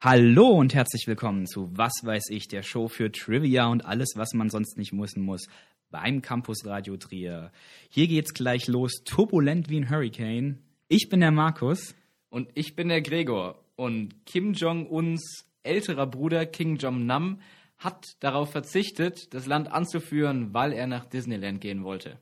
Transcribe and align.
Hallo 0.00 0.50
und 0.50 0.74
herzlich 0.74 1.08
willkommen 1.08 1.48
zu 1.48 1.76
Was 1.76 1.90
weiß 2.04 2.30
ich, 2.30 2.46
der 2.46 2.62
Show 2.62 2.86
für 2.86 3.10
Trivia 3.10 3.66
und 3.66 3.84
alles, 3.84 4.12
was 4.14 4.32
man 4.32 4.48
sonst 4.48 4.78
nicht 4.78 4.92
wissen 4.92 5.24
muss 5.24 5.48
beim 5.90 6.22
Campus 6.22 6.64
Radio 6.64 6.96
Trier. 6.96 7.50
Hier 7.88 8.06
geht's 8.06 8.32
gleich 8.32 8.68
los, 8.68 9.02
turbulent 9.04 9.68
wie 9.68 9.80
ein 9.80 9.90
Hurricane. 9.90 10.62
Ich 10.86 11.08
bin 11.08 11.18
der 11.18 11.32
Markus. 11.32 11.96
Und 12.30 12.48
ich 12.54 12.76
bin 12.76 12.90
der 12.90 13.02
Gregor. 13.02 13.64
Und 13.74 14.24
Kim 14.24 14.52
Jong-uns 14.52 15.48
älterer 15.64 16.06
Bruder 16.06 16.46
King 16.46 16.76
Jong-nam 16.76 17.40
hat 17.76 18.06
darauf 18.20 18.52
verzichtet, 18.52 19.34
das 19.34 19.46
Land 19.46 19.66
anzuführen, 19.72 20.54
weil 20.54 20.74
er 20.74 20.86
nach 20.86 21.06
Disneyland 21.06 21.60
gehen 21.60 21.82
wollte. 21.82 22.20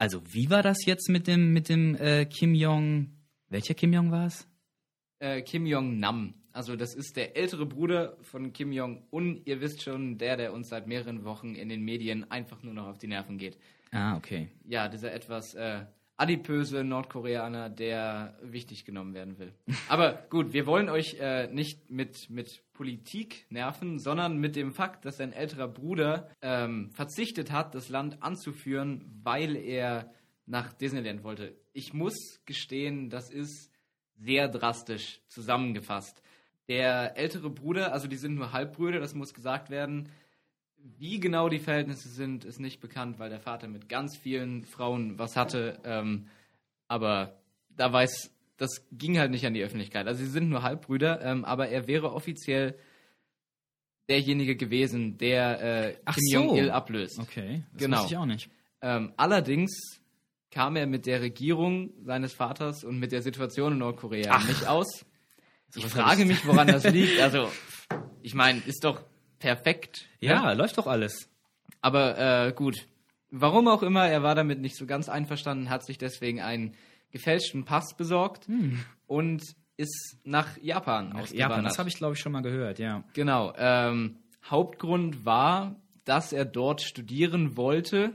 Also, 0.00 0.22
wie 0.32 0.48
war 0.48 0.62
das 0.62 0.86
jetzt 0.86 1.10
mit 1.10 1.26
dem, 1.26 1.52
mit 1.52 1.68
dem 1.68 1.94
äh, 1.96 2.24
Kim 2.24 2.54
Jong? 2.54 3.10
Welcher 3.50 3.74
Kim 3.74 3.92
Jong 3.92 4.10
war 4.10 4.28
es? 4.28 4.48
Äh, 5.18 5.42
Kim 5.42 5.66
Jong-nam. 5.66 6.32
Also 6.52 6.74
das 6.74 6.94
ist 6.94 7.18
der 7.18 7.36
ältere 7.36 7.66
Bruder 7.66 8.16
von 8.22 8.54
Kim 8.54 8.72
Jong-un. 8.72 9.42
Ihr 9.44 9.60
wisst 9.60 9.82
schon, 9.82 10.16
der, 10.16 10.38
der 10.38 10.54
uns 10.54 10.70
seit 10.70 10.86
mehreren 10.86 11.24
Wochen 11.24 11.54
in 11.54 11.68
den 11.68 11.82
Medien 11.82 12.30
einfach 12.30 12.62
nur 12.62 12.72
noch 12.72 12.86
auf 12.86 12.96
die 12.96 13.08
Nerven 13.08 13.36
geht. 13.36 13.58
Ah, 13.92 14.16
okay. 14.16 14.48
Ja, 14.64 14.88
dieser 14.88 15.12
etwas 15.12 15.54
äh, 15.54 15.84
adipöse 16.20 16.84
Nordkoreaner, 16.84 17.70
der 17.70 18.36
wichtig 18.42 18.84
genommen 18.84 19.14
werden 19.14 19.38
will. 19.38 19.54
Aber 19.88 20.26
gut, 20.28 20.52
wir 20.52 20.66
wollen 20.66 20.90
euch 20.90 21.16
äh, 21.18 21.46
nicht 21.48 21.90
mit, 21.90 22.28
mit 22.28 22.62
Politik 22.74 23.46
nerven, 23.48 23.98
sondern 23.98 24.36
mit 24.36 24.54
dem 24.54 24.72
Fakt, 24.72 25.06
dass 25.06 25.16
sein 25.16 25.32
älterer 25.32 25.68
Bruder 25.68 26.28
ähm, 26.42 26.90
verzichtet 26.90 27.50
hat, 27.50 27.74
das 27.74 27.88
Land 27.88 28.22
anzuführen, 28.22 29.04
weil 29.22 29.56
er 29.56 30.12
nach 30.44 30.74
Disneyland 30.74 31.24
wollte. 31.24 31.56
Ich 31.72 31.94
muss 31.94 32.40
gestehen, 32.44 33.08
das 33.08 33.30
ist 33.30 33.70
sehr 34.16 34.48
drastisch 34.48 35.22
zusammengefasst. 35.28 36.22
Der 36.68 37.16
ältere 37.16 37.48
Bruder, 37.48 37.92
also 37.94 38.08
die 38.08 38.16
sind 38.16 38.34
nur 38.34 38.52
Halbbrüder, 38.52 39.00
das 39.00 39.14
muss 39.14 39.32
gesagt 39.32 39.70
werden. 39.70 40.10
Wie 40.98 41.18
genau 41.20 41.48
die 41.48 41.58
Verhältnisse 41.58 42.08
sind, 42.08 42.44
ist 42.44 42.60
nicht 42.60 42.80
bekannt, 42.80 43.18
weil 43.18 43.30
der 43.30 43.40
Vater 43.40 43.68
mit 43.68 43.88
ganz 43.88 44.16
vielen 44.16 44.64
Frauen 44.64 45.18
was 45.18 45.36
hatte. 45.36 45.78
Ähm, 45.84 46.28
aber 46.88 47.38
da 47.70 47.92
weiß, 47.92 48.30
das 48.56 48.86
ging 48.92 49.18
halt 49.18 49.30
nicht 49.30 49.46
an 49.46 49.54
die 49.54 49.62
Öffentlichkeit. 49.62 50.06
Also 50.06 50.22
sie 50.24 50.30
sind 50.30 50.48
nur 50.50 50.62
Halbbrüder, 50.62 51.20
ähm, 51.22 51.44
aber 51.44 51.68
er 51.68 51.86
wäre 51.86 52.12
offiziell 52.12 52.78
derjenige 54.08 54.56
gewesen, 54.56 55.16
der 55.18 55.60
äh, 55.90 55.96
Ach 56.04 56.14
Kim 56.16 56.22
so. 56.26 56.34
Jong-il 56.34 56.70
ablöst. 56.70 57.18
Okay, 57.20 57.62
das 57.72 57.82
Genau. 57.82 58.06
ich 58.06 58.16
auch 58.16 58.26
nicht. 58.26 58.50
Ähm, 58.82 59.12
allerdings 59.16 60.00
kam 60.50 60.74
er 60.76 60.86
mit 60.86 61.06
der 61.06 61.20
Regierung 61.22 61.92
seines 62.02 62.32
Vaters 62.32 62.82
und 62.82 62.98
mit 62.98 63.12
der 63.12 63.22
Situation 63.22 63.72
in 63.74 63.78
Nordkorea 63.78 64.32
Ach. 64.32 64.48
nicht 64.48 64.66
aus. 64.66 65.06
Ich 65.76 65.86
frage 65.86 66.22
ich- 66.22 66.28
mich, 66.28 66.46
woran 66.46 66.66
das 66.66 66.84
liegt. 66.90 67.20
Also, 67.20 67.48
ich 68.22 68.34
meine, 68.34 68.60
ist 68.66 68.82
doch 68.84 69.04
perfekt. 69.40 70.06
Ja, 70.20 70.46
ne? 70.46 70.54
läuft 70.54 70.78
doch 70.78 70.86
alles. 70.86 71.28
Aber 71.80 72.46
äh, 72.46 72.52
gut. 72.52 72.86
Warum 73.32 73.68
auch 73.68 73.82
immer, 73.82 74.08
er 74.08 74.22
war 74.22 74.34
damit 74.34 74.60
nicht 74.60 74.76
so 74.76 74.86
ganz 74.86 75.08
einverstanden, 75.08 75.70
hat 75.70 75.84
sich 75.84 75.98
deswegen 75.98 76.40
einen 76.40 76.74
gefälschten 77.10 77.64
Pass 77.64 77.94
besorgt 77.96 78.48
und 79.06 79.42
ist 79.76 80.18
nach 80.24 80.58
Japan 80.58 81.12
Ach, 81.14 81.20
ausgewandert. 81.22 81.34
Japan, 81.34 81.64
das 81.64 81.78
habe 81.78 81.88
ich 81.88 81.96
glaube 81.96 82.14
ich 82.14 82.20
schon 82.20 82.32
mal 82.32 82.42
gehört, 82.42 82.78
ja. 82.78 83.04
Genau. 83.14 83.52
Ähm, 83.56 84.18
Hauptgrund 84.44 85.24
war, 85.24 85.76
dass 86.04 86.32
er 86.32 86.44
dort 86.44 86.82
studieren 86.82 87.56
wollte. 87.56 88.14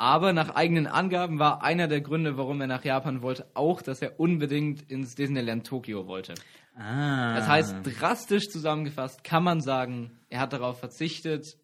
Aber 0.00 0.32
nach 0.32 0.54
eigenen 0.54 0.86
Angaben 0.86 1.38
war 1.38 1.62
einer 1.62 1.86
der 1.86 2.00
Gründe, 2.00 2.38
warum 2.38 2.58
er 2.62 2.66
nach 2.66 2.86
Japan 2.86 3.20
wollte, 3.20 3.46
auch, 3.52 3.82
dass 3.82 4.00
er 4.00 4.18
unbedingt 4.18 4.90
ins 4.90 5.14
Disneyland 5.14 5.66
Tokio 5.66 6.06
wollte. 6.06 6.32
Ah. 6.74 7.34
Das 7.34 7.46
heißt, 7.46 7.76
drastisch 7.84 8.48
zusammengefasst 8.48 9.24
kann 9.24 9.44
man 9.44 9.60
sagen, 9.60 10.12
er 10.30 10.40
hat 10.40 10.54
darauf 10.54 10.80
verzichtet, 10.80 11.58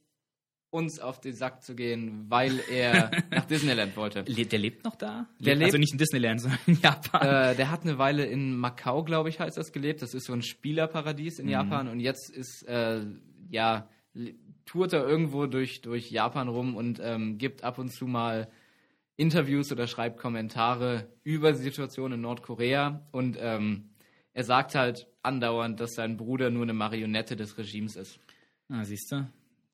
uns 0.68 1.00
auf 1.00 1.18
den 1.18 1.34
Sack 1.34 1.62
zu 1.62 1.74
gehen, 1.74 2.26
weil 2.28 2.60
er 2.70 3.10
nach 3.30 3.46
Disneyland 3.46 3.96
wollte. 3.96 4.22
Der 4.24 4.58
lebt 4.58 4.84
noch 4.84 4.96
da? 4.96 5.26
Der 5.38 5.54
lebt, 5.54 5.64
also 5.64 5.76
lebt- 5.76 5.80
nicht 5.80 5.92
in 5.92 5.98
Disneyland, 5.98 6.40
sondern 6.42 6.58
in 6.66 6.78
Japan. 6.82 7.26
Äh, 7.26 7.56
der 7.56 7.70
hat 7.70 7.84
eine 7.84 7.96
Weile 7.96 8.26
in 8.26 8.54
Macau, 8.54 9.02
glaube 9.02 9.30
ich, 9.30 9.40
heißt 9.40 9.56
das, 9.56 9.72
gelebt. 9.72 10.02
Das 10.02 10.12
ist 10.12 10.26
so 10.26 10.34
ein 10.34 10.42
Spielerparadies 10.42 11.38
in 11.38 11.48
Japan. 11.48 11.88
Und 11.88 12.00
jetzt 12.00 12.28
ist, 12.28 12.68
äh, 12.68 13.00
ja, 13.48 13.88
tourt 14.66 14.92
er 14.92 15.06
irgendwo 15.06 15.46
durch, 15.46 15.80
durch 15.80 16.10
Japan 16.10 16.48
rum 16.48 16.76
und 16.76 17.00
ähm, 17.02 17.38
gibt 17.38 17.64
ab 17.64 17.78
und 17.78 17.90
zu 17.90 18.06
mal 18.06 18.48
Interviews 19.16 19.72
oder 19.72 19.86
schreibt 19.86 20.18
Kommentare 20.18 21.08
über 21.22 21.52
die 21.52 21.62
Situation 21.62 22.12
in 22.12 22.20
Nordkorea. 22.20 23.06
Und 23.12 23.38
ähm, 23.40 23.90
er 24.34 24.44
sagt 24.44 24.74
halt 24.74 25.06
andauernd, 25.22 25.80
dass 25.80 25.94
sein 25.94 26.16
Bruder 26.16 26.50
nur 26.50 26.64
eine 26.64 26.74
Marionette 26.74 27.36
des 27.36 27.56
Regimes 27.56 27.96
ist. 27.96 28.18
Ah, 28.68 28.84
siehst 28.84 29.10
du? 29.12 29.26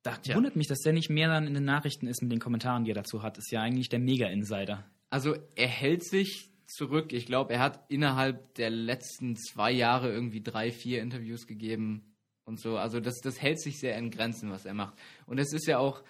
Da 0.02 0.16
Tja. 0.16 0.36
wundert 0.36 0.56
mich, 0.56 0.68
dass 0.68 0.80
der 0.80 0.92
nicht 0.92 1.10
mehr 1.10 1.28
dann 1.28 1.46
in 1.46 1.54
den 1.54 1.64
Nachrichten 1.64 2.06
ist 2.06 2.22
mit 2.22 2.30
den 2.30 2.40
Kommentaren, 2.40 2.84
die 2.84 2.90
er 2.90 2.96
dazu 2.96 3.22
hat. 3.22 3.38
Ist 3.38 3.50
ja 3.50 3.62
eigentlich 3.62 3.88
der 3.88 3.98
Mega-Insider. 3.98 4.84
Also 5.10 5.34
er 5.56 5.68
hält 5.68 6.04
sich 6.04 6.50
zurück. 6.66 7.12
Ich 7.12 7.26
glaube, 7.26 7.54
er 7.54 7.60
hat 7.60 7.84
innerhalb 7.88 8.54
der 8.54 8.70
letzten 8.70 9.36
zwei 9.36 9.72
Jahre 9.72 10.12
irgendwie 10.12 10.42
drei, 10.42 10.70
vier 10.70 11.02
Interviews 11.02 11.46
gegeben 11.46 12.11
und 12.44 12.60
so. 12.60 12.76
Also 12.76 13.00
das, 13.00 13.20
das 13.20 13.40
hält 13.40 13.60
sich 13.60 13.78
sehr 13.78 13.96
in 13.96 14.10
Grenzen, 14.10 14.50
was 14.50 14.64
er 14.64 14.74
macht. 14.74 14.94
Und 15.26 15.38
es 15.38 15.52
ist 15.52 15.66
ja 15.66 15.78
auch, 15.78 16.02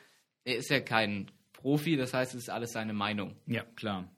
er 0.44 0.56
ist 0.56 0.70
ja 0.70 0.81
kein 0.81 1.31
Profi, 1.53 1.97
das 1.97 2.15
heißt, 2.15 2.34
es 2.34 2.43
ist 2.43 2.50
alles 2.50 2.72
seine 2.72 2.93
Meinung. 2.93 3.37
Ja, 3.47 3.65
klar. 3.76 4.09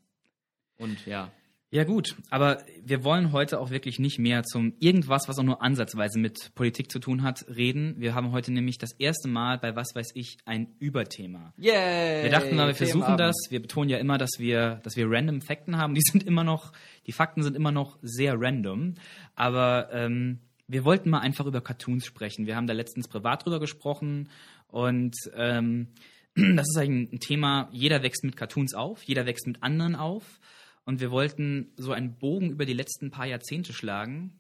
Und 0.79 1.07
ja. 1.07 1.31
Ja 1.75 1.83
gut, 1.83 2.15
aber 2.31 2.63
wir 2.85 3.03
wollen 3.03 3.33
heute 3.33 3.59
auch 3.59 3.71
wirklich 3.71 3.99
nicht 3.99 4.21
mehr 4.21 4.45
zum 4.45 4.75
irgendwas, 4.79 5.23
was 5.27 5.41
auch 5.41 5.43
nur 5.43 5.61
ansatzweise 5.61 6.21
mit 6.21 6.55
Politik 6.55 6.89
zu 6.89 7.01
tun 7.01 7.25
hat, 7.25 7.47
reden. 7.49 7.97
Wir 7.99 8.15
haben 8.15 8.31
heute 8.31 8.53
nämlich 8.53 8.79
das 8.79 8.93
erste 8.93 9.27
Mal 9.27 9.59
bei 9.59 9.75
Was 9.75 9.93
weiß 9.93 10.13
ich 10.15 10.37
ein 10.45 10.69
Überthema. 10.79 11.53
Yay! 11.57 12.23
Wir 12.23 12.31
dachten 12.31 12.55
mal, 12.55 12.69
wir 12.69 12.77
versuchen 12.77 13.17
das. 13.17 13.35
Wir 13.51 13.61
betonen 13.61 13.91
ja 13.91 13.99
immer, 13.99 14.19
dass 14.19 14.39
wir, 14.39 14.77
dass 14.85 14.95
wir 14.95 15.11
random 15.11 15.41
Fakten 15.41 15.77
haben. 15.77 15.97
Die 15.97 16.03
sind 16.09 16.23
immer 16.23 16.45
noch, 16.45 16.71
die 17.09 17.13
Fakten 17.13 17.43
sind 17.43 17.57
immer 17.57 17.73
noch 17.73 17.99
sehr 18.03 18.35
random. 18.39 18.95
Aber 19.35 19.89
ähm, 19.93 20.39
wir 20.67 20.85
wollten 20.85 21.11
mal 21.11 21.21
einfach 21.21 21.47
über 21.47 21.61
Cartoons 21.61 22.07
sprechen. 22.07 22.47
Wir 22.47 22.57
haben 22.57 22.67
da 22.67 22.73
letztens 22.73 23.09
privat 23.09 23.45
drüber 23.45 23.61
gesprochen 23.61 24.31
und 24.69 25.15
ähm, 25.35 25.89
das 26.35 26.67
ist 26.69 26.79
eigentlich 26.79 27.13
ein 27.13 27.21
Thema, 27.21 27.69
jeder 27.73 28.03
wächst 28.03 28.25
mit 28.25 28.37
Cartoons 28.37 28.75
auf, 28.75 29.03
jeder 29.03 29.27
wächst 29.27 29.47
mit 29.47 29.63
anderen 29.63 29.95
auf. 29.95 30.41
Und 30.87 31.01
wir 31.01 31.11
wollten 31.11 31.73
so 31.77 31.93
einen 31.93 32.17
Bogen 32.19 32.51
über 32.51 32.67
die 32.67 32.75
letzten 32.75 33.11
paar 33.11 33.27
Jahrzehnte 33.27 33.73
schlagen 33.73 34.35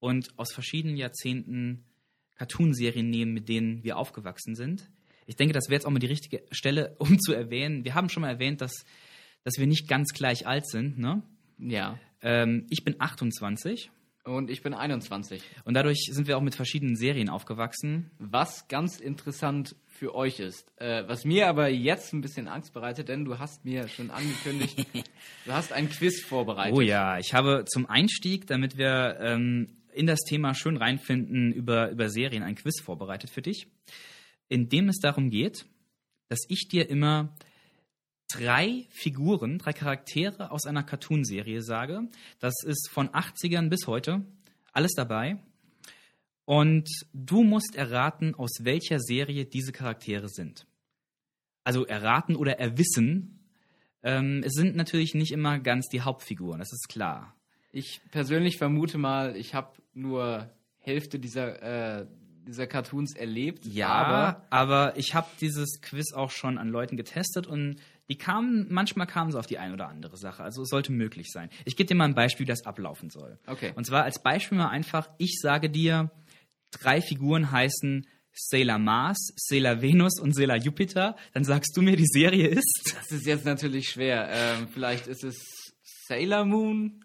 und 0.00 0.38
aus 0.38 0.52
verschiedenen 0.52 0.96
Jahrzehnten 0.96 1.84
Cartoonserien 2.36 3.10
nehmen, 3.10 3.34
mit 3.34 3.48
denen 3.48 3.84
wir 3.84 3.98
aufgewachsen 3.98 4.54
sind. 4.54 4.90
Ich 5.26 5.36
denke, 5.36 5.52
das 5.52 5.68
wäre 5.68 5.74
jetzt 5.74 5.86
auch 5.86 5.90
mal 5.90 5.98
die 5.98 6.06
richtige 6.06 6.42
Stelle, 6.50 6.96
um 6.98 7.18
zu 7.18 7.32
erwähnen. 7.32 7.84
Wir 7.84 7.94
haben 7.94 8.08
schon 8.08 8.22
mal 8.22 8.30
erwähnt, 8.30 8.60
dass, 8.60 8.84
dass 9.44 9.58
wir 9.58 9.66
nicht 9.66 9.88
ganz 9.88 10.12
gleich 10.12 10.46
alt 10.46 10.66
sind. 10.66 10.98
Ne? 10.98 11.22
Ja. 11.58 11.98
Ähm, 12.22 12.66
ich 12.70 12.84
bin 12.84 12.96
28 12.98 13.90
Und 14.24 14.50
ich 14.50 14.62
bin 14.62 14.72
21. 14.72 15.42
und 15.64 15.74
dadurch 15.74 16.08
sind 16.12 16.28
wir 16.28 16.38
auch 16.38 16.42
mit 16.42 16.54
verschiedenen 16.54 16.94
Serien 16.94 17.28
aufgewachsen. 17.28 18.12
Was 18.18 18.68
ganz 18.68 19.00
interessant 19.00 19.74
für 19.88 20.14
euch 20.14 20.38
ist, 20.38 20.70
äh, 20.80 21.02
was 21.08 21.24
mir 21.24 21.48
aber 21.48 21.68
jetzt 21.68 22.12
ein 22.12 22.20
bisschen 22.20 22.46
Angst 22.46 22.72
bereitet, 22.72 23.08
denn 23.08 23.24
du 23.24 23.40
hast 23.40 23.64
mir 23.64 23.88
schon 23.88 24.10
angekündigt, 24.12 24.86
du 25.44 25.52
hast 25.52 25.72
ein 25.72 25.88
Quiz 25.90 26.22
vorbereitet. 26.22 26.76
Oh 26.76 26.80
ja, 26.80 27.18
ich 27.18 27.34
habe 27.34 27.64
zum 27.66 27.86
Einstieg, 27.86 28.46
damit 28.46 28.78
wir 28.78 29.18
ähm, 29.20 29.76
in 29.92 30.06
das 30.06 30.20
Thema 30.20 30.54
schön 30.54 30.76
reinfinden, 30.76 31.52
über, 31.52 31.90
über 31.90 32.08
Serien 32.08 32.44
ein 32.44 32.54
Quiz 32.54 32.80
vorbereitet 32.80 33.28
für 33.28 33.42
dich, 33.42 33.66
in 34.48 34.68
dem 34.68 34.88
es 34.88 34.98
darum 34.98 35.30
geht, 35.30 35.66
dass 36.28 36.40
ich 36.48 36.68
dir 36.68 36.88
immer 36.88 37.34
drei 38.32 38.86
Figuren, 38.90 39.58
drei 39.58 39.72
Charaktere 39.72 40.50
aus 40.50 40.66
einer 40.66 40.82
Cartoonserie 40.82 41.62
sage. 41.62 42.08
Das 42.40 42.54
ist 42.64 42.88
von 42.90 43.08
80ern 43.08 43.68
bis 43.68 43.86
heute 43.86 44.24
alles 44.72 44.92
dabei. 44.94 45.38
Und 46.44 46.88
du 47.12 47.44
musst 47.44 47.76
erraten, 47.76 48.34
aus 48.34 48.50
welcher 48.62 48.98
Serie 48.98 49.44
diese 49.44 49.72
Charaktere 49.72 50.28
sind. 50.28 50.66
Also 51.64 51.86
erraten 51.86 52.34
oder 52.34 52.58
erwissen. 52.58 53.48
Ähm, 54.02 54.42
es 54.44 54.54
sind 54.54 54.74
natürlich 54.74 55.14
nicht 55.14 55.30
immer 55.30 55.60
ganz 55.60 55.88
die 55.88 56.00
Hauptfiguren, 56.00 56.58
das 56.58 56.72
ist 56.72 56.88
klar. 56.88 57.36
Ich 57.70 58.00
persönlich 58.10 58.58
vermute 58.58 58.98
mal, 58.98 59.36
ich 59.36 59.54
habe 59.54 59.72
nur 59.94 60.50
Hälfte 60.78 61.20
dieser, 61.20 62.00
äh, 62.00 62.06
dieser 62.46 62.66
Cartoons 62.66 63.14
erlebt. 63.14 63.64
Ja, 63.64 63.88
aber 63.88 64.16
aber, 64.16 64.46
aber 64.50 64.96
ich 64.98 65.14
habe 65.14 65.28
dieses 65.40 65.80
Quiz 65.80 66.12
auch 66.12 66.30
schon 66.30 66.58
an 66.58 66.68
Leuten 66.68 66.96
getestet 66.96 67.46
und 67.46 67.76
die 68.08 68.16
kamen, 68.16 68.66
manchmal 68.70 69.06
kamen 69.06 69.30
sie 69.30 69.38
auf 69.38 69.46
die 69.46 69.58
eine 69.58 69.74
oder 69.74 69.88
andere 69.88 70.16
Sache. 70.16 70.42
Also 70.42 70.62
es 70.62 70.68
sollte 70.68 70.92
möglich 70.92 71.30
sein. 71.30 71.48
Ich 71.64 71.76
gebe 71.76 71.86
dir 71.86 71.94
mal 71.94 72.04
ein 72.04 72.14
Beispiel, 72.14 72.44
wie 72.44 72.50
das 72.50 72.66
ablaufen 72.66 73.10
soll. 73.10 73.38
Okay. 73.46 73.72
Und 73.74 73.86
zwar 73.86 74.04
als 74.04 74.22
Beispiel 74.22 74.58
mal 74.58 74.68
einfach, 74.68 75.08
ich 75.18 75.38
sage 75.40 75.70
dir, 75.70 76.10
drei 76.70 77.00
Figuren 77.00 77.50
heißen 77.50 78.06
Sailor 78.34 78.78
Mars, 78.78 79.32
Sailor 79.36 79.82
Venus 79.82 80.18
und 80.18 80.34
Sailor 80.34 80.56
Jupiter, 80.56 81.16
dann 81.32 81.44
sagst 81.44 81.76
du 81.76 81.82
mir, 81.82 81.96
die 81.96 82.06
Serie 82.06 82.48
ist. 82.48 82.94
Das 82.96 83.12
ist 83.12 83.26
jetzt 83.26 83.44
natürlich 83.44 83.90
schwer. 83.90 84.28
Ähm, 84.30 84.68
vielleicht 84.72 85.06
ist 85.06 85.22
es 85.22 85.72
Sailor 85.82 86.44
Moon? 86.44 87.04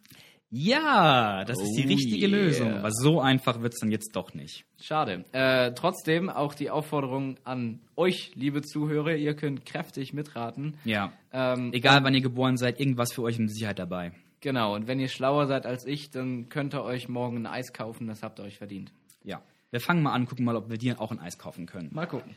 Ja, 0.49 1.43
das 1.43 1.61
ist 1.61 1.73
die 1.75 1.85
Oh 1.85 1.87
richtige 1.89 2.27
yeah. 2.27 2.37
Lösung. 2.37 2.73
Aber 2.75 2.91
so 2.91 3.19
einfach 3.19 3.61
wird's 3.61 3.79
dann 3.79 3.91
jetzt 3.91 4.15
doch 4.15 4.33
nicht. 4.33 4.65
Schade. 4.81 5.25
Äh, 5.33 5.73
trotzdem 5.73 6.29
auch 6.29 6.53
die 6.53 6.69
Aufforderung 6.69 7.37
an 7.43 7.81
euch, 7.97 8.31
liebe 8.35 8.61
Zuhörer, 8.61 9.15
ihr 9.15 9.35
könnt 9.35 9.65
kräftig 9.65 10.13
mitraten. 10.13 10.77
Ja. 10.85 11.11
Ähm, 11.33 11.73
Egal, 11.73 12.03
wann 12.03 12.13
ihr 12.13 12.21
geboren 12.21 12.55
seid, 12.55 12.79
irgendwas 12.79 13.11
für 13.11 13.23
euch 13.23 13.39
mit 13.39 13.51
Sicherheit 13.51 13.79
dabei. 13.79 14.13
Genau, 14.39 14.75
und 14.75 14.87
wenn 14.87 14.99
ihr 14.99 15.09
schlauer 15.09 15.47
seid 15.47 15.65
als 15.65 15.85
ich, 15.85 16.11
dann 16.11 16.47
könnt 16.47 16.73
ihr 16.73 16.83
euch 16.83 17.09
morgen 17.09 17.37
ein 17.37 17.45
Eis 17.47 17.73
kaufen, 17.73 18.07
das 18.07 18.23
habt 18.23 18.39
ihr 18.39 18.43
euch 18.43 18.57
verdient. 18.57 18.93
Ja. 19.23 19.41
Wir 19.71 19.81
fangen 19.81 20.01
mal 20.01 20.13
an, 20.13 20.27
gucken 20.27 20.45
mal, 20.45 20.55
ob 20.55 20.69
wir 20.69 20.77
dir 20.77 21.01
auch 21.01 21.11
ein 21.11 21.19
Eis 21.19 21.37
kaufen 21.37 21.65
können. 21.65 21.89
Mal 21.91 22.05
gucken. 22.05 22.35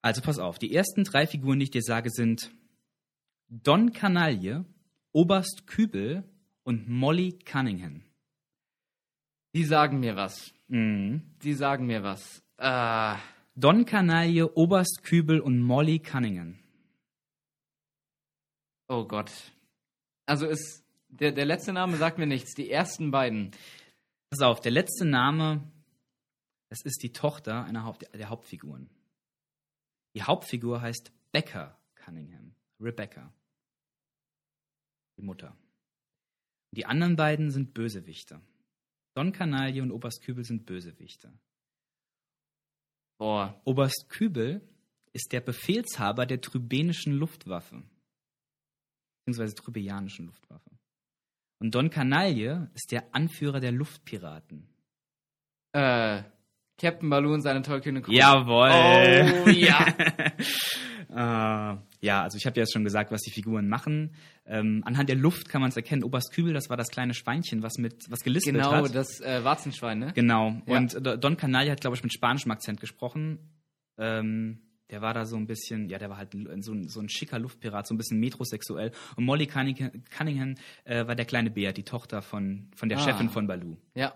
Also 0.00 0.22
pass 0.22 0.38
auf, 0.38 0.58
die 0.58 0.72
ersten 0.72 1.04
drei 1.04 1.26
Figuren, 1.26 1.58
die 1.58 1.64
ich 1.64 1.70
dir 1.70 1.82
sage, 1.82 2.08
sind 2.10 2.52
Don 3.48 3.92
Canaille, 3.92 4.64
Oberst 5.12 5.66
Kübel 5.66 6.24
und 6.66 6.88
Molly 6.88 7.38
Cunningham. 7.44 8.02
Die 9.54 9.64
sagen 9.64 10.00
mir 10.00 10.16
was. 10.16 10.52
Mhm. 10.66 11.22
Die 11.42 11.54
sagen 11.54 11.86
mir 11.86 12.02
was. 12.02 12.42
Äh, 12.58 13.16
Don 13.54 13.86
Canaille, 13.86 14.52
Oberst 14.54 15.02
Kübel 15.04 15.40
und 15.40 15.60
Molly 15.60 16.00
Cunningham. 16.00 16.58
oh 18.88 19.04
Gott. 19.06 19.30
Also 20.26 20.46
ist 20.46 20.84
der, 21.08 21.30
der 21.32 21.44
letzte 21.46 21.72
Name 21.72 21.96
sagt 21.96 22.18
mir 22.18 22.26
nichts. 22.26 22.54
Die 22.54 22.68
ersten 22.70 23.12
beiden. 23.12 23.52
Pass 24.28 24.40
auf, 24.40 24.60
der 24.60 24.72
letzte 24.72 25.04
Name, 25.04 25.62
das 26.68 26.82
ist 26.82 27.00
die 27.04 27.12
Tochter 27.12 27.64
einer 27.64 27.84
Haupt 27.84 28.12
der 28.12 28.28
Hauptfiguren. 28.28 28.90
Die 30.14 30.24
Hauptfigur 30.24 30.80
heißt 30.80 31.12
Becca 31.30 31.78
Cunningham. 31.94 32.54
Rebecca. 32.80 33.32
Die 35.16 35.22
Mutter. 35.22 35.56
Die 36.72 36.86
anderen 36.86 37.16
beiden 37.16 37.50
sind 37.50 37.74
Bösewichte. 37.74 38.40
Don 39.14 39.32
Canaille 39.32 39.82
und 39.82 39.92
Oberst 39.92 40.22
Kübel 40.22 40.44
sind 40.44 40.66
Bösewichte. 40.66 41.32
Boah. 43.18 43.60
Oberst 43.64 44.08
Kübel 44.08 44.60
ist 45.12 45.32
der 45.32 45.40
Befehlshaber 45.40 46.26
der 46.26 46.40
trübenischen 46.40 47.14
Luftwaffe. 47.14 47.82
Beziehungsweise 49.24 49.54
trübianischen 49.54 50.26
Luftwaffe. 50.26 50.70
Und 51.58 51.74
Don 51.74 51.88
Canaille 51.88 52.70
ist 52.74 52.92
der 52.92 53.14
Anführer 53.14 53.60
der 53.60 53.72
Luftpiraten. 53.72 54.68
Äh, 55.72 56.22
Captain 56.78 57.08
Baloo 57.08 57.32
und 57.32 57.40
seine 57.40 57.62
tollkühne 57.62 58.02
Crew. 58.02 58.12
Jawohl. 58.12 58.68
Oh, 58.68 59.48
ja. 59.48 59.86
äh, 61.08 61.76
ja, 62.06 62.22
also 62.22 62.38
ich 62.38 62.46
habe 62.46 62.56
ja 62.56 62.62
jetzt 62.62 62.72
schon 62.72 62.84
gesagt, 62.84 63.10
was 63.10 63.20
die 63.22 63.30
Figuren 63.30 63.68
machen. 63.68 64.14
Ähm, 64.46 64.82
anhand 64.86 65.08
der 65.08 65.16
Luft 65.16 65.48
kann 65.48 65.60
man 65.60 65.70
es 65.70 65.76
erkennen. 65.76 66.04
Oberst 66.04 66.32
Kübel, 66.32 66.52
das 66.52 66.70
war 66.70 66.76
das 66.76 66.88
kleine 66.88 67.12
Schweinchen, 67.14 67.62
was 67.62 67.78
mit 67.78 68.10
was 68.10 68.20
gelispelt 68.20 68.56
Genau, 68.56 68.72
hat. 68.72 68.94
das 68.94 69.20
äh, 69.20 69.42
Warzenschwein, 69.44 69.98
ne? 69.98 70.12
Genau. 70.14 70.62
Ja. 70.66 70.76
Und 70.78 70.94
äh, 71.06 71.18
Don 71.18 71.36
Canaille 71.36 71.70
hat, 71.72 71.80
glaube 71.80 71.96
ich, 71.96 72.02
mit 72.02 72.12
spanischem 72.12 72.50
Akzent 72.52 72.80
gesprochen. 72.80 73.38
Ähm, 73.98 74.60
der 74.90 75.02
war 75.02 75.14
da 75.14 75.24
so 75.26 75.36
ein 75.36 75.46
bisschen, 75.48 75.88
ja, 75.88 75.98
der 75.98 76.08
war 76.10 76.16
halt 76.16 76.32
so 76.60 76.72
ein, 76.72 76.88
so 76.88 77.00
ein 77.00 77.08
schicker 77.08 77.40
Luftpirat, 77.40 77.88
so 77.88 77.94
ein 77.94 77.98
bisschen 77.98 78.20
metrosexuell. 78.20 78.92
Und 79.16 79.24
Molly 79.24 79.46
Cunningham, 79.48 80.54
äh, 80.84 81.06
war 81.08 81.16
der 81.16 81.24
kleine 81.26 81.50
Bär, 81.50 81.72
die 81.72 81.82
Tochter 81.82 82.22
von, 82.22 82.68
von 82.76 82.88
der 82.88 82.98
Ah. 82.98 83.02
Chefin 83.02 83.28
von 83.28 83.48
Baloo. 83.48 83.76
Ja. 83.94 84.14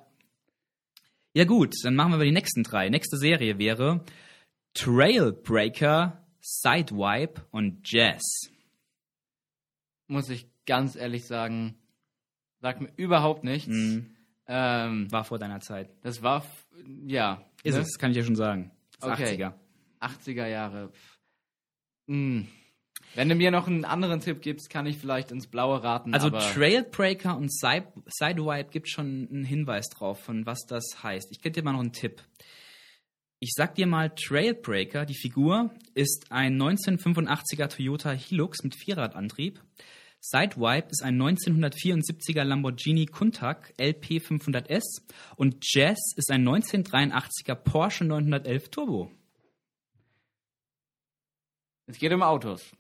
Ja 1.35 1.45
gut, 1.45 1.75
dann 1.85 1.95
machen 1.97 2.13
wir 2.13 2.19
mal 2.19 2.25
die 2.25 2.31
nächsten 2.33 2.63
drei. 2.63 2.89
Nächste 2.89 3.17
Serie 3.17 3.59
wäre 3.59 4.05
Trailbreaker, 4.75 6.20
Sidewipe 6.41 7.47
und 7.51 7.91
Jazz. 7.91 8.51
Muss 10.07 10.29
ich 10.29 10.49
ganz 10.67 10.97
ehrlich 10.97 11.27
sagen, 11.27 11.77
sagt 12.61 12.81
mir 12.81 12.91
überhaupt 12.97 13.45
nichts. 13.45 13.69
Mhm. 13.69 14.17
Ähm, 14.47 15.13
War 15.13 15.25
vor 15.25 15.39
deiner 15.39 15.61
Zeit. 15.61 15.91
das 16.03 16.23
war, 16.23 16.45
ja. 17.07 17.45
Ist 17.63 17.77
ne? 17.77 17.83
es, 17.83 17.99
kann 17.99 18.11
ich 18.11 18.17
ja 18.17 18.25
schon 18.25 18.37
sagen. 18.37 18.73
Okay. 19.01 19.37
80er. 19.37 19.53
80er 20.01 20.47
Jahre. 20.47 20.89
Pff. 20.89 21.19
Hm. 22.09 22.49
Wenn 23.15 23.29
du 23.29 23.35
mir 23.35 23.51
noch 23.51 23.67
einen 23.67 23.85
anderen 23.85 24.21
Tipp 24.21 24.41
gibst, 24.41 24.71
kann 24.71 24.87
ich 24.87 24.99
vielleicht 24.99 25.33
ins 25.33 25.47
Blaue 25.47 25.83
raten. 25.83 26.15
Also 26.15 26.31
Trailbreaker 26.31 27.37
und 27.37 27.53
Side 27.53 27.87
Sidewipe 28.07 28.71
gibt 28.71 28.89
schon 28.89 29.29
einen 29.31 29.45
Hinweis 29.45 29.89
drauf, 29.89 30.21
von 30.21 30.47
was 30.47 30.67
das 30.67 31.03
heißt. 31.03 31.29
Ich 31.31 31.41
gebe 31.41 31.53
dir 31.53 31.63
mal 31.63 31.73
noch 31.73 31.81
einen 31.81 31.93
Tipp. 31.93 32.23
Ich 33.43 33.55
sag 33.57 33.75
dir 33.75 33.87
mal, 33.87 34.11
Trailbreaker, 34.11 35.07
die 35.07 35.15
Figur, 35.15 35.75
ist 35.95 36.27
ein 36.31 36.61
1985er 36.61 37.69
Toyota 37.69 38.11
Hilux 38.11 38.63
mit 38.63 38.77
Vierradantrieb. 38.77 39.63
Sidewipe 40.21 40.89
ist 40.91 41.03
ein 41.03 41.17
1974er 41.17 42.45
Lamborghini 42.45 43.07
Countach 43.07 43.71
LP 43.79 44.21
500S 44.21 45.01
und 45.37 45.57
Jazz 45.63 46.13
ist 46.17 46.31
ein 46.31 46.47
1983er 46.47 47.55
Porsche 47.55 48.05
911 48.05 48.69
Turbo. 48.69 49.11
es 51.87 51.97
geht 51.97 52.13
um 52.13 52.23
Autos. 52.23 52.77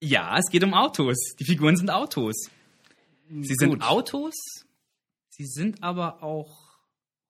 Ja, 0.00 0.36
es 0.36 0.50
geht 0.50 0.64
um 0.64 0.74
Autos. 0.74 1.36
Die 1.38 1.44
Figuren 1.44 1.76
sind 1.76 1.90
Autos. 1.92 2.50
Sie 3.28 3.54
sind 3.54 3.70
Gut. 3.70 3.82
Autos, 3.82 4.34
sie 5.28 5.46
sind 5.46 5.80
aber 5.84 6.24
auch 6.24 6.61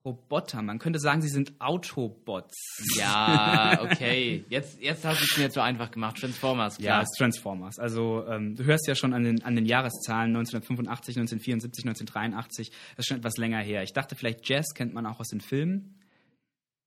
Roboter. 0.04 0.62
Man 0.62 0.78
könnte 0.78 0.99
sagen, 0.99 1.22
sie 1.22 1.28
sind 1.28 1.52
Autobots. 1.60 2.56
Ja, 2.99 3.78
okay. 3.84 4.44
Jetzt, 4.49 4.81
jetzt 4.82 5.04
hast 5.04 5.20
du 5.20 5.25
es 5.25 5.37
mir 5.38 5.50
zu 5.50 5.60
einfach 5.62 5.90
gemacht. 5.93 6.16
Transformers, 6.19 6.78
Ja, 6.78 6.84
klar. 6.93 7.02
es 7.02 7.08
ist 7.12 7.19
Transformers. 7.19 7.78
Also 7.78 8.25
ähm, 8.28 8.56
du 8.56 8.64
hörst 8.64 8.87
ja 8.88 8.94
schon 8.96 9.12
an 9.14 9.22
den, 9.22 9.43
an 9.44 9.54
den 9.54 9.64
Jahreszahlen 9.66 10.31
1985, 10.37 11.16
1974, 11.19 11.84
1983. 11.84 12.70
Das 12.70 13.04
ist 13.04 13.06
schon 13.06 13.19
etwas 13.19 13.37
länger 13.37 13.60
her. 13.60 13.82
Ich 13.84 13.93
dachte, 13.93 14.16
vielleicht 14.16 14.49
Jazz 14.49 14.75
kennt 14.75 14.93
man 14.93 15.06
auch 15.06 15.20
aus 15.20 15.28
den 15.28 15.40
Filmen. 15.40 15.99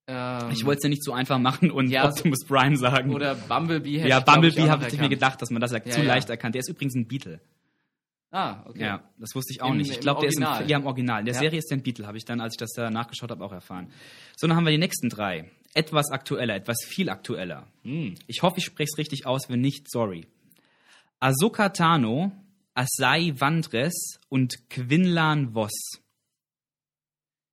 Ähm, 0.08 0.50
Ich 0.52 0.66
wollte 0.66 0.80
es 0.80 0.84
ja 0.84 0.90
nicht 0.90 1.04
so 1.04 1.14
einfach 1.14 1.40
machen 1.40 1.72
und 1.72 1.90
Ja, 1.90 2.06
Optimus 2.08 2.46
Prime 2.46 2.76
sagen. 2.78 3.14
Oder 3.14 3.36
Bumblebee 3.36 3.98
hätte 4.00 4.10
ja, 4.10 4.20
Bumblebee 4.20 4.70
habe 4.70 4.88
ich 4.88 5.00
mir 5.00 5.10
gedacht, 5.10 5.42
dass 5.42 5.50
man 5.52 5.62
das 5.62 5.72
zu 5.72 5.78
Ja, 5.86 5.98
ja. 5.98 6.04
leicht 6.04 6.30
erkannt. 6.30 6.54
Der 6.56 6.60
ist 6.60 6.70
übrigens 6.70 6.96
ein 6.96 7.08
Beatle. 7.08 7.40
Ah, 8.36 8.66
okay. 8.68 8.82
Ja, 8.82 9.10
das 9.18 9.34
wusste 9.34 9.54
ich 9.54 9.62
auch 9.62 9.70
Im- 9.72 9.78
nicht. 9.78 9.92
Ich 9.92 10.00
glaube, 10.02 10.20
der 10.22 10.30
ist 10.30 10.38
im, 10.38 10.44
ja, 10.44 10.78
im 10.78 10.86
Original. 10.86 11.20
In 11.22 11.26
der 11.26 11.36
Ja. 11.36 11.40
Serie 11.40 11.60
ist 11.60 11.70
der 11.72 11.78
ein 11.78 11.84
Beatle, 11.84 12.06
habe 12.06 12.18
ich 12.18 12.26
dann, 12.26 12.42
als 12.42 12.56
ich 12.56 12.58
das 12.58 12.72
da 12.74 12.90
nachgeschaut 12.90 13.32
habe, 13.32 13.44
auch 13.46 13.54
erfahren. 13.54 13.92
So, 14.36 14.46
dann 14.48 14.58
haben 14.58 14.66
wir 14.66 14.72
die 14.72 14.78
nächsten 14.78 15.08
drei. 15.10 15.50
Etwas 15.74 16.12
aktueller, 16.12 16.56
etwas 16.56 16.78
viel 16.86 17.10
aktueller. 17.10 17.68
Hm. 17.84 18.16
Ich 18.28 18.42
hoffe, 18.42 18.58
ich 18.60 18.66
spreche 18.66 18.90
es 18.92 18.98
richtig 18.98 19.26
aus, 19.26 19.50
wenn 19.50 19.62
nicht, 19.62 19.90
sorry. 19.90 20.28
Ahsoka 21.22 21.70
Tano, 21.70 22.32
Asai 22.74 23.34
Vandres 23.40 24.20
und 24.28 24.70
Quinlan 24.70 25.54
Voss. 25.54 26.02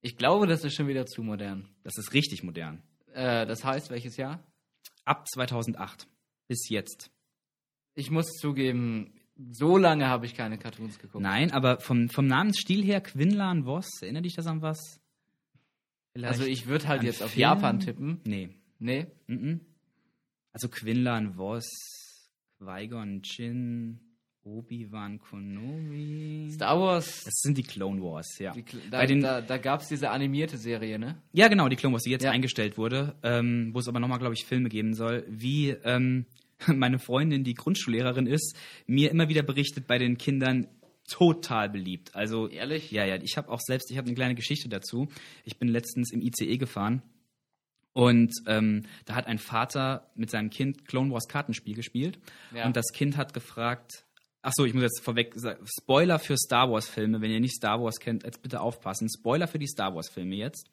Ich 0.00 0.16
glaube, 0.16 0.48
das 0.48 0.64
ist 0.64 0.74
schon 0.74 0.88
wieder 0.88 1.06
zu 1.06 1.22
modern. 1.22 1.68
Das 1.84 1.96
ist 1.96 2.12
richtig 2.12 2.42
modern. 2.42 2.82
Äh, 3.14 3.46
das 3.46 3.62
heißt, 3.64 3.90
welches 3.90 4.16
Jahr? 4.16 4.42
Ab 5.04 5.28
2008 5.28 6.08
bis 6.48 6.68
jetzt. 6.68 7.10
Ich 7.94 8.10
muss 8.10 8.26
zugeben, 8.40 9.14
so 9.50 9.76
lange 9.78 10.06
habe 10.08 10.26
ich 10.26 10.34
keine 10.34 10.58
Cartoons 10.58 10.98
geguckt. 10.98 11.22
Nein, 11.22 11.50
aber 11.52 11.80
vom, 11.80 12.08
vom 12.08 12.26
Namensstil 12.26 12.84
her, 12.84 13.00
Quinlan 13.00 13.64
Voss, 13.64 13.88
erinnert 14.02 14.24
dich 14.24 14.34
das 14.34 14.46
an 14.46 14.62
was? 14.62 15.00
Vielleicht 16.12 16.32
Also 16.32 16.44
ich 16.44 16.66
würde 16.66 16.88
halt 16.88 17.02
jetzt 17.02 17.22
auf 17.22 17.30
Film? 17.30 17.40
Japan 17.40 17.80
tippen. 17.80 18.20
Nee. 18.24 18.50
Nee. 18.78 19.06
Mhm. 19.26 19.60
Also 20.52 20.68
Quinlan 20.68 21.36
Voss, 21.36 21.64
Qui-Gon 22.58 23.22
Jinn, 23.24 24.00
Obi-Wan 24.44 25.18
Kenobi. 25.20 26.50
Star 26.52 26.78
Wars, 26.78 27.22
Das 27.24 27.34
sind 27.42 27.56
die 27.56 27.62
Clone 27.62 28.02
Wars, 28.02 28.38
ja. 28.38 28.52
die, 28.52 28.64
da, 28.90 28.98
Bei 28.98 29.06
den, 29.06 29.20
da, 29.22 29.40
da 29.40 29.56
gab 29.56 29.80
es 29.80 29.88
diese 29.88 30.10
animierte 30.10 30.58
Serie, 30.58 30.98
ne? 30.98 31.16
ja, 31.32 31.48
genau, 31.48 31.68
die 31.68 31.76
Clone 31.76 31.94
Wars, 31.94 32.02
die 32.02 32.10
jetzt 32.10 32.24
Ja. 32.24 32.32
eingestellt 32.32 32.76
wurde, 32.76 33.16
ähm, 33.22 33.70
wo 33.72 33.78
es 33.78 33.88
aber 33.88 34.00
nochmal, 34.00 34.18
glaube 34.18 34.34
ich, 34.34 34.44
Filme 34.44 34.68
geben 34.68 34.94
soll, 34.94 35.24
wie 35.28 35.70
ähm, 35.70 36.26
meine 36.74 36.98
Freundin, 36.98 37.44
die 37.44 37.54
Grundschullehrerin 37.54 38.26
ist, 38.26 38.56
mir 38.86 39.10
immer 39.10 39.28
wieder 39.28 39.42
berichtet, 39.42 39.86
bei 39.86 39.98
den 39.98 40.18
Kindern 40.18 40.68
total 41.08 41.68
beliebt. 41.68 42.14
Also 42.14 42.48
Ehrlich? 42.48 42.90
Ja, 42.90 43.04
ja, 43.04 43.16
ich 43.16 43.36
habe 43.36 43.50
auch 43.50 43.60
selbst, 43.60 43.90
ich 43.90 43.96
habe 43.98 44.06
eine 44.06 44.14
kleine 44.14 44.34
Geschichte 44.34 44.68
dazu. 44.68 45.08
Ich 45.44 45.58
bin 45.58 45.68
letztens 45.68 46.12
im 46.12 46.22
ICE 46.22 46.56
gefahren 46.58 47.02
und 47.92 48.32
ähm, 48.46 48.84
da 49.04 49.14
hat 49.14 49.26
ein 49.26 49.38
Vater 49.38 50.10
mit 50.14 50.30
seinem 50.30 50.48
Kind 50.50 50.86
Clone 50.86 51.12
Wars 51.12 51.28
Kartenspiel 51.28 51.74
gespielt 51.74 52.18
Ja. 52.54 52.64
und 52.66 52.76
das 52.76 52.86
Kind 52.94 53.16
hat 53.16 53.34
gefragt, 53.34 54.04
ach 54.42 54.52
so, 54.54 54.64
ich 54.64 54.72
muss 54.74 54.84
jetzt 54.84 55.00
vorweg 55.00 55.32
sagen, 55.36 55.64
Spoiler 55.66 56.18
für 56.18 56.36
Star 56.38 56.70
Wars 56.70 56.88
Filme, 56.88 57.20
wenn 57.20 57.30
ihr 57.30 57.40
nicht 57.40 57.54
Star 57.56 57.82
Wars 57.82 57.98
kennt, 57.98 58.24
jetzt 58.24 58.40
bitte 58.42 58.60
aufpassen. 58.60 59.08
Spoiler 59.10 59.46
für 59.48 59.58
die 59.58 59.66
Star 59.68 59.94
Wars 59.94 60.08
Filme 60.08 60.36
jetzt. 60.36 60.70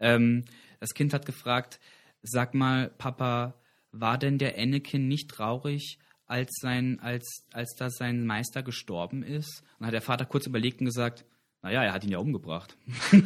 Ähm, 0.00 0.44
das 0.80 0.94
Kind 0.94 1.12
hat 1.12 1.26
gefragt, 1.26 1.78
sag 2.22 2.54
mal, 2.54 2.88
Papa, 2.98 3.54
war 4.00 4.18
denn 4.18 4.38
der 4.38 4.58
Anakin 4.58 5.08
nicht 5.08 5.28
traurig, 5.30 5.98
als 6.26 6.50
sein, 6.60 6.98
als, 7.00 7.44
als 7.52 7.74
da 7.78 7.88
sein 7.90 8.26
Meister 8.26 8.62
gestorben 8.62 9.22
ist? 9.22 9.60
Und 9.60 9.80
dann 9.80 9.86
hat 9.88 9.94
der 9.94 10.02
Vater 10.02 10.24
kurz 10.24 10.46
überlegt 10.46 10.80
und 10.80 10.86
gesagt, 10.86 11.24
Naja, 11.62 11.82
er 11.84 11.92
hat 11.92 12.04
ihn 12.04 12.10
ja 12.10 12.18
umgebracht. 12.18 12.76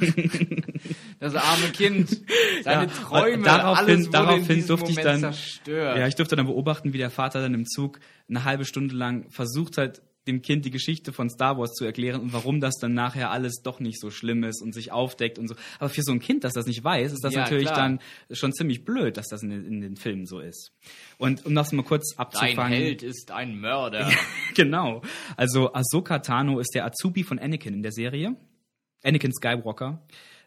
Das 1.19 1.35
arme 1.35 1.69
Kind. 1.73 2.09
Seine 2.65 2.87
Ja, 2.87 2.91
Träume, 2.91 3.45
daraufhin- 3.45 3.77
alles 3.85 4.01
wurde 4.07 4.11
daraufhin 4.11 4.67
durfte 4.67 4.91
ich 4.91 4.97
Moment 4.97 5.07
dann- 5.07 5.21
zerstört. 5.35 5.99
Ja, 5.99 6.07
ich 6.07 6.15
durfte 6.15 6.35
dann 6.37 6.47
beobachten, 6.47 6.93
wie 6.95 6.99
der 6.99 7.11
Vater 7.11 7.43
dann 7.43 7.53
im 7.53 7.67
Zug 7.67 8.01
eine 8.29 8.45
halbe 8.45 8.65
Stunde 8.65 8.95
lang 8.95 9.29
versucht 9.31 9.77
hat, 9.77 10.01
dem 10.31 10.43
Kind 10.43 10.65
die 10.65 10.71
Geschichte 10.71 11.13
von 11.13 11.29
Star 11.29 11.59
Wars 11.59 11.73
zu 11.75 11.85
erklären 11.85 12.21
und 12.21 12.33
warum 12.33 12.61
das 12.61 12.75
dann 12.81 12.95
nachher 12.95 13.31
alles 13.31 13.63
doch 13.63 13.81
nicht 13.81 14.01
so 14.01 14.11
schlimm 14.11 14.45
ist 14.45 14.63
und 14.63 14.73
sich 14.73 14.93
aufdeckt 14.93 15.39
und 15.39 15.49
so. 15.49 15.55
Aber 15.79 15.89
für 15.91 16.03
so 16.03 16.13
ein 16.13 16.21
Kind, 16.21 16.45
das 16.45 16.53
das 16.55 16.67
nicht 16.67 16.83
weiß, 16.83 17.13
ist 17.13 17.25
das 17.25 17.35
Ja, 17.35 17.41
natürlich 17.43 17.67
klar. 17.67 17.77
dann 17.77 18.01
schon 18.31 18.53
ziemlich 18.53 18.85
blöd, 18.85 19.17
dass 19.17 19.29
das 19.29 19.43
in, 19.43 19.51
den- 19.51 19.65
in 19.65 19.81
den 19.81 19.97
Filmen 19.97 20.27
so 20.27 20.41
ist. 20.41 20.73
Und 21.19 21.45
um 21.47 21.55
das 21.55 21.73
mal 21.73 21.83
kurz 21.83 22.15
abzufangen. 22.17 22.73
Held 22.79 23.03
ist 23.03 23.31
ein 23.33 23.61
Mörder. 23.61 24.11
Genau. 24.55 25.03
Also 25.37 25.73
Ahsoka 25.73 26.19
Tano 26.19 26.59
ist 26.59 26.75
der 26.75 26.85
Azubi 26.85 27.23
von 27.23 27.39
Anakin 27.39 27.73
in 27.75 27.83
der 27.83 27.93
Serie. 27.93 28.37
Anakin 29.05 29.33
Skywalker. 29.33 30.03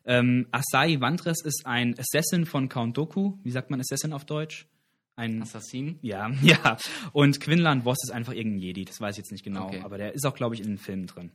Ähm, 0.05 0.47
Asai 0.51 0.97
Vantres 0.99 1.41
ist 1.45 1.65
ein 1.65 1.95
Assassin 1.97 2.45
von 2.45 2.67
Count 2.67 2.97
Dooku. 2.97 3.37
Wie 3.43 3.51
sagt 3.51 3.71
man 3.71 3.79
Assassin 3.79 4.11
auf 4.13 4.25
Deutsch? 4.25 4.67
Ein 5.15 5.41
Assassin. 5.43 5.99
ja, 6.01 6.31
ja. 6.41 6.77
Und 7.11 7.39
Quinlan 7.39 7.83
Voss 7.83 7.99
ist 8.03 8.11
einfach 8.11 8.33
irgendein 8.33 8.61
Jedi. 8.61 8.85
Das 8.85 8.99
weiß 8.99 9.15
ich 9.15 9.19
jetzt 9.19 9.31
nicht 9.31 9.43
genau. 9.43 9.67
Okay. 9.67 9.81
Aber 9.83 9.97
der 9.97 10.13
ist 10.13 10.25
auch, 10.25 10.33
glaube 10.33 10.55
ich, 10.55 10.61
in 10.61 10.67
den 10.67 10.77
Filmen 10.77 11.07
drin. 11.07 11.31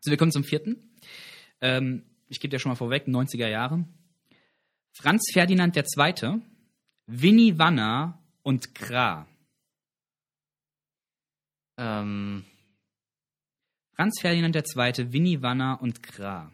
So, 0.00 0.10
wir 0.10 0.18
kommen 0.18 0.32
zum 0.32 0.44
vierten. 0.44 0.76
Ähm, 1.60 2.02
ich 2.28 2.40
gebe 2.40 2.50
dir 2.50 2.58
schon 2.58 2.70
mal 2.70 2.76
vorweg, 2.76 3.06
90er 3.06 3.48
Jahre. 3.48 3.84
Franz 4.92 5.30
Ferdinand 5.32 5.76
II., 5.76 6.40
Winnie 7.06 7.58
Wanner 7.58 8.18
und 8.42 8.74
Gra. 8.74 9.28
Ähm, 11.76 12.44
Franz 13.92 14.20
Ferdinand 14.20 14.56
II., 14.56 15.12
Winnie 15.12 15.42
Wanner 15.42 15.78
und 15.80 16.02
Gra. 16.02 16.50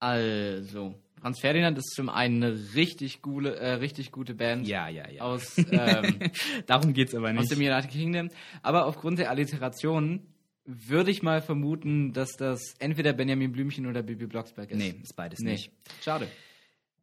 also, 0.00 0.94
Franz 1.20 1.40
Ferdinand 1.40 1.76
ist 1.78 1.94
zum 1.94 2.08
einen 2.08 2.42
eine 2.42 2.74
richtig 2.74 3.22
gute, 3.22 3.56
äh, 3.56 3.72
richtig 3.74 4.12
gute 4.12 4.34
Band 4.34 4.66
Ja, 4.66 4.88
ja, 4.88 5.08
ja. 5.10 5.22
aus, 5.22 5.56
ähm, 5.58 6.18
Darum 6.66 6.92
geht's 6.92 7.14
aber 7.14 7.28
aus 7.30 7.34
nicht. 7.34 7.50
dem 7.52 7.58
United 7.58 7.90
Kingdom. 7.90 8.28
Aber 8.62 8.86
aufgrund 8.86 9.18
der 9.18 9.30
Alliteration 9.30 10.26
würde 10.64 11.10
ich 11.10 11.22
mal 11.22 11.40
vermuten, 11.40 12.12
dass 12.12 12.32
das 12.36 12.74
entweder 12.78 13.12
Benjamin 13.14 13.52
Blümchen 13.52 13.86
oder 13.86 14.02
Bibi 14.02 14.26
Blocksberg 14.26 14.70
ist. 14.70 14.76
Nee, 14.78 14.94
ist 15.02 15.16
beides 15.16 15.40
Nee. 15.40 15.52
nicht. 15.52 15.72
Schade. 16.02 16.28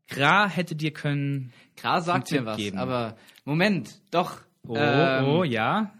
Gra 0.07 0.47
hätte 0.47 0.75
dir 0.75 0.91
können. 0.93 1.51
Klar 1.75 2.01
sagt 2.01 2.31
mir 2.31 2.45
was, 2.45 2.57
geben. 2.57 2.77
aber 2.77 3.17
Moment, 3.43 4.01
doch. 4.11 4.41
Oh, 4.67 4.75
ähm, 4.77 5.25
oh, 5.25 5.43
ja. 5.43 5.93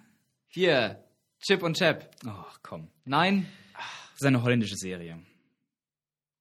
Hier, 0.48 1.04
Chip 1.42 1.64
und 1.64 1.76
Chap. 1.78 2.10
Ach, 2.28 2.60
komm. 2.62 2.88
Nein, 3.04 3.48
Das 3.74 4.22
ist 4.22 4.26
eine 4.28 4.42
holländische 4.44 4.76
Serie. 4.76 5.18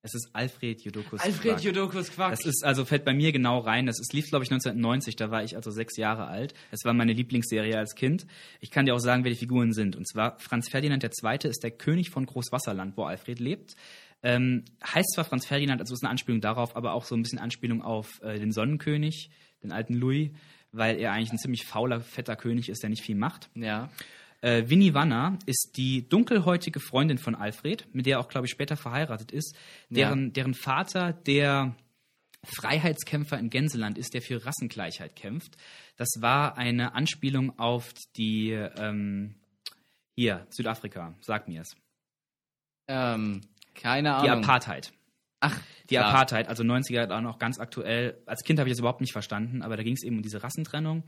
Es 0.05 0.15
ist 0.15 0.29
Alfred 0.35 0.83
Jodokus 0.83 1.23
Alfred 1.23 1.55
Quack. 1.55 1.65
Jodokus 1.65 2.11
Quack. 2.11 2.31
Das 2.33 2.45
ist 2.45 2.63
also 2.63 2.85
fällt 2.85 3.07
bei 3.07 3.15
mir 3.15 3.33
genau 3.33 3.59
rein. 3.59 3.87
Das 3.87 3.99
ist, 3.99 4.13
lief 4.13 4.29
glaube 4.29 4.45
ich 4.45 4.51
1990. 4.51 5.17
Da 5.17 5.31
war 5.31 5.43
ich 5.43 5.57
also 5.57 5.71
sechs 5.71 5.97
Jahre 5.97 6.27
alt. 6.27 6.53
Das 6.71 6.85
war 6.85 6.93
meine 6.93 7.15
Lieblingsserie 7.15 7.79
als 7.79 7.95
Kind. 7.95 8.27
Ich 8.61 8.71
kann 8.71 8.85
dir 8.85 8.95
auch 8.95 8.99
sagen, 8.99 9.25
wer 9.25 9.31
die 9.31 9.39
Figuren 9.39 9.73
sind. 9.73 9.97
Und 9.97 10.07
zwar 10.07 10.39
Franz 10.41 10.69
Ferdinand 10.69 11.03
II. 11.03 11.49
ist 11.49 11.63
der 11.65 11.71
König 11.71 12.11
von 12.11 12.27
Großwasserland, 12.27 12.99
wo 12.99 13.05
Alfred 13.05 13.41
lebt. 13.41 13.77
Ähm, 14.23 14.67
heißt 14.85 15.15
zwar 15.15 15.25
Franz 15.25 15.47
Ferdinand, 15.47 15.81
also 15.81 15.95
ist 15.95 16.03
eine 16.03 16.11
Anspielung 16.11 16.43
darauf, 16.43 16.77
aber 16.77 16.93
auch 16.93 17.05
so 17.05 17.15
ein 17.15 17.23
bisschen 17.23 17.39
Anspielung 17.39 17.81
auf 17.81 18.21
äh, 18.23 18.39
den 18.39 18.53
Sonnenkönig, 18.53 19.31
den 19.63 19.73
alten 19.73 19.95
Louis, 19.95 20.33
weil 20.71 20.99
er 20.99 21.13
eigentlich 21.13 21.33
ein 21.33 21.39
ziemlich 21.39 21.65
fauler, 21.65 22.03
fetter 22.03 22.37
König 22.37 22.69
ist, 22.69 22.83
der 22.83 22.91
nicht 22.91 23.03
viel 23.03 23.17
macht. 23.17 23.49
ja. 23.55 23.91
Äh, 24.45 24.69
Winnie 24.69 24.93
Wanner 24.93 25.39
ist 25.47 25.79
die 25.79 26.07
dunkelhäutige 26.07 26.79
Freundin 26.79 27.17
von 27.17 27.35
Alfred, 27.35 27.87
mit 27.95 28.05
der 28.05 28.17
er 28.17 28.21
auch, 28.21 28.29
glaube 28.29 28.47
ich, 28.47 28.51
später 28.51 28.77
verheiratet 28.77 29.33
ist, 29.33 29.57
deren, 29.89 30.35
deren 30.35 30.53
Vater 30.53 31.15
der 31.15 31.75
Freiheitskämpfer 32.45 33.39
im 33.39 33.49
Gänseland 33.49 33.97
ist, 33.97 34.13
der 34.13 34.21
für 34.21 34.45
Rassengleichheit 34.45 35.17
kämpft. 35.17 35.57
Das 35.97 36.09
war 36.19 36.59
eine 36.59 36.95
Anspielung 36.95 37.59
auf 37.59 37.95
die, 38.17 38.51
ähm, 38.51 39.35
hier, 40.15 40.47
Südafrika, 40.51 41.15
sag 41.23 41.49
mir 41.49 41.63
es. 41.63 41.75
Ähm, 42.87 43.41
keine 43.75 44.11
Die 44.23 44.29
Ahnung. 44.29 44.45
Apartheid. 44.45 44.93
Ach, 45.41 45.59
Die 45.91 45.97
klar. 45.97 46.07
Apartheid, 46.07 46.49
also 46.49 46.63
90er 46.63 47.11
auch 47.11 47.21
noch 47.21 47.39
ganz 47.39 47.59
aktuell. 47.59 48.17
Als 48.25 48.43
Kind 48.43 48.59
habe 48.59 48.69
ich 48.69 48.73
das 48.73 48.79
überhaupt 48.79 49.03
nicht 49.03 49.13
verstanden, 49.13 49.63
aber 49.63 49.77
da 49.77 49.83
ging 49.83 49.95
es 49.95 50.03
eben 50.03 50.17
um 50.17 50.23
diese 50.23 50.43
Rassentrennung. 50.43 51.05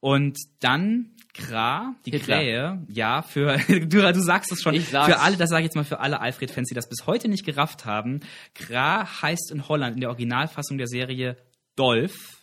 Und 0.00 0.36
dann 0.60 1.10
Kra, 1.32 1.94
die 2.04 2.10
Hitler. 2.10 2.38
Krähe, 2.38 2.84
ja, 2.88 3.22
für, 3.22 3.58
du, 3.68 3.86
du 3.86 4.20
sagst 4.20 4.50
es 4.50 4.62
schon, 4.62 4.74
Ich 4.74 4.88
sag's. 4.88 5.12
für 5.12 5.20
alle, 5.20 5.36
das 5.36 5.50
sage 5.50 5.60
ich 5.62 5.66
jetzt 5.66 5.76
mal 5.76 5.84
für 5.84 6.00
alle 6.00 6.20
Alfred-Fans, 6.20 6.68
die 6.68 6.74
das 6.74 6.88
bis 6.88 7.06
heute 7.06 7.28
nicht 7.28 7.44
gerafft 7.44 7.84
haben. 7.84 8.20
Kra 8.54 9.06
heißt 9.22 9.52
in 9.52 9.68
Holland 9.68 9.94
in 9.94 10.00
der 10.00 10.10
Originalfassung 10.10 10.76
der 10.76 10.88
Serie 10.88 11.36
Dolph, 11.76 12.35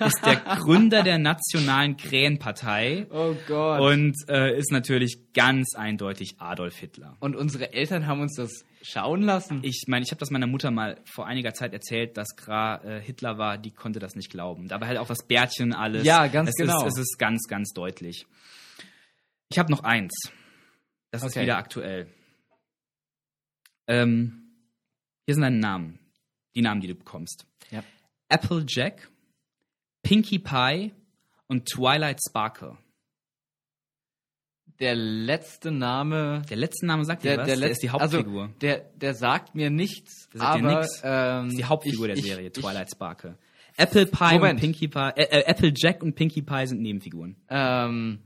ist 0.00 0.24
der 0.24 0.36
Gründer 0.36 1.02
der 1.02 1.18
Nationalen 1.18 1.96
Krähenpartei 1.96 3.06
Oh 3.10 3.34
Gott. 3.46 3.80
und 3.80 4.16
äh, 4.28 4.56
ist 4.58 4.72
natürlich 4.72 5.32
ganz 5.34 5.74
eindeutig 5.76 6.36
Adolf 6.38 6.76
Hitler. 6.76 7.16
Und 7.20 7.36
unsere 7.36 7.72
Eltern 7.72 8.06
haben 8.06 8.20
uns 8.20 8.34
das 8.36 8.64
schauen 8.82 9.22
lassen. 9.22 9.60
Ich 9.62 9.84
meine, 9.86 10.04
ich 10.04 10.10
habe 10.10 10.18
das 10.20 10.30
meiner 10.30 10.46
Mutter 10.46 10.70
mal 10.70 11.00
vor 11.04 11.26
einiger 11.26 11.54
Zeit 11.54 11.72
erzählt, 11.72 12.16
dass 12.16 12.36
Gra 12.36 12.82
äh, 12.84 13.00
Hitler 13.00 13.38
war, 13.38 13.58
die 13.58 13.70
konnte 13.72 13.98
das 13.98 14.14
nicht 14.16 14.30
glauben. 14.30 14.68
Dabei 14.68 14.86
halt 14.88 14.98
auch 14.98 15.08
das 15.08 15.26
Bärtchen 15.26 15.72
alles. 15.72 16.04
Ja, 16.04 16.26
ganz 16.26 16.50
es 16.50 16.56
genau. 16.56 16.84
Ist, 16.86 16.94
es 16.98 17.02
ist 17.10 17.18
ganz, 17.18 17.46
ganz 17.48 17.72
deutlich. 17.72 18.26
Ich 19.50 19.58
habe 19.58 19.70
noch 19.70 19.84
eins. 19.84 20.12
Das 21.10 21.22
ist 21.22 21.30
Okay. 21.32 21.42
wieder 21.42 21.56
aktuell. 21.56 22.08
Ähm, 23.86 24.42
hier 25.26 25.34
sind 25.34 25.42
deine 25.42 25.58
Namen. 25.58 25.98
Die 26.54 26.62
Namen, 26.62 26.80
die 26.80 26.88
du 26.88 26.94
bekommst. 26.94 27.46
Ja. 27.70 27.82
Applejack, 28.28 29.08
Pinkie 30.08 30.38
Pie 30.38 30.94
und 31.48 31.68
Twilight 31.68 32.18
Sparkle. 32.26 32.78
Der 34.80 34.94
letzte 34.94 35.70
Name. 35.70 36.40
Der 36.48 36.56
letzte 36.56 36.86
Name 36.86 37.04
sagt 37.04 37.24
dir 37.24 37.32
Der, 37.32 37.38
was? 37.40 37.46
der, 37.46 37.56
der 37.58 37.70
ist 37.70 37.82
die 37.82 37.90
Hauptfigur. 37.90 38.42
Also, 38.44 38.54
der, 38.62 38.78
der 38.94 39.12
sagt 39.12 39.54
mir 39.54 39.68
nichts. 39.68 40.30
Der 40.32 40.40
sagt 40.40 40.60
dir 40.60 40.64
aber, 40.66 40.80
nix. 40.80 41.00
Ähm, 41.04 41.44
Das 41.44 41.46
ist 41.48 41.58
die 41.58 41.64
Hauptfigur 41.66 42.08
ich, 42.08 42.14
der 42.14 42.22
Serie, 42.22 42.46
ich, 42.46 42.52
Twilight 42.54 42.90
Sparkle. 42.90 43.36
Apple 43.76 44.06
Pie 44.06 44.34
Moment. 44.36 44.54
und 44.54 44.60
Pinkie 44.60 44.88
Pie, 44.88 45.10
äh, 45.14 45.40
äh, 45.40 45.44
Applejack 45.44 46.02
und 46.02 46.14
Pinkie 46.14 46.40
Pie 46.40 46.66
sind 46.66 46.80
Nebenfiguren. 46.80 47.36
Ähm, 47.50 48.20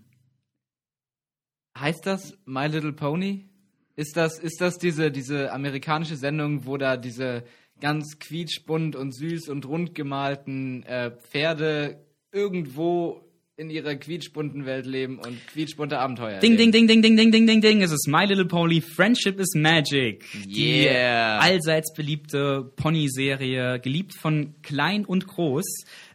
heißt 1.77 2.07
das 2.07 2.39
My 2.45 2.69
Little 2.69 2.93
Pony? 2.93 3.49
Ist 3.97 4.17
das, 4.17 4.39
ist 4.39 4.61
das 4.61 4.79
diese, 4.79 5.11
diese 5.11 5.53
amerikanische 5.53 6.17
Sendung, 6.17 6.65
wo 6.65 6.77
da 6.77 6.97
diese 6.97 7.43
ganz 7.83 8.19
quietschbunt 8.21 8.95
und 8.97 9.13
süß 9.15 9.49
und 9.49 9.67
rund 9.67 9.95
gemalten 9.95 10.85
äh, 10.85 11.11
Pferde 11.11 11.99
irgendwo 12.33 13.21
in 13.57 13.69
ihrer 13.71 13.97
quietschbunten 13.97 14.65
Welt 14.65 14.87
leben 14.87 15.19
und 15.19 15.39
quietschbunte 15.49 15.99
Abenteuer 15.99 16.39
Ding, 16.39 16.57
ding, 16.57 16.73
ding, 16.73 16.87
ding, 16.87 17.03
ding, 17.03 17.17
ding, 17.17 17.31
ding, 17.31 17.47
ding, 17.47 17.61
ding. 17.61 17.83
Es 17.83 17.91
ist 17.93 18.09
My 18.09 18.25
Little 18.25 18.47
Pony, 18.47 18.81
Friendship 18.81 19.39
is 19.39 19.53
Magic. 19.55 20.25
Die 20.47 20.85
Yeah. 20.85 21.39
allseits 21.39 21.93
beliebte 21.93 22.73
Pony-Serie, 22.77 23.79
geliebt 23.81 24.15
von 24.15 24.55
klein 24.63 25.05
und 25.05 25.27
groß. 25.27 25.67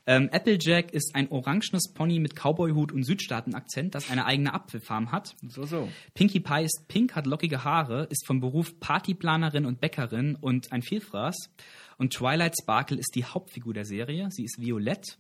Ähm, 0.10 0.30
Applejack 0.32 0.94
ist 0.94 1.16
ein 1.16 1.30
orangenes 1.32 1.92
Pony 1.94 2.20
mit 2.20 2.34
Cowboyhut 2.34 2.94
und 2.94 3.04
Südstaaten-Akzent, 3.04 3.94
das 3.94 4.10
eine 4.10 4.26
eigene 4.26 4.54
Apfelfarm 4.54 5.12
hat. 5.12 5.36
So, 5.46 5.66
so. 5.66 5.90
Pinkie 6.14 6.40
Pie 6.40 6.64
ist 6.64 6.88
pink, 6.88 7.14
hat 7.14 7.28
lockige 7.28 7.66
Haare, 7.66 8.08
ist 8.10 8.26
vom 8.26 8.40
Beruf 8.40 8.80
Partyplanerin 8.80 9.66
und 9.66 9.82
Bäckerin 9.82 10.36
und 10.36 10.72
ein 10.72 10.82
Vielfraß. 10.82 11.50
Und 11.98 12.14
Twilight 12.14 12.56
Sparkle 12.62 12.98
ist 12.98 13.16
die 13.16 13.26
Hauptfigur 13.26 13.74
der 13.74 13.84
Serie. 13.84 14.30
Sie 14.32 14.46
ist 14.46 14.62
violett. 14.62 15.18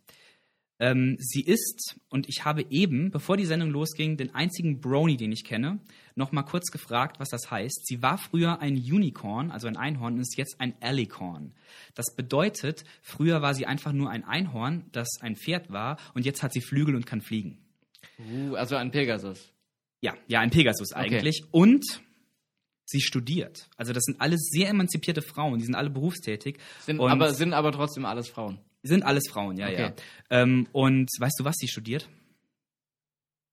Ähm, 0.80 1.18
sie 1.20 1.42
ist, 1.42 1.96
und 2.10 2.30
ich 2.30 2.46
habe 2.46 2.66
eben, 2.70 3.10
bevor 3.10 3.36
die 3.36 3.46
Sendung 3.46 3.72
losging, 3.72 4.16
den 4.16 4.36
einzigen 4.36 4.80
Brony, 4.80 5.18
den 5.18 5.32
ich 5.32 5.44
kenne, 5.44 5.80
noch 6.16 6.32
mal 6.32 6.44
kurz 6.44 6.72
gefragt, 6.72 7.20
was 7.20 7.30
das 7.30 7.50
heißt. 7.50 7.88
Sie 7.88 8.02
war 8.02 8.18
früher 8.18 8.60
ein 8.62 8.76
Unicorn, 8.76 9.50
also 9.50 9.68
ein 9.68 9.78
Einhorn, 9.78 10.16
und 10.16 10.22
ist 10.22 10.38
jetzt 10.38 10.60
ein 10.60 10.76
Alicorn. 10.82 11.54
Das 11.96 12.16
bedeutet, 12.16 12.84
früher 13.02 13.42
war 13.42 13.56
sie 13.56 13.66
einfach 13.66 13.92
nur 13.92 14.12
ein 14.12 14.24
Einhorn, 14.24 14.86
das 14.92 15.10
ein 15.22 15.36
Pferd 15.36 15.72
war, 15.72 15.98
und 16.14 16.26
jetzt 16.26 16.44
hat 16.44 16.54
sie 16.54 16.62
Flügel 16.62 16.96
und 16.96 17.06
kann 17.06 17.22
fliegen. 17.22 17.58
Uh, 18.20 18.56
also 18.56 18.76
ein 18.76 18.92
Pegasus. 18.92 19.52
Ja, 20.02 20.16
ja, 20.28 20.42
ein 20.42 20.52
Pegasus 20.52 20.94
eigentlich. 20.94 21.44
Und 21.52 22.02
sie 22.86 23.02
studiert. 23.02 23.68
Also 23.78 23.94
das 23.94 24.04
sind 24.04 24.22
alles 24.22 24.50
sehr 24.52 24.70
emanzipierte 24.70 25.22
Frauen, 25.22 25.58
die 25.60 25.66
sind 25.66 25.76
alle 25.76 25.90
berufstätig. 25.90 26.60
Sind 26.86 27.02
aber, 27.02 27.34
sind 27.34 27.54
aber 27.54 27.72
trotzdem 27.72 28.06
alles 28.06 28.30
Frauen. 28.30 28.60
Sind 28.88 29.04
alles 29.04 29.24
Frauen, 29.30 29.58
ja, 29.58 29.68
Okay. 29.68 29.82
ja. 29.82 29.94
Ähm, 30.30 30.68
und 30.72 31.10
weißt 31.20 31.40
du, 31.40 31.44
was 31.46 31.56
sie 31.58 31.68
studiert? 31.68 32.08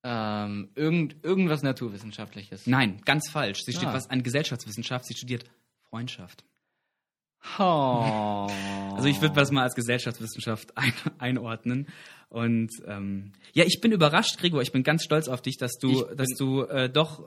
Ähm, 0.03 0.69
irgend, 0.75 1.17
irgendwas 1.25 1.63
Naturwissenschaftliches. 1.63 2.67
Nein, 2.67 3.01
ganz 3.05 3.31
falsch. 3.31 3.61
Sie 3.65 3.73
studiert 3.73 3.93
Ah. 3.93 3.95
was 3.95 4.11
an 4.11 4.23
Gesellschaftswissenschaft, 4.23 5.07
sie 5.07 5.15
studiert 5.15 5.45
Freundschaft. 5.89 6.45
Oh. 7.59 8.49
Also 8.95 9.09
ich 9.09 9.21
würde 9.21 9.35
das 9.35 9.51
mal 9.51 9.65
als 9.65 9.75
Gesellschaftswissenschaft 9.75 10.79
ein, 10.79 10.93
einordnen. 11.19 11.89
Und 12.29 12.71
ähm, 12.87 13.33
ja, 13.55 13.65
ich 13.67 13.81
bin 13.81 13.91
überrascht, 13.91 14.39
Gregor. 14.39 14.63
Ich 14.63 14.71
bin 14.71 14.85
ganz 14.85 15.03
stolz 15.03 15.27
auf 15.27 15.43
dich, 15.43 15.57
dass 15.57 15.73
du, 15.79 16.05
dass 16.15 16.29
du 16.39 16.63
äh, 16.63 16.89
doch 16.89 17.25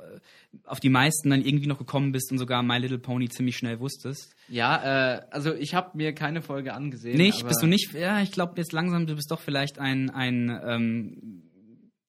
auf 0.64 0.80
die 0.80 0.90
meisten 0.90 1.30
dann 1.30 1.44
irgendwie 1.44 1.68
noch 1.68 1.78
gekommen 1.78 2.12
bist 2.12 2.32
und 2.32 2.38
sogar 2.38 2.64
My 2.64 2.78
Little 2.78 3.00
Pony 3.00 3.30
ziemlich 3.30 3.58
schnell 3.58 3.80
wusstest. 3.80 4.36
Ja, 4.48 5.16
äh, 5.16 5.22
also 5.32 5.54
ich 5.54 5.74
habe 5.74 5.98
mir 5.98 6.14
keine 6.14 6.42
Folge 6.42 6.74
angesehen. 6.74 7.18
Nicht? 7.18 7.48
Bist 7.48 7.62
du 7.62 7.68
nicht? 7.68 7.94
Ja, 7.94 8.22
ich 8.22 8.32
glaube 8.32 8.54
jetzt 8.58 8.72
langsam, 8.72 9.08
du 9.08 9.16
bist 9.16 9.32
doch 9.32 9.40
vielleicht 9.40 9.80
ein, 9.80 10.10
ein 10.10 10.60
ähm, 10.66 11.52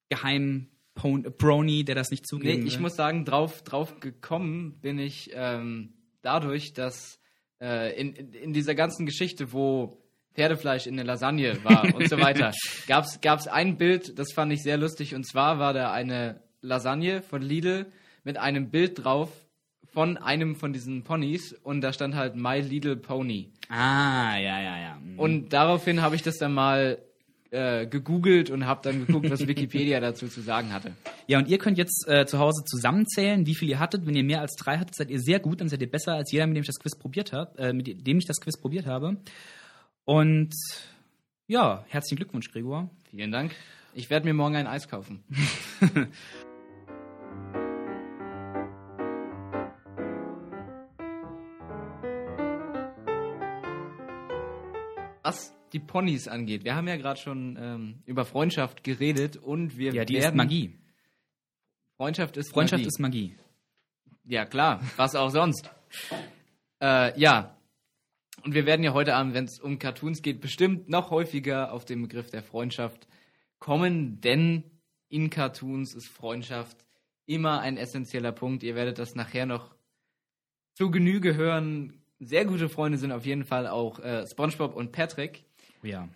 geheim 0.09 0.69
Brony, 0.95 1.85
der 1.85 1.95
das 1.95 2.11
nicht 2.11 2.25
Nee, 2.25 2.29
zugeben 2.29 2.67
ich 2.67 2.75
will. 2.75 2.81
muss 2.81 2.97
sagen, 2.97 3.25
drauf, 3.25 3.63
drauf 3.63 4.01
gekommen 4.01 4.79
bin 4.81 4.99
ich 4.99 5.31
ähm, 5.33 5.95
dadurch, 6.23 6.73
dass 6.73 7.21
äh, 7.61 7.99
in, 8.01 8.15
in, 8.15 8.53
dieser 8.53 8.75
ganzen 8.75 9.07
Geschichte, 9.07 9.53
wo 9.53 10.03
Pferdefleisch 10.35 10.87
in 10.87 10.97
der 10.97 11.05
Lasagne 11.05 11.63
war 11.65 11.95
und 11.95 12.09
so 12.09 12.19
weiter, 12.19 12.53
gab's 12.89 13.21
gab's 13.21 13.47
ein 13.47 13.77
Bild, 13.77 14.19
das 14.19 14.33
fand 14.33 14.53
ich 14.53 14.63
sehr 14.63 14.77
lustig, 14.77 15.15
und 15.15 15.25
zwar 15.25 15.59
war 15.59 15.73
da 15.73 15.93
eine 15.93 16.41
Lasagne 16.61 17.23
von 17.23 17.43
Lidl 17.43 17.87
mit 18.25 18.37
einem 18.37 18.71
Bild 18.71 19.05
drauf 19.05 19.31
von 19.93 20.17
einem 20.17 20.55
von 20.55 20.73
diesen 20.73 21.03
Ponys 21.03 21.53
und 21.53 21.81
da 21.81 21.93
stand 21.93 22.15
halt 22.15 22.37
My 22.37 22.61
Little 22.61 22.97
Pony. 22.97 23.53
Ah, 23.69 24.37
ja, 24.37 24.61
ja, 24.61 24.79
ja. 24.81 24.99
Mhm. 25.03 25.19
Und 25.19 25.53
daraufhin 25.53 26.03
habe 26.03 26.15
ich 26.15 26.23
das 26.23 26.39
dann 26.39 26.53
mal 26.53 26.99
äh, 27.51 27.87
gegoogelt 27.87 28.51
und 28.51 28.67
habe 28.67 28.81
dann 28.83 29.07
geguckt, 29.07 29.31
was 29.31 29.47
Wikipedia 29.47 30.01
dazu 30.01 30.29
zu 30.29 30.41
sagen 30.41 30.73
hatte. 30.73 30.93
Ja, 31.27 31.39
und 31.39 31.49
ihr 31.49 31.59
könnt 31.59 31.79
jetzt 31.79 32.07
äh, 32.07 32.27
zu 32.27 32.39
Hause 32.39 32.65
zusammenzählen, 32.65 33.47
wie 33.47 33.55
viel 33.55 33.71
ihr 33.71 33.79
hattet. 33.79 34.07
Wenn 34.07 34.15
ihr 34.15 34.25
mehr 34.25 34.41
als 34.41 34.55
drei 34.57 34.79
hattet, 34.79 34.95
seid 34.95 35.11
ihr 35.11 35.21
sehr 35.21 35.41
gut, 35.41 35.61
dann 35.61 35.69
seid 35.69 35.81
ihr 35.81 35.91
besser 35.91 36.15
als 36.15 36.31
jeder, 36.31 36.47
mit 36.47 36.57
dem 36.57 36.63
ich 36.63 36.67
das 36.67 36.79
Quiz 36.79 36.99
probiert 36.99 37.33
habe, 37.33 37.59
äh, 37.59 37.73
mit 37.73 38.07
dem 38.07 38.19
ich 38.19 38.27
das 38.27 38.41
Quiz 38.41 38.61
probiert 38.61 38.87
habe. 38.87 39.17
Und 40.05 40.55
ja, 41.47 41.85
herzlichen 41.89 42.17
Glückwunsch, 42.17 42.51
Gregor. 42.51 42.91
Vielen 43.11 43.33
Dank. 43.33 43.53
Ich 43.95 44.11
werde 44.11 44.27
mir 44.27 44.35
morgen 44.35 44.57
ein 44.57 44.67
Eis 44.67 44.89
kaufen. 44.89 45.25
Was 55.29 55.55
die 55.75 55.79
Ponys 55.79 56.27
angeht, 56.27 56.65
wir 56.65 56.75
haben 56.75 56.89
ja 56.89 56.97
gerade 56.97 57.21
schon 57.21 57.59
ähm, 57.61 58.03
über 58.07 58.25
Freundschaft 58.25 58.83
geredet 58.83 59.37
und 59.37 59.77
wir 59.77 59.93
Ja, 59.93 60.07
die 60.07 60.15
werden 60.15 60.31
ist 60.31 60.35
Magie. 60.35 60.79
Freundschaft 61.99 62.39
ist 62.39 62.51
Freundschaft 62.51 62.81
Magie. 62.81 62.89
ist 62.89 62.99
Magie. 62.99 63.35
Ja, 64.25 64.47
klar. 64.47 64.81
Was 64.97 65.15
auch 65.15 65.29
sonst. 65.29 65.71
Äh, 66.81 67.21
ja. 67.21 67.59
Und 68.43 68.55
wir 68.55 68.65
werden 68.65 68.83
ja 68.83 68.95
heute 68.95 69.15
Abend, 69.17 69.35
wenn 69.35 69.45
es 69.45 69.61
um 69.61 69.79
Cartoons 69.79 70.23
geht, 70.23 70.41
bestimmt 70.41 70.89
noch 70.89 71.11
häufiger 71.11 71.73
auf 71.73 71.85
den 71.85 72.01
Begriff 72.01 72.31
der 72.31 72.43
Freundschaft 72.43 73.07
kommen, 73.59 74.23
denn 74.23 74.65
in 75.11 75.29
Cartoons 75.29 75.95
ist 75.95 76.09
Freundschaft 76.09 76.87
immer 77.27 77.61
ein 77.61 77.77
essentieller 77.77 78.33
Punkt. 78.33 78.63
Ihr 78.63 78.75
werdet 78.75 78.99
das 78.99 79.15
nachher 79.15 79.45
noch 79.45 79.75
zu 80.73 80.91
Genüge 80.91 81.35
hören. 81.35 81.98
Sehr 82.21 82.45
gute 82.45 82.69
Freunde 82.69 82.99
sind 82.99 83.13
auf 83.13 83.25
jeden 83.27 83.45
Fall 83.45 83.67
auch 83.67 84.01
äh, 84.01 84.25
SpongeBob 84.31 84.75
und 84.75 84.93
Patrick. 84.93 85.45
Ja. 85.83 86.09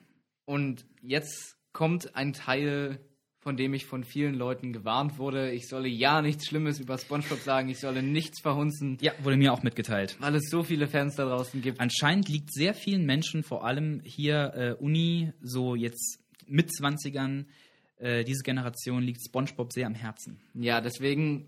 Und 0.44 0.84
jetzt 1.02 1.56
kommt 1.72 2.16
ein 2.16 2.32
Teil, 2.32 2.98
von 3.38 3.56
dem 3.56 3.72
ich 3.74 3.86
von 3.86 4.04
vielen 4.04 4.34
Leuten 4.34 4.72
gewarnt 4.72 5.18
wurde. 5.18 5.52
Ich 5.52 5.68
solle 5.68 5.88
ja 5.88 6.20
nichts 6.22 6.46
Schlimmes 6.46 6.80
über 6.80 6.98
SpongeBob 6.98 7.38
sagen, 7.40 7.68
ich 7.68 7.78
solle 7.78 8.02
nichts 8.02 8.40
verhunzen, 8.40 8.98
Ja, 9.00 9.12
wurde 9.22 9.36
mir 9.36 9.52
auch 9.52 9.62
mitgeteilt. 9.62 10.16
weil 10.20 10.34
es 10.34 10.48
so 10.50 10.62
viele 10.64 10.86
Fans 10.88 11.16
da 11.16 11.24
draußen 11.24 11.62
gibt. 11.62 11.80
Anscheinend 11.80 12.28
liegt 12.28 12.52
sehr 12.52 12.74
vielen 12.74 13.04
Menschen, 13.06 13.42
vor 13.42 13.64
allem 13.64 14.00
hier 14.04 14.52
äh, 14.54 14.82
Uni, 14.82 15.32
so 15.40 15.74
jetzt 15.76 16.18
mit 16.46 16.68
20ern, 16.70 17.46
äh, 17.98 18.24
diese 18.24 18.42
Generation 18.42 19.02
liegt 19.02 19.20
SpongeBob 19.24 19.72
sehr 19.72 19.86
am 19.86 19.94
Herzen. 19.94 20.38
Ja, 20.54 20.80
deswegen, 20.80 21.46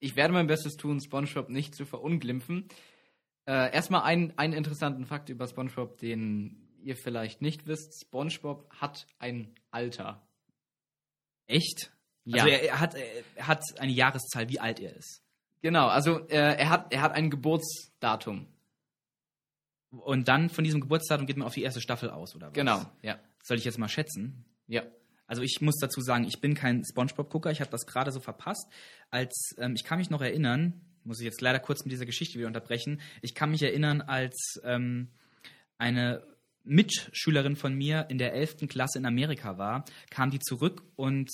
ich 0.00 0.16
werde 0.16 0.32
mein 0.34 0.46
Bestes 0.46 0.76
tun, 0.76 1.00
SpongeBob 1.00 1.50
nicht 1.50 1.74
zu 1.74 1.84
verunglimpfen. 1.84 2.64
Äh, 3.46 3.72
erstmal 3.74 4.02
ein, 4.02 4.36
einen 4.38 4.52
interessanten 4.52 5.06
Fakt 5.06 5.28
über 5.28 5.46
SpongeBob, 5.46 5.98
den 5.98 6.68
ihr 6.82 6.96
vielleicht 6.96 7.42
nicht 7.42 7.66
wisst. 7.66 8.00
SpongeBob 8.00 8.70
hat 8.70 9.06
ein 9.18 9.54
Alter. 9.70 10.26
Echt? 11.46 11.92
Ja. 12.24 12.44
Also 12.44 12.48
er, 12.48 12.62
er, 12.62 12.80
hat, 12.80 12.94
er 12.94 13.46
hat 13.48 13.62
eine 13.78 13.92
Jahreszahl, 13.92 14.48
wie 14.48 14.60
alt 14.60 14.80
er 14.80 14.94
ist. 14.96 15.22
Genau, 15.62 15.88
also 15.88 16.26
äh, 16.28 16.56
er, 16.56 16.70
hat, 16.70 16.92
er 16.92 17.02
hat 17.02 17.12
ein 17.12 17.30
Geburtsdatum. 17.30 18.46
Und 19.90 20.28
dann 20.28 20.48
von 20.48 20.64
diesem 20.64 20.80
Geburtsdatum 20.80 21.26
geht 21.26 21.36
man 21.36 21.46
auf 21.46 21.54
die 21.54 21.62
erste 21.62 21.80
Staffel 21.80 22.10
aus, 22.10 22.34
oder 22.36 22.48
was? 22.48 22.54
Genau, 22.54 22.82
ja. 23.02 23.18
Soll 23.42 23.58
ich 23.58 23.64
jetzt 23.64 23.78
mal 23.78 23.88
schätzen? 23.88 24.44
Ja. 24.68 24.84
Also 25.26 25.42
ich 25.42 25.60
muss 25.60 25.76
dazu 25.78 26.00
sagen, 26.00 26.24
ich 26.24 26.40
bin 26.40 26.54
kein 26.54 26.84
SpongeBob-Gucker. 26.84 27.50
Ich 27.50 27.60
habe 27.60 27.70
das 27.70 27.86
gerade 27.86 28.10
so 28.10 28.20
verpasst. 28.20 28.68
Als 29.10 29.54
ähm, 29.58 29.74
ich 29.74 29.84
kann 29.84 29.98
mich 29.98 30.10
noch 30.10 30.22
erinnern, 30.22 30.80
muss 31.04 31.20
ich 31.20 31.24
jetzt 31.24 31.40
leider 31.40 31.58
kurz 31.58 31.84
mit 31.84 31.92
dieser 31.92 32.06
Geschichte 32.06 32.38
wieder 32.38 32.48
unterbrechen. 32.48 33.00
Ich 33.22 33.34
kann 33.34 33.50
mich 33.50 33.62
erinnern, 33.62 34.00
als 34.00 34.60
ähm, 34.64 35.08
eine 35.78 36.22
Mitschülerin 36.64 37.56
von 37.56 37.74
mir 37.74 38.06
in 38.08 38.18
der 38.18 38.34
11. 38.34 38.68
Klasse 38.68 38.98
in 38.98 39.06
Amerika 39.06 39.58
war, 39.58 39.84
kam 40.10 40.30
die 40.30 40.38
zurück 40.38 40.82
und 40.96 41.30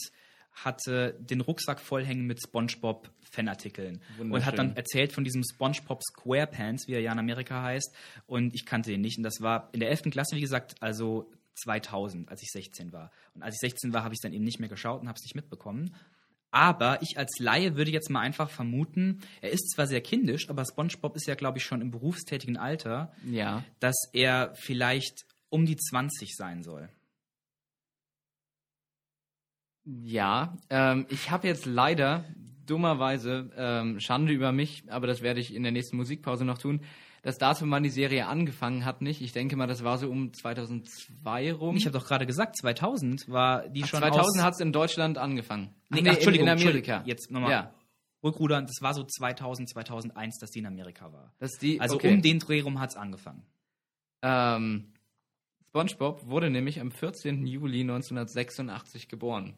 hatte 0.52 1.18
den 1.20 1.42
Rucksack 1.42 1.80
vollhängen 1.80 2.26
mit 2.26 2.40
SpongeBob 2.40 3.10
Fanartikeln 3.30 4.00
und 4.18 4.46
hat 4.46 4.56
dann 4.56 4.74
erzählt 4.74 5.12
von 5.12 5.24
diesem 5.24 5.42
SpongeBob 5.44 6.00
SquarePants, 6.02 6.88
wie 6.88 6.94
er 6.94 7.00
ja 7.00 7.12
in 7.12 7.18
Amerika 7.18 7.62
heißt 7.62 7.94
und 8.26 8.54
ich 8.54 8.64
kannte 8.64 8.92
ihn 8.92 9.02
nicht 9.02 9.18
und 9.18 9.24
das 9.24 9.40
war 9.40 9.68
in 9.72 9.80
der 9.80 9.90
11. 9.90 10.04
Klasse, 10.10 10.36
wie 10.36 10.40
gesagt, 10.40 10.76
also 10.80 11.30
2000, 11.56 12.30
als 12.30 12.42
ich 12.42 12.50
16 12.50 12.92
war. 12.92 13.10
Und 13.34 13.42
als 13.42 13.56
ich 13.56 13.60
16 13.60 13.92
war, 13.92 14.04
habe 14.04 14.14
ich 14.14 14.18
es 14.18 14.22
dann 14.22 14.32
eben 14.32 14.44
nicht 14.44 14.60
mehr 14.60 14.68
geschaut 14.68 15.00
und 15.00 15.08
habe 15.08 15.16
es 15.16 15.24
nicht 15.24 15.34
mitbekommen. 15.34 15.94
Aber 16.58 17.02
ich 17.02 17.18
als 17.18 17.38
Laie 17.38 17.76
würde 17.76 17.90
jetzt 17.90 18.08
mal 18.08 18.20
einfach 18.20 18.48
vermuten, 18.48 19.20
er 19.42 19.50
ist 19.50 19.72
zwar 19.72 19.86
sehr 19.86 20.00
kindisch, 20.00 20.48
aber 20.48 20.64
SpongeBob 20.64 21.14
ist 21.14 21.26
ja, 21.26 21.34
glaube 21.34 21.58
ich, 21.58 21.64
schon 21.64 21.82
im 21.82 21.90
berufstätigen 21.90 22.56
Alter, 22.56 23.12
Ja. 23.26 23.62
dass 23.78 23.94
er 24.14 24.54
vielleicht 24.54 25.26
um 25.50 25.66
die 25.66 25.76
20 25.76 26.34
sein 26.34 26.62
soll. 26.62 26.88
Ja, 29.84 30.56
ähm, 30.70 31.04
ich 31.10 31.30
habe 31.30 31.46
jetzt 31.46 31.66
leider 31.66 32.24
dummerweise 32.64 33.50
ähm, 33.54 34.00
Schande 34.00 34.32
über 34.32 34.50
mich, 34.50 34.84
aber 34.88 35.06
das 35.06 35.20
werde 35.20 35.40
ich 35.40 35.54
in 35.54 35.62
der 35.62 35.72
nächsten 35.72 35.98
Musikpause 35.98 36.46
noch 36.46 36.56
tun. 36.58 36.80
Das 37.26 37.38
Datum, 37.38 37.72
wann 37.72 37.82
die 37.82 37.90
Serie 37.90 38.28
angefangen 38.28 38.84
hat, 38.84 39.02
nicht. 39.02 39.20
Ich 39.20 39.32
denke 39.32 39.56
mal, 39.56 39.66
das 39.66 39.82
war 39.82 39.98
so 39.98 40.08
um 40.08 40.32
2002 40.32 41.54
rum. 41.54 41.74
Ich 41.76 41.84
habe 41.84 41.98
doch 41.98 42.06
gerade 42.06 42.24
gesagt, 42.24 42.56
2000 42.56 43.28
war 43.28 43.68
die 43.68 43.82
Ach, 43.82 43.88
schon 43.88 43.98
2000 43.98 44.38
aus... 44.38 44.44
hat 44.44 44.54
es 44.54 44.60
in 44.60 44.72
Deutschland 44.72 45.18
angefangen. 45.18 45.74
Nee, 45.88 46.02
Ach, 46.02 46.06
ach, 46.06 46.14
Entschuldigung, 46.14 46.46
in, 46.46 46.56
in. 46.56 46.62
Amerika. 46.62 47.02
Jetzt 47.04 47.32
nochmal 47.32 47.50
Ja, 47.50 47.74
rückrudern, 48.22 48.66
das 48.68 48.76
war 48.80 48.94
so 48.94 49.02
2000, 49.02 49.68
2001, 49.70 50.38
dass 50.38 50.50
die 50.50 50.60
in 50.60 50.66
Amerika 50.66 51.12
war. 51.12 51.32
die. 51.60 51.80
Also 51.80 51.96
okay. 51.96 52.14
um 52.14 52.22
den 52.22 52.38
Dreh 52.38 52.60
rum 52.60 52.78
hat 52.78 52.90
es 52.90 52.96
angefangen. 52.96 53.42
Ähm, 54.22 54.92
SpongeBob 55.70 56.28
wurde 56.28 56.48
nämlich 56.48 56.78
am 56.78 56.92
14. 56.92 57.44
Juli 57.44 57.80
1986 57.80 59.08
geboren. 59.08 59.54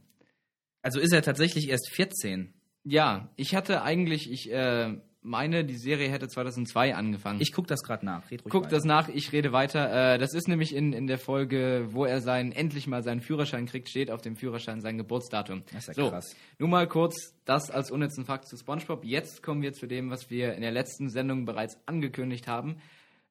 Also 0.81 1.01
ist 1.01 1.13
er 1.13 1.21
tatsächlich 1.21 1.69
erst 1.69 1.91
14. 1.91 2.55
Ja, 2.85 3.29
ich 3.37 3.55
hatte 3.55 3.83
eigentlich, 3.83 4.31
ich 4.31 4.51
äh, 4.51 4.99
meine, 5.21 5.65
die 5.65 5.77
Serie 5.77 6.09
hätte 6.11 6.29
2002 6.29 6.95
angefangen. 6.95 7.41
Ich 7.41 7.53
gucke 7.53 7.67
das 7.69 7.83
gerade 7.83 8.07
nach. 8.07 8.31
Red 8.31 8.45
ruhig 8.45 8.53
Guck 8.53 8.65
weiter. 8.65 8.77
das 8.77 8.85
nach, 8.85 9.09
ich 9.09 9.33
rede 9.33 9.53
weiter. 9.53 10.15
Äh, 10.15 10.19
das 10.19 10.33
ist 10.33 10.49
nämlich 10.49 10.75
in, 10.75 10.93
in 10.93 11.07
der 11.07 11.19
Folge, 11.19 11.89
wo 11.91 12.05
er 12.05 12.21
seinen, 12.21 12.53
endlich 12.53 12.87
mal 12.87 13.03
seinen 13.03 13.21
Führerschein 13.21 13.67
kriegt, 13.67 13.89
steht 13.89 14.11
auf 14.11 14.23
dem 14.23 14.37
Führerschein 14.37 14.81
sein 14.81 14.97
Geburtsdatum. 14.97 15.65
Das 15.73 15.89
ist 15.89 15.97
ja 15.97 16.05
so, 16.05 16.11
krass. 16.11 16.37
Nur 16.59 16.69
mal 16.69 16.87
kurz 16.87 17.35
das 17.45 17.71
als 17.71 17.91
unnützen 17.91 18.25
Fakt 18.25 18.49
zu 18.49 18.57
SpongeBob. 18.57 19.05
Jetzt 19.05 19.43
kommen 19.43 19.63
wir 19.63 19.73
zu 19.73 19.87
dem, 19.87 20.11
was 20.11 20.31
wir 20.31 20.55
in 20.55 20.63
der 20.63 20.73
letzten 20.73 21.11
Sendung 21.11 21.45
bereits 21.45 21.79
angekündigt 21.87 22.47
haben. 22.47 22.77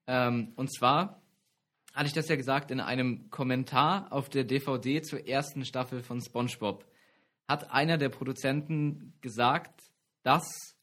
Ähm, 0.07 0.53
und 0.55 0.73
zwar 0.73 1.21
hatte 1.93 2.07
ich 2.07 2.13
das 2.13 2.27
ja 2.27 2.35
gesagt 2.35 2.69
in 2.69 2.79
einem 2.79 3.29
Kommentar 3.31 4.11
auf 4.11 4.29
der 4.29 4.43
DVD 4.43 5.01
zur 5.01 5.27
ersten 5.27 5.65
Staffel 5.65 6.03
von 6.03 6.21
SpongeBob. 6.21 6.85
Hat 7.47 7.71
einer 7.71 7.97
der 7.97 8.09
Produzenten 8.09 9.13
gesagt, 9.21 9.81
dass 10.21 10.76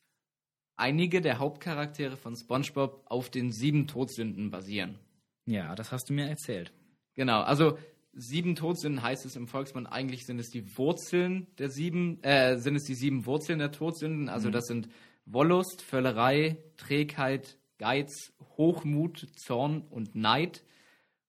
einige 0.77 1.21
der 1.21 1.39
Hauptcharaktere 1.39 2.17
von 2.17 2.37
SpongeBob 2.37 3.03
auf 3.07 3.31
den 3.31 3.53
sieben 3.53 3.87
Todsünden 3.87 4.51
basieren. 4.51 4.99
Ja, 5.47 5.75
das 5.75 5.93
hast 5.93 6.09
du 6.09 6.15
mir 6.15 6.27
erzählt. 6.27 6.73
Genau, 7.15 7.43
also 7.43 7.79
sieben 8.13 8.55
Todsünden 8.57 9.03
heißt 9.03 9.27
es 9.27 9.37
im 9.37 9.47
Volksmund, 9.47 9.87
eigentlich 9.87 10.25
sind 10.25 10.39
es 10.39 10.49
die 10.49 10.77
Wurzeln 10.77 11.47
der 11.59 11.71
sieben, 11.71 12.23
äh, 12.23 12.59
sind 12.59 12.77
es 12.77 12.85
die 12.85 12.95
sieben 12.95 13.27
Wurzeln 13.27 13.59
der 13.59 13.73
Todsünden. 13.73 14.29
Also 14.29 14.51
das 14.51 14.67
sind 14.67 14.89
Wollust, 15.27 15.83
Völlerei, 15.83 16.59
Trägheit, 16.77 17.59
Geiz, 17.79 18.33
Hochmut, 18.57 19.27
Zorn 19.37 19.83
und 19.83 20.15
Neid. 20.15 20.65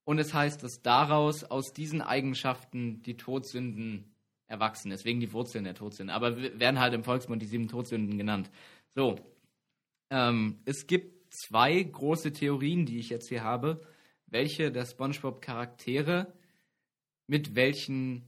Und 0.04 0.20
es 0.20 0.34
heißt, 0.34 0.62
dass 0.64 0.82
daraus, 0.84 1.44
aus 1.44 1.74
diesen 1.74 2.02
Eigenschaften, 2.02 3.02
die 3.02 3.18
Todsünden 3.18 4.14
erwachsen, 4.48 4.92
deswegen 4.92 5.20
die 5.20 5.34
Wurzeln 5.34 5.64
der 5.64 5.74
Todsünden. 5.74 6.16
Aber 6.16 6.38
werden 6.38 6.80
halt 6.80 6.94
im 6.94 7.04
Volksmund 7.04 7.42
die 7.42 7.48
sieben 7.48 7.68
Todsünden 7.68 8.18
genannt. 8.18 8.52
So. 8.94 9.16
Ähm, 10.16 10.60
es 10.64 10.88
gibt 10.88 11.34
zwei 11.34 11.84
große 11.84 12.32
Theorien, 12.32 12.86
die 12.86 13.00
ich 13.00 13.10
jetzt 13.10 13.28
hier 13.28 13.44
habe, 13.44 13.86
welche 14.28 14.72
der 14.72 14.86
SpongeBob-Charaktere 14.86 16.34
mit 17.28 17.56
welchen 17.56 18.24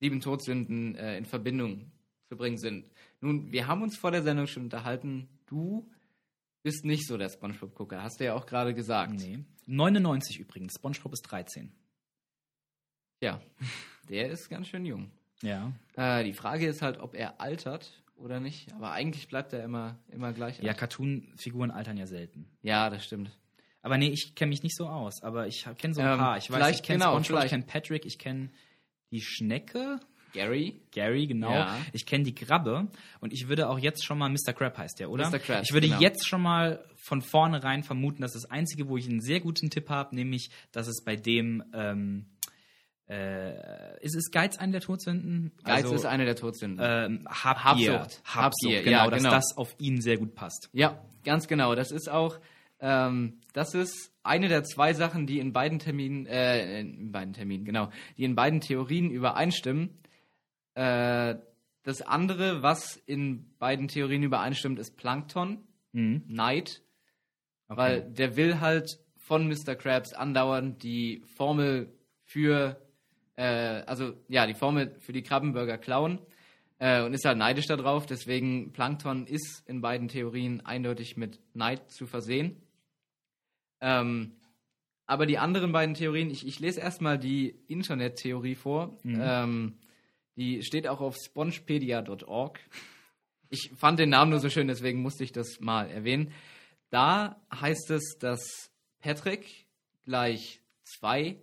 sieben 0.00 0.20
Todsünden 0.20 0.96
äh, 0.96 1.16
in 1.16 1.24
Verbindung 1.24 1.90
zu 2.28 2.36
bringen 2.36 2.58
sind. 2.58 2.90
Nun, 3.22 3.50
wir 3.50 3.66
haben 3.66 3.82
uns 3.82 3.96
vor 3.96 4.10
der 4.10 4.22
Sendung 4.22 4.46
schon 4.46 4.64
unterhalten. 4.64 5.30
Du 5.46 5.90
bist 6.62 6.84
nicht 6.84 7.06
so 7.06 7.16
der 7.16 7.30
SpongeBob-Gucker, 7.30 8.02
hast 8.02 8.20
du 8.20 8.24
ja 8.26 8.34
auch 8.34 8.44
gerade 8.44 8.74
gesagt. 8.74 9.14
Nee. 9.14 9.38
99 9.64 10.38
übrigens. 10.38 10.74
SpongeBob 10.74 11.14
ist 11.14 11.22
13. 11.22 11.72
Ja, 13.22 13.40
der 14.10 14.28
ist 14.30 14.50
ganz 14.50 14.68
schön 14.68 14.84
jung. 14.84 15.10
Ja. 15.40 15.72
Äh, 15.96 16.24
die 16.24 16.34
Frage 16.34 16.66
ist 16.66 16.82
halt, 16.82 16.98
ob 16.98 17.14
er 17.14 17.40
altert 17.40 18.02
oder 18.20 18.40
nicht. 18.40 18.72
Aber 18.74 18.92
eigentlich 18.92 19.28
bleibt 19.28 19.52
er 19.52 19.64
immer, 19.64 19.98
immer 20.08 20.32
gleich. 20.32 20.60
Ja. 20.60 20.74
Cartoon-Figuren 20.74 21.70
altern 21.70 21.96
ja 21.96 22.06
selten. 22.06 22.46
ja, 22.62 22.90
das 22.90 23.04
stimmt. 23.04 23.30
Aber 23.82 23.96
nee, 23.96 24.08
ich 24.10 24.34
kenne 24.34 24.50
mich 24.50 24.62
nicht 24.62 24.76
so 24.76 24.86
aus. 24.86 25.22
Aber 25.22 25.46
ich 25.46 25.66
kenne 25.78 25.94
so 25.94 26.02
ein 26.02 26.12
Ähm, 26.12 26.18
paar. 26.18 26.36
Ich 26.36 26.50
weiß, 26.50 26.76
ich 26.76 26.82
kenne 26.82 26.98
genau, 26.98 27.12
SpongeBob, 27.12 27.44
ich 27.44 27.50
kenne 27.50 27.64
Patrick, 27.66 28.04
ich 28.04 28.18
kenne 28.18 28.50
die 29.10 29.22
Schnecke. 29.22 30.00
Gary? 30.32 30.80
Gary, 30.92 31.26
genau. 31.26 31.52
Ja. 31.52 31.78
Ich 31.92 32.06
kenne 32.06 32.24
die 32.24 32.34
Krabbe 32.34 32.88
und 33.20 33.32
ich 33.32 33.48
würde 33.48 33.68
auch 33.68 33.78
jetzt 33.78 34.04
schon 34.04 34.18
mal, 34.18 34.28
Mr. 34.28 34.52
Crab 34.52 34.78
heißt 34.78 35.00
der, 35.00 35.10
oder? 35.10 35.28
Mr. 35.28 35.38
Krabs, 35.38 35.68
ich 35.68 35.72
würde 35.72 35.88
genau. 35.88 36.00
jetzt 36.00 36.28
schon 36.28 36.42
mal 36.42 36.84
von 36.96 37.22
vornherein 37.22 37.82
vermuten, 37.82 38.22
dass 38.22 38.34
das 38.34 38.44
Einzige, 38.44 38.88
wo 38.88 38.96
ich 38.96 39.08
einen 39.08 39.20
sehr 39.20 39.40
guten 39.40 39.70
Tipp 39.70 39.88
habe, 39.88 40.14
nämlich, 40.14 40.50
dass 40.70 40.86
es 40.86 41.02
bei 41.02 41.16
dem, 41.16 41.64
ähm, 41.72 42.26
äh, 43.10 43.98
ist 44.04 44.14
es 44.14 44.30
Geiz 44.30 44.56
eine 44.58 44.72
der 44.72 44.80
Todsünden? 44.80 45.52
Geiz 45.64 45.84
Also, 45.84 45.94
ist 45.96 46.06
eine 46.06 46.24
der 46.24 46.36
Todsünden. 46.36 46.78
ähm, 46.80 47.26
Habgier. 47.28 47.98
Habsucht. 48.00 48.22
Habsucht, 48.24 48.36
Habgier, 48.36 48.82
genau, 48.84 49.04
ja, 49.04 49.10
dass 49.10 49.18
genau. 49.22 49.30
das 49.34 49.56
auf 49.56 49.74
ihn 49.78 50.00
sehr 50.00 50.16
gut 50.16 50.34
passt. 50.34 50.68
Ja, 50.72 51.02
ganz 51.24 51.48
genau. 51.48 51.74
Das 51.74 51.90
ist 51.90 52.08
auch, 52.08 52.38
ähm, 52.80 53.40
das 53.52 53.74
ist 53.74 54.12
eine 54.22 54.48
der 54.48 54.62
zwei 54.64 54.92
Sachen, 54.94 55.26
die 55.26 55.38
in 55.40 55.52
beiden 55.52 55.78
Terminen, 55.80 56.26
äh, 56.26 56.80
in 56.80 57.10
beiden 57.10 57.32
Terminen, 57.34 57.64
genau, 57.64 57.90
die 58.16 58.24
in 58.24 58.34
beiden 58.36 58.60
Theorien 58.60 59.10
übereinstimmen. 59.10 59.98
Äh, 60.74 61.36
das 61.82 62.02
andere, 62.02 62.62
was 62.62 62.96
in 63.06 63.56
beiden 63.58 63.88
Theorien 63.88 64.22
übereinstimmt, 64.22 64.78
ist 64.78 64.96
Plankton, 64.96 65.66
Mhm. 65.92 66.22
Night, 66.28 66.82
Okay. 67.68 67.78
weil 67.78 68.02
der 68.12 68.36
will 68.36 68.60
halt 68.60 68.98
von 69.16 69.48
Mr. 69.48 69.74
Krabs 69.74 70.12
andauernd 70.12 70.82
die 70.84 71.22
Formel 71.36 71.92
für, 72.24 72.80
äh, 73.40 73.84
also 73.86 74.12
ja, 74.28 74.46
die 74.46 74.54
Formel 74.54 74.94
für 75.00 75.12
die 75.12 75.22
Krabbenburger 75.22 75.78
klauen 75.78 76.18
äh, 76.78 77.02
und 77.02 77.14
ist 77.14 77.24
halt 77.24 77.38
neidisch 77.38 77.66
darauf. 77.66 78.04
Deswegen 78.04 78.72
Plankton 78.72 79.26
ist 79.26 79.62
in 79.66 79.80
beiden 79.80 80.08
Theorien 80.08 80.64
eindeutig 80.66 81.16
mit 81.16 81.40
Neid 81.54 81.90
zu 81.90 82.06
versehen. 82.06 82.60
Ähm, 83.80 84.32
aber 85.06 85.24
die 85.24 85.38
anderen 85.38 85.72
beiden 85.72 85.94
Theorien, 85.94 86.30
ich, 86.30 86.46
ich 86.46 86.60
lese 86.60 86.80
erstmal 86.80 87.18
die 87.18 87.56
Internettheorie 87.66 88.54
vor. 88.54 88.98
Ähm, 89.04 89.78
die 90.36 90.62
steht 90.62 90.86
auch 90.86 91.00
auf 91.00 91.16
spongepedia.org. 91.16 92.60
Ich 93.48 93.72
fand 93.74 93.98
den 93.98 94.10
Namen 94.10 94.30
nur 94.30 94.40
so 94.40 94.50
schön, 94.50 94.68
deswegen 94.68 95.00
musste 95.00 95.24
ich 95.24 95.32
das 95.32 95.58
mal 95.60 95.90
erwähnen. 95.90 96.32
Da 96.90 97.40
heißt 97.52 97.90
es, 97.90 98.18
dass 98.20 98.70
Patrick 99.00 99.66
gleich 100.04 100.60
zwei 100.84 101.38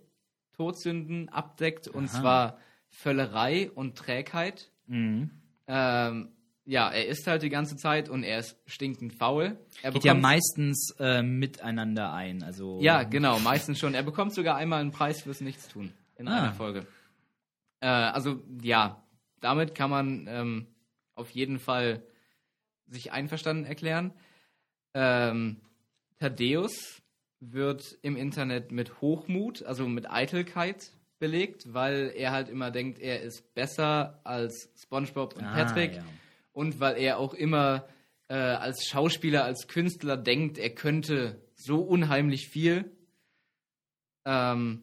Todsünden 0.58 1.28
abdeckt, 1.28 1.86
und 1.86 2.06
Aha. 2.06 2.20
zwar 2.20 2.58
Völlerei 2.90 3.70
und 3.70 3.96
Trägheit. 3.96 4.70
Mhm. 4.86 5.30
Ähm, 5.68 6.32
ja, 6.64 6.90
er 6.90 7.06
isst 7.06 7.26
halt 7.28 7.42
die 7.42 7.48
ganze 7.48 7.76
Zeit 7.76 8.08
und 8.08 8.24
er 8.24 8.40
ist 8.40 8.56
stinkend 8.66 9.14
faul. 9.14 9.56
Er 9.82 9.92
Geht 9.92 10.02
ja 10.04 10.14
meistens 10.14 10.94
äh, 10.98 11.22
miteinander 11.22 12.12
ein. 12.12 12.42
Also 12.42 12.80
Ja, 12.82 13.04
genau, 13.04 13.38
meistens 13.38 13.78
schon. 13.78 13.94
Er 13.94 14.02
bekommt 14.02 14.34
sogar 14.34 14.56
einmal 14.56 14.80
einen 14.80 14.90
Preis 14.90 15.22
fürs 15.22 15.40
Nichtstun 15.40 15.92
in 16.16 16.26
Ah. 16.26 16.38
einer 16.38 16.52
Folge. 16.52 16.86
Äh, 17.80 17.86
also 17.86 18.42
ja, 18.60 19.00
damit 19.40 19.76
kann 19.76 19.90
man 19.90 20.26
ähm, 20.28 20.66
auf 21.14 21.30
jeden 21.30 21.60
Fall 21.60 22.02
sich 22.88 23.12
einverstanden 23.12 23.64
erklären. 23.64 24.12
Ähm, 24.92 25.60
Thaddeus 26.18 27.00
wird 27.40 27.98
im 28.02 28.16
Internet 28.16 28.72
mit 28.72 29.00
Hochmut, 29.00 29.62
also 29.62 29.86
mit 29.88 30.10
Eitelkeit 30.10 30.90
belegt, 31.18 31.72
weil 31.72 32.12
er 32.14 32.32
halt 32.32 32.48
immer 32.48 32.70
denkt, 32.70 32.98
er 32.98 33.20
ist 33.22 33.54
besser 33.54 34.20
als 34.24 34.70
SpongeBob 34.76 35.36
und 35.36 35.44
Ah, 35.44 35.52
Patrick 35.54 35.96
ja. 35.96 36.04
und 36.52 36.80
weil 36.80 36.96
er 36.96 37.18
auch 37.18 37.34
immer 37.34 37.86
äh, 38.28 38.34
als 38.34 38.86
Schauspieler, 38.86 39.44
als 39.44 39.68
Künstler 39.68 40.16
denkt, 40.16 40.58
er 40.58 40.70
könnte 40.70 41.40
so 41.54 41.80
unheimlich 41.80 42.48
viel. 42.48 42.90
Ähm, 44.24 44.82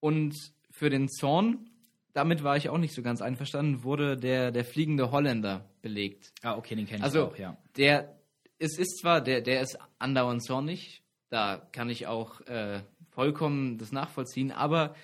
und 0.00 0.34
für 0.70 0.90
den 0.90 1.08
Zorn, 1.08 1.70
damit 2.12 2.44
war 2.44 2.56
ich 2.56 2.68
auch 2.68 2.78
nicht 2.78 2.94
so 2.94 3.02
ganz 3.02 3.20
einverstanden, 3.22 3.82
wurde 3.82 4.16
der, 4.16 4.50
der 4.52 4.64
fliegende 4.64 5.10
Holländer 5.10 5.68
belegt. 5.82 6.32
Ah, 6.42 6.56
okay, 6.56 6.74
den 6.76 6.86
kenne 6.86 6.98
ich 6.98 7.04
Also 7.04 7.26
auch, 7.28 7.38
ja. 7.38 7.56
der, 7.76 8.16
es 8.58 8.78
ist 8.78 8.98
zwar, 9.00 9.20
der, 9.20 9.40
der 9.40 9.60
ist 9.62 9.78
andauernd 9.98 10.44
zornig, 10.44 11.02
da 11.28 11.68
kann 11.72 11.90
ich 11.90 12.06
auch 12.06 12.40
äh, 12.42 12.80
vollkommen 13.10 13.78
das 13.78 13.92
nachvollziehen, 13.92 14.52
aber 14.52 14.94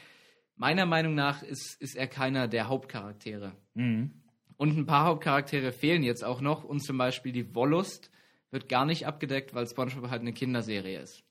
meiner 0.56 0.86
Meinung 0.86 1.14
nach 1.14 1.42
ist, 1.42 1.76
ist 1.80 1.96
er 1.96 2.06
keiner 2.06 2.48
der 2.48 2.68
Hauptcharaktere. 2.68 3.52
Mhm. 3.74 4.22
Und 4.56 4.76
ein 4.76 4.86
paar 4.86 5.06
Hauptcharaktere 5.06 5.72
fehlen 5.72 6.02
jetzt 6.02 6.24
auch 6.24 6.40
noch 6.40 6.62
und 6.62 6.80
zum 6.80 6.98
Beispiel 6.98 7.32
die 7.32 7.54
Wollust 7.54 8.10
wird 8.50 8.68
gar 8.68 8.84
nicht 8.84 9.06
abgedeckt, 9.06 9.54
weil 9.54 9.66
SpongeBob 9.66 10.10
halt 10.10 10.20
eine 10.20 10.32
Kinderserie 10.32 11.00
ist. 11.00 11.24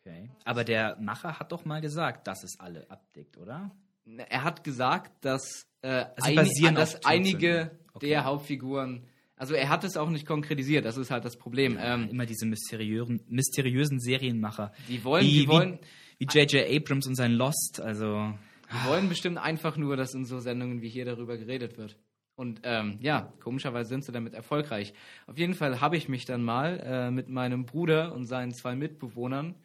Okay. 0.00 0.30
Aber 0.44 0.64
der 0.64 0.96
Macher 1.00 1.38
hat 1.38 1.52
doch 1.52 1.64
mal 1.64 1.80
gesagt, 1.80 2.26
dass 2.26 2.42
es 2.42 2.58
alle 2.58 2.90
abdeckt, 2.90 3.36
oder? 3.36 3.70
Er 4.04 4.42
hat 4.42 4.64
gesagt, 4.64 5.24
dass, 5.24 5.66
äh, 5.82 6.06
ein, 6.20 6.74
dass 6.74 7.04
einige. 7.04 7.78
Okay. 7.94 8.10
der 8.10 8.24
Hauptfiguren, 8.24 9.08
also 9.38 9.54
er 9.54 9.68
hat 9.68 9.84
es 9.84 9.96
auch 9.96 10.10
nicht 10.10 10.26
konkretisiert, 10.26 10.84
das 10.84 10.96
ist 10.96 11.10
halt 11.10 11.24
das 11.24 11.36
Problem. 11.36 11.78
Ähm, 11.80 12.08
Immer 12.10 12.26
diese 12.26 12.46
mysteriösen, 12.46 13.20
mysteriösen 13.28 14.00
Serienmacher. 14.00 14.72
die 14.88 15.02
wollen, 15.04 15.24
wie, 15.24 15.40
die 15.40 15.48
wollen, 15.48 15.78
wie 16.18 16.26
J.J. 16.26 16.68
Abrams 16.68 17.06
und 17.06 17.14
sein 17.14 17.32
Lost, 17.32 17.80
also. 17.80 18.34
die 18.70 18.88
wollen 18.88 19.08
bestimmt 19.08 19.38
einfach 19.38 19.76
nur, 19.76 19.96
dass 19.96 20.14
in 20.14 20.24
so 20.24 20.40
Sendungen 20.40 20.82
wie 20.82 20.88
hier 20.88 21.04
darüber 21.04 21.36
geredet 21.36 21.78
wird. 21.78 21.96
Und 22.34 22.60
ähm, 22.62 22.98
ja, 23.00 23.32
komischerweise 23.40 23.88
sind 23.88 24.04
sie 24.04 24.12
damit 24.12 24.32
erfolgreich. 24.32 24.94
Auf 25.26 25.38
jeden 25.38 25.54
Fall 25.54 25.80
habe 25.80 25.96
ich 25.96 26.08
mich 26.08 26.24
dann 26.24 26.44
mal 26.44 26.78
äh, 26.84 27.10
mit 27.10 27.28
meinem 27.28 27.66
Bruder 27.66 28.14
und 28.14 28.26
seinen 28.26 28.52
zwei 28.52 28.76
Mitbewohnern 28.76 29.56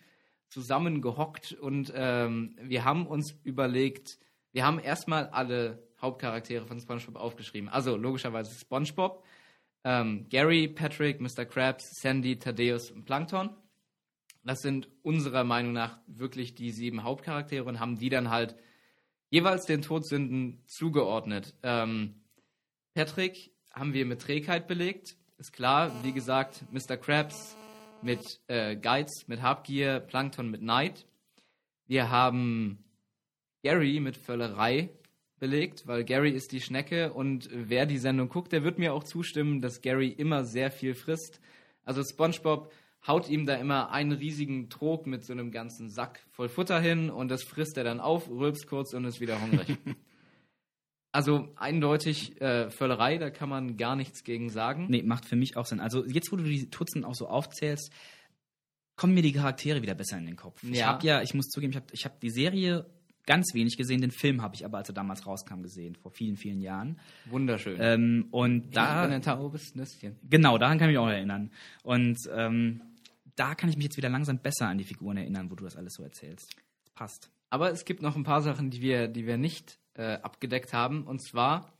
zusammengehockt 0.50 1.54
und 1.54 1.92
ähm, 1.96 2.56
wir 2.62 2.86
haben 2.86 3.08
uns 3.08 3.36
überlegt, 3.44 4.20
wir 4.52 4.66
haben 4.66 4.80
erstmal 4.80 5.28
alle 5.28 5.84
Hauptcharaktere 6.02 6.66
von 6.66 6.80
SpongeBob 6.80 7.16
aufgeschrieben. 7.16 7.70
Also 7.70 7.96
logischerweise 7.96 8.54
SpongeBob, 8.54 9.24
ähm, 9.84 10.28
Gary, 10.30 10.68
Patrick, 10.68 11.20
Mr. 11.20 11.46
Krabs, 11.46 12.00
Sandy, 12.02 12.38
Thaddeus 12.38 12.92
und 12.92 13.06
Plankton. 13.06 13.50
Das 14.44 14.62
sind 14.62 14.90
unserer 15.04 15.44
Meinung 15.44 15.74
nach 15.74 16.00
wirklich 16.08 16.56
die 16.56 16.72
sieben 16.72 17.04
Hauptcharaktere 17.04 17.64
und 17.64 17.80
haben 17.80 17.98
die 17.98 18.10
dann 18.10 18.30
halt 18.30 18.56
jeweils 19.30 19.66
den 19.66 19.82
Todsünden 19.82 20.62
zugeordnet. 20.68 21.56
Ähm, 21.64 22.22
Patrick 22.94 23.52
haben 23.72 23.94
wir 23.94 24.06
mit 24.06 24.22
Trägheit 24.22 24.68
belegt. 24.68 25.16
Ist 25.38 25.54
klar, 25.54 25.92
wie 26.04 26.12
gesagt, 26.12 26.64
Mr. 26.72 26.98
Krabs 26.98 27.58
mit 28.02 28.42
äh, 28.48 28.76
Geiz, 28.76 29.28
mit 29.28 29.42
Habgier, 29.42 30.00
Plankton 30.00 30.52
mit 30.52 30.62
Neid. 30.62 31.06
Wir 31.88 32.10
haben 32.10 32.84
Gary 33.64 34.00
mit 34.00 34.18
Völlerei 34.18 34.90
belegt, 35.44 35.86
weil 35.88 36.06
Gary 36.06 36.30
ist 36.32 36.54
die 36.54 36.62
Schnecke 36.62 37.12
und 37.12 37.50
wer 37.52 37.86
die 37.86 37.98
Sendung 37.98 38.30
guckt, 38.30 38.54
der 38.54 38.64
wird 38.64 38.80
mir 38.80 38.94
auch 38.94 39.04
zustimmen, 39.04 39.60
dass 39.60 39.82
Gary 39.82 40.08
immer 40.08 40.46
sehr 40.46 40.72
viel 40.72 40.96
frisst. 40.96 41.42
Also 41.84 42.02
SpongeBob 42.02 42.72
haut 43.06 43.28
ihm 43.30 43.46
da 43.46 43.56
immer 43.56 43.92
einen 43.92 44.14
riesigen 44.14 44.70
Trog 44.70 45.06
mit 45.06 45.26
so 45.26 45.34
einem 45.34 45.52
ganzen 45.52 45.90
Sack 45.90 46.22
voll 46.32 46.48
Futter 46.48 46.80
hin 46.80 47.10
und 47.10 47.28
das 47.28 47.44
frisst 47.44 47.76
er 47.78 47.84
dann 47.84 48.00
auf, 48.00 48.30
rülpst 48.30 48.68
kurz 48.68 48.94
und 48.94 49.04
ist 49.04 49.20
wieder 49.20 49.42
hungrig. 49.42 49.78
also 51.12 51.50
eindeutig 51.58 52.40
äh, 52.40 52.70
Völlerei, 52.70 53.18
da 53.18 53.30
kann 53.30 53.50
man 53.50 53.76
gar 53.76 53.98
nichts 53.98 54.24
gegen 54.24 54.50
sagen. 54.50 54.86
Nee, 54.88 55.04
macht 55.04 55.26
für 55.26 55.36
mich 55.36 55.58
auch 55.58 55.66
Sinn. 55.66 55.82
Also, 55.82 56.06
jetzt, 56.06 56.32
wo 56.32 56.38
du 56.38 56.44
die 56.44 56.70
Tutzen 56.70 57.04
auch 57.04 57.16
so 57.16 57.28
aufzählst, 57.28 57.92
kommen 58.96 59.14
mir 59.14 59.24
die 59.24 59.34
Charaktere 59.34 59.82
wieder 59.82 59.96
besser 59.96 60.18
in 60.18 60.26
den 60.26 60.38
Kopf. 60.38 60.64
Ich 60.64 60.78
Ja. 60.78 60.86
habe 60.88 61.06
ja, 61.06 61.22
ich 61.22 61.34
muss 61.34 61.48
zugeben, 61.50 61.72
ich 61.72 61.76
habe 61.78 61.88
ich 61.92 62.06
hab 62.06 62.22
die 62.22 62.30
Serie 62.30 62.86
ganz 63.26 63.54
wenig 63.54 63.78
gesehen. 63.78 64.02
Den 64.02 64.12
Film 64.12 64.42
habe 64.42 64.56
ich 64.56 64.66
aber, 64.66 64.78
als 64.78 64.90
er 64.90 64.96
damals 64.96 65.26
rauskam, 65.26 65.62
gesehen, 65.62 65.96
vor 65.96 66.12
vielen, 66.12 66.38
vielen 66.38 66.62
Jahren. 66.62 67.00
Wunderschön. 67.26 67.78
Ähm, 67.80 68.28
und 68.32 68.76
da, 68.76 69.04
ein 69.04 69.22
taubes 69.22 69.76
Nüsschen. 69.76 70.18
genau, 70.30 70.58
daran 70.58 70.78
kann 70.78 70.90
ich 70.90 70.96
mich 70.96 71.00
auch 71.00 71.10
erinnern. 71.10 71.52
Und 71.84 72.18
ähm, 72.34 72.82
da 73.36 73.56
kann 73.56 73.70
ich 73.70 73.76
mich 73.78 73.86
jetzt 73.86 73.98
wieder 73.98 74.10
langsam 74.10 74.40
besser 74.40 74.68
an 74.68 74.78
die 74.78 74.84
Figuren 74.84 75.18
erinnern, 75.18 75.50
wo 75.50 75.56
du 75.56 75.64
das 75.64 75.76
alles 75.76 75.94
so 75.94 76.04
erzählst. 76.04 76.56
Passt. 76.96 77.30
Aber 77.50 77.72
es 77.72 77.86
gibt 77.86 78.02
noch 78.02 78.16
ein 78.16 78.24
paar 78.24 78.42
Sachen, 78.42 78.70
die 78.70 78.82
wir, 78.82 79.08
die 79.08 79.26
wir 79.26 79.38
nicht 79.38 79.80
äh, 79.96 80.14
abgedeckt 80.16 80.74
haben. 80.74 81.04
Und 81.04 81.24
zwar, 81.24 81.74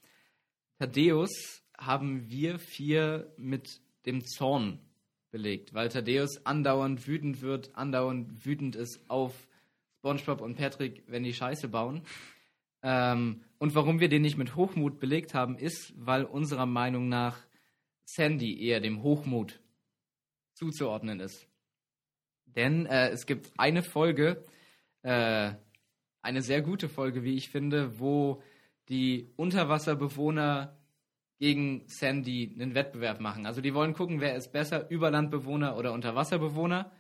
Thaddeus 0.80 1.64
haben 1.78 2.30
wir 2.30 2.60
vier 2.60 3.34
mit 3.38 3.82
dem 4.06 4.26
Zorn 4.26 4.80
belegt, 5.32 5.74
weil 5.74 5.90
Thaddeus 5.90 6.46
andauernd 6.46 7.08
wütend 7.08 7.42
wird, 7.42 7.76
andauernd 7.76 8.46
wütend 8.46 8.76
ist 8.76 9.00
auf 9.08 9.34
SpongeBob 10.04 10.42
und 10.42 10.58
Patrick, 10.58 11.02
wenn 11.08 11.24
die 11.24 11.34
Scheiße 11.34 11.70
bauen. 11.70 12.02
Ähm, 12.82 13.46
und 13.58 13.74
warum 13.74 14.02
wir 14.02 14.10
den 14.10 14.22
nicht 14.22 14.38
mit 14.38 14.58
Hochmut 14.58 15.00
belegt 15.00 15.34
haben, 15.34 15.58
ist, 15.58 15.94
weil 15.96 16.26
unserer 16.26 16.66
Meinung 16.66 17.08
nach 17.08 17.38
Sandy 18.04 18.62
eher 18.62 18.82
dem 18.82 19.02
Hochmut 19.02 19.62
zuzuordnen 20.56 21.22
ist. 21.22 21.48
Denn 22.46 22.86
äh, 22.86 23.12
es 23.12 23.26
gibt 23.26 23.52
eine 23.58 23.82
Folge, 23.82 24.44
äh, 25.04 25.54
eine 26.22 26.42
sehr 26.42 26.62
gute 26.62 26.90
Folge, 26.90 27.24
wie 27.24 27.36
ich 27.36 27.48
finde, 27.48 27.98
wo 27.98 28.44
die 28.90 29.32
Unterwasserbewohner 29.38 30.78
gegen 31.40 31.88
Sandy 31.88 32.54
einen 32.54 32.76
Wettbewerb 32.76 33.22
machen. 33.22 33.46
Also 33.46 33.62
die 33.62 33.74
wollen 33.74 33.94
gucken, 33.94 34.20
wer 34.20 34.36
ist 34.36 34.52
besser, 34.52 34.90
Überlandbewohner 34.90 35.78
oder 35.78 35.94
Unterwasserbewohner. 35.94 36.92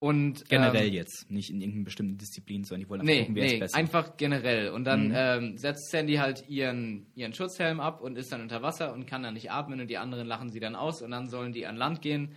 Und, 0.00 0.48
Generell 0.48 0.86
ähm, 0.86 0.92
jetzt, 0.94 1.28
nicht 1.28 1.50
in 1.50 1.60
irgendeiner 1.60 1.84
bestimmten 1.86 2.18
Disziplin, 2.18 2.62
sondern 2.62 2.84
die 2.84 2.88
wollen 2.90 3.00
einfach 3.00 3.12
Nee, 3.12 3.20
gucken, 3.20 3.34
wer 3.34 3.44
nee, 3.44 3.54
ist 3.54 3.60
besser. 3.60 3.76
einfach 3.78 4.16
generell. 4.16 4.70
Und 4.70 4.84
dann 4.84 5.08
Mhm. 5.08 5.14
ähm, 5.16 5.58
setzt 5.58 5.90
Sandy 5.90 6.14
halt 6.16 6.48
ihren, 6.48 7.06
ihren 7.16 7.32
Schutzhelm 7.34 7.80
ab 7.80 8.00
und 8.00 8.16
ist 8.16 8.30
dann 8.30 8.40
unter 8.40 8.62
Wasser 8.62 8.92
und 8.92 9.06
kann 9.06 9.24
dann 9.24 9.34
nicht 9.34 9.50
atmen 9.50 9.80
und 9.80 9.88
die 9.88 9.98
anderen 9.98 10.28
lachen 10.28 10.50
sie 10.50 10.60
dann 10.60 10.76
aus 10.76 11.02
und 11.02 11.10
dann 11.10 11.28
sollen 11.28 11.52
die 11.52 11.66
an 11.66 11.76
Land 11.76 12.00
gehen. 12.00 12.36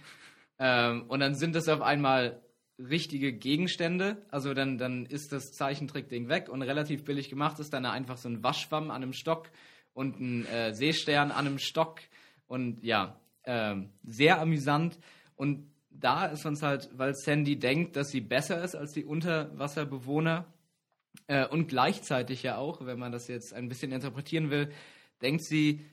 Ähm, 0.58 1.04
und 1.08 1.20
dann 1.20 1.36
sind 1.36 1.56
es 1.56 1.70
auf 1.70 1.82
einmal 1.82 2.42
richtige 2.80 3.32
Gegenstände. 3.32 4.26
Also 4.30 4.56
dann, 4.56 4.80
dann 4.80 5.06
ist 5.06 5.32
das 5.32 5.52
Zeichentrickding 5.52 6.30
weg 6.30 6.50
und 6.50 6.64
relativ 6.64 7.04
billig 7.06 7.30
gemacht 7.30 7.60
ist 7.60 7.74
dann 7.74 7.86
einfach 7.86 8.18
so 8.18 8.28
ein 8.28 8.42
Waschschwamm 8.44 8.90
an 8.90 9.04
einem 9.04 9.14
Stock 9.14 9.52
und 9.94 10.20
ein 10.20 10.48
äh, 10.48 10.74
Seestern 10.74 11.30
an 11.30 11.46
einem 11.46 11.60
Stock. 11.60 12.00
Und 12.48 12.84
ja, 12.84 13.20
ähm, 13.44 13.92
sehr 14.04 14.42
amüsant. 14.42 14.98
Und 15.36 15.68
da 15.92 16.26
ist 16.26 16.46
uns 16.46 16.62
halt, 16.62 16.90
weil 16.94 17.14
Sandy 17.16 17.58
denkt, 17.58 17.96
dass 17.96 18.10
sie 18.10 18.22
besser 18.22 18.64
ist 18.64 18.76
als 18.76 18.92
die 18.92 19.06
Unterwasserbewohner 19.06 20.46
äh, 21.28 21.46
und 21.48 21.68
gleichzeitig 21.68 22.44
ja 22.44 22.58
auch, 22.58 22.86
wenn 22.86 23.00
man 23.00 23.12
das 23.12 23.28
jetzt 23.28 23.54
ein 23.54 23.70
bisschen 23.70 23.92
interpretieren 23.92 24.50
will, 24.50 24.72
denkt 25.22 25.44
sie 25.44 25.86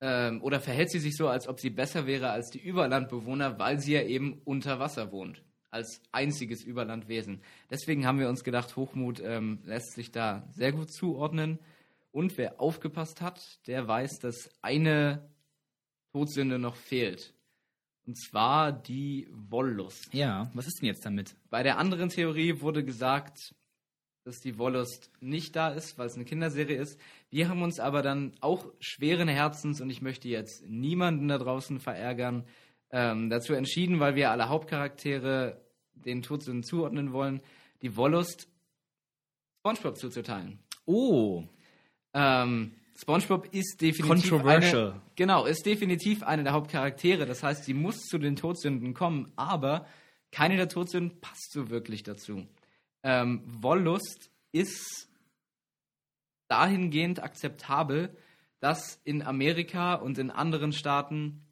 ähm, 0.00 0.42
oder 0.42 0.60
verhält 0.60 0.90
sie 0.90 0.98
sich 0.98 1.16
so, 1.16 1.28
als 1.28 1.48
ob 1.48 1.60
sie 1.60 1.70
besser 1.70 2.06
wäre 2.06 2.30
als 2.30 2.50
die 2.50 2.60
Überlandbewohner, 2.60 3.58
weil 3.58 3.80
sie 3.80 3.94
ja 3.94 4.02
eben 4.02 4.40
unter 4.44 4.78
Wasser 4.78 5.12
wohnt, 5.12 5.42
als 5.70 6.00
einziges 6.12 6.62
Überlandwesen. 6.62 7.42
Deswegen 7.70 8.06
haben 8.06 8.18
wir 8.18 8.28
uns 8.28 8.44
gedacht, 8.44 8.76
Hochmut 8.76 9.20
ähm, 9.24 9.60
lässt 9.64 9.92
sich 9.94 10.12
da 10.12 10.46
sehr 10.52 10.72
gut 10.72 10.92
zuordnen. 10.92 11.58
Und 12.12 12.38
wer 12.38 12.60
aufgepasst 12.60 13.20
hat, 13.20 13.66
der 13.66 13.88
weiß, 13.88 14.20
dass 14.20 14.48
eine 14.62 15.28
Todsünde 16.12 16.60
noch 16.60 16.76
fehlt. 16.76 17.33
Und 18.06 18.16
zwar 18.18 18.72
die 18.72 19.28
Wollust. 19.32 20.12
ja, 20.12 20.50
was 20.54 20.66
ist 20.66 20.80
denn 20.80 20.88
jetzt 20.88 21.06
damit? 21.06 21.36
Bei 21.50 21.62
der 21.62 21.78
anderen 21.78 22.10
Theorie 22.10 22.60
wurde 22.60 22.84
gesagt, 22.84 23.54
dass 24.24 24.40
die 24.40 24.58
Wollust 24.58 25.10
nicht 25.20 25.54
da 25.56 25.68
ist, 25.68 25.98
weil 25.98 26.06
es 26.06 26.14
eine 26.14 26.24
Kinderserie 26.24 26.76
ist. 26.76 26.98
Wir 27.30 27.48
haben 27.48 27.62
uns 27.62 27.78
aber 27.78 28.02
dann 28.02 28.32
auch 28.40 28.66
schweren 28.80 29.28
Herzens, 29.28 29.80
und 29.80 29.90
ich 29.90 30.02
möchte 30.02 30.28
jetzt 30.28 30.66
niemanden 30.66 31.28
da 31.28 31.38
draußen 31.38 31.78
verärgern, 31.80 32.46
ähm, 32.90 33.28
dazu 33.30 33.54
entschieden, 33.54 34.00
weil 34.00 34.14
wir 34.14 34.30
alle 34.30 34.48
Hauptcharaktere 34.48 35.60
den 35.94 36.22
Todsünden 36.22 36.62
zuordnen 36.62 37.12
wollen, 37.12 37.42
die 37.82 37.96
Wollust 37.96 38.48
SpongeBob 39.60 39.96
zuzuteilen. 39.96 40.58
Oh, 40.86 41.44
Ähm, 42.12 42.72
SpongeBob 42.96 43.48
ist 43.52 43.80
definitiv. 43.80 44.32
Eine, 44.44 45.00
genau, 45.16 45.46
ist 45.46 45.66
definitiv 45.66 46.22
eine 46.22 46.44
der 46.44 46.52
Hauptcharaktere. 46.52 47.26
Das 47.26 47.42
heißt, 47.42 47.64
sie 47.64 47.74
muss 47.74 48.00
zu 48.00 48.18
den 48.18 48.36
Todsünden 48.36 48.94
kommen, 48.94 49.32
aber 49.36 49.86
keine 50.30 50.56
der 50.56 50.68
Todsünden 50.68 51.20
passt 51.20 51.52
so 51.52 51.70
wirklich 51.70 52.02
dazu. 52.02 52.46
Ähm, 53.02 53.42
Wollust 53.46 54.30
ist 54.52 55.08
dahingehend 56.48 57.22
akzeptabel, 57.22 58.16
dass 58.60 59.00
in 59.04 59.22
Amerika 59.22 59.94
und 59.94 60.18
in 60.18 60.30
anderen 60.30 60.72
Staaten 60.72 61.44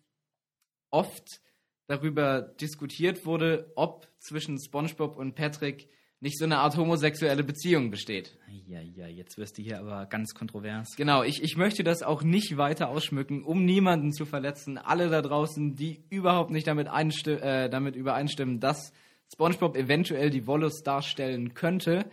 oft 0.90 1.40
darüber 1.86 2.40
diskutiert 2.40 3.26
wurde, 3.26 3.72
ob 3.74 4.08
zwischen 4.18 4.58
SpongeBob 4.58 5.16
und 5.16 5.34
Patrick 5.34 5.88
nicht 6.22 6.38
so 6.38 6.44
eine 6.44 6.58
Art 6.58 6.76
homosexuelle 6.76 7.42
Beziehung 7.42 7.90
besteht. 7.90 8.38
ja, 8.68 8.80
ja, 8.80 9.08
jetzt 9.08 9.38
wirst 9.38 9.58
du 9.58 9.62
hier 9.62 9.80
aber 9.80 10.06
ganz 10.06 10.34
kontrovers. 10.34 10.94
Genau, 10.96 11.24
ich, 11.24 11.42
ich 11.42 11.56
möchte 11.56 11.82
das 11.82 12.04
auch 12.04 12.22
nicht 12.22 12.56
weiter 12.56 12.90
ausschmücken, 12.90 13.42
um 13.42 13.64
niemanden 13.64 14.12
zu 14.12 14.24
verletzen. 14.24 14.78
Alle 14.78 15.10
da 15.10 15.20
draußen, 15.20 15.74
die 15.74 16.04
überhaupt 16.10 16.52
nicht 16.52 16.68
damit, 16.68 16.86
äh, 17.26 17.68
damit 17.68 17.96
übereinstimmen, 17.96 18.60
dass 18.60 18.92
SpongeBob 19.32 19.76
eventuell 19.76 20.30
die 20.30 20.46
Wollust 20.46 20.86
darstellen 20.86 21.54
könnte. 21.54 22.06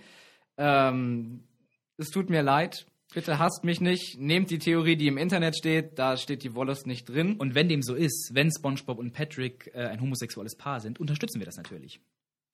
Ähm, 0.58 1.44
es 1.98 2.10
tut 2.10 2.32
mir 2.32 2.42
leid. 2.42 2.88
Bitte 3.14 3.38
hasst 3.38 3.64
mich 3.64 3.80
nicht. 3.80 4.20
Nehmt 4.20 4.50
die 4.50 4.58
Theorie, 4.58 4.96
die 4.96 5.08
im 5.08 5.20
Internet 5.20 5.56
steht. 5.56 6.00
Da 6.00 6.18
steht 6.18 6.42
die 6.44 6.56
Wollust 6.56 6.88
nicht 6.88 7.08
drin. 7.08 7.36
Und 7.38 7.54
wenn 7.54 7.70
dem 7.70 7.84
so 7.84 7.94
ist, 7.94 8.32
wenn 8.34 8.52
SpongeBob 8.52 8.98
und 8.98 9.14
Patrick 9.14 9.70
äh, 9.76 9.86
ein 9.86 10.02
homosexuelles 10.02 10.56
Paar 10.56 10.80
sind, 10.80 11.00
unterstützen 11.00 11.40
wir 11.40 11.46
das 11.46 11.58
natürlich. 11.58 12.00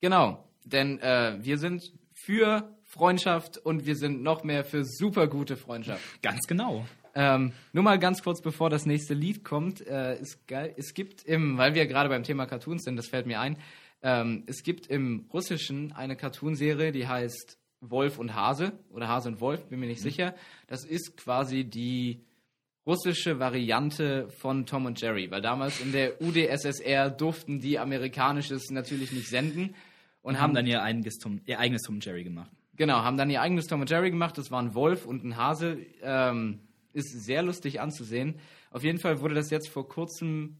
Genau, 0.02 0.44
denn 0.66 1.00
äh, 1.00 1.38
wir 1.40 1.58
sind 1.58 1.92
für 2.12 2.70
Freundschaft 2.84 3.58
und 3.58 3.86
wir 3.86 3.96
sind 3.96 4.22
noch 4.22 4.44
mehr 4.44 4.64
für 4.64 4.84
super 4.84 5.26
gute 5.26 5.56
Freundschaft. 5.56 6.02
Ganz 6.22 6.46
genau. 6.46 6.86
Ähm, 7.14 7.52
nur 7.72 7.82
mal 7.82 7.98
ganz 7.98 8.22
kurz, 8.22 8.42
bevor 8.42 8.68
das 8.68 8.84
nächste 8.84 9.14
Lied 9.14 9.42
kommt. 9.42 9.80
Äh, 9.86 10.14
es, 10.14 10.46
geil, 10.46 10.74
es 10.76 10.92
gibt 10.92 11.22
im, 11.22 11.56
weil 11.56 11.74
wir 11.74 11.86
gerade 11.86 12.08
beim 12.08 12.24
Thema 12.24 12.46
Cartoons 12.46 12.84
sind, 12.84 12.96
das 12.96 13.08
fällt 13.08 13.26
mir 13.26 13.40
ein, 13.40 13.56
ähm, 14.02 14.44
es 14.46 14.62
gibt 14.62 14.88
im 14.88 15.26
Russischen 15.32 15.92
eine 15.92 16.16
Cartoonserie, 16.16 16.92
die 16.92 17.08
heißt 17.08 17.58
Wolf 17.80 18.18
und 18.18 18.34
Hase 18.34 18.72
oder 18.90 19.08
Hase 19.08 19.28
und 19.30 19.40
Wolf, 19.40 19.64
bin 19.66 19.80
mir 19.80 19.86
nicht 19.86 20.02
sicher. 20.02 20.34
Das 20.66 20.84
ist 20.84 21.16
quasi 21.16 21.64
die 21.64 22.24
russische 22.86 23.38
Variante 23.38 24.28
von 24.28 24.66
Tom 24.66 24.86
und 24.86 25.00
Jerry, 25.00 25.30
weil 25.30 25.42
damals 25.42 25.80
in 25.80 25.92
der 25.92 26.20
UdSSR 26.20 27.10
durften 27.10 27.60
die 27.60 27.78
amerikanisches 27.78 28.70
natürlich 28.70 29.12
nicht 29.12 29.28
senden 29.28 29.74
und 30.26 30.34
Und 30.34 30.40
haben 30.40 30.54
dann 30.54 30.66
ihr 30.66 30.82
eigenes 30.82 31.18
Tom, 31.18 31.40
ihr 31.46 31.60
eigenes 31.60 31.82
Tom 31.82 31.96
und 31.96 32.04
Jerry 32.04 32.24
gemacht. 32.24 32.50
Genau, 32.74 32.96
haben 32.96 33.16
dann 33.16 33.30
ihr 33.30 33.40
eigenes 33.40 33.68
Tom 33.68 33.80
und 33.80 33.88
Jerry 33.88 34.10
gemacht. 34.10 34.36
Das 34.36 34.50
war 34.50 34.60
ein 34.60 34.74
Wolf 34.74 35.06
und 35.06 35.24
ein 35.24 35.36
Hase. 35.36 35.78
Ähm, 36.02 36.58
ist 36.92 37.24
sehr 37.24 37.44
lustig 37.44 37.80
anzusehen. 37.80 38.40
Auf 38.72 38.82
jeden 38.82 38.98
Fall 38.98 39.20
wurde 39.20 39.36
das 39.36 39.50
jetzt 39.50 39.68
vor 39.68 39.88
kurzem 39.88 40.58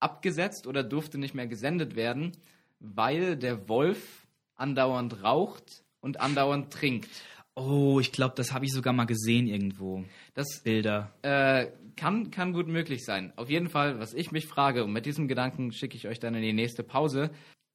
abgesetzt 0.00 0.66
oder 0.66 0.82
durfte 0.82 1.18
nicht 1.18 1.34
mehr 1.34 1.46
gesendet 1.46 1.94
werden, 1.94 2.32
weil 2.80 3.36
der 3.36 3.68
Wolf 3.68 4.26
andauernd 4.56 5.22
raucht 5.22 5.84
und 6.00 6.20
andauernd 6.20 6.72
trinkt. 6.72 7.08
Oh, 7.54 8.00
ich 8.00 8.10
glaube, 8.10 8.34
das 8.36 8.52
habe 8.52 8.64
ich 8.64 8.72
sogar 8.72 8.92
mal 8.92 9.04
gesehen 9.04 9.46
irgendwo. 9.46 10.04
Das 10.34 10.62
Bilder. 10.64 11.14
äh, 11.22 11.68
kann, 11.94 12.32
kann 12.32 12.52
gut 12.52 12.66
möglich 12.66 13.04
sein. 13.04 13.32
Auf 13.36 13.48
jeden 13.48 13.68
Fall, 13.68 14.00
was 14.00 14.14
ich 14.14 14.32
mich 14.32 14.48
frage, 14.48 14.82
und 14.82 14.92
mit 14.92 15.06
diesem 15.06 15.28
Gedanken 15.28 15.70
schicke 15.70 15.96
ich 15.96 16.08
euch 16.08 16.18
dann 16.18 16.34
in 16.34 16.42
die 16.42 16.52
nächste 16.52 16.82
Pause. 16.82 17.30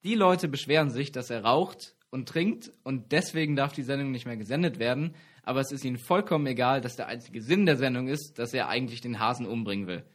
Die 0.06 0.16
Leute 0.16 0.48
beschweren 0.48 0.92
sich, 0.92 1.12
dass 1.12 1.30
er 1.30 1.44
raucht 1.44 1.94
und 2.10 2.30
trinkt 2.30 2.72
und 2.84 3.12
deswegen 3.12 3.58
darf 3.58 3.74
die 3.74 3.84
Sendung 3.84 4.12
nicht 4.12 4.26
mehr 4.26 4.38
gesendet 4.38 4.80
werden. 4.80 5.14
Aber 5.44 5.60
es 5.60 5.74
ist 5.74 5.84
ihnen 5.84 5.98
vollkommen 5.98 6.48
egal, 6.48 6.80
dass 6.80 6.96
der 6.96 7.08
einzige 7.08 7.42
Sinn 7.42 7.66
der 7.66 7.76
Sendung 7.76 8.08
ist, 8.08 8.40
dass 8.40 8.54
er 8.54 8.70
eigentlich 8.70 9.02
den 9.02 9.20
Hasen 9.20 9.46
umbringen 9.46 9.88
will. 9.88 10.06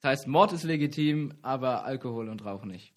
Das 0.00 0.12
heißt, 0.12 0.26
Mord 0.26 0.54
ist 0.54 0.62
legitim, 0.62 1.34
aber 1.42 1.84
Alkohol 1.84 2.30
und 2.30 2.46
Rauch 2.46 2.64
nicht. 2.64 2.94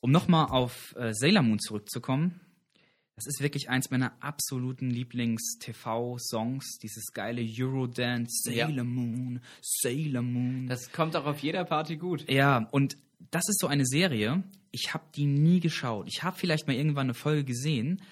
Um 0.00 0.12
nochmal 0.12 0.46
auf 0.50 0.94
äh, 0.96 1.12
Sailor 1.12 1.42
Moon 1.42 1.58
zurückzukommen, 1.58 2.40
das 3.16 3.26
ist 3.26 3.40
wirklich 3.40 3.70
eins 3.70 3.90
meiner 3.90 4.12
absoluten 4.20 4.90
Lieblings-TV-Songs, 4.90 6.78
dieses 6.82 7.12
geile 7.12 7.42
Eurodance, 7.42 8.52
Ja. 8.52 8.66
Sailor 8.66 8.84
Moon, 8.84 9.40
Sailor 9.62 10.22
Moon. 10.22 10.66
Das 10.66 10.92
kommt 10.92 11.16
auch 11.16 11.24
auf 11.26 11.38
jeder 11.40 11.64
Party 11.64 11.96
gut. 11.96 12.30
ja, 12.30 12.68
und 12.70 12.96
das 13.30 13.48
ist 13.48 13.58
so 13.60 13.66
eine 13.66 13.86
Serie, 13.86 14.44
ich 14.70 14.92
habe 14.92 15.04
die 15.14 15.24
nie 15.26 15.60
geschaut. 15.60 16.06
Ich 16.08 16.22
habe 16.22 16.36
vielleicht 16.38 16.66
mal 16.66 16.74
irgendwann 16.76 17.06
eine 17.06 17.14
Folge 17.14 17.44
gesehen, 17.44 18.02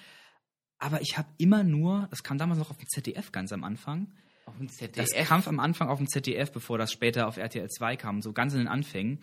aber 0.79 1.01
ich 1.01 1.17
habe 1.17 1.29
immer 1.37 1.63
nur, 1.63 2.07
das 2.09 2.23
kam 2.23 2.37
damals 2.37 2.59
noch 2.59 2.71
auf 2.71 2.77
dem 2.77 2.87
ZDF 2.87 3.31
ganz 3.31 3.53
am 3.53 3.63
Anfang, 3.63 4.07
Auf 4.45 4.57
dem 4.57 4.67
das 4.67 4.75
ZDF. 4.77 5.27
kam 5.27 5.43
am 5.45 5.59
Anfang 5.59 5.87
auf 5.89 5.99
dem 5.99 6.07
ZDF, 6.07 6.51
bevor 6.51 6.77
das 6.79 6.91
später 6.91 7.27
auf 7.27 7.37
RTL 7.37 7.69
2 7.69 7.95
kam, 7.97 8.21
so 8.23 8.33
ganz 8.33 8.53
in 8.53 8.59
den 8.59 8.67
Anfängen. 8.67 9.19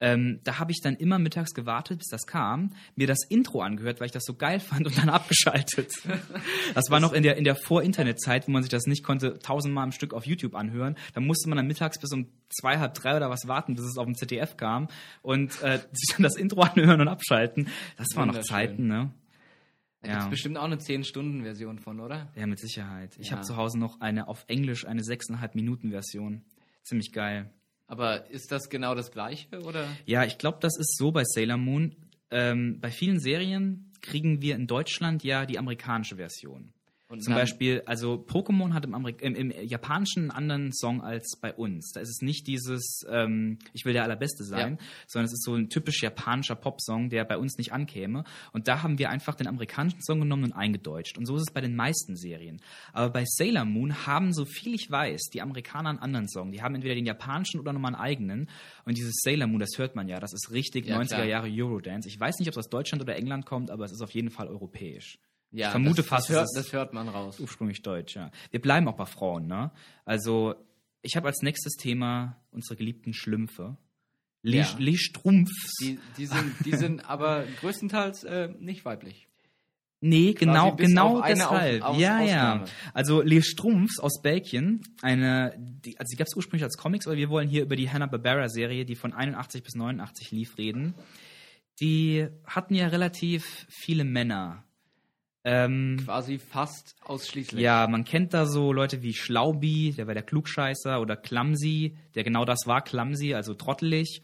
Ähm, 0.00 0.40
da 0.44 0.58
habe 0.58 0.72
ich 0.72 0.80
dann 0.80 0.96
immer 0.96 1.18
mittags 1.18 1.52
gewartet, 1.52 1.98
bis 1.98 2.08
das 2.08 2.26
kam, 2.26 2.72
mir 2.96 3.06
das 3.06 3.18
Intro 3.28 3.60
angehört, 3.60 4.00
weil 4.00 4.06
ich 4.06 4.12
das 4.12 4.24
so 4.24 4.34
geil 4.34 4.58
fand 4.58 4.86
und 4.86 4.96
dann 4.96 5.08
abgeschaltet. 5.10 5.92
Das 6.74 6.90
war 6.90 7.00
noch 7.00 7.12
in 7.12 7.22
der, 7.22 7.36
in 7.36 7.44
der 7.44 7.54
Vor-Internet-Zeit, 7.54 8.48
wo 8.48 8.52
man 8.52 8.62
sich 8.62 8.70
das 8.70 8.86
nicht 8.86 9.04
konnte, 9.04 9.38
tausendmal 9.38 9.84
im 9.84 9.92
Stück 9.92 10.14
auf 10.14 10.26
YouTube 10.26 10.54
anhören. 10.54 10.96
Da 11.12 11.20
musste 11.20 11.48
man 11.50 11.56
dann 11.56 11.66
mittags 11.66 11.98
bis 12.00 12.12
um 12.12 12.26
zwei, 12.48 12.78
halb 12.78 12.94
drei 12.94 13.16
oder 13.16 13.28
was 13.28 13.46
warten, 13.46 13.74
bis 13.74 13.84
es 13.84 13.98
auf 13.98 14.06
dem 14.06 14.14
ZDF 14.14 14.56
kam 14.56 14.88
und 15.22 15.60
äh, 15.62 15.78
sich 15.92 16.14
dann 16.16 16.22
das 16.22 16.36
Intro 16.36 16.62
anhören 16.62 17.00
und 17.02 17.08
abschalten. 17.08 17.68
Das 17.96 18.06
waren 18.14 18.28
noch. 18.28 18.40
Zeiten, 18.40 18.86
ne? 18.86 19.10
Da 20.02 20.08
Ja. 20.08 20.12
gibt 20.14 20.24
es 20.24 20.30
bestimmt 20.30 20.56
auch 20.56 20.64
eine 20.64 20.76
10-Stunden-Version 20.76 21.78
von, 21.78 22.00
oder? 22.00 22.32
Ja, 22.34 22.46
mit 22.46 22.58
Sicherheit. 22.58 23.12
Ich 23.18 23.26
Ja. 23.28 23.32
habe 23.36 23.42
zu 23.46 23.56
Hause 23.58 23.78
noch 23.78 24.00
eine 24.00 24.28
auf 24.28 24.44
Englisch, 24.48 24.86
eine 24.86 25.02
6,5 25.02 25.50
Minuten 25.52 25.90
Version. 25.90 26.40
Ziemlich 26.84 27.12
geil. 27.12 27.50
Aber 27.90 28.30
ist 28.30 28.52
das 28.52 28.68
genau 28.70 28.94
das 28.94 29.10
gleiche, 29.10 29.48
oder? 29.62 29.84
Ja, 30.06 30.22
ich 30.22 30.38
glaube, 30.38 30.58
das 30.60 30.78
ist 30.78 30.96
so 30.96 31.10
bei 31.10 31.24
Sailor 31.24 31.56
Moon. 31.56 31.96
Ähm, 32.30 32.78
bei 32.80 32.92
vielen 32.92 33.18
Serien 33.18 33.90
kriegen 34.00 34.40
wir 34.40 34.54
in 34.54 34.68
Deutschland 34.68 35.24
ja 35.24 35.44
die 35.44 35.58
amerikanische 35.58 36.14
Version. 36.14 36.72
Und 37.10 37.24
Zum 37.24 37.34
Beispiel, 37.34 37.82
also 37.86 38.24
Pokémon 38.24 38.72
hat 38.72 38.84
im, 38.84 38.94
Amerik 38.94 39.20
im, 39.20 39.34
im 39.34 39.50
Japanischen 39.66 40.22
einen 40.22 40.30
anderen 40.30 40.72
Song 40.72 41.02
als 41.02 41.36
bei 41.40 41.52
uns. 41.52 41.90
Da 41.90 41.98
ist 41.98 42.08
es 42.08 42.22
nicht 42.22 42.46
dieses 42.46 43.04
ähm, 43.10 43.58
Ich 43.72 43.84
will 43.84 43.92
der 43.92 44.04
Allerbeste 44.04 44.44
sein, 44.44 44.78
sondern 45.08 45.26
es 45.26 45.32
ist 45.32 45.42
so 45.42 45.56
ein 45.56 45.68
typisch 45.68 46.04
japanischer 46.04 46.54
Popsong, 46.54 47.10
der 47.10 47.24
bei 47.24 47.36
uns 47.36 47.58
nicht 47.58 47.72
ankäme. 47.72 48.22
Und 48.52 48.68
da 48.68 48.84
haben 48.84 49.00
wir 49.00 49.10
einfach 49.10 49.34
den 49.34 49.48
amerikanischen 49.48 50.00
Song 50.02 50.20
genommen 50.20 50.44
und 50.44 50.52
eingedeutscht. 50.52 51.18
Und 51.18 51.26
so 51.26 51.34
ist 51.34 51.48
es 51.48 51.52
bei 51.52 51.60
den 51.60 51.74
meisten 51.74 52.14
Serien. 52.14 52.60
Aber 52.92 53.10
bei 53.10 53.24
Sailor 53.26 53.64
Moon 53.64 54.06
haben, 54.06 54.32
so 54.32 54.44
viel 54.44 54.72
ich 54.74 54.88
weiß, 54.88 55.30
die 55.34 55.42
Amerikaner 55.42 55.90
einen 55.90 55.98
anderen 55.98 56.28
Song. 56.28 56.52
Die 56.52 56.62
haben 56.62 56.76
entweder 56.76 56.94
den 56.94 57.06
japanischen 57.06 57.58
oder 57.58 57.72
nochmal 57.72 57.96
einen 57.96 58.00
eigenen. 58.00 58.48
Und 58.84 58.96
dieses 58.96 59.16
Sailor 59.24 59.48
Moon, 59.48 59.58
das 59.58 59.76
hört 59.78 59.96
man 59.96 60.06
ja, 60.06 60.20
das 60.20 60.32
ist 60.32 60.52
richtig 60.52 60.86
Ja, 60.86 61.00
90er 61.00 61.06
klar. 61.08 61.24
Jahre 61.24 61.48
Eurodance. 61.50 62.08
Ich 62.08 62.20
weiß 62.20 62.38
nicht, 62.38 62.46
ob 62.46 62.52
es 62.52 62.58
aus 62.58 62.70
Deutschland 62.70 63.02
oder 63.02 63.16
England 63.16 63.46
kommt, 63.46 63.72
aber 63.72 63.84
es 63.84 63.90
ist 63.90 64.00
auf 64.00 64.12
jeden 64.12 64.30
Fall 64.30 64.46
europäisch. 64.46 65.18
Ja, 65.52 65.66
ich 65.68 65.70
vermute 65.72 65.96
das, 66.02 66.06
fast, 66.06 66.30
das 66.30 66.36
hört, 66.36 66.48
das 66.54 66.72
hört 66.72 66.92
man 66.92 67.08
raus. 67.08 67.40
ursprünglich 67.40 67.82
deutsch, 67.82 68.14
ja. 68.16 68.30
Wir 68.50 68.60
bleiben 68.60 68.86
auch 68.88 68.96
bei 68.96 69.06
Frauen, 69.06 69.46
ne? 69.46 69.70
Also, 70.04 70.54
ich 71.02 71.16
habe 71.16 71.26
als 71.28 71.42
nächstes 71.42 71.74
Thema 71.74 72.36
unsere 72.52 72.76
geliebten 72.76 73.12
Schlümpfe. 73.14 73.76
Les, 74.42 74.72
Ja. 74.72 74.78
Les 74.78 75.00
Strumpfs. 75.00 75.76
Die, 75.80 75.98
die, 76.16 76.26
sind, 76.26 76.54
die 76.64 76.76
sind 76.76 77.08
aber 77.10 77.44
größtenteils 77.60 78.24
äh, 78.24 78.48
nicht 78.58 78.84
weiblich. 78.84 79.26
nee, 80.00 80.32
genau, 80.32 80.74
genau 80.76 81.18
auf 81.18 81.22
eine 81.24 81.34
deshalb. 81.34 81.82
Aus- 81.82 81.98
ja, 81.98 82.20
ja. 82.22 82.52
Ausnahme. 82.54 82.64
Also, 82.94 83.20
Les 83.22 83.44
Strumpfs 83.46 83.98
aus 83.98 84.22
Belgien, 84.22 84.80
eine, 85.02 85.54
die, 85.58 85.98
also 85.98 86.10
die 86.12 86.16
gab 86.16 86.26
es 86.28 86.36
ursprünglich 86.36 86.64
als 86.64 86.76
Comics, 86.78 87.06
aber 87.06 87.16
wir 87.16 87.28
wollen 87.28 87.48
hier 87.48 87.62
über 87.62 87.76
die 87.76 87.90
Hanna-Barbera-Serie, 87.90 88.84
die 88.84 88.94
von 88.94 89.12
81 89.12 89.62
bis 89.62 89.74
89 89.74 90.30
lief, 90.30 90.56
reden. 90.58 90.94
Die 91.80 92.26
hatten 92.46 92.74
ja 92.74 92.86
relativ 92.88 93.66
viele 93.68 94.04
Männer. 94.04 94.64
Ähm, 95.42 95.98
Quasi 96.04 96.38
fast 96.38 96.96
ausschließlich. 97.02 97.62
Ja, 97.62 97.86
man 97.88 98.04
kennt 98.04 98.34
da 98.34 98.46
so 98.46 98.72
Leute 98.72 99.02
wie 99.02 99.14
Schlaubi, 99.14 99.94
der 99.96 100.06
war 100.06 100.14
der 100.14 100.22
Klugscheißer, 100.22 101.00
oder 101.00 101.16
Clumsy, 101.16 101.96
der 102.14 102.24
genau 102.24 102.44
das 102.44 102.66
war, 102.66 102.82
Clumsy, 102.82 103.34
also 103.34 103.54
trottelig. 103.54 104.22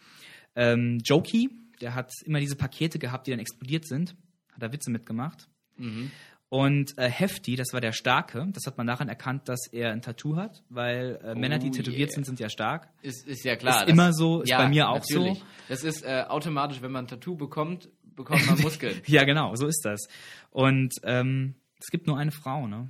Ähm, 0.55 0.99
Jokey, 1.03 1.51
der 1.81 1.95
hat 1.95 2.13
immer 2.25 2.41
diese 2.41 2.57
Pakete 2.57 2.99
gehabt, 2.99 3.27
die 3.27 3.31
dann 3.31 3.41
explodiert 3.41 3.87
sind. 3.87 4.15
Hat 4.53 4.63
da 4.63 4.73
Witze 4.73 4.91
mitgemacht. 4.91 5.49
Mhm. 5.77 6.11
Und 6.49 6.97
äh, 6.97 7.11
Hefty, 7.11 7.57
das 7.57 7.73
war 7.73 7.81
der 7.81 7.93
Starke. 7.93 8.47
Das 8.53 8.67
hat 8.67 8.79
man 8.79 8.87
daran 8.87 9.09
erkannt, 9.09 9.49
dass 9.49 9.67
er 9.73 9.91
ein 9.93 10.01
Tattoo 10.01 10.37
hat, 10.37 10.63
weil 10.69 11.19
äh, 11.25 11.35
Männer, 11.35 11.59
die 11.59 11.69
Oh 11.69 11.73
tätowiert 11.73 12.11
yeah. 12.11 12.15
sind, 12.15 12.25
sind 12.25 12.41
ja 12.41 12.49
stark. 12.49 12.89
Ist, 13.03 13.27
ist 13.27 13.45
ja 13.45 13.57
klar. 13.57 13.83
Ist 13.83 13.91
immer 13.91 14.13
so, 14.13 14.43
ist 14.43 14.51
bei 14.51 14.69
mir 14.69 14.89
auch 14.89 15.01
natürlich. 15.01 15.39
so. 15.39 15.45
Das 15.69 15.83
ist 15.83 16.05
äh, 16.05 16.25
automatisch, 16.29 16.83
wenn 16.83 16.93
man 16.93 17.05
ein 17.05 17.09
Tattoo 17.09 17.35
bekommt, 17.35 17.89
bekommt 18.17 18.47
man 18.47 18.61
Muskeln. 18.61 19.01
Ja, 19.07 19.25
genau, 19.25 19.55
so 19.55 19.67
ist 19.67 19.83
das. 19.85 20.09
Und 20.51 20.95
ähm, 21.05 21.55
es 21.79 21.89
gibt 21.89 22.07
nur 22.07 22.19
eine 22.19 22.33
Frau, 22.33 22.67
ne? 22.67 22.89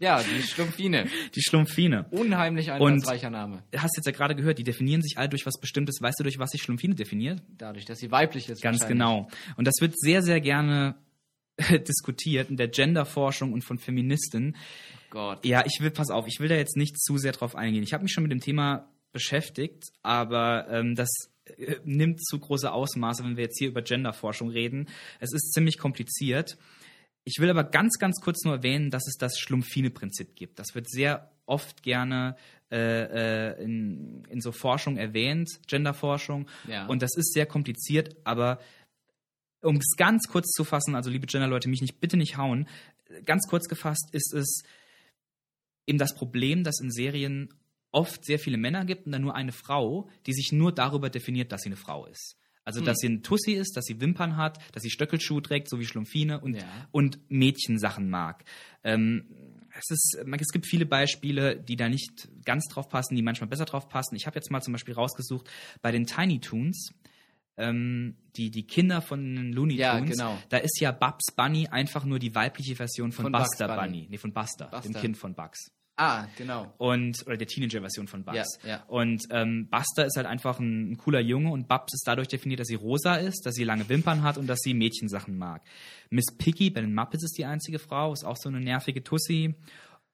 ja, 0.00 0.22
die 0.22 0.42
Schlumpfine. 0.42 1.06
Die 1.34 1.42
Schlumpfine. 1.42 2.06
Unheimlich 2.10 2.72
einfallsreicher 2.72 3.28
Name. 3.28 3.62
Hast 3.76 3.96
jetzt 3.96 4.06
ja 4.06 4.12
gerade 4.12 4.34
gehört, 4.34 4.58
die 4.58 4.64
definieren 4.64 5.02
sich 5.02 5.18
alle 5.18 5.28
durch 5.28 5.44
was 5.44 5.60
Bestimmtes. 5.60 6.00
Weißt 6.00 6.18
du, 6.18 6.22
durch 6.24 6.38
was 6.38 6.50
sich 6.50 6.62
Schlumpfine 6.62 6.94
definiert? 6.94 7.42
Dadurch, 7.58 7.84
dass 7.84 7.98
sie 7.98 8.10
weiblich 8.10 8.48
ist. 8.48 8.62
Ganz 8.62 8.86
genau. 8.88 9.28
Und 9.56 9.66
das 9.66 9.74
wird 9.80 9.98
sehr, 10.00 10.22
sehr 10.22 10.40
gerne 10.40 10.94
diskutiert 11.70 12.48
in 12.48 12.56
der 12.56 12.68
Genderforschung 12.68 13.52
und 13.52 13.62
von 13.62 13.78
Feministen. 13.78 14.56
Gott. 15.10 15.44
Ja, 15.44 15.64
ich 15.66 15.80
will, 15.80 15.90
pass 15.90 16.08
auf, 16.08 16.26
ich 16.26 16.40
will 16.40 16.48
da 16.48 16.54
jetzt 16.54 16.78
nicht 16.78 16.98
zu 16.98 17.18
sehr 17.18 17.32
drauf 17.32 17.54
eingehen. 17.54 17.82
Ich 17.82 17.92
habe 17.92 18.02
mich 18.02 18.12
schon 18.12 18.22
mit 18.22 18.32
dem 18.32 18.40
Thema 18.40 18.88
beschäftigt, 19.12 19.84
aber 20.02 20.66
ähm, 20.70 20.94
das 20.94 21.10
nimmt 21.84 22.24
zu 22.24 22.38
große 22.38 22.70
Ausmaße, 22.70 23.24
wenn 23.24 23.36
wir 23.36 23.44
jetzt 23.44 23.58
hier 23.58 23.68
über 23.68 23.82
Genderforschung 23.82 24.50
reden. 24.50 24.88
Es 25.18 25.32
ist 25.32 25.52
ziemlich 25.52 25.78
kompliziert. 25.78 26.56
Ich 27.24 27.38
will 27.38 27.50
aber 27.50 27.64
ganz, 27.64 27.98
ganz 27.98 28.20
kurz 28.20 28.44
nur 28.44 28.54
erwähnen, 28.54 28.90
dass 28.90 29.06
es 29.06 29.16
das 29.16 29.38
Schlumpfine-Prinzip 29.38 30.34
gibt. 30.34 30.58
Das 30.58 30.74
wird 30.74 30.88
sehr 30.88 31.30
oft 31.46 31.82
gerne 31.82 32.36
äh, 32.70 33.56
äh, 33.56 33.62
in, 33.62 34.24
in 34.28 34.40
so 34.40 34.52
Forschung 34.52 34.96
erwähnt, 34.96 35.50
Genderforschung. 35.66 36.48
Ja. 36.68 36.86
Und 36.86 37.02
das 37.02 37.16
ist 37.16 37.32
sehr 37.32 37.46
kompliziert, 37.46 38.16
aber 38.24 38.60
um 39.60 39.76
es 39.76 39.96
ganz 39.96 40.28
kurz 40.28 40.50
zu 40.52 40.64
fassen, 40.64 40.94
also 40.94 41.10
liebe 41.10 41.26
Genderleute, 41.26 41.68
mich 41.68 41.82
nicht 41.82 42.00
bitte 42.00 42.16
nicht 42.16 42.36
hauen, 42.36 42.66
ganz 43.24 43.46
kurz 43.48 43.68
gefasst 43.68 44.08
ist 44.12 44.32
es 44.32 44.62
eben 45.86 45.98
das 45.98 46.14
Problem, 46.14 46.64
dass 46.64 46.80
in 46.80 46.90
Serien 46.90 47.52
oft 47.92 48.24
sehr 48.24 48.38
viele 48.38 48.56
Männer 48.56 48.84
gibt 48.84 49.06
und 49.06 49.12
dann 49.12 49.22
nur 49.22 49.34
eine 49.34 49.52
Frau, 49.52 50.08
die 50.26 50.32
sich 50.32 50.52
nur 50.52 50.72
darüber 50.72 51.10
definiert, 51.10 51.52
dass 51.52 51.62
sie 51.62 51.68
eine 51.68 51.76
Frau 51.76 52.06
ist. 52.06 52.36
Also, 52.64 52.82
dass 52.82 52.98
sie 52.98 53.08
ein 53.08 53.22
Tussi 53.22 53.52
ist, 53.52 53.76
dass 53.76 53.84
sie 53.86 54.00
Wimpern 54.00 54.36
hat, 54.36 54.58
dass 54.72 54.82
sie 54.82 54.90
Stöckelschuhe 54.90 55.42
trägt, 55.42 55.68
so 55.68 55.80
wie 55.80 55.86
Schlumpfine 55.86 56.40
und, 56.40 56.54
Ja. 56.54 56.62
und 56.92 57.18
Mädchensachen 57.28 58.08
mag. 58.10 58.44
Ähm, 58.84 59.24
es, 59.76 59.90
ist, 59.90 60.18
es 60.40 60.48
gibt 60.52 60.66
viele 60.66 60.86
Beispiele, 60.86 61.56
die 61.56 61.74
da 61.76 61.88
nicht 61.88 62.28
ganz 62.44 62.66
drauf 62.68 62.88
passen, 62.88 63.16
die 63.16 63.22
manchmal 63.22 63.48
besser 63.48 63.64
drauf 63.64 63.88
passen. 63.88 64.14
Ich 64.14 64.26
habe 64.26 64.36
jetzt 64.36 64.50
mal 64.50 64.60
zum 64.60 64.72
Beispiel 64.72 64.94
rausgesucht, 64.94 65.48
bei 65.82 65.90
den 65.90 66.06
Tiny 66.06 66.38
Toons, 66.38 66.92
ähm, 67.56 68.16
die, 68.36 68.50
die 68.50 68.66
Kinder 68.66 69.02
von 69.02 69.20
den 69.34 69.52
Looney 69.52 69.74
Tunes, 69.76 69.80
Ja, 69.80 70.00
genau. 70.00 70.38
da 70.50 70.58
ist 70.58 70.78
ja 70.80 70.92
Bugs 70.92 71.32
Bunny 71.34 71.66
einfach 71.68 72.04
nur 72.04 72.18
die 72.18 72.34
weibliche 72.34 72.76
Version 72.76 73.10
von, 73.10 73.24
Von 73.24 73.32
Buster 73.32 73.66
Bunny. 73.68 73.80
Bunny. 73.80 74.06
Nee, 74.10 74.18
von 74.18 74.32
Buster, 74.32 74.66
dem 74.66 74.80
Buster. 74.82 75.00
Kind 75.00 75.16
von 75.16 75.34
Bugs 75.34 75.72
Ah, 75.96 76.26
genau. 76.36 76.72
und 76.78 77.26
oder 77.26 77.36
der 77.36 77.46
Teenager-Version 77.46 78.08
von 78.08 78.24
Bugs. 78.24 78.58
Ja, 78.62 78.68
ja. 78.68 78.84
Und 78.88 79.22
ähm, 79.30 79.68
Buster 79.70 80.06
ist 80.06 80.16
halt 80.16 80.26
einfach 80.26 80.58
ein, 80.58 80.92
ein 80.92 80.96
cooler 80.96 81.20
Junge 81.20 81.50
und 81.50 81.68
Bubs 81.68 81.92
ist 81.92 82.04
dadurch 82.06 82.28
definiert, 82.28 82.60
dass 82.60 82.68
sie 82.68 82.74
rosa 82.74 83.16
ist, 83.16 83.44
dass 83.44 83.54
sie 83.54 83.64
lange 83.64 83.88
Wimpern 83.88 84.22
hat 84.22 84.38
und 84.38 84.46
dass 84.46 84.60
sie 84.60 84.72
Mädchensachen 84.72 85.36
mag. 85.36 85.62
Miss 86.08 86.26
Piggy 86.38 86.70
bei 86.70 86.80
den 86.80 86.94
Muppets 86.94 87.24
ist 87.24 87.36
die 87.36 87.44
einzige 87.44 87.78
Frau, 87.78 88.12
ist 88.12 88.24
auch 88.24 88.36
so 88.38 88.48
eine 88.48 88.60
nervige 88.60 89.04
Tussi. 89.04 89.54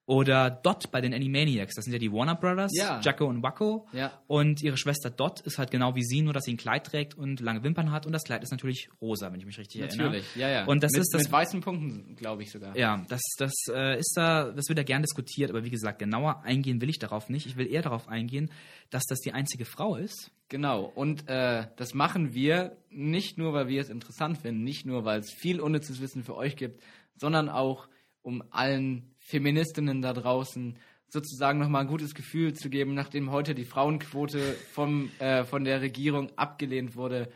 Oder 0.08 0.50
Dot 0.50 0.92
bei 0.92 1.00
den 1.00 1.12
Animaniacs, 1.12 1.74
das 1.74 1.84
sind 1.84 1.92
ja 1.92 1.98
die 1.98 2.12
Warner 2.12 2.36
Brothers, 2.36 2.70
Ja. 2.76 3.00
Jacko 3.02 3.26
und 3.26 3.42
Wacko. 3.42 3.88
Ja. 3.92 4.12
Und 4.28 4.62
ihre 4.62 4.76
Schwester 4.76 5.10
Dot 5.10 5.40
ist 5.40 5.58
halt 5.58 5.72
genau 5.72 5.96
wie 5.96 6.04
sie, 6.04 6.22
nur 6.22 6.32
dass 6.32 6.44
sie 6.44 6.54
ein 6.54 6.56
Kleid 6.56 6.86
trägt 6.86 7.18
und 7.18 7.40
lange 7.40 7.64
Wimpern 7.64 7.90
hat 7.90 8.06
und 8.06 8.12
das 8.12 8.22
Kleid 8.22 8.44
ist 8.44 8.52
natürlich 8.52 8.88
rosa, 9.00 9.32
wenn 9.32 9.40
ich 9.40 9.46
mich 9.46 9.58
richtig 9.58 9.80
erinnere. 9.80 10.06
Natürlich, 10.06 10.36
ja, 10.36 10.48
ja. 10.48 10.64
Und 10.66 10.84
das 10.84 10.92
mit, 10.92 11.00
ist 11.00 11.12
das 11.12 11.24
mit 11.24 11.32
weißen 11.32 11.60
Punkten, 11.60 12.14
glaube 12.14 12.44
ich 12.44 12.52
sogar. 12.52 12.76
ja, 12.76 13.04
das, 13.08 13.20
das 13.36 13.52
äh, 13.68 13.98
ist 13.98 14.12
da, 14.16 14.52
das 14.52 14.68
wird 14.68 14.78
da 14.78 14.84
gern 14.84 15.02
diskutiert, 15.02 15.50
aber 15.50 15.64
wie 15.64 15.70
gesagt, 15.70 15.98
genauer 15.98 16.40
eingehen 16.44 16.80
will 16.80 16.88
ich 16.88 17.00
darauf 17.00 17.28
nicht. 17.28 17.46
Ich 17.46 17.56
will 17.56 17.66
eher 17.66 17.82
darauf 17.82 18.06
eingehen, 18.06 18.52
dass 18.90 19.06
das 19.06 19.18
die 19.18 19.32
einzige 19.32 19.64
Frau 19.64 19.96
ist. 19.96 20.30
Genau, 20.48 20.84
und 20.84 21.28
äh, 21.28 21.66
das 21.74 21.94
machen 21.94 22.32
wir 22.32 22.76
nicht 22.90 23.38
nur, 23.38 23.52
weil 23.54 23.66
wir 23.66 23.80
es 23.80 23.88
interessant 23.88 24.38
finden, 24.38 24.62
nicht 24.62 24.86
nur, 24.86 25.04
weil 25.04 25.18
es 25.18 25.32
viel 25.32 25.60
unnützes 25.60 26.00
Wissen 26.00 26.22
für 26.22 26.36
euch 26.36 26.54
gibt, 26.54 26.80
sondern 27.16 27.48
auch, 27.48 27.88
um 28.22 28.44
allen 28.50 29.15
Feministinnen 29.26 30.02
da 30.02 30.12
draußen 30.12 30.78
sozusagen 31.08 31.58
nochmal 31.58 31.82
ein 31.82 31.88
gutes 31.88 32.14
Gefühl 32.14 32.54
zu 32.54 32.70
geben, 32.70 32.94
nachdem 32.94 33.32
heute 33.32 33.56
die 33.56 33.64
Frauenquote 33.64 34.54
vom, 34.72 35.10
äh, 35.18 35.42
von 35.42 35.64
der 35.64 35.80
Regierung 35.80 36.30
abgelehnt 36.36 36.94
wurde, 36.94 37.28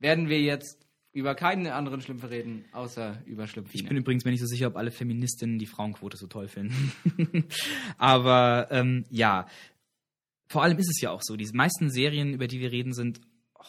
werden 0.00 0.28
wir 0.28 0.40
jetzt 0.40 0.84
über 1.12 1.36
keine 1.36 1.74
anderen 1.74 2.00
Schlümpfe 2.00 2.30
reden, 2.30 2.64
außer 2.72 3.22
über 3.26 3.46
Schlümpfine. 3.46 3.80
Ich 3.80 3.88
bin 3.88 3.96
übrigens 3.96 4.24
mir 4.24 4.32
nicht 4.32 4.40
so 4.40 4.46
sicher, 4.46 4.66
ob 4.66 4.76
alle 4.76 4.90
Feministinnen 4.90 5.60
die 5.60 5.66
Frauenquote 5.66 6.16
so 6.16 6.26
toll 6.26 6.48
finden. 6.48 6.92
aber 7.96 8.66
ähm, 8.72 9.04
ja, 9.08 9.46
vor 10.48 10.64
allem 10.64 10.78
ist 10.78 10.90
es 10.90 11.00
ja 11.00 11.12
auch 11.12 11.22
so, 11.22 11.36
die 11.36 11.48
meisten 11.52 11.90
Serien, 11.90 12.34
über 12.34 12.48
die 12.48 12.58
wir 12.58 12.72
reden, 12.72 12.92
sind 12.92 13.20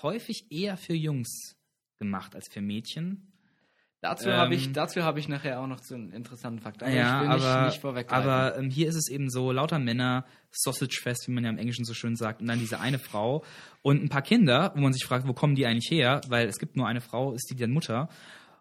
häufig 0.01 0.47
eher 0.49 0.77
für 0.77 0.95
Jungs 0.95 1.55
gemacht 1.97 2.33
als 2.33 2.47
für 2.51 2.61
Mädchen. 2.61 3.31
Dazu 4.01 4.31
habe 4.31 4.55
ich, 4.55 4.67
ähm, 4.67 4.73
dazu 4.73 5.03
habe 5.03 5.19
ich 5.19 5.27
nachher 5.27 5.59
auch 5.59 5.67
noch 5.67 5.83
so 5.83 5.95
einen 5.95 6.11
interessanten 6.11 6.61
Fakt. 6.61 6.83
Aber 6.83 6.91
ja, 6.91 7.17
ich 7.17 7.21
will 7.21 7.35
aber, 7.35 7.61
nicht, 7.61 7.73
nicht 7.73 7.81
vorweggreifen. 7.81 8.29
aber 8.29 8.57
ähm, 8.57 8.69
hier 8.69 8.87
ist 8.87 8.95
es 8.95 9.09
eben 9.09 9.29
so, 9.29 9.51
lauter 9.51 9.79
Männer, 9.79 10.25
Sausage 10.51 10.99
Fest, 11.01 11.27
wie 11.27 11.31
man 11.31 11.43
ja 11.43 11.49
im 11.49 11.57
Englischen 11.57 11.85
so 11.85 11.93
schön 11.93 12.15
sagt, 12.15 12.41
und 12.41 12.47
dann 12.47 12.59
diese 12.59 12.79
eine 12.79 12.99
Frau 12.99 13.43
und 13.81 14.03
ein 14.03 14.09
paar 14.09 14.21
Kinder, 14.21 14.71
wo 14.75 14.81
man 14.81 14.93
sich 14.93 15.05
fragt, 15.05 15.27
wo 15.27 15.33
kommen 15.33 15.55
die 15.55 15.65
eigentlich 15.65 15.91
her? 15.91 16.21
Weil 16.27 16.47
es 16.47 16.59
gibt 16.59 16.75
nur 16.75 16.87
eine 16.87 17.01
Frau, 17.01 17.33
ist 17.33 17.49
die 17.49 17.55
deren 17.55 17.71
Mutter. 17.71 18.09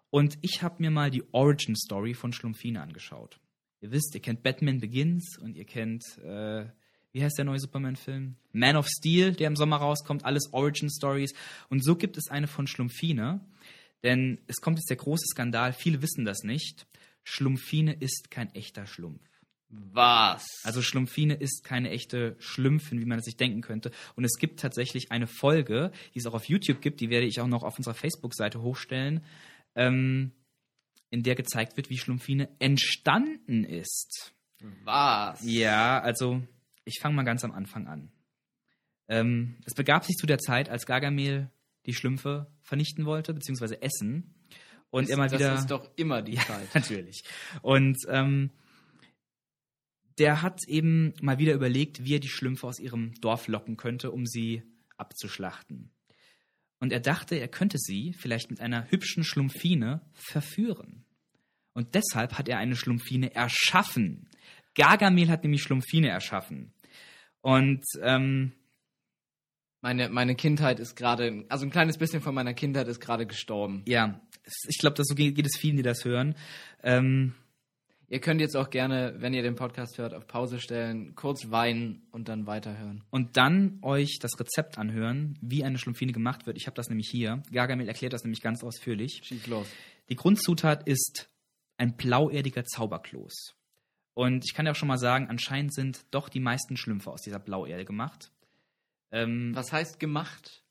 Und 0.09 0.37
ich 0.41 0.63
habe 0.63 0.75
mir 0.79 0.91
mal 0.91 1.11
die 1.11 1.23
Origin 1.33 1.75
Story 1.75 2.13
von 2.13 2.33
Schlumpfine 2.33 2.81
angeschaut. 2.81 3.39
Ihr 3.81 3.91
wisst, 3.91 4.15
ihr 4.15 4.21
kennt 4.21 4.41
Batman 4.41 4.79
Begins 4.79 5.37
und 5.37 5.55
ihr 5.55 5.65
kennt, 5.65 6.03
äh, 6.23 6.65
wie 7.11 7.23
heißt 7.23 7.37
der 7.37 7.45
neue 7.45 7.59
Superman-Film? 7.59 8.35
Man 8.53 8.75
of 8.75 8.87
Steel, 8.87 9.33
der 9.33 9.47
im 9.47 9.55
Sommer 9.55 9.77
rauskommt, 9.77 10.25
alles 10.25 10.51
Origin 10.53 10.89
Stories. 10.89 11.33
Und 11.69 11.83
so 11.83 11.95
gibt 11.95 12.17
es 12.17 12.29
eine 12.29 12.47
von 12.47 12.67
Schlumpfine. 12.67 13.41
Denn 14.03 14.39
es 14.47 14.57
kommt 14.57 14.77
jetzt 14.77 14.89
der 14.89 14.97
große 14.97 15.25
Skandal, 15.27 15.73
viele 15.73 16.01
wissen 16.01 16.25
das 16.25 16.43
nicht. 16.43 16.87
Schlumpfine 17.23 17.93
ist 17.93 18.31
kein 18.31 18.53
echter 18.53 18.85
Schlumpf. 18.85 19.21
Was? 19.69 20.45
Also 20.63 20.81
Schlumpfine 20.81 21.33
ist 21.33 21.63
keine 21.63 21.89
echte 21.89 22.37
Schlümpfin, 22.39 23.01
wie 23.01 23.05
man 23.05 23.19
es 23.19 23.25
sich 23.25 23.35
denken 23.35 23.61
könnte. 23.61 23.91
Und 24.15 24.23
es 24.23 24.37
gibt 24.39 24.61
tatsächlich 24.61 25.11
eine 25.11 25.27
Folge, 25.27 25.91
die 26.13 26.19
es 26.19 26.25
auch 26.25 26.33
auf 26.33 26.45
YouTube 26.45 26.79
gibt, 26.79 27.01
die 27.01 27.09
werde 27.09 27.25
ich 27.25 27.41
auch 27.41 27.47
noch 27.47 27.63
auf 27.63 27.77
unserer 27.77 27.95
Facebook-Seite 27.95 28.61
hochstellen. 28.61 29.23
Ähm, 29.75 30.31
in 31.09 31.23
der 31.23 31.35
gezeigt 31.35 31.77
wird, 31.77 31.89
wie 31.89 31.97
Schlumpfine 31.97 32.49
entstanden 32.59 33.63
ist. 33.63 34.33
Was? 34.83 35.41
Ja, 35.43 35.99
also 35.99 36.41
ich 36.85 36.99
fange 37.01 37.15
mal 37.15 37.23
ganz 37.23 37.43
am 37.43 37.51
Anfang 37.51 37.87
an. 37.87 38.11
Ähm, 39.09 39.57
es 39.65 39.73
begab 39.73 40.03
sich 40.03 40.15
zu 40.15 40.25
der 40.25 40.39
Zeit, 40.39 40.69
als 40.69 40.85
Gargamel 40.85 41.49
die 41.87 41.93
Schlümpfe 41.93 42.51
vernichten 42.61 43.05
wollte, 43.05 43.33
beziehungsweise 43.33 43.81
essen. 43.81 44.35
Und 44.89 45.05
Ist- 45.05 45.09
er 45.09 45.17
mal 45.17 45.31
wieder. 45.31 45.51
Das 45.51 45.61
ist 45.61 45.71
doch 45.71 45.89
immer 45.95 46.21
die 46.21 46.35
Zeit. 46.35 46.73
Natürlich. 46.75 47.23
Und 47.61 47.97
ähm, 48.09 48.51
der 50.17 50.41
hat 50.41 50.61
eben 50.67 51.13
mal 51.21 51.37
wieder 51.37 51.53
überlegt, 51.53 52.03
wie 52.03 52.15
er 52.15 52.19
die 52.19 52.29
Schlümpfe 52.29 52.67
aus 52.67 52.79
ihrem 52.79 53.13
Dorf 53.21 53.47
locken 53.47 53.77
könnte, 53.77 54.11
um 54.11 54.25
sie 54.25 54.63
abzuschlachten. 54.97 55.91
Und 56.79 56.91
er 56.91 56.99
dachte, 56.99 57.35
er 57.35 57.47
könnte 57.47 57.77
sie 57.79 58.13
vielleicht 58.13 58.49
mit 58.49 58.59
einer 58.61 58.89
hübschen 58.89 59.23
Schlumpfine 59.23 60.01
verführen. 60.13 61.05
Und 61.73 61.93
deshalb 61.95 62.37
hat 62.37 62.49
er 62.49 62.57
eine 62.57 62.75
Schlumpfine 62.75 63.33
erschaffen. 63.35 64.27
Gargamel 64.75 65.29
hat 65.29 65.43
nämlich 65.43 65.61
Schlumpfine 65.61 66.09
erschaffen. 66.09 66.73
Und 67.41 67.83
ähm, 68.01 68.53
Meine, 69.81 70.09
meine 70.09 70.35
Kindheit 70.35 70.79
ist 70.79 70.95
gerade, 70.95 71.45
also 71.49 71.65
ein 71.65 71.71
kleines 71.71 71.97
bisschen 71.97 72.21
von 72.21 72.33
meiner 72.33 72.53
Kindheit 72.53 72.87
ist 72.87 72.99
gerade 72.99 73.25
gestorben. 73.25 73.83
ja, 73.87 74.19
ich 74.67 74.77
glaube, 74.79 75.01
so 75.03 75.13
geht 75.13 75.35
geht 75.35 75.45
es 75.45 75.57
vielen, 75.59 75.75
die 75.77 75.83
das 75.83 76.05
hören. 76.05 76.35
Ähm, 76.83 77.33
Ihr 78.09 78.21
könnt 78.21 78.39
jetzt 78.39 78.55
auch 78.55 78.69
gerne, 78.69 79.15
wenn 79.17 79.33
ihr 79.33 79.43
den 79.43 79.55
Podcast 79.55 79.97
hört, 79.97 80.13
auf 80.13 80.27
Pause 80.27 80.61
stellen, 80.61 81.13
kurz 81.15 81.51
weinen 81.51 82.07
und 82.11 82.29
dann 82.29 82.47
weiterhören. 82.47 83.03
und 83.09 83.35
dann 83.35 83.79
euch 83.81 84.19
das 84.21 84.39
Rezept 84.39 84.77
anhören, 84.77 85.37
wie 85.41 85.65
eine 85.65 85.77
Schlumpfine 85.77 86.13
gemacht 86.13 86.47
wird. 86.47 86.55
Ich 86.55 86.67
habe 86.67 86.75
das 86.75 86.87
nämlich 86.87 87.09
hier. 87.09 87.43
Gargamel 87.51 87.85
erklärt 87.89 88.13
das 88.13 88.23
nämlich 88.23 88.41
ganz 88.41 88.63
ausführlich. 88.63 89.19
Schieß 89.23 89.47
los. 89.47 89.67
Die 90.07 90.15
Grundzutat 90.15 90.87
ist 90.87 91.29
ein 91.75 91.97
blauerdiger 91.97 92.63
Zauberkloß. 92.63 93.55
Und 94.13 94.45
ich 94.45 94.53
kann 94.53 94.65
ja 94.65 94.71
auch 94.71 94.75
schon 94.77 94.87
mal 94.87 94.97
sagen, 94.97 95.27
anscheinend 95.27 95.73
sind 95.73 96.05
doch 96.11 96.29
die 96.29 96.39
meisten 96.39 96.77
Schlümpfe 96.77 97.11
aus 97.11 97.21
dieser 97.21 97.39
Blauerde 97.39 97.83
gemacht. 97.83 98.31
Ähm, 99.11 99.51
Was 99.55 99.71
heißt 99.71 99.99
gemacht? 99.99 100.63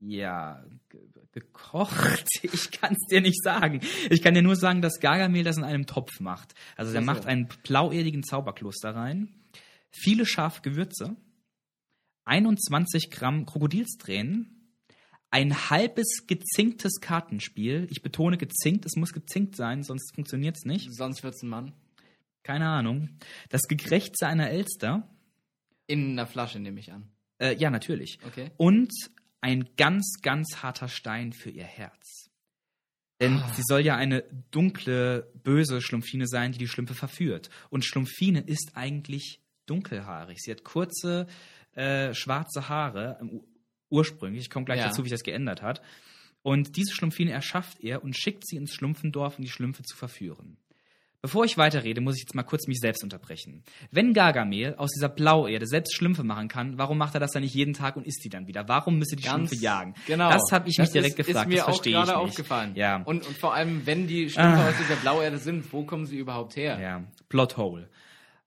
Ja, 0.00 0.64
ge 0.88 1.00
gekocht. 1.32 2.24
Ich 2.42 2.70
kann 2.70 2.94
es 2.94 3.06
dir 3.10 3.20
nicht 3.20 3.42
sagen. 3.42 3.80
Ich 4.10 4.22
kann 4.22 4.34
dir 4.34 4.42
nur 4.42 4.56
sagen, 4.56 4.80
dass 4.80 5.00
Gargamel 5.00 5.42
das 5.44 5.56
in 5.56 5.64
einem 5.64 5.86
Topf 5.86 6.20
macht. 6.20 6.54
Also 6.76 6.92
er 6.92 6.98
Ach 7.00 7.02
so. 7.02 7.06
macht 7.06 7.26
einen 7.26 7.48
blauerdigen 7.64 8.22
Zauberkloß 8.22 8.76
da 8.80 8.92
rein, 8.92 9.34
viele 9.90 10.24
scharfe 10.26 10.62
Gewürze, 10.62 11.16
21 12.24 13.10
Gramm 13.10 13.46
Krokodilstränen, 13.46 14.74
ein 15.30 15.70
halbes 15.70 16.26
gezinktes 16.26 17.00
Kartenspiel. 17.00 17.86
Ich 17.90 18.02
betone 18.02 18.38
gezinkt, 18.38 18.86
es 18.86 18.96
muss 18.96 19.12
gezinkt 19.12 19.56
sein, 19.56 19.82
sonst 19.82 20.14
funktioniert 20.14 20.56
es 20.56 20.64
nicht. 20.64 20.92
Sonst 20.92 21.22
wird's 21.22 21.42
ein 21.42 21.48
Mann. 21.48 21.72
Keine 22.42 22.68
Ahnung. 22.68 23.10
Das 23.50 23.62
Gekrächze 23.62 24.26
einer 24.26 24.48
Elster. 24.50 25.08
In 25.86 26.12
einer 26.12 26.26
Flasche 26.26 26.60
nehme 26.60 26.80
ich 26.80 26.92
an. 26.92 27.10
Äh, 27.38 27.54
ja, 27.56 27.70
natürlich. 27.70 28.18
Okay. 28.26 28.50
und 28.56 28.92
ein 29.40 29.68
ganz, 29.76 30.14
ganz 30.22 30.62
harter 30.62 30.88
Stein 30.88 31.32
für 31.32 31.50
ihr 31.50 31.64
Herz. 31.64 32.28
Denn 33.20 33.34
Ah. 33.38 33.52
sie 33.54 33.62
soll 33.64 33.80
ja 33.82 33.96
eine 33.96 34.22
dunkle, 34.50 35.30
böse 35.44 35.80
Schlumpfine 35.80 36.26
sein, 36.26 36.52
die 36.52 36.58
die 36.58 36.68
Schlümpfe 36.68 36.94
verführt. 36.94 37.48
Und 37.70 37.84
Schlumpfine 37.84 38.40
ist 38.40 38.72
eigentlich 38.74 39.40
dunkelhaarig. 39.66 40.38
Sie 40.40 40.50
hat 40.50 40.64
kurze, 40.64 41.26
äh, 41.74 42.14
schwarze 42.14 42.68
Haare, 42.68 43.18
ähm, 43.20 43.30
ur- 43.30 43.44
ursprünglich. 43.90 44.42
Ich 44.42 44.50
komme 44.50 44.64
gleich 44.66 44.80
Ja. 44.80 44.86
dazu, 44.88 45.04
wie 45.04 45.08
sich 45.08 45.18
das 45.18 45.24
geändert 45.24 45.62
hat. 45.62 45.82
Und 46.42 46.76
diese 46.76 46.92
Schlumpfine 46.92 47.32
erschafft 47.32 47.80
er 47.82 48.02
und 48.04 48.16
schickt 48.16 48.46
sie 48.46 48.56
ins 48.56 48.72
Schlumpfendorf, 48.72 49.38
um 49.38 49.44
die 49.44 49.50
Schlümpfe 49.50 49.82
zu 49.82 49.96
verführen. 49.96 50.56
Bevor 51.28 51.44
ich 51.44 51.58
weiterrede, 51.58 52.00
muss 52.00 52.14
ich 52.16 52.22
jetzt 52.22 52.34
mal 52.34 52.42
kurz 52.42 52.66
mich 52.68 52.78
selbst 52.80 53.04
unterbrechen. 53.04 53.62
Wenn 53.90 54.14
Gargamel 54.14 54.74
aus 54.76 54.92
dieser 54.92 55.10
Blauerde 55.10 55.66
selbst 55.66 55.94
Schlümpfe 55.94 56.24
machen 56.24 56.48
kann, 56.48 56.78
warum 56.78 56.96
macht 56.96 57.12
er 57.12 57.20
das 57.20 57.32
dann 57.32 57.42
nicht 57.42 57.54
jeden 57.54 57.74
Tag 57.74 57.96
und 57.96 58.06
isst 58.06 58.24
die 58.24 58.30
dann 58.30 58.46
wieder? 58.46 58.66
Warum 58.66 58.96
müsste 58.98 59.14
die 59.16 59.24
Ganz 59.24 59.50
Schlümpfe 59.50 59.56
jagen? 59.62 59.94
Genau. 60.06 60.30
Das 60.30 60.40
habe 60.50 60.70
ich 60.70 60.78
mich 60.78 60.86
Das 60.86 60.92
direkt 60.92 61.18
ist, 61.18 61.26
gefragt. 61.26 61.44
Ist 61.44 61.50
mir 61.50 61.56
das 61.56 61.64
auch 61.64 61.68
verstehe 61.72 61.92
gerade 61.92 62.16
aufgefallen. 62.16 62.72
Ja. 62.76 63.02
Und, 63.04 63.26
und 63.26 63.36
vor 63.36 63.52
allem, 63.52 63.84
wenn 63.84 64.06
die 64.06 64.30
Schlümpfe 64.30 64.58
Ah. 64.58 64.68
aus 64.70 64.74
dieser 64.78 64.96
Blauerde 64.96 65.36
sind, 65.36 65.70
wo 65.70 65.84
kommen 65.84 66.06
sie 66.06 66.16
überhaupt 66.16 66.56
her? 66.56 66.80
Ja, 66.80 67.04
Plothole. 67.28 67.90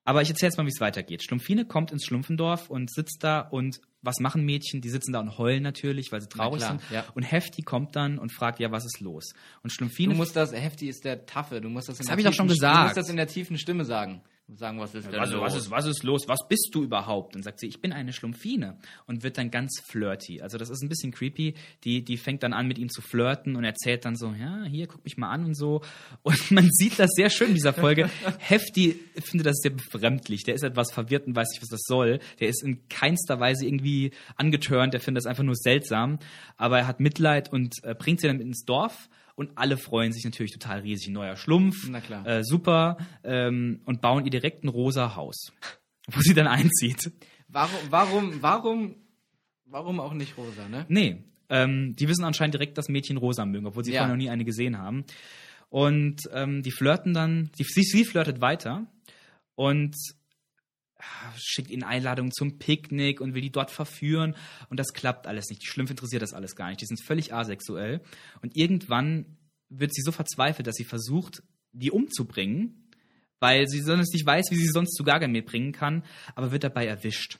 Aber 0.03 0.21
ich 0.23 0.29
erzähle 0.29 0.49
jetzt 0.49 0.57
mal, 0.57 0.65
wie 0.65 0.71
es 0.73 0.79
weitergeht. 0.81 1.23
Schlumpfine 1.23 1.65
kommt 1.65 1.91
ins 1.91 2.05
Schlumpfendorf 2.05 2.69
und 2.69 2.91
sitzt 2.91 3.23
da 3.23 3.39
und 3.41 3.81
was 4.01 4.19
machen 4.19 4.43
Mädchen? 4.43 4.81
Die 4.81 4.89
sitzen 4.89 5.13
da 5.13 5.19
und 5.19 5.37
heulen 5.37 5.61
natürlich, 5.61 6.11
weil 6.11 6.21
sie 6.21 6.27
traurig 6.27 6.61
klar, 6.61 6.79
sind. 6.79 6.91
ja. 6.91 7.03
Und 7.13 7.21
Hefti 7.21 7.61
kommt 7.61 7.95
dann 7.95 8.17
und 8.17 8.31
fragt, 8.33 8.59
ja, 8.59 8.71
was 8.71 8.83
ist 8.83 8.99
los? 8.99 9.33
Und 9.61 9.69
Schlumpfine 9.71 10.13
Du 10.13 10.17
musst 10.17 10.35
das, 10.35 10.53
Hefti 10.53 10.87
ist 10.89 11.05
der 11.05 11.27
Taffe, 11.27 11.61
du 11.61 11.69
musst 11.69 11.87
das 11.87 11.97
in 11.97 11.99
Das 11.99 12.05
der 12.07 12.11
hab 12.13 12.19
ich 12.19 12.25
doch 12.25 12.33
schon 12.33 12.47
tiefen- 12.47 12.59
Du 12.61 12.67
gesagt. 12.67 12.83
musst 12.85 12.97
das 12.97 13.09
in 13.09 13.15
der 13.17 13.27
tiefen 13.27 13.57
Stimme 13.59 13.85
sagen. 13.85 14.23
Sagen, 14.57 14.79
was 14.79 14.93
ist 14.93 15.07
denn 15.07 15.17
was, 15.17 15.31
los? 15.31 15.41
was, 15.41 15.55
ist, 15.55 15.71
was 15.71 15.85
ist 15.85 16.03
los? 16.03 16.27
Was 16.27 16.39
bist 16.49 16.71
du 16.73 16.83
überhaupt? 16.83 17.37
Und 17.37 17.43
sagt 17.43 17.59
sie, 17.61 17.67
ich 17.67 17.79
bin 17.79 17.93
eine 17.93 18.11
Schlumpfine. 18.11 18.77
Und 19.07 19.23
wird 19.23 19.37
dann 19.37 19.49
ganz 19.49 19.81
flirty. 19.85 20.41
Also 20.41 20.57
das 20.57 20.69
ist 20.69 20.83
ein 20.83 20.89
bisschen 20.89 21.13
creepy. 21.13 21.53
Die, 21.85 22.03
die 22.03 22.17
fängt 22.17 22.43
dann 22.43 22.51
an, 22.51 22.67
mit 22.67 22.77
ihm 22.77 22.89
zu 22.89 23.01
flirten 23.01 23.55
und 23.55 23.63
erzählt 23.63 24.03
dann 24.03 24.17
so, 24.17 24.33
ja, 24.33 24.63
hier, 24.65 24.87
guck 24.87 25.05
mich 25.05 25.17
mal 25.17 25.29
an 25.29 25.45
und 25.45 25.55
so. 25.55 25.81
Und 26.23 26.51
man 26.51 26.67
sieht 26.69 26.99
das 26.99 27.11
sehr 27.15 27.29
schön 27.29 27.49
in 27.49 27.53
dieser 27.53 27.71
Folge. 27.73 28.09
Hefti 28.39 28.99
findet 29.23 29.47
das 29.47 29.57
sehr 29.57 29.71
befremdlich. 29.71 30.43
Der 30.43 30.55
ist 30.55 30.63
etwas 30.63 30.91
verwirrt 30.91 31.27
und 31.27 31.35
weiß 31.35 31.49
nicht, 31.51 31.61
was 31.61 31.69
das 31.69 31.83
soll. 31.85 32.19
Der 32.41 32.49
ist 32.49 32.61
in 32.63 32.87
keinster 32.89 33.39
Weise 33.39 33.65
irgendwie 33.65 34.11
angetörnt. 34.35 34.93
Der 34.93 34.99
findet 34.99 35.23
das 35.23 35.29
einfach 35.29 35.43
nur 35.43 35.55
seltsam. 35.55 36.19
Aber 36.57 36.79
er 36.79 36.87
hat 36.87 36.99
Mitleid 36.99 37.53
und 37.53 37.75
äh, 37.83 37.95
bringt 37.95 38.19
sie 38.19 38.27
dann 38.27 38.37
mit 38.37 38.47
ins 38.47 38.65
Dorf. 38.65 39.09
Und 39.41 39.57
alle 39.57 39.75
freuen 39.77 40.13
sich 40.13 40.23
natürlich 40.23 40.51
total 40.51 40.81
riesig. 40.81 41.09
Neuer 41.09 41.35
Schlumpf. 41.35 41.87
Na 41.89 41.99
klar. 41.99 42.25
Äh, 42.27 42.43
super. 42.43 42.97
Ähm, 43.23 43.81
und 43.85 43.99
bauen 43.99 44.23
ihr 44.23 44.29
direkt 44.29 44.63
ein 44.63 44.67
rosa 44.69 45.15
Haus, 45.15 45.51
wo 46.07 46.21
sie 46.21 46.35
dann 46.35 46.45
einzieht. 46.47 47.11
Warum, 47.47 47.79
warum, 47.89 48.41
warum, 48.43 48.95
warum 49.65 49.99
auch 49.99 50.13
nicht 50.13 50.37
rosa, 50.37 50.69
ne? 50.69 50.85
Nee, 50.89 51.23
ähm, 51.49 51.95
die 51.95 52.07
wissen 52.07 52.23
anscheinend 52.23 52.53
direkt, 52.53 52.77
dass 52.77 52.87
Mädchen 52.87 53.17
rosa 53.17 53.45
mögen, 53.45 53.65
obwohl 53.65 53.83
sie 53.83 53.91
Ja. 53.93 54.01
vorher 54.01 54.15
noch 54.15 54.21
nie 54.23 54.29
eine 54.29 54.45
gesehen 54.45 54.77
haben. 54.77 55.05
Und 55.69 56.17
ähm, 56.33 56.61
die 56.61 56.71
flirten 56.71 57.13
dann, 57.15 57.49
die, 57.57 57.63
sie, 57.63 57.81
sie 57.83 58.05
flirtet 58.05 58.41
weiter 58.41 58.85
und 59.55 59.95
schickt 61.37 61.71
ihnen 61.71 61.83
Einladungen 61.83 62.31
zum 62.31 62.57
Picknick 62.57 63.21
und 63.21 63.33
will 63.33 63.41
die 63.41 63.51
dort 63.51 63.71
verführen. 63.71 64.35
Und 64.69 64.79
das 64.79 64.93
klappt 64.93 65.27
alles 65.27 65.49
nicht. 65.49 65.61
Die 65.61 65.67
Schlümpfe 65.67 65.93
interessiert 65.93 66.21
das 66.21 66.33
alles 66.33 66.55
gar 66.55 66.69
nicht. 66.69 66.81
Die 66.81 66.85
sind 66.85 67.01
völlig 67.03 67.33
asexuell. 67.33 68.01
Und 68.41 68.55
irgendwann 68.55 69.37
wird 69.69 69.93
sie 69.93 70.01
so 70.01 70.11
verzweifelt, 70.11 70.67
dass 70.67 70.75
sie 70.75 70.83
versucht, 70.83 71.43
die 71.71 71.91
umzubringen, 71.91 72.80
weil 73.41 73.67
sie 73.67 73.81
sonst 73.81 74.13
nicht 74.13 74.25
weiß, 74.25 74.51
wie 74.51 74.55
sie 74.55 74.67
sonst 74.67 74.93
zu 74.93 75.03
Gargamel 75.03 75.41
bringen 75.41 75.71
kann, 75.71 76.03
aber 76.35 76.51
wird 76.51 76.63
dabei 76.63 76.85
erwischt. 76.85 77.39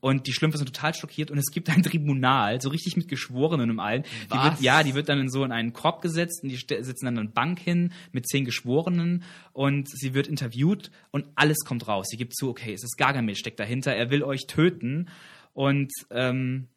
Und 0.00 0.26
die 0.28 0.32
Schlümpfe 0.32 0.56
sind 0.56 0.66
total 0.66 0.94
schockiert 0.94 1.30
und 1.30 1.38
es 1.38 1.50
gibt 1.50 1.68
ein 1.68 1.82
Tribunal, 1.82 2.60
so 2.60 2.70
richtig 2.70 2.96
mit 2.96 3.08
Geschworenen 3.08 3.68
und 3.70 3.80
allen. 3.80 4.04
Die 4.32 4.38
wird, 4.38 4.60
ja, 4.60 4.82
die 4.82 4.94
wird 4.94 5.08
dann 5.08 5.18
in 5.18 5.28
so 5.28 5.44
in 5.44 5.52
einen 5.52 5.72
Korb 5.72 6.00
gesetzt 6.00 6.42
und 6.42 6.48
die 6.48 6.56
sitzen 6.56 7.04
dann 7.04 7.18
an 7.18 7.24
einer 7.24 7.32
Bank 7.32 7.58
hin 7.58 7.92
mit 8.12 8.26
zehn 8.28 8.44
Geschworenen 8.44 9.24
und 9.52 9.90
sie 9.90 10.14
wird 10.14 10.28
interviewt 10.28 10.92
und 11.10 11.26
alles 11.34 11.58
kommt 11.66 11.88
raus. 11.88 12.06
Sie 12.08 12.16
gibt 12.16 12.36
zu, 12.36 12.48
okay, 12.48 12.72
es 12.72 12.84
ist 12.84 12.96
Gargamel 12.96 13.34
steckt 13.34 13.58
dahinter, 13.58 13.92
er 13.94 14.10
will 14.10 14.22
euch 14.22 14.46
töten 14.46 15.10
und 15.54 15.92
ähm, 16.10 16.68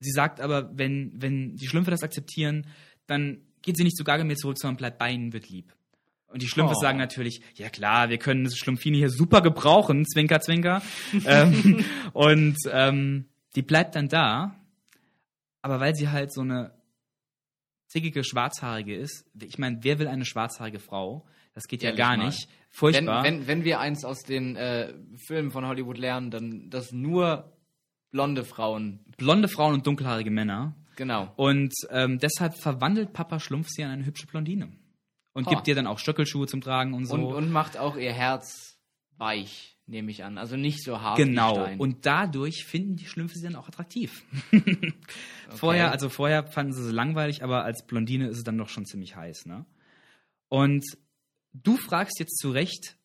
sie 0.00 0.12
sagt 0.12 0.40
aber, 0.40 0.76
wenn, 0.76 1.12
wenn 1.16 1.56
die 1.56 1.66
Schlümpfe 1.66 1.90
das 1.90 2.02
akzeptieren, 2.02 2.66
dann 3.06 3.40
geht 3.62 3.78
sie 3.78 3.84
nicht 3.84 3.96
zu 3.96 4.04
Gargamel 4.04 4.36
zurück, 4.36 4.58
sondern 4.58 4.76
bleibt 4.76 4.98
bei 4.98 5.10
ihnen, 5.10 5.32
wird 5.32 5.48
lieb. 5.48 5.74
Und 6.28 6.42
die 6.42 6.48
Schlümpfe 6.48 6.74
Oh. 6.76 6.80
sagen 6.80 6.98
natürlich, 6.98 7.40
ja 7.54 7.70
klar, 7.70 8.10
wir 8.10 8.18
können 8.18 8.44
das 8.44 8.56
Schlumpfine 8.56 8.96
hier 8.98 9.10
super 9.10 9.40
gebrauchen, 9.40 10.04
Zwinker, 10.06 10.40
Zwinker. 10.40 10.82
ähm, 11.26 11.84
und 12.12 12.56
ähm, 12.70 13.26
die 13.56 13.62
bleibt 13.62 13.94
dann 13.96 14.08
da, 14.08 14.54
aber 15.62 15.80
weil 15.80 15.94
sie 15.94 16.10
halt 16.10 16.32
so 16.32 16.42
eine 16.42 16.72
zickige 17.86 18.22
Schwarzhaarige 18.24 18.94
ist, 18.94 19.24
ich 19.42 19.58
meine, 19.58 19.78
wer 19.82 19.98
will 19.98 20.08
eine 20.08 20.26
schwarzhaarige 20.26 20.78
Frau? 20.78 21.26
Das 21.54 21.66
geht 21.66 21.82
ja 21.82 21.88
Ehrlich 21.88 21.98
gar 21.98 22.16
nicht. 22.18 22.46
Wenn, 22.48 22.54
Furchtbar. 22.70 23.24
wenn, 23.24 23.46
wenn 23.46 23.64
wir 23.64 23.80
eins 23.80 24.04
aus 24.04 24.22
den 24.22 24.54
äh, 24.56 24.92
Filmen 25.26 25.50
von 25.50 25.66
Hollywood 25.66 25.96
lernen, 25.98 26.30
dann 26.30 26.68
dass 26.70 26.92
nur 26.92 27.50
blonde 28.10 28.44
Frauen, 28.44 29.00
Blonde 29.16 29.48
Frauen 29.48 29.74
und 29.74 29.86
dunkelhaarige 29.86 30.30
Männer. 30.30 30.76
genau. 30.96 31.32
Und 31.36 31.72
ähm, 31.90 32.18
deshalb 32.18 32.54
verwandelt 32.58 33.12
Papa 33.14 33.40
Schlumpf 33.40 33.68
sie 33.70 33.82
in 33.82 33.88
eine 33.88 34.04
hübsche 34.04 34.26
Blondine. 34.26 34.68
Und 35.38 35.46
Ha. 35.46 35.50
gibt 35.54 35.68
ihr 35.68 35.74
dann 35.76 35.86
auch 35.86 35.98
Stöckelschuhe 36.00 36.46
zum 36.48 36.60
Tragen 36.60 36.94
und 36.94 37.06
so. 37.06 37.14
Und, 37.14 37.24
und 37.32 37.50
macht 37.52 37.76
auch 37.78 37.96
ihr 37.96 38.12
Herz 38.12 38.76
weich, 39.18 39.76
nehme 39.86 40.10
ich 40.10 40.24
an. 40.24 40.36
Also 40.36 40.56
nicht 40.56 40.82
so 40.82 41.00
hart 41.00 41.16
Genau. 41.16 41.68
Und 41.78 42.04
dadurch 42.06 42.64
finden 42.64 42.96
die 42.96 43.06
Schlümpfe 43.06 43.36
sie 43.38 43.44
dann 43.44 43.54
auch 43.56 43.68
attraktiv. 43.68 44.24
Vorher, 45.50 45.90
also 45.92 46.08
vorher 46.08 46.46
fanden 46.46 46.72
sie 46.72 46.84
sie 46.84 46.92
langweilig, 46.92 47.42
aber 47.42 47.64
als 47.64 47.86
Blondine 47.86 48.28
ist 48.28 48.38
es 48.38 48.44
dann 48.44 48.58
doch 48.58 48.68
schon 48.68 48.84
ziemlich 48.84 49.16
heiß, 49.16 49.46
ne? 49.46 49.64
Und 50.48 50.84
du 51.52 51.76
fragst 51.76 52.18
jetzt 52.20 52.38
zu 52.38 52.50
Recht, 52.50 52.96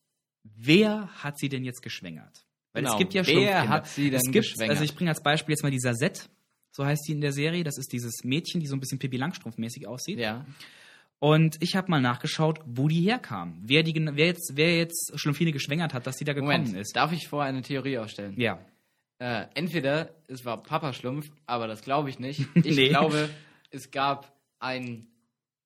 wer 0.43 1.09
hat 1.23 1.37
sie 1.37 1.49
denn 1.49 1.63
jetzt 1.63 1.81
geschwängert? 1.81 2.45
Weil 2.73 2.83
Genau. 2.83 2.93
es 2.95 2.99
gibt 2.99 3.13
ja 3.13 3.21
Wer 3.25 3.33
Schlumpfkinder. 3.33 3.69
hat 3.69 3.87
sie 3.87 4.09
denn 4.09 4.15
es 4.19 4.23
gibt, 4.31 4.33
geschwängert? 4.47 4.71
Also 4.71 4.83
ich 4.83 4.95
bringe 4.95 5.09
als 5.11 5.21
Beispiel 5.21 5.53
jetzt 5.53 5.61
mal 5.63 5.71
die 5.71 5.79
Sazette, 5.79 6.23
so 6.71 6.85
heißt 6.85 7.03
die 7.07 7.11
in 7.13 7.21
der 7.21 7.31
Serie. 7.31 7.63
Das 7.63 7.77
ist 7.77 7.93
dieses 7.93 8.23
Mädchen, 8.23 8.59
die 8.59 8.67
so 8.67 8.75
ein 8.75 8.79
bisschen 8.79 8.97
Pippi 8.99 9.17
Langstrumpf-mäßig 9.17 9.85
aussieht. 9.87 10.19
ja. 10.19 10.45
Und 11.25 11.55
ich 11.61 11.77
habe 11.77 11.89
mal 11.89 12.01
nachgeschaut, 12.01 12.59
wo 12.65 12.89
die 12.89 12.99
herkam. 12.99 13.57
Wer, 13.61 13.81
die, 13.83 13.93
wer, 13.95 14.25
jetzt, 14.25 14.51
wer 14.55 14.75
jetzt 14.75 15.13
Schlumpfine 15.15 15.53
geschwängert 15.53 15.93
hat, 15.93 16.05
dass 16.05 16.17
die 16.17 16.25
da 16.25 16.33
gekommen 16.33 16.63
Moment, 16.63 16.75
ist. 16.75 16.93
darf 16.97 17.13
ich 17.13 17.29
vorher 17.29 17.47
eine 17.47 17.61
Theorie 17.61 17.97
aufstellen? 17.97 18.33
Ja. 18.37 18.59
Äh, 19.19 19.45
entweder 19.53 20.09
es 20.27 20.43
war 20.43 20.61
Papa 20.61 20.91
Schlumpf, 20.91 21.29
aber 21.45 21.67
das 21.67 21.81
glaube 21.81 22.09
ich 22.09 22.19
nicht. 22.19 22.41
Ich 22.55 22.75
Nee. 22.75 22.89
glaube, 22.89 23.29
es 23.71 23.89
gab 23.89 24.33
ein, 24.59 25.07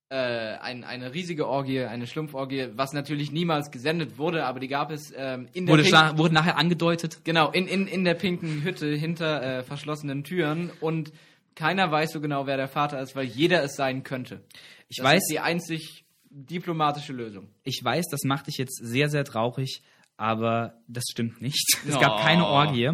äh, 0.10 0.16
ein, 0.16 0.84
eine 0.84 1.16
riesige 1.16 1.48
Orgie, 1.48 1.80
eine 1.82 2.06
Schlumpforgie, 2.06 2.68
was 2.76 2.94
natürlich 2.94 3.32
niemals 3.32 3.72
gesendet 3.72 4.20
wurde, 4.20 4.46
aber 4.46 4.60
die 4.60 4.68
gab 4.68 4.92
es 4.92 5.12
ähm, 5.18 5.48
in 5.54 5.66
der 5.66 5.74
Wurde, 5.74 5.84
Pink- 5.86 5.96
schla- 5.96 6.18
wurde 6.20 6.36
nachher 6.36 6.60
angedeutet. 6.60 7.22
Genau, 7.24 7.50
in, 7.50 7.68
in, 7.68 7.88
in 7.88 8.04
der 8.04 8.14
pinken 8.14 8.62
Hütte 8.64 8.94
hinter 8.94 9.42
äh, 9.42 9.64
verschlossenen 9.64 10.24
Türen 10.24 10.70
und 10.82 11.12
keiner 11.58 11.92
weiß 11.92 12.12
so 12.12 12.22
genau, 12.22 12.46
wer 12.48 12.56
der 12.58 12.68
Vater 12.68 13.02
ist, 13.02 13.16
weil 13.16 13.26
jeder 13.26 13.64
es 13.64 13.76
sein 13.76 14.04
könnte. 14.04 14.42
Ich 14.88 14.98
das 14.98 15.06
weiß, 15.06 15.18
ist 15.24 15.32
die 15.32 15.40
einzig 15.40 16.06
diplomatische 16.30 17.14
Lösung. 17.14 17.50
ich 17.64 17.82
weiß, 17.84 18.06
das 18.12 18.22
macht 18.24 18.48
dich 18.48 18.58
jetzt 18.58 18.80
sehr, 18.82 19.10
sehr 19.10 19.24
traurig, 19.26 19.82
aber 20.18 20.80
das 20.88 21.04
stimmt 21.12 21.42
nicht. 21.42 21.66
Es 21.88 21.96
Oh. 21.96 22.00
gab 22.00 22.22
keine 22.22 22.46
Orgie. 22.46 22.92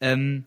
Ähm, 0.00 0.46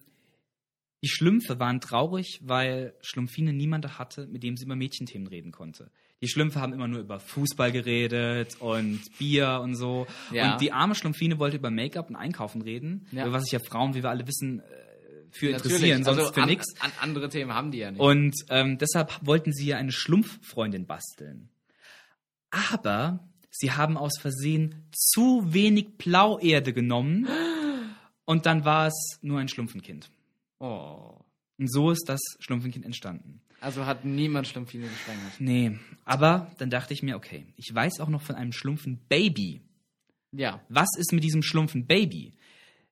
die 1.03 1.07
Schlümpfe 1.09 1.59
waren 1.59 1.79
traurig, 1.81 2.39
weil 2.43 2.93
Schlumpfine 3.01 3.53
niemanden 3.53 3.97
hatte, 3.99 4.25
mit 4.27 4.43
dem 4.43 4.57
sie 4.57 4.65
über 4.65 4.75
Mädchenthemen 4.75 5.27
reden 5.27 5.51
konnte. 5.51 5.91
Die 6.21 6.27
Schlümpfe 6.27 6.59
haben 6.59 6.73
immer 6.73 6.87
nur 6.87 6.99
über 7.01 7.19
Fußball 7.19 7.71
geredet 7.71 8.55
und 8.59 9.01
Bier 9.19 9.59
und 9.61 9.75
so. 9.75 10.07
Ja. 10.31 10.53
Und 10.53 10.61
die 10.61 10.71
arme 10.71 10.95
Schlumpfine 10.95 11.37
wollte 11.37 11.57
über 11.57 11.69
Make-up 11.69 12.09
und 12.09 12.15
Einkaufen 12.15 12.61
reden, 12.61 13.05
Ja. 13.11 13.23
über 13.25 13.33
was 13.33 13.43
sich 13.43 13.51
ja 13.53 13.59
Frauen, 13.59 13.93
wie 13.93 14.01
wir 14.01 14.09
alle 14.09 14.25
wissen, 14.27 14.61
äh, 14.61 14.63
für 15.35 15.51
Natürlich, 15.51 15.73
interessieren, 15.73 16.03
sonst 16.03 16.19
also 16.19 16.33
für 16.33 16.43
an, 16.43 16.49
nix. 16.49 16.65
An 16.79 16.91
andere 17.01 17.29
Themen 17.29 17.53
haben 17.53 17.71
die 17.71 17.79
ja 17.79 17.91
nicht. 17.91 17.99
Und 17.99 18.35
ähm, 18.49 18.77
deshalb 18.77 19.19
wollten 19.21 19.53
sie 19.53 19.67
ja 19.67 19.77
eine 19.77 19.91
Schlumpffreundin 19.91 20.85
basteln. 20.85 21.49
Aber 22.51 23.27
sie 23.51 23.71
haben 23.71 23.97
aus 23.97 24.17
Versehen 24.19 24.89
zu 24.91 25.53
wenig 25.53 25.97
Blauerde 25.97 26.73
genommen 26.73 27.27
und 28.25 28.45
dann 28.45 28.63
war 28.63 28.87
es 28.87 29.19
nur 29.21 29.39
ein 29.39 29.47
Schlumpfenkind. 29.47 30.09
oh. 30.59 31.19
Und 31.57 31.71
so 31.71 31.89
ist 31.89 32.09
das 32.09 32.19
Schlumpfenkind 32.39 32.83
entstanden. 32.83 33.39
Also 33.61 33.85
hat 33.85 34.03
niemand 34.03 34.45
Schlumpfine 34.47 34.87
geschwängert. 34.87 35.39
Nee, 35.39 35.79
aber 36.03 36.51
dann 36.57 36.69
dachte 36.69 36.93
ich 36.93 37.01
mir, 37.01 37.15
okay, 37.15 37.45
ich 37.55 37.73
weiß 37.73 38.01
auch 38.01 38.09
noch 38.09 38.21
von 38.21 38.35
einem 38.35 38.51
Schlumpfenbaby. 38.51 39.61
Ja. 40.33 40.61
Was 40.67 40.89
ist 40.97 41.13
mit 41.13 41.23
diesem 41.23 41.43
Schlumpfenbaby? 41.43 42.33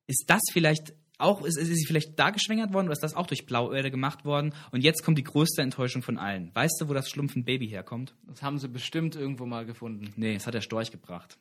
Ist 0.08 0.24
das 0.28 0.42
vielleicht 0.52 0.94
auch, 1.24 1.44
ist, 1.44 1.58
ist 1.58 1.68
sie 1.68 1.86
vielleicht 1.86 2.20
da 2.20 2.30
geschwängert 2.30 2.74
worden 2.74 2.86
oder 2.88 2.94
ist 2.94 3.04
das 3.04 3.16
auch 3.16 3.28
durch 3.28 3.46
Blauerde 3.46 3.90
gemacht 3.92 4.26
worden? 4.26 4.54
Und 4.72 4.84
jetzt 4.84 5.04
kommt 5.04 5.18
die 5.18 5.24
größte 5.24 5.62
Enttäuschung 5.62 6.02
von 6.04 6.18
allen. 6.18 6.52
Weißt 6.54 6.76
du, 6.80 6.90
wo 6.90 6.94
das 6.94 7.10
Schlumpfenbaby 7.10 7.68
herkommt? 7.68 8.14
Das 8.28 8.42
haben 8.42 8.58
sie 8.60 8.68
bestimmt 8.68 9.16
irgendwo 9.16 9.46
mal 9.46 9.66
gefunden. 9.66 10.14
Nee, 10.16 10.36
es 10.36 10.46
hat 10.46 10.54
der 10.54 10.62
Storch 10.62 10.92
gebracht. 10.92 11.38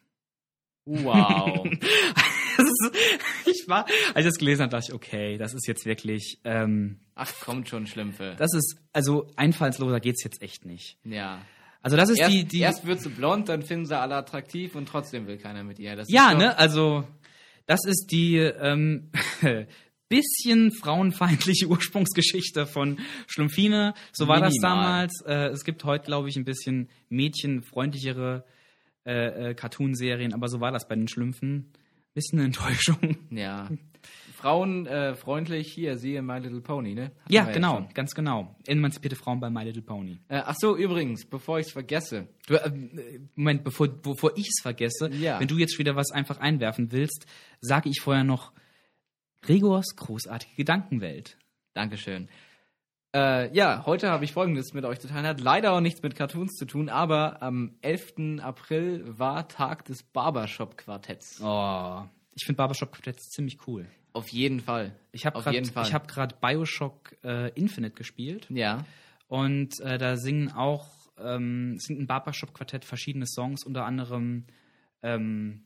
Wow. 0.84 1.66
Das 2.54 2.66
ich 3.46 3.64
war, 3.66 3.86
als 4.14 4.26
ich 4.26 4.30
das 4.32 4.34
gelesen 4.38 4.62
habe, 4.62 4.70
dachte 4.72 4.88
ich, 4.88 4.94
okay, 4.94 5.38
das 5.38 5.54
ist 5.54 5.66
jetzt 5.66 5.86
wirklich, 5.86 6.38
ähm, 6.44 7.00
Ach, 7.14 7.32
kommt 7.40 7.66
schon, 7.70 7.86
Schlümpfe. 7.86 8.34
das 8.36 8.52
ist, 8.52 8.76
also 8.92 9.26
einfallsloser 9.36 10.00
geht's 10.00 10.22
jetzt 10.22 10.42
echt 10.42 10.66
nicht. 10.66 10.98
ja. 11.04 11.40
Also 11.84 11.96
das 11.96 12.10
ist 12.10 12.18
Erst, 12.20 12.32
die, 12.32 12.44
die, 12.44 12.60
erst 12.60 12.86
wird 12.86 13.00
sie 13.00 13.08
blond, 13.08 13.48
dann 13.48 13.62
finden 13.62 13.86
sie 13.86 13.98
alle 13.98 14.14
attraktiv 14.14 14.76
und 14.76 14.86
trotzdem 14.86 15.26
will 15.26 15.36
keiner 15.38 15.64
mit 15.64 15.80
ihr. 15.80 15.96
Das 15.96 16.08
ja, 16.08 16.32
ne, 16.32 16.56
also 16.56 17.04
das 17.72 17.86
ist 17.86 18.08
die 18.10 18.36
ähm, 18.36 19.10
bisschen 20.10 20.72
frauenfeindliche 20.72 21.66
Ursprungsgeschichte 21.68 22.66
von 22.66 22.98
Schlumpfine. 23.26 23.94
So 24.12 24.28
war 24.28 24.40
das 24.40 24.52
Minimal. 24.54 24.76
damals. 24.76 25.22
Äh, 25.24 25.48
es 25.48 25.64
gibt 25.64 25.84
heute, 25.84 26.04
glaube 26.04 26.28
ich, 26.28 26.36
ein 26.36 26.44
bisschen 26.44 26.90
mädchenfreundlichere 27.08 28.44
äh, 29.06 29.50
äh, 29.50 29.54
Cartoonserien, 29.54 30.34
aber 30.34 30.48
so 30.48 30.60
war 30.60 30.70
das 30.70 30.86
bei 30.86 30.96
den 30.96 31.08
Schlümpfen. 31.08 31.72
Bisschen 32.12 32.40
eine 32.40 32.46
Enttäuschung. 32.46 33.16
Ja. 33.30 33.70
Frauen 34.42 34.86
äh, 34.86 35.14
freundlich, 35.14 35.72
hier, 35.72 35.96
siehe 35.96 36.20
My 36.20 36.38
Little 36.38 36.60
Pony, 36.60 36.94
ne? 36.94 37.04
Hatten 37.22 37.32
Ja, 37.32 37.44
genau, 37.44 37.76
schon. 37.76 37.88
ganz 37.94 38.14
genau. 38.14 38.54
Emanzipierte 38.66 39.16
Frauen 39.16 39.40
bei 39.40 39.48
My 39.50 39.62
Little 39.64 39.82
Pony. 39.82 40.18
Äh, 40.28 40.42
ach 40.44 40.54
so, 40.58 40.76
übrigens, 40.76 41.24
bevor 41.24 41.58
ich 41.60 41.66
es 41.66 41.72
vergesse. 41.72 42.28
Du, 42.46 42.54
äh, 42.54 43.20
Moment, 43.36 43.64
bevor, 43.64 43.88
bevor 43.88 44.36
ich 44.36 44.48
es 44.48 44.60
vergesse, 44.60 45.10
Ja. 45.12 45.40
wenn 45.40 45.48
du 45.48 45.56
jetzt 45.58 45.78
wieder 45.78 45.96
was 45.96 46.10
einfach 46.10 46.38
einwerfen 46.40 46.92
willst, 46.92 47.24
sage 47.60 47.88
ich 47.88 48.00
vorher 48.00 48.24
noch 48.24 48.52
Gregors 49.42 49.96
großartige 49.96 50.54
Gedankenwelt. 50.56 51.38
Dankeschön. 51.74 52.28
Äh, 53.14 53.54
ja, 53.54 53.84
heute 53.86 54.10
habe 54.10 54.24
ich 54.24 54.32
Folgendes 54.32 54.72
mit 54.72 54.84
euch 54.84 54.98
zu 55.00 55.06
teilen. 55.08 55.26
Hat 55.26 55.40
leider 55.40 55.72
auch 55.72 55.80
nichts 55.80 56.02
mit 56.02 56.14
Cartoons 56.14 56.52
zu 56.54 56.64
tun, 56.64 56.88
aber 56.88 57.42
am 57.42 57.76
11. 57.82 58.40
April 58.40 59.04
war 59.18 59.48
Tag 59.48 59.84
des 59.84 60.02
Barbershop-Quartetts. 60.02 61.40
Oh, 61.44 62.04
ich 62.34 62.44
finde 62.46 62.56
Barbershop 62.56 62.92
Quartett 62.92 63.20
ziemlich 63.20 63.58
cool. 63.66 63.86
Auf 64.12 64.28
jeden 64.28 64.60
Fall. 64.60 64.94
Ich 65.12 65.24
habe 65.26 65.42
gerade 65.42 66.06
gerade 66.06 66.34
BioShock 66.40 67.16
äh, 67.24 67.50
Infinite 67.58 67.94
gespielt 67.94 68.46
Ja. 68.50 68.84
und 69.28 69.78
äh, 69.80 69.98
da 69.98 70.16
singen 70.16 70.50
auch 70.52 70.86
ähm, 71.18 71.76
sind 71.78 72.00
ein 72.00 72.06
Barbershop 72.06 72.52
Quartett 72.54 72.84
verschiedene 72.84 73.26
Songs, 73.26 73.64
unter 73.64 73.84
anderem 73.84 74.44
ähm, 75.02 75.64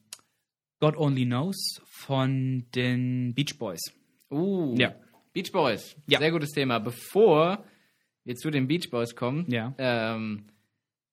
God 0.80 0.96
Only 0.96 1.24
Knows 1.24 1.80
von 1.88 2.66
den 2.74 3.34
Beach 3.34 3.58
Boys. 3.58 3.80
Uh. 4.30 4.74
Ja. 4.76 4.94
Beach 5.32 5.52
Boys. 5.52 5.96
Ja. 6.08 6.18
Sehr 6.18 6.30
gutes 6.32 6.50
Thema. 6.50 6.78
Bevor 6.78 7.64
wir 8.24 8.34
zu 8.36 8.50
den 8.50 8.66
Beach 8.66 8.90
Boys 8.90 9.14
kommen, 9.14 9.44
Ja. 9.48 9.74
ähm, 9.78 10.46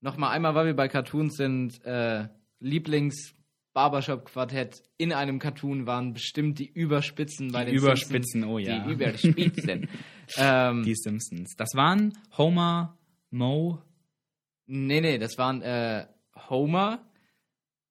nochmal 0.01 0.31
einmal, 0.35 0.55
weil 0.55 0.65
wir 0.67 0.75
bei 0.75 0.87
Cartoons 0.87 1.35
sind, 1.35 1.83
äh, 1.85 2.27
Lieblings 2.59 3.33
Barbershop 3.73 4.25
Quartett 4.25 4.83
in 4.97 5.11
einem 5.11 5.39
Cartoon 5.39 5.85
waren 5.87 6.13
bestimmt 6.13 6.59
die 6.59 6.67
Überspitzen 6.71 7.51
bei 7.51 7.65
Die 7.65 7.71
den 7.71 7.79
Überspitzen, 7.79 8.41
Simpsons. 8.41 8.53
oh 8.53 8.57
ja. 8.59 8.79
Die 8.85 8.91
Überspitzen. 8.91 9.89
ähm, 10.37 10.83
Die 10.83 10.95
Simpsons. 10.95 11.55
Das 11.57 11.69
waren 11.75 12.17
Homer, 12.37 12.97
Mo, 13.31 13.79
nee, 14.67 15.01
nee, 15.01 15.17
das 15.17 15.37
waren 15.37 15.61
äh, 15.63 16.05
Homer. 16.49 16.99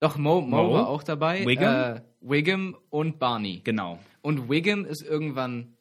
Doch, 0.00 0.16
Mo, 0.16 0.40
Mo, 0.40 0.62
Mo? 0.64 0.72
war 0.74 0.88
auch 0.88 1.02
dabei. 1.02 1.44
Wiggum? 1.46 1.64
Äh, 1.66 2.00
Wiggum 2.20 2.76
und 2.90 3.18
Barney. 3.18 3.60
genau. 3.64 3.98
Und 4.20 4.48
Wiggum 4.48 4.84
ist 4.84 5.02
irgendwann 5.02 5.76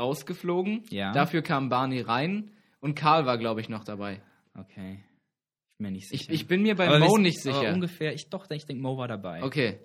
rausgeflogen. 0.00 0.84
Ja. 0.90 1.12
Dafür 1.12 1.42
kam 1.42 1.68
Barney 1.68 2.00
rein 2.00 2.50
und 2.80 2.94
Karl 2.94 3.26
war, 3.26 3.38
glaube 3.38 3.60
ich, 3.60 3.68
noch 3.68 3.84
dabei. 3.84 4.20
Okay. 4.56 5.00
Ich 5.74 5.78
bin 5.78 5.86
mir 5.86 5.90
nicht 5.92 6.12
Ich, 6.12 6.20
sicher. 6.20 6.32
ich 6.32 6.46
bin 6.46 6.62
mir 6.62 6.76
bei 6.76 6.86
Aber 6.86 7.00
Mo 7.00 7.18
nicht 7.18 7.40
sicher. 7.42 7.72
ungefähr, 7.72 8.14
ich 8.14 8.28
doch, 8.30 8.48
ich 8.48 8.64
denke, 8.64 8.80
Mo 8.80 8.96
war 8.96 9.08
dabei. 9.08 9.42
Okay. 9.42 9.80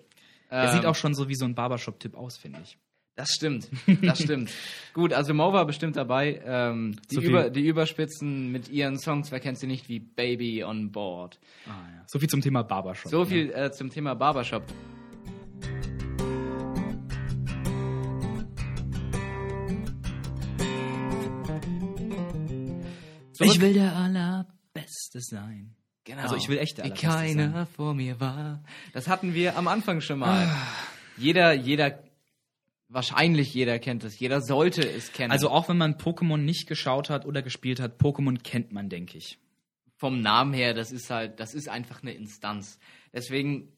Er 0.48 0.68
Ähm, 0.68 0.76
sieht 0.76 0.86
auch 0.86 0.94
schon 0.94 1.14
so 1.14 1.28
wie 1.28 1.34
so 1.34 1.44
ein 1.44 1.54
Barbershop-Typ 1.56 2.14
aus, 2.16 2.36
finde 2.36 2.60
ich. 2.62 2.78
Das 3.16 3.30
stimmt. 3.32 3.68
Das 4.02 4.22
stimmt. 4.22 4.50
Gut, 4.94 5.12
also 5.12 5.34
Mo 5.34 5.52
war 5.52 5.66
bestimmt 5.66 5.96
dabei. 5.96 6.40
Ähm, 6.44 6.96
die, 7.10 7.16
So 7.16 7.20
Über, 7.20 7.50
die 7.50 7.66
Überspitzen 7.66 8.52
mit 8.52 8.68
ihren 8.68 8.98
Songs, 9.00 9.32
wer 9.32 9.40
kennt 9.40 9.58
sie 9.58 9.66
nicht, 9.66 9.88
wie 9.88 9.98
Baby 9.98 10.62
on 10.62 10.92
Board. 10.92 11.40
Ah, 11.66 11.70
ja. 11.92 12.04
So 12.06 12.20
viel 12.20 12.28
zum 12.28 12.40
Thema 12.40 12.62
Barbershop. 12.62 13.10
So 13.10 13.20
ne? 13.20 13.26
viel 13.26 13.50
äh, 13.52 13.72
zum 13.72 13.90
Thema 13.90 14.14
Barbershop. 14.14 14.62
Zurück- 23.32 23.50
Ich 23.54 23.60
will 23.60 23.72
der 23.74 23.96
Allerbeste 23.96 25.20
sein. 25.20 25.74
Genau. 26.04 26.22
Also 26.22 26.36
ich 26.36 26.48
will 26.48 26.58
echt 26.58 26.78
der 26.78 26.86
Wie 26.86 26.90
keiner 26.90 27.52
sein. 27.52 27.66
vor 27.76 27.94
mir 27.94 28.20
war. 28.20 28.62
Das 28.92 29.06
hatten 29.08 29.34
wir 29.34 29.56
am 29.56 29.68
Anfang 29.68 30.00
schon 30.00 30.18
mal. 30.18 30.50
Jeder, 31.16 31.52
jeder, 31.52 32.02
wahrscheinlich 32.88 33.52
jeder 33.52 33.78
kennt 33.78 34.02
es. 34.04 34.18
Jeder 34.18 34.40
sollte 34.40 34.82
es 34.88 35.12
kennen. 35.12 35.30
Also 35.30 35.50
auch 35.50 35.68
wenn 35.68 35.76
man 35.76 35.94
Pokémon 35.96 36.38
nicht 36.38 36.66
geschaut 36.66 37.10
hat 37.10 37.26
oder 37.26 37.42
gespielt 37.42 37.80
hat, 37.80 38.00
Pokémon 38.00 38.42
kennt 38.42 38.72
man, 38.72 38.88
denke 38.88 39.18
ich. 39.18 39.38
vom 39.96 40.22
Namen 40.22 40.54
her, 40.54 40.72
das 40.72 40.92
ist 40.92 41.10
halt, 41.10 41.38
das 41.40 41.52
ist 41.52 41.68
einfach 41.68 42.02
eine 42.02 42.12
Instanz. 42.14 42.78
Deswegen 43.12 43.68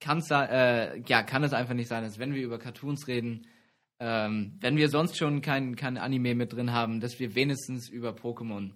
kann's, 0.00 0.30
äh, 0.30 1.00
ja, 1.08 1.22
kann 1.22 1.42
es 1.44 1.54
einfach 1.54 1.72
nicht 1.72 1.88
sein, 1.88 2.04
dass 2.04 2.18
wenn 2.18 2.34
wir 2.34 2.42
über 2.42 2.58
Cartoons 2.58 3.08
reden, 3.08 3.46
ähm, 3.98 4.58
wenn 4.60 4.76
wir 4.76 4.90
sonst 4.90 5.16
schon 5.16 5.40
kein, 5.40 5.74
kein 5.76 5.96
Anime 5.96 6.34
mit 6.34 6.52
drin 6.52 6.72
haben, 6.72 7.00
dass 7.00 7.18
wir 7.18 7.34
wenigstens 7.34 7.88
über 7.88 8.10
Pokémon 8.10 8.72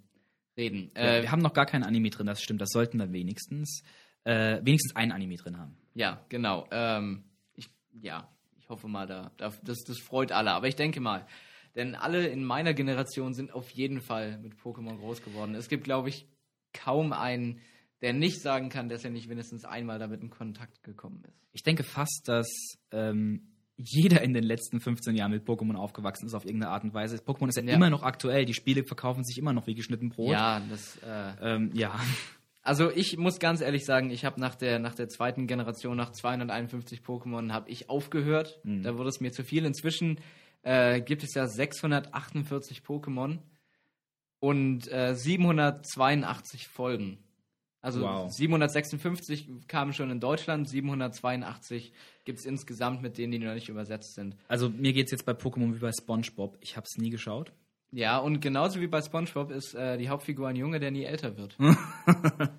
reden. 0.56 0.90
Ja, 0.96 1.02
Äh, 1.16 1.22
wir 1.22 1.30
haben 1.32 1.42
noch 1.42 1.52
gar 1.52 1.66
kein 1.66 1.82
Anime 1.82 2.10
drin, 2.10 2.26
das 2.26 2.42
stimmt. 2.42 2.60
Das 2.60 2.70
sollten 2.70 2.98
wir 2.98 3.12
wenigstens, 3.12 3.82
äh, 4.24 4.58
wenigstens 4.62 4.96
ein 4.96 5.12
Anime 5.12 5.36
drin 5.36 5.58
haben. 5.58 5.76
Ja, 5.94 6.24
genau. 6.28 6.66
Ähm, 6.70 7.24
ich, 7.54 7.68
ja, 8.00 8.28
ich 8.58 8.68
hoffe 8.68 8.88
mal, 8.88 9.06
da, 9.06 9.32
da, 9.36 9.52
das, 9.62 9.78
das 9.84 9.98
freut 9.98 10.32
alle. 10.32 10.52
Aber 10.52 10.68
ich 10.68 10.76
denke 10.76 11.00
mal, 11.00 11.26
denn 11.74 11.94
alle 11.94 12.26
in 12.26 12.44
meiner 12.44 12.74
Generation 12.74 13.34
sind 13.34 13.52
auf 13.52 13.70
jeden 13.70 14.00
Fall 14.00 14.38
mit 14.38 14.54
Pokémon 14.54 14.96
groß 14.98 15.22
geworden. 15.22 15.54
Es 15.54 15.68
gibt, 15.68 15.84
glaube 15.84 16.08
ich, 16.08 16.26
kaum 16.72 17.12
einen, 17.12 17.60
der 18.02 18.12
nicht 18.12 18.40
sagen 18.40 18.68
kann, 18.68 18.88
dass 18.88 19.04
er 19.04 19.10
nicht 19.10 19.28
mindestens 19.28 19.64
einmal 19.64 19.98
damit 19.98 20.22
in 20.22 20.30
Kontakt 20.30 20.82
gekommen 20.82 21.22
ist. 21.24 21.38
Ich 21.52 21.62
denke 21.62 21.82
fast, 21.82 22.22
dass 22.26 22.48
ähm, 22.92 23.55
jeder 23.78 24.22
in 24.22 24.32
den 24.32 24.44
letzten 24.44 24.80
15 24.80 25.14
Jahren 25.16 25.32
mit 25.32 25.46
Pokémon 25.46 25.74
aufgewachsen 25.76 26.26
ist 26.26 26.34
auf 26.34 26.44
irgendeine 26.46 26.72
Art 26.72 26.84
und 26.84 26.94
Weise. 26.94 27.16
Pokémon 27.16 27.48
ist 27.48 27.56
ja, 27.56 27.62
Ja. 27.64 27.74
immer 27.74 27.90
noch 27.90 28.02
aktuell. 28.02 28.44
Die 28.46 28.54
Spiele 28.54 28.84
verkaufen 28.84 29.22
sich 29.24 29.36
immer 29.38 29.52
noch 29.52 29.66
wie 29.66 29.74
geschnitten 29.74 30.08
Brot. 30.08 30.32
Ja, 30.32 30.60
das, 30.70 30.96
äh, 30.98 31.32
Ähm, 31.54 31.70
ja. 31.74 31.94
Also 32.62 32.90
ich 32.90 33.16
muss 33.16 33.38
ganz 33.38 33.60
ehrlich 33.60 33.84
sagen, 33.84 34.10
ich 34.10 34.24
habe 34.24 34.40
nach 34.40 34.56
der, 34.56 34.78
nach 34.80 34.94
der 34.94 35.08
zweiten 35.08 35.46
Generation, 35.46 35.96
nach 35.96 36.10
251 36.10 37.00
Pokémon, 37.02 37.52
habe 37.52 37.70
ich 37.70 37.88
aufgehört. 37.90 38.58
Mhm. 38.64 38.82
Da 38.82 38.96
wurde 38.98 39.08
es 39.10 39.20
mir 39.20 39.30
zu 39.30 39.44
viel. 39.44 39.64
Inzwischen 39.64 40.18
äh, 40.62 41.00
gibt 41.00 41.22
es 41.22 41.34
ja 41.34 41.46
648 41.46 42.80
Pokémon 42.80 43.38
und 44.40 44.90
äh, 44.90 45.14
782 45.14 46.66
Folgen. 46.68 47.18
Also 47.86 48.00
Wow. 48.00 48.32
756 48.32 49.68
kamen 49.68 49.92
schon 49.92 50.10
in 50.10 50.18
Deutschland, 50.18 50.68
782 50.68 51.92
gibt 52.24 52.40
es 52.40 52.44
insgesamt 52.44 53.00
mit 53.00 53.16
denen, 53.16 53.30
die 53.30 53.38
noch 53.38 53.54
nicht 53.54 53.68
übersetzt 53.68 54.14
sind. 54.14 54.36
Also 54.48 54.68
mir 54.68 54.92
geht's 54.92 55.12
jetzt 55.12 55.24
bei 55.24 55.30
Pokémon 55.30 55.72
wie 55.72 55.78
bei 55.78 55.92
SpongeBob. 55.92 56.58
Ich 56.60 56.76
habe 56.76 56.84
es 56.84 56.98
nie 57.00 57.10
geschaut. 57.10 57.52
Ja, 57.92 58.18
und 58.18 58.40
genauso 58.40 58.80
wie 58.80 58.88
bei 58.88 59.00
SpongeBob 59.00 59.52
ist 59.52 59.74
äh, 59.76 59.98
die 59.98 60.08
Hauptfigur 60.08 60.48
ein 60.48 60.56
Junge, 60.56 60.80
der 60.80 60.90
nie 60.90 61.04
älter 61.04 61.36
wird. 61.36 61.56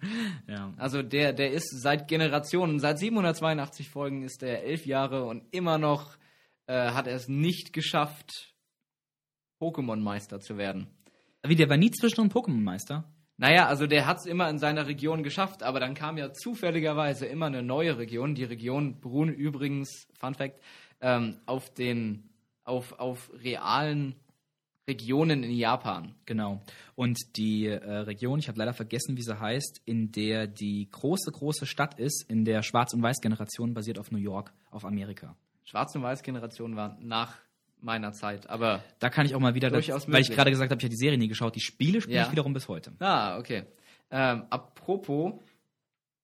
Ja. 0.47 0.73
Also 0.77 1.03
der, 1.03 1.33
der 1.33 1.51
ist 1.51 1.81
seit 1.81 2.07
Generationen, 2.07 2.79
seit 2.79 2.97
782 2.97 3.89
Folgen 3.89 4.23
ist 4.23 4.41
er 4.43 4.63
elf 4.63 4.85
Jahre 4.85 5.25
und 5.25 5.43
immer 5.51 5.77
noch 5.77 6.15
äh, 6.67 6.91
hat 6.91 7.05
er 7.05 7.15
es 7.15 7.27
nicht 7.27 7.73
geschafft, 7.73 8.55
Pokémon-Meister 9.59 10.39
zu 10.39 10.57
werden. 10.57 10.87
Wie, 11.45 11.57
der 11.57 11.69
war 11.69 11.75
nie 11.75 11.91
zwischendrin 11.91 12.31
Pokémon-Meister? 12.31 13.03
Naja, 13.37 13.67
also 13.67 13.85
der 13.85 14.07
hat 14.07 14.17
es 14.17 14.25
immer 14.25 14.49
in 14.49 14.57
seiner 14.57 14.87
Region 14.87 15.21
geschafft, 15.21 15.61
aber 15.61 15.79
dann 15.79 15.93
kam 15.93 16.17
ja 16.17 16.33
zufälligerweise 16.33 17.27
immer 17.27 17.45
eine 17.45 17.61
neue 17.61 17.97
Region. 17.99 18.33
Die 18.33 18.43
Region 18.43 18.99
beruhen 18.99 19.29
übrigens, 19.29 20.07
Fun 20.19 20.33
Fact, 20.33 20.59
ähm, 21.01 21.37
auf 21.45 21.71
den, 21.71 22.29
auf, 22.63 22.93
auf 22.99 23.29
realen 23.43 24.15
Regionen 24.87 25.43
in 25.43 25.51
Japan. 25.51 26.15
Genau. 26.25 26.61
Und 26.95 27.37
die 27.37 27.67
äh, 27.67 27.75
Region, 27.77 28.39
ich 28.39 28.47
habe 28.47 28.57
leider 28.57 28.73
vergessen, 28.73 29.17
wie 29.17 29.21
sie 29.21 29.39
heißt, 29.39 29.81
in 29.85 30.11
der 30.11 30.47
die 30.47 30.87
große, 30.89 31.31
große 31.31 31.67
Stadt 31.67 31.99
ist, 31.99 32.25
in 32.29 32.43
der 32.43 32.63
Schwarz- 32.63 32.93
und 32.93 33.03
Weiß-Generation 33.03 33.73
basiert 33.73 33.99
auf 33.99 34.11
New 34.11 34.17
York, 34.17 34.51
auf 34.71 34.83
Amerika. 34.83 35.35
Schwarz- 35.63 35.93
und 35.95 36.01
Weiß-Generation 36.03 36.75
war 36.75 36.97
nach 37.01 37.35
meiner 37.81 38.11
Zeit, 38.11 38.49
aber 38.49 38.83
Da 38.99 39.09
kann 39.09 39.25
ich 39.25 39.35
auch 39.35 39.39
mal 39.39 39.53
wieder, 39.55 39.69
das, 39.69 39.87
weil 40.11 40.21
ich 40.21 40.29
gerade 40.31 40.49
gesagt 40.51 40.71
habe, 40.71 40.79
ich 40.79 40.83
habe 40.85 40.89
die 40.89 40.97
Serie 40.97 41.17
nie 41.17 41.27
geschaut, 41.27 41.55
die 41.55 41.59
Spiele 41.61 42.01
spiele 42.01 42.17
Ja. 42.17 42.25
ich 42.25 42.31
wiederum 42.31 42.53
bis 42.53 42.67
heute. 42.67 42.93
Ah, 42.99 43.37
okay. 43.37 43.63
Ähm, 44.09 44.43
apropos 44.49 45.33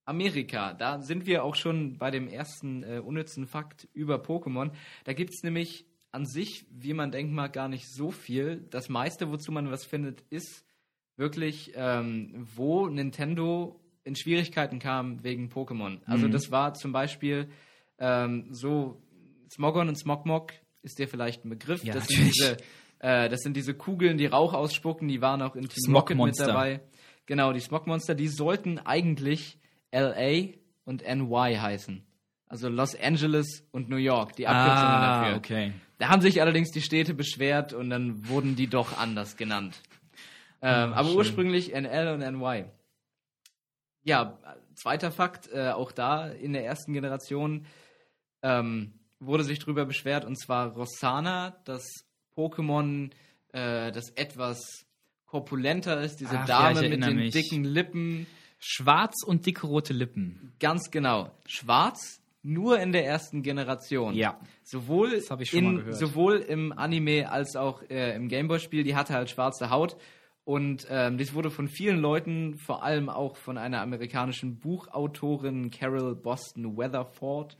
Amerika, 0.06 0.74
da 0.74 1.00
sind 1.00 1.26
wir 1.26 1.44
auch 1.44 1.56
schon 1.56 1.98
bei 1.98 2.12
dem 2.12 2.28
ersten 2.28 2.84
äh, 2.84 3.00
unnützen 3.00 3.48
Fakt 3.48 3.88
über 3.94 4.16
Pokémon. 4.18 4.72
Da 5.06 5.14
gibt 5.14 5.34
es 5.34 5.44
nämlich 5.44 5.86
an 6.12 6.26
sich, 6.26 6.66
wie 6.70 6.94
man 6.94 7.12
denkt 7.12 7.34
mag, 7.34 7.54
gar 7.54 7.70
nicht 7.70 7.88
so 7.90 8.12
viel. 8.12 8.68
Das 8.70 8.90
meiste, 8.90 9.30
wozu 9.32 9.52
man 9.52 9.72
was 9.72 9.86
findet, 9.86 10.22
ist 10.30 10.66
wirklich, 11.16 11.72
ähm, 11.76 12.48
wo 12.56 12.88
Nintendo 12.88 13.80
in 14.04 14.16
Schwierigkeiten 14.16 14.80
kam 14.80 15.24
wegen 15.24 15.50
Pokémon. 15.50 16.00
Also 16.06 16.28
Mhm. 16.28 16.32
das 16.32 16.52
war 16.52 16.74
zum 16.74 16.92
Beispiel 16.92 17.50
ähm, 18.00 18.48
so 18.52 19.02
Smogon 19.50 19.88
und 19.88 19.96
Smogmog 19.98 20.52
ist 20.84 21.00
dir 21.00 21.08
vielleicht 21.08 21.44
ein 21.46 21.50
Begriff. 21.50 21.84
Ja, 21.84 21.94
das, 21.96 22.08
sind 22.08 22.26
diese, 22.28 22.58
äh, 23.00 23.30
das 23.30 23.40
sind 23.42 23.56
diese 23.58 23.74
Kugeln, 23.74 24.18
die 24.18 24.28
Rauch 24.28 24.54
ausspucken, 24.54 25.08
die 25.08 25.22
waren 25.22 25.42
auch 25.42 25.56
in 25.56 25.68
Team 25.68 25.96
Rocket 25.96 26.18
mit 26.18 26.40
dabei. 26.40 26.82
Genau, 27.26 27.54
die 27.54 27.60
Smogmonster, 27.62 28.16
die 28.16 28.28
sollten 28.28 28.80
eigentlich 28.80 29.58
LA 29.92 30.50
und 30.86 31.04
NY 31.08 31.56
heißen. 31.60 32.04
Also 32.48 32.70
Los 32.70 32.96
Angeles 33.00 33.66
und 33.72 33.90
New 33.90 33.96
York, 33.96 34.36
die 34.36 34.46
Abkürzungen 34.46 35.02
dafür. 35.02 35.34
Ah, 35.34 35.38
okay. 35.38 35.74
Da 35.98 36.10
haben 36.10 36.22
sich 36.22 36.42
allerdings 36.42 36.70
die 36.72 36.82
Städte 36.82 37.14
beschwert 37.14 37.74
und 37.74 37.90
dann 37.90 38.28
wurden 38.28 38.56
die 38.56 38.68
doch 38.68 38.98
anders 38.98 39.38
genannt. 39.38 39.80
Ähm, 40.62 40.94
Ah, 40.94 40.98
aber 40.98 41.08
schön. 41.10 41.18
ursprünglich 41.18 41.74
NL 41.74 42.10
und 42.14 42.20
NY. 42.20 42.66
Ja, 44.04 44.38
zweiter 44.76 45.12
Fakt, 45.12 45.50
äh, 45.54 45.70
auch 45.72 45.92
da 45.92 46.28
in 46.28 46.54
der 46.54 46.66
ersten 46.66 46.94
Generation 46.94 47.66
ähm, 48.42 48.94
wurde 49.26 49.44
sich 49.44 49.60
drüber 49.60 49.86
beschwert, 49.86 50.26
und 50.26 50.38
zwar 50.40 50.74
Rossana, 50.74 51.56
das 51.66 51.84
Pokémon, 52.36 53.12
äh, 53.52 53.92
das 53.92 54.10
etwas 54.16 54.86
korpulenter 55.26 56.02
ist, 56.02 56.18
diese 56.20 56.38
Ach 56.38 56.48
ja, 56.48 56.74
Dame 56.74 56.84
ich 56.86 56.90
mit 56.92 57.04
den 57.06 57.16
mich. 57.16 57.34
dicken 57.34 57.64
Lippen. 57.64 58.28
Schwarz 58.60 59.24
und 59.26 59.46
dicke 59.46 59.68
rote 59.68 59.92
Lippen. 59.94 60.54
Ganz 60.60 60.90
genau. 60.90 61.32
Schwarz, 61.46 62.22
nur 62.44 62.80
in 62.80 62.92
der 62.94 63.06
ersten 63.06 63.42
Generation. 63.44 64.14
Ja. 64.14 64.40
Sowohl, 64.64 65.12
Das 65.12 65.30
hab 65.30 65.42
ich 65.42 65.50
schon 65.50 65.60
in, 65.60 65.66
mal 65.76 65.80
gehört. 65.82 65.98
sowohl 65.98 66.38
im 66.38 66.72
Anime 66.72 67.30
als 67.30 67.56
auch 67.58 67.82
äh, 67.90 68.16
im 68.16 68.30
Gameboy-Spiel, 68.30 68.84
die 68.84 68.96
hatte 68.96 69.14
halt 69.16 69.30
schwarze 69.30 69.70
Haut. 69.70 69.98
Und 70.46 70.88
ähm, 70.90 71.18
dies 71.18 71.34
wurde 71.34 71.52
von 71.52 71.68
vielen 71.70 72.00
Leuten, 72.00 72.58
vor 72.58 72.84
allem 72.84 73.10
auch 73.10 73.38
von 73.38 73.58
einer 73.58 73.82
amerikanischen 73.82 74.60
Buchautorin 74.60 75.72
Carol 75.72 76.16
Boston 76.16 76.78
Weatherford, 76.78 77.58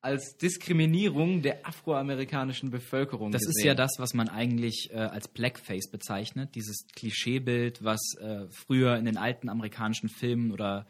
als 0.00 0.36
Diskriminierung 0.36 1.42
der 1.42 1.66
afroamerikanischen 1.66 2.70
Bevölkerung 2.70 3.32
Das 3.32 3.40
gesehen. 3.42 3.58
ist 3.58 3.64
ja 3.64 3.74
das, 3.74 3.90
was 3.98 4.14
man 4.14 4.28
eigentlich 4.28 4.90
äh, 4.92 4.96
als 4.98 5.28
Blackface 5.28 5.90
bezeichnet. 5.90 6.54
Dieses 6.54 6.86
Klischeebild, 6.94 7.82
was 7.82 8.00
äh, 8.20 8.46
früher 8.50 8.96
in 8.96 9.04
den 9.06 9.16
alten 9.16 9.48
amerikanischen 9.48 10.08
Filmen 10.08 10.52
oder 10.52 10.86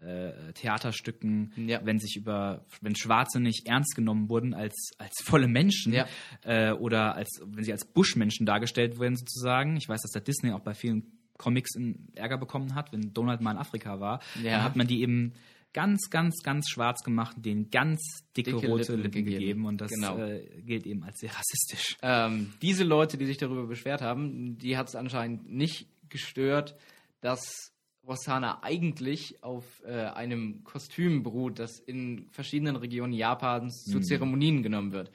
äh, 0.00 0.52
Theaterstücken, 0.54 1.52
Ja. 1.66 1.80
wenn 1.84 1.98
sich 1.98 2.16
über, 2.16 2.64
wenn 2.80 2.96
Schwarze 2.96 3.40
nicht 3.40 3.66
ernst 3.66 3.94
genommen 3.96 4.28
wurden 4.28 4.54
als, 4.54 4.90
als 4.98 5.14
volle 5.24 5.48
Menschen 5.48 5.92
Ja. 5.92 6.06
äh, 6.44 6.72
oder 6.72 7.14
als, 7.14 7.40
wenn 7.44 7.64
sie 7.64 7.72
als 7.72 7.84
Buschmenschen 7.86 8.46
dargestellt 8.46 8.98
wurden 8.98 9.16
sozusagen. 9.16 9.76
Ich 9.76 9.88
weiß, 9.88 10.02
dass 10.02 10.12
der 10.12 10.22
Disney 10.22 10.52
auch 10.52 10.60
bei 10.60 10.74
vielen 10.74 11.12
Comics 11.38 11.74
in 11.76 12.08
Ärger 12.14 12.38
bekommen 12.38 12.74
hat, 12.74 12.92
wenn 12.92 13.12
Donald 13.12 13.40
mal 13.42 13.50
in 13.52 13.58
Afrika 13.58 14.00
war. 14.00 14.20
Ja. 14.42 14.52
Dann 14.52 14.62
hat 14.64 14.76
man 14.76 14.86
die 14.86 15.02
eben 15.02 15.34
ganz, 15.76 16.08
ganz, 16.08 16.42
ganz 16.42 16.70
schwarz 16.70 17.02
gemacht, 17.04 17.36
denen 17.36 17.70
ganz 17.70 18.00
dicke, 18.34 18.52
Dicke 18.52 18.66
rote 18.66 18.96
Lippen 18.96 19.02
Lippen, 19.02 19.12
gegeben. 19.24 19.38
gegeben. 19.40 19.66
Und 19.66 19.80
das 19.82 19.90
Genau. 19.90 20.16
äh, 20.16 20.40
gilt 20.62 20.86
eben 20.86 21.04
als 21.04 21.18
sehr 21.20 21.30
rassistisch. 21.30 21.98
Ähm, 22.00 22.54
diese 22.62 22.82
Leute, 22.82 23.18
die 23.18 23.26
sich 23.26 23.36
darüber 23.36 23.66
beschwert 23.66 24.00
haben, 24.00 24.56
die 24.56 24.78
hat 24.78 24.88
es 24.88 24.96
anscheinend 24.96 25.52
nicht 25.52 25.86
gestört, 26.08 26.76
dass 27.20 27.74
Rossana 28.08 28.62
eigentlich 28.62 29.42
auf 29.42 29.82
äh, 29.84 29.92
einem 29.92 30.64
Kostüm 30.64 31.22
beruht, 31.22 31.58
das 31.58 31.78
in 31.78 32.26
verschiedenen 32.30 32.76
Regionen 32.76 33.12
Japans 33.12 33.84
zu 33.84 34.00
Zeremonien 34.00 34.62
genommen 34.62 34.92
wird. 34.92 35.10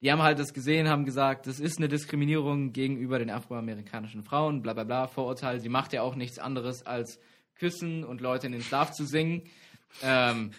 Die 0.00 0.10
haben 0.10 0.22
halt 0.22 0.38
das 0.38 0.54
gesehen, 0.54 0.88
haben 0.88 1.04
gesagt, 1.04 1.46
das 1.46 1.60
ist 1.60 1.76
eine 1.78 1.88
Diskriminierung 1.88 2.72
gegenüber 2.72 3.18
den 3.18 3.28
afroamerikanischen 3.28 4.22
Frauen, 4.22 4.62
bla 4.62 4.72
bla 4.72 4.84
bla, 4.84 5.06
Vorurteil. 5.06 5.60
Sie 5.60 5.68
macht 5.68 5.92
ja 5.92 6.00
auch 6.00 6.14
nichts 6.14 6.38
anderes 6.38 6.86
als 6.86 7.18
küssen 7.56 8.04
und 8.04 8.22
Leute 8.22 8.46
in 8.46 8.52
den 8.52 8.62
Schlaf 8.62 8.92
zu 8.92 9.04
singen. 9.04 9.42
Ähm, 10.02 10.52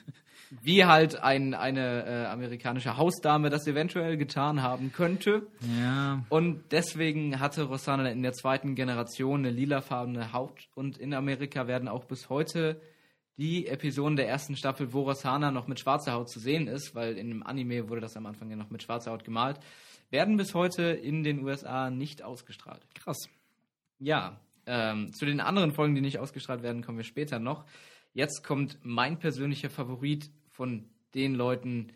wie 0.62 0.86
halt 0.86 1.16
ein, 1.22 1.54
eine 1.54 2.06
äh, 2.06 2.26
amerikanische 2.26 2.98
Hausdame 2.98 3.50
das 3.50 3.68
eventuell 3.68 4.18
getan 4.18 4.64
haben 4.64 4.92
könnte. 4.92 5.48
Ja, 5.80 6.24
Und 6.30 6.64
deswegen 6.72 7.40
hatte 7.40 7.64
Rosanna 7.64 8.10
in 8.10 8.24
der 8.24 8.34
zweiten 8.34 8.76
Generation 8.76 9.42
eine 9.42 9.52
lilafarbene 9.52 10.34
Haut. 10.34 10.68
Und 10.74 10.98
in 10.98 11.14
Amerika 11.14 11.68
werden 11.68 11.88
auch 11.88 12.06
bis 12.06 12.30
heute 12.30 12.82
die 13.38 13.68
Episoden 13.68 14.18
der 14.18 14.28
ersten 14.28 14.58
Staffel, 14.58 14.92
wo 14.92 15.04
Rosanna 15.04 15.52
noch 15.52 15.68
mit 15.68 15.80
schwarzer 15.80 16.14
Haut 16.14 16.30
zu 16.30 16.40
sehen 16.40 16.68
ist, 16.68 16.94
weil 16.96 17.18
in 17.18 17.30
dem 17.30 17.44
Anime 17.46 17.88
wurde 17.88 18.02
das 18.02 18.18
am 18.18 18.26
Anfang 18.26 18.50
ja 18.50 18.58
noch 18.58 18.70
mit 18.70 18.84
schwarzer 18.84 19.12
Haut 19.12 19.24
gemalt, 19.24 19.60
werden 20.10 20.36
bis 20.36 20.54
heute 20.54 20.84
in 20.84 21.24
den 21.24 21.44
USA 21.46 21.90
nicht 21.90 22.24
ausgestrahlt. 22.24 22.84
krass. 22.96 23.30
Ja, 24.00 24.40
ähm, 24.66 25.14
zu 25.14 25.26
den 25.26 25.40
anderen 25.40 25.72
Folgen, 25.72 25.96
die 25.96 26.02
nicht 26.02 26.20
ausgestrahlt 26.20 26.64
werden, 26.64 26.84
kommen 26.84 26.98
wir 26.98 27.06
später 27.06 27.40
noch. 27.40 27.66
Jetzt 28.20 28.44
kommt 28.44 28.80
mein 28.84 29.18
persönlicher 29.18 29.70
Favorit 29.70 30.30
von 30.50 30.90
den 31.16 31.36
Leuten, 31.36 31.94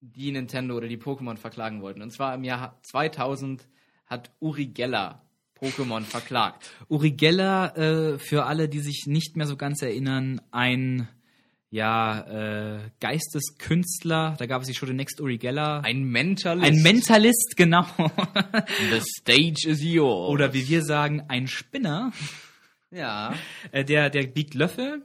die 0.00 0.32
Nintendo 0.32 0.76
oder 0.76 0.88
die 0.88 0.98
Pokémon 0.98 1.36
verklagen 1.36 1.82
wollten. 1.82 2.02
Und 2.02 2.10
zwar 2.10 2.34
im 2.34 2.42
Jahr 2.42 2.80
2000 2.82 3.68
hat 4.06 4.32
Uri 4.40 4.66
Geller 4.66 5.22
Pokémon 5.56 6.02
verklagt. 6.02 6.68
Uri 6.88 7.12
Geller, 7.12 7.78
äh, 7.78 8.18
für 8.18 8.46
alle, 8.46 8.68
die 8.68 8.80
sich 8.80 9.04
nicht 9.06 9.36
mehr 9.36 9.46
so 9.46 9.56
ganz 9.56 9.82
erinnern, 9.82 10.40
ein 10.50 11.06
ja, 11.70 12.78
äh, 12.78 12.80
Geisteskünstler, 12.98 14.34
da 14.40 14.46
gab 14.46 14.62
es 14.62 14.66
die 14.66 14.74
Show 14.74 14.86
The 14.86 14.94
Next 14.94 15.20
Uri 15.20 15.38
Geller. 15.38 15.84
Ein 15.84 16.02
Mentalist. 16.02 16.66
ein 16.66 16.82
Mentalist, 16.82 17.56
genau. 17.56 17.86
The 18.90 19.00
stage 19.00 19.68
is 19.68 19.80
yours. 19.80 20.28
Oder 20.28 20.52
wie 20.54 20.68
wir 20.68 20.82
sagen, 20.82 21.22
ein 21.28 21.46
Spinner. 21.46 22.10
ja. 22.90 23.32
Äh, 23.70 23.84
der, 23.84 24.10
der 24.10 24.26
biegt 24.26 24.54
Löffel. 24.54 25.04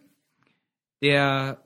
Der 1.01 1.61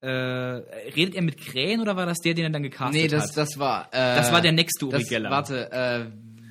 äh, 0.00 0.08
redet 0.08 1.14
er 1.14 1.22
mit 1.22 1.38
Krähen 1.38 1.80
oder 1.80 1.94
war 1.96 2.06
das 2.06 2.18
der, 2.18 2.34
den 2.34 2.44
er 2.44 2.50
dann 2.50 2.62
gecastet 2.62 3.00
Nee, 3.02 3.08
das, 3.08 3.30
hat? 3.30 3.36
das 3.36 3.58
war. 3.58 3.88
Äh, 3.92 4.16
Das 4.16 4.32
war 4.32 4.40
der 4.40 4.52
nächste 4.52 4.86
Uri 4.86 5.04
Geller. 5.04 5.30
Warte, 5.30 5.70
äh, 5.72 6.06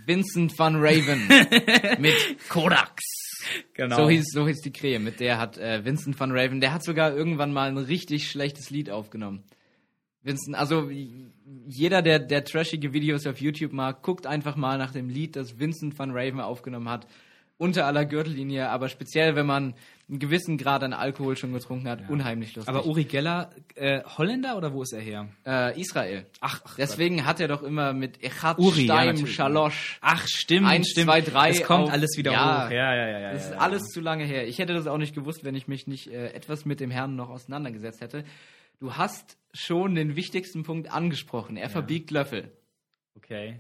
Vincent 0.05 0.57
van 0.57 0.75
Raven 0.77 1.27
mit 1.99 2.13
Kodaks. 2.49 3.03
genau. 3.73 3.95
So 3.97 4.09
hieß, 4.09 4.25
so 4.33 4.47
hieß 4.47 4.61
die 4.61 4.71
Krähe, 4.71 4.99
mit 4.99 5.19
der 5.19 5.37
hat 5.39 5.57
äh, 5.57 5.83
Vincent 5.85 6.19
van 6.19 6.31
Raven, 6.31 6.61
der 6.61 6.73
hat 6.73 6.83
sogar 6.83 7.15
irgendwann 7.15 7.51
mal 7.53 7.69
ein 7.69 7.77
richtig 7.77 8.29
schlechtes 8.29 8.69
Lied 8.69 8.89
aufgenommen. 8.89 9.43
Vincent, 10.21 10.55
also 10.57 10.89
jeder, 11.67 12.01
der, 12.01 12.19
der 12.19 12.43
trashige 12.43 12.91
Videos 12.93 13.25
auf 13.25 13.39
YouTube 13.39 13.71
mag, 13.73 14.01
guckt 14.03 14.25
einfach 14.27 14.55
mal 14.55 14.77
nach 14.77 14.91
dem 14.91 15.09
Lied, 15.09 15.35
das 15.35 15.59
Vincent 15.59 15.97
van 15.97 16.11
Raven 16.11 16.39
aufgenommen 16.41 16.89
hat. 16.89 17.07
unter 17.57 17.85
aller 17.85 18.05
Gürtellinie, 18.05 18.69
aber 18.69 18.89
speziell, 18.89 19.35
wenn 19.35 19.45
man 19.45 19.73
einen 20.09 20.17
gewissen 20.19 20.57
Grad 20.57 20.81
an 20.83 20.93
Alkohol 20.93 21.37
schon 21.37 21.53
getrunken 21.53 21.87
hat, 21.87 22.09
unheimlich 22.09 22.55
lustig. 22.55 22.67
Aber 22.73 22.87
Uri 22.87 23.03
Geller, 23.03 23.51
äh, 23.75 24.01
Holländer 24.17 24.57
oder 24.57 24.73
wo 24.73 24.81
ist 24.81 24.91
er 24.91 25.01
her? 25.01 25.29
äh, 25.45 25.79
Israel. 25.79 26.25
Ach, 26.41 26.61
ach 26.65 26.75
Deswegen 26.77 27.25
hat 27.27 27.39
er 27.39 27.47
doch 27.47 27.61
immer 27.61 27.93
mit 27.93 28.23
Echat 28.23 28.57
Uri, 28.57 28.85
ja, 28.87 28.95
Stein 28.95 29.07
natürlich. 29.13 29.35
Shalosh. 29.35 29.99
Ach, 30.01 30.25
stimmt, 30.27 30.65
Eins, 30.67 30.89
stimmt. 30.89 31.05
zwei, 31.05 31.21
drei 31.21 31.49
Es 31.51 31.63
kommt 31.63 31.85
auf- 31.85 31.91
alles 31.91 32.17
wieder 32.17 32.31
Ja. 32.31 32.65
hoch. 32.65 32.71
Ja, 32.71 32.95
ja, 32.95 33.07
ja, 33.07 33.19
ja. 33.19 33.31
Das 33.33 33.43
ja, 33.43 33.47
ist 33.49 33.53
ja. 33.55 33.61
alles 33.61 33.83
zu 33.83 34.01
lange 34.01 34.23
her. 34.25 34.47
Ich 34.47 34.57
hätte 34.57 34.73
das 34.73 34.87
auch 34.87 34.97
nicht 34.97 35.13
gewusst, 35.13 35.43
wenn 35.43 35.53
ich 35.53 35.67
mich 35.67 35.85
nicht 35.85 36.07
äh, 36.07 36.31
etwas 36.33 36.65
mit 36.65 36.79
dem 36.79 36.89
Herrn 36.89 37.15
noch 37.15 37.29
auseinandergesetzt 37.29 38.01
hätte. 38.01 38.23
Du 38.79 38.95
hast 38.95 39.37
schon 39.53 39.93
den 39.93 40.15
wichtigsten 40.15 40.63
Punkt 40.63 40.91
angesprochen. 40.91 41.55
Er 41.57 41.69
verbiegt 41.69 42.09
Löffel. 42.11 42.51
Okay. 43.15 43.59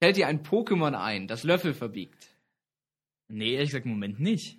Fällt 0.00 0.16
dir 0.16 0.26
ein 0.26 0.42
Pokémon 0.42 0.92
ein, 0.94 1.26
das 1.28 1.44
Löffel 1.44 1.72
verbiegt? 1.72 2.28
Nee, 3.28 3.54
ehrlich 3.54 3.70
gesagt 3.70 3.86
im 3.86 3.92
Moment 3.92 4.20
nicht. 4.20 4.58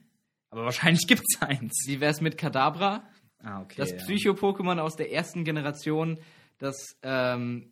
Aber 0.50 0.66
wahrscheinlich 0.66 1.06
gibt's 1.08 1.41
eins. 1.41 1.86
Wie 1.88 2.00
wär's 2.00 2.22
mit 2.22 2.38
Kadabra? 2.38 3.04
Ah, 3.43 3.62
okay. 3.62 3.76
Das 3.78 3.91
ja. 3.91 3.98
Psycho-Pokémon 3.98 4.80
aus 4.80 4.95
der 4.95 5.12
ersten 5.12 5.43
Generation, 5.43 6.20
das 6.58 6.98
ähm, 7.04 7.72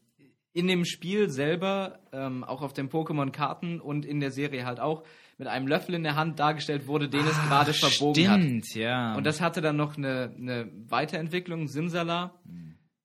in 0.53 0.67
dem 0.67 0.86
Spiel 0.86 1.30
selber, 1.30 1.99
ähm, 2.13 2.43
auch 2.43 2.61
auf 2.61 2.73
den 2.73 2.89
Pokémon-Karten 2.89 3.82
und 3.82 4.05
in 4.05 4.19
der 4.19 4.32
Serie 4.32 4.65
halt 4.65 4.80
auch, 4.80 5.03
mit 5.38 5.49
einem 5.49 5.67
Löffel 5.67 5.95
in 5.95 6.03
der 6.03 6.15
Hand 6.15 6.39
dargestellt 6.39 6.88
wurde, 6.88 7.09
den 7.09 7.26
es 7.26 7.36
gerade 7.43 7.73
verbogen 7.73 8.30
hat. 8.30 8.39
Stimmt, 8.39 8.76
ja. 8.76 9.15
Und 9.15 9.26
das 9.26 9.41
hatte 9.41 9.59
dann 9.59 9.76
noch 9.76 9.97
eine, 9.97 10.34
eine 10.38 10.71
Weiterentwicklung, 10.88 11.67
Simsala, 11.67 12.39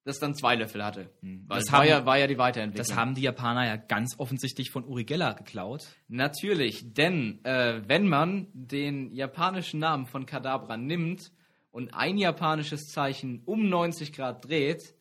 das 0.04 0.18
dann 0.18 0.34
zwei 0.34 0.56
Löffel 0.56 0.84
hatte. 0.84 1.10
Weil 1.20 1.30
Hm. 1.30 1.46
Das 1.48 1.64
das 1.64 1.72
war, 1.72 1.80
haben- 1.80 1.88
ja, 1.88 2.06
war 2.06 2.18
ja 2.18 2.26
die 2.26 2.38
Weiterentwicklung. 2.38 2.86
das 2.88 2.96
haben 2.96 3.14
die 3.14 3.22
Japaner 3.22 3.66
ja 3.66 3.76
ganz 3.76 4.14
offensichtlich 4.18 4.70
von 4.70 4.84
Uri 4.84 5.04
Geller 5.04 5.34
geklaut. 5.34 5.86
Natürlich, 6.08 6.92
denn 6.94 7.44
äh, 7.44 7.82
wenn 7.86 8.08
man 8.08 8.48
den 8.52 9.12
japanischen 9.14 9.80
Namen 9.80 10.06
von 10.06 10.26
Kadabra 10.26 10.76
nimmt 10.76 11.32
und 11.70 11.94
ein 11.94 12.16
japanisches 12.18 12.86
Zeichen 12.88 13.42
um 13.44 13.68
90 13.68 14.12
Grad 14.12 14.44
dreht 14.48 14.94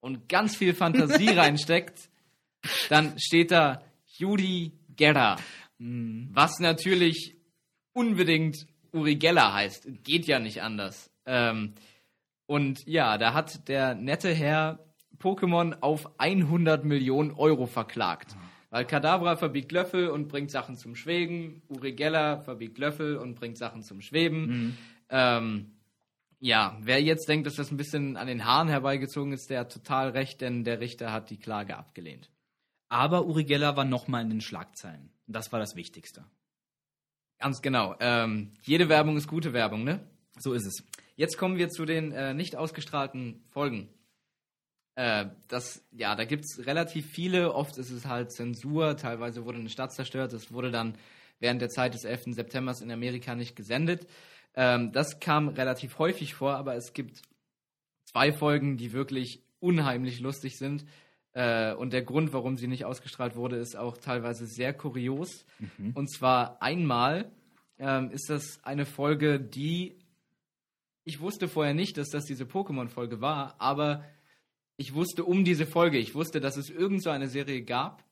und 0.00 0.28
ganz 0.28 0.56
viel 0.56 0.72
Fantasie 0.74 1.28
reinsteckt, 1.36 2.08
dann 2.88 3.18
steht 3.18 3.50
da 3.50 3.82
Yuri 4.18 4.72
Gera. 4.96 5.36
Was 5.78 6.60
natürlich 6.60 7.36
unbedingt 7.92 8.66
Uri 8.92 9.16
Geller 9.16 9.52
heißt. 9.52 9.88
Geht 10.04 10.26
ja 10.26 10.38
nicht 10.38 10.62
anders. 10.62 11.10
Ähm, 11.26 11.74
und 12.46 12.86
ja, 12.86 13.18
da 13.18 13.34
hat 13.34 13.68
der 13.68 13.94
nette 13.94 14.32
Herr 14.32 14.78
Pokémon 15.18 15.80
auf 15.80 16.18
100 16.18 16.84
Millionen 16.84 17.30
Euro 17.32 17.66
verklagt. 17.66 18.36
Weil 18.70 18.86
Kadabra 18.86 19.36
verbiegt 19.36 19.70
Löffel 19.70 20.08
und 20.08 20.28
bringt 20.28 20.50
Sachen 20.50 20.76
zum 20.76 20.96
Schweben. 20.96 21.62
Uri 21.68 21.92
Geller 21.92 22.40
verbiegt 22.40 22.76
Löffel 22.78 23.16
und 23.16 23.36
bringt 23.36 23.56
Sachen 23.56 23.82
zum 23.82 24.00
Schweben. 24.00 24.76
Ähm, 25.10 25.70
ja, 26.40 26.76
wer 26.82 27.00
jetzt 27.00 27.28
denkt, 27.28 27.46
dass 27.46 27.54
das 27.54 27.70
ein 27.70 27.76
bisschen 27.76 28.16
an 28.16 28.26
den 28.26 28.44
Haaren 28.44 28.68
herbeigezogen 28.68 29.32
ist, 29.32 29.48
der 29.48 29.60
hat 29.60 29.72
total 29.72 30.10
recht, 30.10 30.40
denn 30.40 30.64
der 30.64 30.80
Richter 30.80 31.12
hat 31.12 31.30
die 31.30 31.38
Klage 31.38 31.76
abgelehnt. 31.76 32.30
Aber 32.88 33.26
Uri 33.26 33.44
Geller 33.44 33.76
war 33.76 33.84
nochmal 33.84 34.22
in 34.22 34.30
den 34.30 34.40
Schlagzeilen. 34.40 35.10
Und 35.26 35.36
das 35.36 35.52
war 35.52 35.60
das 35.60 35.76
Wichtigste. 35.76 36.24
Ganz 37.38 37.62
genau. 37.62 37.94
Ähm, 38.00 38.54
jede 38.62 38.88
Werbung 38.88 39.16
ist 39.16 39.28
gute 39.28 39.52
Werbung, 39.52 39.84
ne? 39.84 40.00
So 40.38 40.52
ist 40.52 40.66
es. 40.66 40.84
Jetzt 41.16 41.38
kommen 41.38 41.56
wir 41.56 41.68
zu 41.68 41.84
den 41.84 42.12
äh, 42.12 42.34
nicht 42.34 42.56
ausgestrahlten 42.56 43.42
Folgen. 43.50 43.88
Äh, 44.96 45.26
das, 45.48 45.84
ja, 45.92 46.14
da 46.16 46.24
gibt 46.24 46.44
es 46.44 46.66
relativ 46.66 47.06
viele. 47.06 47.54
Oft 47.54 47.78
ist 47.78 47.90
es 47.90 48.06
halt 48.06 48.32
Zensur. 48.32 48.96
Teilweise 48.96 49.44
wurde 49.44 49.58
eine 49.58 49.68
Stadt 49.68 49.92
zerstört. 49.92 50.32
Das 50.32 50.52
wurde 50.52 50.70
dann 50.70 50.96
während 51.40 51.60
der 51.60 51.68
Zeit 51.68 51.94
des 51.94 52.04
11. 52.04 52.34
September 52.34 52.74
in 52.80 52.90
Amerika 52.90 53.34
nicht 53.34 53.56
gesendet. 53.56 54.06
Ähm, 54.54 54.92
das 54.92 55.20
kam 55.20 55.48
relativ 55.48 55.98
häufig 55.98 56.34
vor, 56.34 56.54
aber 56.54 56.74
es 56.74 56.92
gibt 56.92 57.22
zwei 58.04 58.32
Folgen, 58.32 58.76
die 58.76 58.92
wirklich 58.92 59.42
unheimlich 59.58 60.20
lustig 60.20 60.58
sind. 60.58 60.84
Äh, 61.32 61.74
und 61.74 61.92
der 61.92 62.02
Grund, 62.02 62.32
warum 62.32 62.56
sie 62.56 62.68
nicht 62.68 62.84
ausgestrahlt 62.84 63.34
wurde, 63.34 63.56
ist 63.56 63.76
auch 63.76 63.98
teilweise 63.98 64.46
sehr 64.46 64.72
kurios. 64.72 65.44
Und 65.94 66.08
zwar 66.12 66.62
einmal 66.62 67.30
ähm, 67.78 68.10
ist 68.10 68.30
das 68.30 68.60
eine 68.62 68.86
Folge, 68.86 69.40
die 69.40 69.96
ich 71.04 71.20
wusste 71.20 71.48
vorher 71.48 71.74
nicht, 71.74 71.96
dass 71.96 72.08
das 72.08 72.24
diese 72.24 72.44
Pokémon-Folge 72.44 73.20
war, 73.20 73.56
aber 73.58 74.04
ich 74.76 74.94
wusste 74.94 75.24
um 75.24 75.44
diese 75.44 75.66
Folge, 75.66 75.98
ich 75.98 76.14
wusste, 76.14 76.40
dass 76.40 76.56
es 76.56 76.70
irgend 76.70 77.02
so 77.02 77.10
eine 77.10 77.28
Serie 77.28 77.62
gab. 77.62 78.04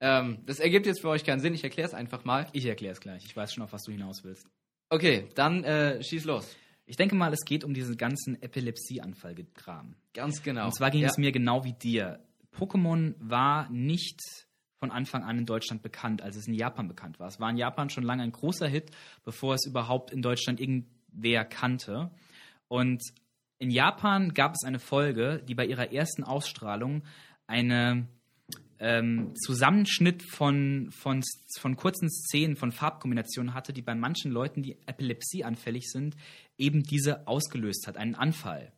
Ähm, 0.00 0.38
das 0.46 0.58
ergibt 0.58 0.86
jetzt 0.86 1.00
für 1.00 1.08
euch 1.08 1.24
keinen 1.24 1.40
Sinn, 1.40 1.54
ich 1.54 1.64
erkläre 1.64 1.88
es 1.88 1.94
einfach 1.94 2.24
mal. 2.24 2.48
Ich 2.52 2.64
erkläre 2.66 2.92
es 2.92 3.00
gleich. 3.00 3.24
Ich 3.24 3.36
weiß 3.36 3.52
schon, 3.52 3.64
auf 3.64 3.72
was 3.72 3.82
du 3.82 3.92
hinaus 3.92 4.24
willst. 4.24 4.48
Okay, 4.90 5.28
dann 5.34 5.64
äh, 5.64 6.02
schieß 6.02 6.24
los. 6.24 6.56
Ich 6.86 6.96
denke 6.96 7.14
mal, 7.14 7.32
es 7.32 7.44
geht 7.44 7.64
um 7.64 7.74
diesen 7.74 7.96
ganzen 7.98 8.40
Epilepsieanfall-Kram. 8.42 9.94
Ganz 10.14 10.42
genau. 10.42 10.66
Und 10.66 10.74
zwar 10.74 10.90
ging 10.90 11.02
ja. 11.02 11.08
es 11.08 11.18
mir 11.18 11.32
genau 11.32 11.64
wie 11.64 11.74
dir. 11.74 12.20
Pokémon 12.56 13.14
war 13.18 13.68
nicht 13.70 14.20
von 14.78 14.90
Anfang 14.90 15.24
an 15.24 15.38
in 15.38 15.46
Deutschland 15.46 15.82
bekannt, 15.82 16.22
als 16.22 16.36
es 16.36 16.46
in 16.46 16.54
Japan 16.54 16.88
bekannt 16.88 17.20
war. 17.20 17.28
Es 17.28 17.40
war 17.40 17.50
in 17.50 17.56
Japan 17.56 17.90
schon 17.90 18.04
lange 18.04 18.22
ein 18.22 18.32
großer 18.32 18.68
Hit, 18.68 18.90
bevor 19.24 19.54
es 19.54 19.66
überhaupt 19.66 20.12
in 20.12 20.22
Deutschland 20.22 20.60
irgendwer 20.60 21.44
kannte. 21.44 22.10
Und 22.68 23.02
in 23.58 23.70
Japan 23.70 24.34
gab 24.34 24.54
es 24.54 24.64
eine 24.64 24.78
Folge, 24.78 25.42
die 25.46 25.54
bei 25.54 25.66
ihrer 25.66 25.92
ersten 25.92 26.22
Ausstrahlung 26.22 27.02
eine 27.46 28.06
ähm, 28.78 29.34
Zusammenschnitt 29.34 30.22
von, 30.22 30.90
von, 30.92 31.22
von 31.58 31.76
kurzen 31.76 32.08
Szenen, 32.10 32.56
von 32.56 32.70
Farbkombinationen 32.70 33.54
hatte, 33.54 33.72
die 33.72 33.82
bei 33.82 33.94
manchen 33.94 34.30
Leuten, 34.30 34.62
die 34.62 34.76
epilepsieanfällig 34.86 35.90
sind, 35.90 36.16
eben 36.56 36.82
diese 36.82 37.26
ausgelöst 37.26 37.86
hat, 37.86 37.96
einen 37.96 38.14
Anfall. 38.14 38.72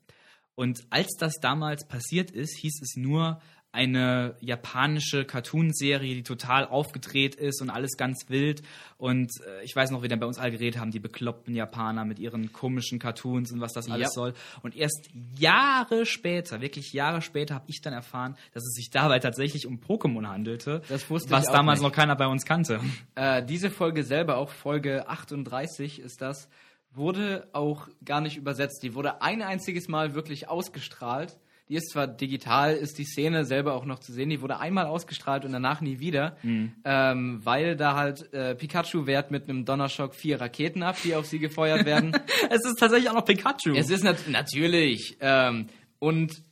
Und 0.55 0.81
als 0.91 1.17
das 1.19 1.35
damals 1.41 1.87
passiert 1.87 2.31
ist, 2.31 2.57
hieß 2.59 2.81
es 2.83 2.97
nur 2.97 3.41
eine 3.73 4.35
japanische 4.41 5.25
Cartoonserie, 5.25 6.15
die 6.17 6.23
total 6.25 6.67
aufgedreht 6.67 7.37
ist 7.37 7.63
und 7.63 7.71
alles 7.71 7.97
ganz 7.97 8.25
wild. 8.29 8.63
Und 8.99 9.31
äh, 9.47 9.65
ich 9.65 9.75
weiß 9.77 9.93
noch, 9.93 10.03
wie 10.03 10.09
dann 10.09 10.19
bei 10.19 10.27
uns 10.27 10.39
alle 10.39 10.51
geredet 10.51 10.81
haben, 10.81 10.91
die 10.91 10.99
bekloppten 10.99 11.55
Japaner 11.55 12.05
mit 12.05 12.19
ihren 12.19 12.53
komischen 12.53 12.99
Cartoons 12.99 13.53
und 13.53 13.61
was 13.61 13.73
das 13.73 13.89
alles 13.89 14.09
Ja. 14.09 14.11
soll. 14.11 14.35
Und 14.63 14.75
erst 14.77 15.09
Jahre 15.39 16.05
später, 16.05 16.61
wirklich 16.61 16.93
Jahre 16.93 17.23
später, 17.23 17.55
habe 17.55 17.65
ich 17.69 17.81
dann 17.81 17.93
erfahren, 17.93 18.37
dass 18.55 18.65
es 18.65 18.75
sich 18.75 18.91
dabei 18.91 19.21
tatsächlich 19.21 19.67
um 19.67 19.79
Pokémon 19.79 20.27
handelte, 20.27 20.83
Das 20.89 21.09
wusste 21.09 21.31
was 21.31 21.47
damals 21.47 21.79
nicht. 21.81 21.89
noch 21.89 21.95
keiner 21.95 22.17
bei 22.17 22.27
uns 22.27 22.45
kannte. 22.45 22.81
Äh, 23.15 23.45
diese 23.45 23.71
Folge 23.71 24.03
selber, 24.03 24.37
auch 24.39 24.51
Folge 24.51 25.09
38 25.09 26.01
ist 26.01 26.21
das, 26.23 26.49
wurde 26.93 27.47
auch 27.53 27.87
gar 28.05 28.21
nicht 28.21 28.37
übersetzt. 28.37 28.83
Die 28.83 28.95
wurde 28.97 29.23
ein 29.23 29.43
einziges 29.43 29.87
Mal 29.87 30.15
wirklich 30.17 30.49
ausgestrahlt. 30.49 31.39
Die 31.71 31.77
ist 31.77 31.91
zwar 31.91 32.09
digital, 32.09 32.75
ist 32.75 32.99
die 32.99 33.05
Szene 33.05 33.45
selber 33.45 33.75
auch 33.75 33.85
noch 33.85 34.01
zu 34.01 34.13
sehen. 34.13 34.29
Die 34.29 34.43
wurde 34.43 34.59
einmal 34.59 34.87
ausgestrahlt 34.87 35.45
und 35.45 35.53
danach 35.53 35.81
nie 35.81 36.01
wieder, 36.01 36.37
ähm, 36.85 37.41
weil 37.45 37.77
da 37.77 37.95
halt 37.95 38.33
äh, 38.33 38.57
Pikachu 38.57 39.07
wehrt 39.07 39.31
mit 39.31 39.49
einem 39.49 39.65
Donnerschock 39.65 40.17
vier 40.17 40.41
Raketen 40.41 40.83
ab, 40.83 40.97
die 41.05 41.15
auf 41.15 41.27
sie 41.27 41.39
gefeuert 41.39 41.87
werden. 41.87 42.11
es 42.51 42.65
ist 42.65 42.77
tatsächlich 42.81 43.09
auch 43.09 43.15
noch 43.15 43.25
Pikachu. 43.25 43.77
Es 43.77 43.89
ist 43.89 44.03
nat 44.03 44.27
natürlich. 44.27 45.17
Ähm, 45.21 45.69
und 46.01 46.43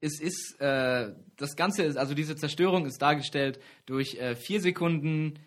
es 0.00 0.20
ist, 0.20 0.56
äh, 0.60 1.12
das 1.36 1.54
Ganze 1.54 1.84
ist, 1.84 1.96
also 1.96 2.14
diese 2.14 2.34
Zerstörung 2.34 2.84
ist 2.86 3.00
dargestellt 3.00 3.60
durch 3.86 4.16
äh, 4.16 4.34
vier 4.34 4.60
Sekunden 4.60 5.38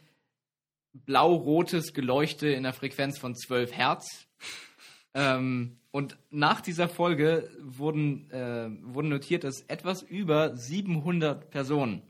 blau-rotes 0.93 1.93
Geleuchte 1.93 2.47
in 2.47 2.59
einer 2.59 2.71
Frequenz 2.71 3.19
von 3.19 3.35
12 3.35 3.73
Hertz. 3.73 4.25
ähm, 5.13 5.79
und 5.97 6.15
nach 6.29 6.61
dieser 6.61 6.87
Folge 6.87 7.49
wurden, 7.59 8.29
äh, 8.31 8.69
wurden 8.83 9.09
notiert, 9.09 9.43
dass 9.43 9.61
etwas 9.67 10.03
über 10.03 10.55
700 10.55 11.49
Personen, 11.49 12.03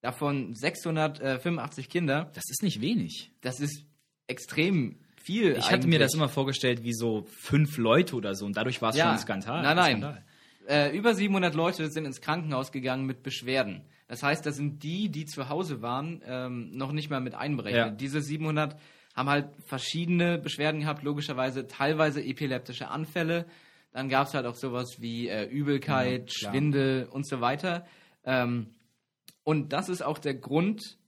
davon 0.00 0.54
685 0.54 1.88
Kinder, 1.88 2.30
das 2.34 2.44
ist 2.50 2.62
nicht 2.62 2.80
wenig. 2.80 3.30
das 3.40 3.60
ist 3.60 3.84
extrem 4.26 4.96
viel. 5.22 5.52
Ich 5.58 5.70
hatte 5.70 5.86
mir 5.86 5.98
das 5.98 6.12
eigentlich. 6.12 6.20
immer 6.22 6.28
vorgestellt 6.28 6.82
wie 6.82 6.92
so 6.92 7.24
fünf 7.30 7.78
Leute 7.78 8.16
oder 8.16 8.34
so 8.34 8.44
und 8.46 8.56
dadurch 8.56 8.82
war 8.82 8.90
es 8.90 8.96
Ja. 8.96 9.04
schon 9.04 9.12
ein 9.14 9.18
Skandal. 9.20 9.62
Nein, 9.62 9.66
ein 9.70 9.76
nein. 9.76 9.90
Skandal. 10.00 10.24
Äh, 10.66 10.96
über 10.96 11.14
700 11.14 11.54
Leute 11.54 11.90
sind 11.90 12.04
ins 12.06 12.20
Krankenhaus 12.20 12.72
gegangen 12.72 13.06
mit 13.06 13.22
Beschwerden. 13.22 13.82
Das 14.08 14.22
heißt, 14.22 14.44
da 14.44 14.50
sind 14.52 14.82
die, 14.82 15.08
die 15.08 15.24
zu 15.24 15.48
Hause 15.48 15.82
waren, 15.82 16.20
ähm, 16.26 16.70
noch 16.72 16.92
nicht 16.92 17.10
mal 17.10 17.20
mit 17.20 17.34
einberechnet. 17.34 17.86
Ja. 17.86 17.90
Diese 17.90 18.20
700 18.20 18.76
haben 19.14 19.28
halt 19.30 19.48
verschiedene 19.64 20.38
Beschwerden 20.38 20.80
gehabt, 20.80 21.02
logischerweise 21.02 21.66
teilweise 21.66 22.22
epileptische 22.22 22.88
Anfälle. 22.88 23.46
Dann 23.92 24.08
gab 24.08 24.26
es 24.26 24.34
halt 24.34 24.44
auch 24.46 24.56
sowas 24.56 24.96
wie 25.00 25.28
äh, 25.28 25.44
Übelkeit, 25.44 26.32
Ja. 26.40 26.50
Schwindel 26.50 27.06
und 27.10 27.26
so 27.26 27.40
weiter. 27.40 27.86
Ähm, 28.24 28.74
und 29.44 29.72
das 29.72 29.88
ist 29.88 30.02
auch 30.02 30.18
der 30.18 30.34
Grund, 30.34 30.98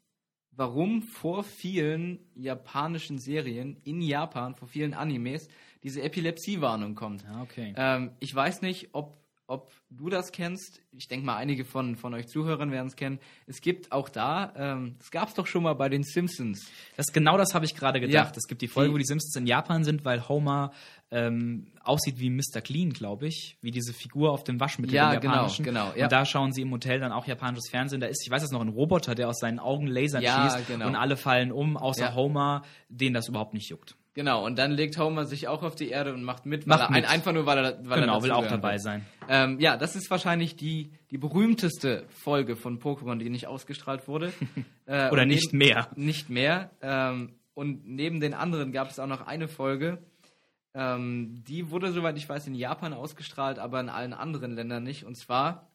warum 0.52 1.02
vor 1.02 1.42
vielen 1.42 2.20
japanischen 2.34 3.18
Serien 3.18 3.76
in 3.84 4.00
Japan, 4.00 4.54
vor 4.54 4.68
vielen 4.68 4.94
Animes, 4.94 5.48
diese 5.82 6.02
Epilepsiewarnung 6.02 6.94
kommt. 6.94 7.22
Ja, 7.24 7.42
okay. 7.42 7.74
Ähm, 7.76 8.12
ich 8.20 8.34
weiß 8.34 8.62
nicht, 8.62 8.90
ob 8.92 9.18
ob 9.48 9.70
du 9.90 10.08
das 10.08 10.32
kennst. 10.32 10.80
Ich 10.92 11.08
denke 11.08 11.24
mal, 11.26 11.36
einige 11.36 11.64
von, 11.64 11.94
von 11.96 12.12
euch 12.14 12.26
Zuhörern 12.26 12.70
werden 12.72 12.88
es 12.88 12.96
kennen. 12.96 13.20
Es 13.46 13.60
gibt 13.60 13.92
auch 13.92 14.08
da, 14.08 14.52
ähm, 14.56 14.96
das 14.98 15.10
gab 15.10 15.28
es 15.28 15.34
doch 15.34 15.46
schon 15.46 15.62
mal 15.62 15.74
bei 15.74 15.88
den 15.88 16.02
Simpsons. 16.02 16.66
Das, 16.96 17.12
genau 17.12 17.36
das 17.38 17.54
habe 17.54 17.64
ich 17.64 17.74
gerade 17.74 18.00
gedacht. 18.00 18.34
Ja. 18.34 18.36
Es 18.36 18.48
gibt 18.48 18.62
die 18.62 18.68
Folge, 18.68 18.88
Die- 18.90 18.94
wo 18.94 18.98
die 18.98 19.04
Simpsons 19.04 19.36
in 19.36 19.46
Japan 19.46 19.84
sind, 19.84 20.04
weil 20.04 20.28
Homer 20.28 20.72
ähm, 21.12 21.68
aussieht 21.84 22.18
wie 22.18 22.30
Mr. 22.30 22.60
Clean, 22.60 22.90
glaube 22.92 23.28
ich. 23.28 23.56
Wie 23.60 23.70
diese 23.70 23.92
Figur 23.92 24.32
auf 24.32 24.42
dem 24.42 24.58
Waschmittel 24.58 24.94
Ja, 24.96 25.12
im 25.12 25.22
Japanischen. 25.22 25.64
genau, 25.64 25.84
genau, 25.86 25.96
ja. 25.96 26.06
Und 26.06 26.12
da 26.12 26.24
schauen 26.24 26.52
sie 26.52 26.62
im 26.62 26.72
Hotel 26.72 26.98
dann 26.98 27.12
auch 27.12 27.26
japanisches 27.26 27.68
Fernsehen. 27.70 28.00
Da 28.00 28.08
ist, 28.08 28.24
ich 28.26 28.30
weiß 28.30 28.42
es 28.42 28.50
noch, 28.50 28.60
ein 28.60 28.68
Roboter, 28.68 29.14
der 29.14 29.28
aus 29.28 29.38
seinen 29.38 29.60
Augen 29.60 29.86
Lasern 29.86 30.22
Ja, 30.24 30.50
schießt 30.50 30.66
genau. 30.66 30.88
und 30.88 30.96
alle 30.96 31.16
fallen 31.16 31.52
um, 31.52 31.76
außer 31.76 32.06
Ja. 32.06 32.14
Homer, 32.16 32.62
den 32.88 33.14
das 33.14 33.28
überhaupt 33.28 33.54
nicht 33.54 33.68
juckt. 33.70 33.94
Genau, 34.16 34.46
und 34.46 34.58
dann 34.58 34.72
legt 34.72 34.96
Homer 34.98 35.26
sich 35.26 35.46
auch 35.46 35.62
auf 35.62 35.74
die 35.74 35.90
Erde 35.90 36.14
und 36.14 36.22
macht 36.24 36.46
mit, 36.46 36.66
Macht 36.66 36.88
mit. 36.88 37.04
Ein, 37.04 37.04
einfach 37.04 37.34
nur, 37.34 37.44
weil 37.44 37.58
er, 37.58 37.78
weil 37.86 38.00
genau, 38.00 38.16
er 38.16 38.22
will 38.22 38.30
auch 38.32 38.46
dabei 38.46 38.78
sein. 38.78 39.04
Ähm, 39.28 39.60
ja, 39.60 39.76
das 39.76 39.94
ist 39.94 40.10
wahrscheinlich 40.10 40.56
die, 40.56 40.90
die 41.10 41.18
berühmteste 41.18 42.06
Folge 42.08 42.56
von 42.56 42.80
Pokémon, 42.80 43.18
die 43.18 43.28
nicht 43.28 43.46
ausgestrahlt 43.46 44.08
wurde. 44.08 44.32
Äh, 44.88 45.10
Oder 45.10 45.26
nicht 45.26 45.52
neben- 45.52 45.58
mehr. 45.58 45.90
Nicht 45.96 46.30
mehr. 46.30 46.70
Ähm, 46.80 47.34
und 47.54 47.86
neben 47.88 48.20
den 48.20 48.34
anderen 48.34 48.70
gab 48.70 48.88
es 48.88 49.00
auch 49.00 49.08
noch 49.08 49.26
eine 49.26 49.48
Folge, 49.48 49.98
ähm, 50.74 51.42
die 51.46 51.70
wurde, 51.70 51.90
soweit 51.92 52.16
ich 52.16 52.28
weiß, 52.28 52.46
in 52.46 52.54
Japan 52.54 52.92
ausgestrahlt, 52.92 53.58
aber 53.58 53.80
in 53.80 53.88
allen 53.88 54.12
anderen 54.12 54.52
Ländern 54.54 54.84
nicht. 54.84 55.04
Und 55.04 55.16
zwar 55.16 55.68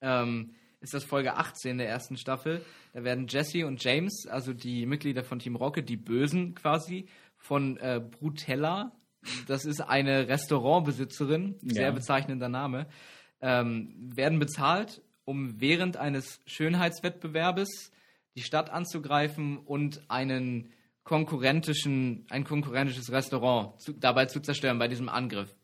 ähm, 0.00 0.54
ist 0.80 0.94
das 0.94 1.02
Folge 1.04 1.34
18 1.34 1.78
der 1.78 1.88
ersten 1.88 2.16
Staffel. 2.16 2.64
Da 2.92 3.02
werden 3.02 3.26
Jesse 3.26 3.66
und 3.66 3.82
James, 3.82 4.26
also 4.30 4.52
die 4.52 4.86
Mitglieder 4.86 5.24
von 5.24 5.40
Team 5.40 5.56
Rocket, 5.56 5.88
die 5.88 5.96
Bösen 5.96 6.54
quasi, 6.54 7.08
von 7.38 7.76
äh, 7.78 8.00
Brutella, 8.00 8.92
das 9.46 9.64
ist 9.64 9.80
eine 9.80 10.28
Restaurantbesitzerin, 10.28 11.56
sehr 11.62 11.88
Ja. 11.88 11.90
bezeichnender 11.90 12.48
Name, 12.48 12.86
ähm, 13.40 13.94
werden 14.14 14.38
bezahlt, 14.38 15.02
um 15.24 15.60
während 15.60 15.96
eines 15.96 16.40
Schönheitswettbewerbes 16.46 17.92
die 18.36 18.42
Stadt 18.42 18.70
anzugreifen 18.70 19.58
und 19.58 20.02
einen 20.10 20.72
konkurrentischen, 21.04 22.26
ein 22.28 22.44
konkurrentisches 22.44 23.10
Restaurant 23.10 23.80
zu, 23.80 23.92
dabei 23.92 24.26
zu 24.26 24.40
zerstören 24.40 24.78
bei 24.78 24.88
diesem 24.88 25.08
Angriff. 25.08 25.54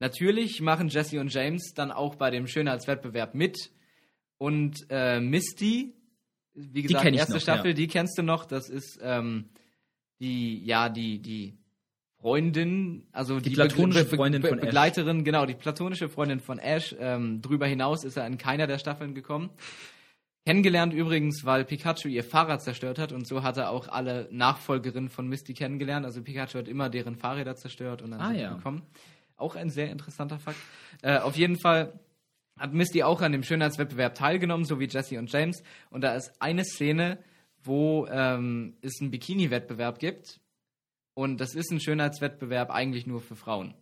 Natürlich 0.00 0.60
machen 0.60 0.88
Jesse 0.88 1.20
und 1.20 1.32
James 1.32 1.74
dann 1.74 1.90
auch 1.90 2.14
bei 2.14 2.30
dem 2.30 2.46
Schönheitswettbewerb 2.46 3.34
mit. 3.34 3.70
Und 4.38 4.86
äh, 4.90 5.20
Misty, 5.20 5.94
wie 6.54 6.82
gesagt, 6.82 7.06
ich 7.06 7.16
erste 7.16 7.34
noch, 7.34 7.40
Staffel, 7.40 7.68
ja. 7.68 7.74
die 7.74 7.88
kennst 7.88 8.16
du 8.16 8.22
noch. 8.22 8.44
Das 8.44 8.68
ist 8.68 8.98
ähm, 9.02 9.48
die, 10.20 10.64
ja, 10.64 10.88
die, 10.88 11.20
die 11.20 11.58
Freundin, 12.20 13.06
also 13.12 13.38
die, 13.38 13.50
platonische 13.50 14.04
Freundin 14.06 14.42
von 14.42 14.58
Ash. 14.58 14.64
Begleiterin, 14.64 15.24
genau, 15.24 15.46
die 15.46 15.54
platonische 15.54 16.08
Freundin 16.08 16.40
von 16.40 16.58
Ash. 16.58 16.94
Ähm, 16.98 17.40
drüber 17.42 17.66
hinaus 17.66 18.04
ist 18.04 18.16
er 18.16 18.26
in 18.26 18.38
keiner 18.38 18.66
der 18.66 18.78
Staffeln 18.78 19.14
gekommen. 19.14 19.50
Kennengelernt 20.44 20.94
übrigens, 20.94 21.44
weil 21.44 21.64
Pikachu 21.64 22.08
ihr 22.08 22.24
Fahrrad 22.24 22.62
zerstört 22.62 22.98
hat 22.98 23.12
und 23.12 23.26
so 23.26 23.42
hat 23.42 23.58
er 23.58 23.70
auch 23.70 23.88
alle 23.88 24.28
Nachfolgerinnen 24.32 25.10
von 25.10 25.28
Misty 25.28 25.52
kennengelernt. 25.54 26.06
Also 26.06 26.22
Pikachu 26.22 26.58
hat 26.58 26.68
immer 26.68 26.88
deren 26.88 27.16
Fahrräder 27.16 27.54
zerstört 27.54 28.02
und 28.02 28.12
dann 28.12 28.20
Ah, 28.20 28.26
sind 28.28 28.36
die 28.36 28.42
ja. 28.42 28.54
gekommen. 28.54 28.82
Auch 29.36 29.54
ein 29.54 29.70
sehr 29.70 29.90
interessanter 29.90 30.38
Fakt. 30.38 30.56
Äh, 31.02 31.18
auf 31.18 31.36
jeden 31.36 31.60
Fall 31.60 32.00
hat 32.58 32.72
Misty 32.72 33.02
auch 33.02 33.20
an 33.20 33.32
dem 33.32 33.44
Schönheitswettbewerb 33.44 34.14
teilgenommen, 34.14 34.64
so 34.64 34.80
wie 34.80 34.86
Jesse 34.86 35.18
und 35.18 35.30
James. 35.30 35.62
Und 35.90 36.00
da 36.00 36.16
ist 36.16 36.32
eine 36.40 36.64
Szene, 36.64 37.18
wo 37.62 38.06
ähm, 38.06 38.76
es 38.80 39.00
einen 39.00 39.10
Bikini-Wettbewerb 39.10 39.98
gibt. 39.98 40.40
Und 41.14 41.40
das 41.40 41.54
ist 41.54 41.70
ein 41.72 41.80
Schönheitswettbewerb 41.80 42.70
eigentlich 42.70 43.06
nur 43.06 43.20
für 43.20 43.36
Frauen. 43.36 43.74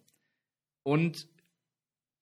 Und 0.83 1.29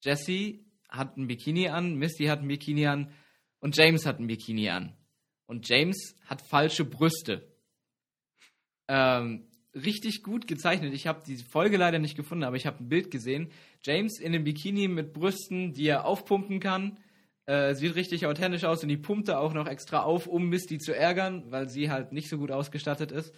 Jesse 0.02 0.58
hat 0.88 1.16
ein 1.16 1.26
Bikini 1.26 1.68
an, 1.68 1.96
Misty 1.96 2.26
hat 2.26 2.40
ein 2.40 2.48
Bikini 2.48 2.86
an 2.86 3.12
und 3.60 3.76
James 3.76 4.06
hat 4.06 4.18
ein 4.18 4.26
Bikini 4.26 4.68
an. 4.70 4.96
Und 5.46 5.68
James 5.68 6.16
hat 6.26 6.42
falsche 6.42 6.84
Brüste. 6.84 7.46
Ähm, 8.88 9.46
richtig 9.74 10.22
gut 10.22 10.46
gezeichnet. 10.46 10.94
Ich 10.94 11.06
habe 11.06 11.22
die 11.26 11.36
Folge 11.36 11.76
leider 11.76 11.98
nicht 11.98 12.16
gefunden, 12.16 12.44
aber 12.44 12.56
ich 12.56 12.66
habe 12.66 12.82
ein 12.82 12.88
Bild 12.88 13.10
gesehen. 13.10 13.50
James 13.82 14.18
in 14.18 14.34
einem 14.34 14.44
Bikini 14.44 14.88
mit 14.88 15.12
Brüsten, 15.12 15.72
die 15.72 15.86
er 15.86 16.06
aufpumpen 16.06 16.60
kann. 16.60 16.98
Äh, 17.46 17.74
sieht 17.74 17.94
richtig 17.94 18.26
authentisch 18.26 18.64
aus 18.64 18.82
und 18.82 18.88
die 18.88 18.96
pumpt 18.96 19.28
er 19.28 19.40
auch 19.40 19.52
noch 19.52 19.66
extra 19.66 20.02
auf, 20.02 20.26
um 20.26 20.48
Misty 20.48 20.78
zu 20.78 20.96
ärgern, 20.96 21.44
weil 21.50 21.68
sie 21.68 21.90
halt 21.90 22.12
nicht 22.12 22.28
so 22.30 22.38
gut 22.38 22.50
ausgestattet 22.50 23.12
ist. 23.12 23.34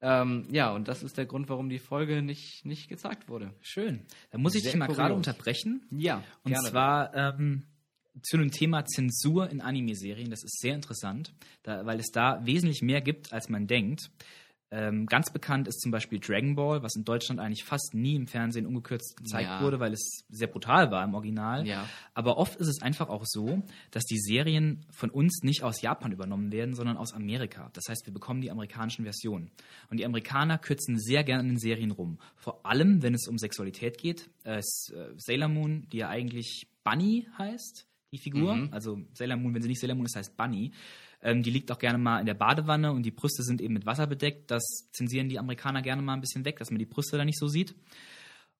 Ähm, 0.00 0.46
ja, 0.50 0.72
und 0.72 0.86
das 0.86 1.02
ist 1.02 1.18
der 1.18 1.26
Grund, 1.26 1.48
warum 1.48 1.68
die 1.68 1.80
Folge 1.80 2.22
nicht, 2.22 2.64
nicht 2.64 2.88
gezeigt 2.88 3.28
wurde. 3.28 3.52
Schön. 3.60 4.06
Da 4.30 4.38
muss 4.38 4.54
ich 4.54 4.62
Sehr 4.62 4.72
dich 4.72 4.78
mal 4.78 4.86
gerade 4.86 5.14
unterbrechen. 5.14 5.82
Ja, 5.90 6.22
Und 6.44 6.56
zwar 6.56 7.14
ähm, 7.14 7.66
zu 8.22 8.36
dem 8.36 8.50
Thema 8.50 8.84
Zensur 8.84 9.50
in 9.50 9.60
Anime-Serien. 9.60 10.30
Das 10.30 10.44
ist 10.44 10.60
sehr 10.60 10.74
interessant, 10.74 11.34
da, 11.62 11.84
weil 11.84 11.98
es 11.98 12.10
da 12.12 12.44
wesentlich 12.44 12.82
mehr 12.82 13.00
gibt, 13.00 13.32
als 13.32 13.48
man 13.48 13.66
denkt. 13.66 14.10
Ähm, 14.70 15.06
ganz 15.06 15.32
bekannt 15.32 15.66
ist 15.66 15.80
zum 15.80 15.90
Beispiel 15.90 16.20
Dragon 16.20 16.54
Ball, 16.54 16.82
was 16.82 16.94
in 16.94 17.04
Deutschland 17.04 17.40
eigentlich 17.40 17.64
fast 17.64 17.94
nie 17.94 18.16
im 18.16 18.26
Fernsehen 18.26 18.66
ungekürzt 18.66 19.16
gezeigt 19.16 19.48
Ja. 19.48 19.62
wurde, 19.62 19.80
weil 19.80 19.94
es 19.94 20.24
sehr 20.28 20.48
brutal 20.48 20.90
war 20.90 21.02
im 21.04 21.14
Original. 21.14 21.66
Ja. 21.66 21.88
Aber 22.12 22.36
oft 22.36 22.56
ist 22.56 22.68
es 22.68 22.82
einfach 22.82 23.08
auch 23.08 23.24
so, 23.24 23.62
dass 23.90 24.04
die 24.04 24.18
Serien 24.18 24.84
von 24.90 25.08
uns 25.08 25.40
nicht 25.42 25.62
aus 25.62 25.80
Japan 25.80 26.12
übernommen 26.12 26.52
werden, 26.52 26.74
sondern 26.74 26.98
aus 26.98 27.14
Amerika. 27.14 27.70
Das 27.72 27.84
heißt, 27.88 28.04
wir 28.06 28.12
bekommen 28.12 28.42
die 28.42 28.50
amerikanischen 28.50 29.04
Versionen. 29.04 29.50
Und 29.90 30.00
die 30.00 30.04
Amerikaner 30.04 30.58
kürzen 30.58 30.98
sehr 30.98 31.24
gerne 31.24 31.42
in 31.44 31.48
den 31.48 31.58
Serien 31.58 31.90
rum. 31.90 32.18
Vor 32.36 32.66
allem, 32.66 33.02
wenn 33.02 33.14
es 33.14 33.26
um 33.26 33.38
Sexualität 33.38 33.96
geht. 33.96 34.28
Äh, 34.44 34.58
äh, 34.58 34.62
Sailor 35.16 35.48
Moon, 35.48 35.86
die 35.92 35.98
ja 35.98 36.08
eigentlich 36.10 36.68
Bunny 36.84 37.26
heißt, 37.38 37.86
die 38.12 38.18
Figur. 38.18 38.54
Mhm. 38.54 38.68
Also 38.72 39.00
Sailor 39.14 39.36
Moon, 39.36 39.54
wenn 39.54 39.62
sie 39.62 39.68
nicht 39.68 39.80
Sailor 39.80 39.96
Moon 39.96 40.06
ist, 40.06 40.16
heißt 40.16 40.36
Bunny. 40.36 40.72
Ähm, 41.22 41.42
die 41.42 41.50
liegt 41.50 41.70
auch 41.72 41.78
gerne 41.78 41.98
mal 41.98 42.20
in 42.20 42.26
der 42.26 42.34
Badewanne 42.34 42.92
und 42.92 43.02
die 43.02 43.10
Brüste 43.10 43.42
sind 43.42 43.60
eben 43.60 43.74
mit 43.74 43.86
Wasser 43.86 44.06
bedeckt. 44.06 44.50
Das 44.50 44.62
zensieren 44.92 45.28
die 45.28 45.38
Amerikaner 45.38 45.82
gerne 45.82 46.02
mal 46.02 46.14
ein 46.14 46.20
bisschen 46.20 46.44
weg, 46.44 46.58
dass 46.58 46.70
man 46.70 46.78
die 46.78 46.86
Brüste 46.86 47.16
da 47.16 47.24
nicht 47.24 47.38
so 47.38 47.48
sieht. 47.48 47.74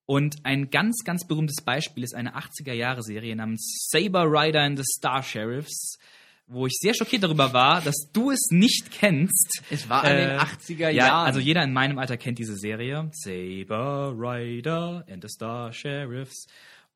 Und 0.06 0.36
ein 0.44 0.70
ganz, 0.70 1.04
ganz 1.04 1.26
berühmtes 1.26 1.62
Beispiel 1.62 2.02
ist 2.02 2.14
eine 2.14 2.34
80er-Jahre-Serie 2.36 3.36
namens 3.36 3.88
Saber 3.90 4.24
Rider 4.24 4.62
and 4.62 4.78
the 4.78 4.84
Star 4.96 5.22
Sheriffs, 5.22 5.98
wo 6.46 6.66
ich 6.66 6.72
sehr 6.80 6.94
schockiert 6.94 7.22
darüber 7.24 7.52
war, 7.52 7.82
dass 7.82 8.08
du 8.14 8.30
es 8.30 8.48
nicht 8.50 8.90
kennst. 8.90 9.62
Es 9.70 9.88
war 9.90 10.10
in 10.10 10.16
den 10.16 10.30
Äh, 10.30 10.38
80er 10.38 10.78
Ja, 10.88 11.06
Jahren. 11.08 11.26
also 11.26 11.40
jeder 11.40 11.62
in 11.62 11.74
meinem 11.74 11.98
Alter 11.98 12.16
kennt 12.16 12.38
diese 12.38 12.56
Serie. 12.56 13.10
Saber 13.12 14.14
Rider 14.16 15.04
and 15.10 15.22
the 15.22 15.28
Star 15.28 15.72
Sheriffs. 15.74 16.46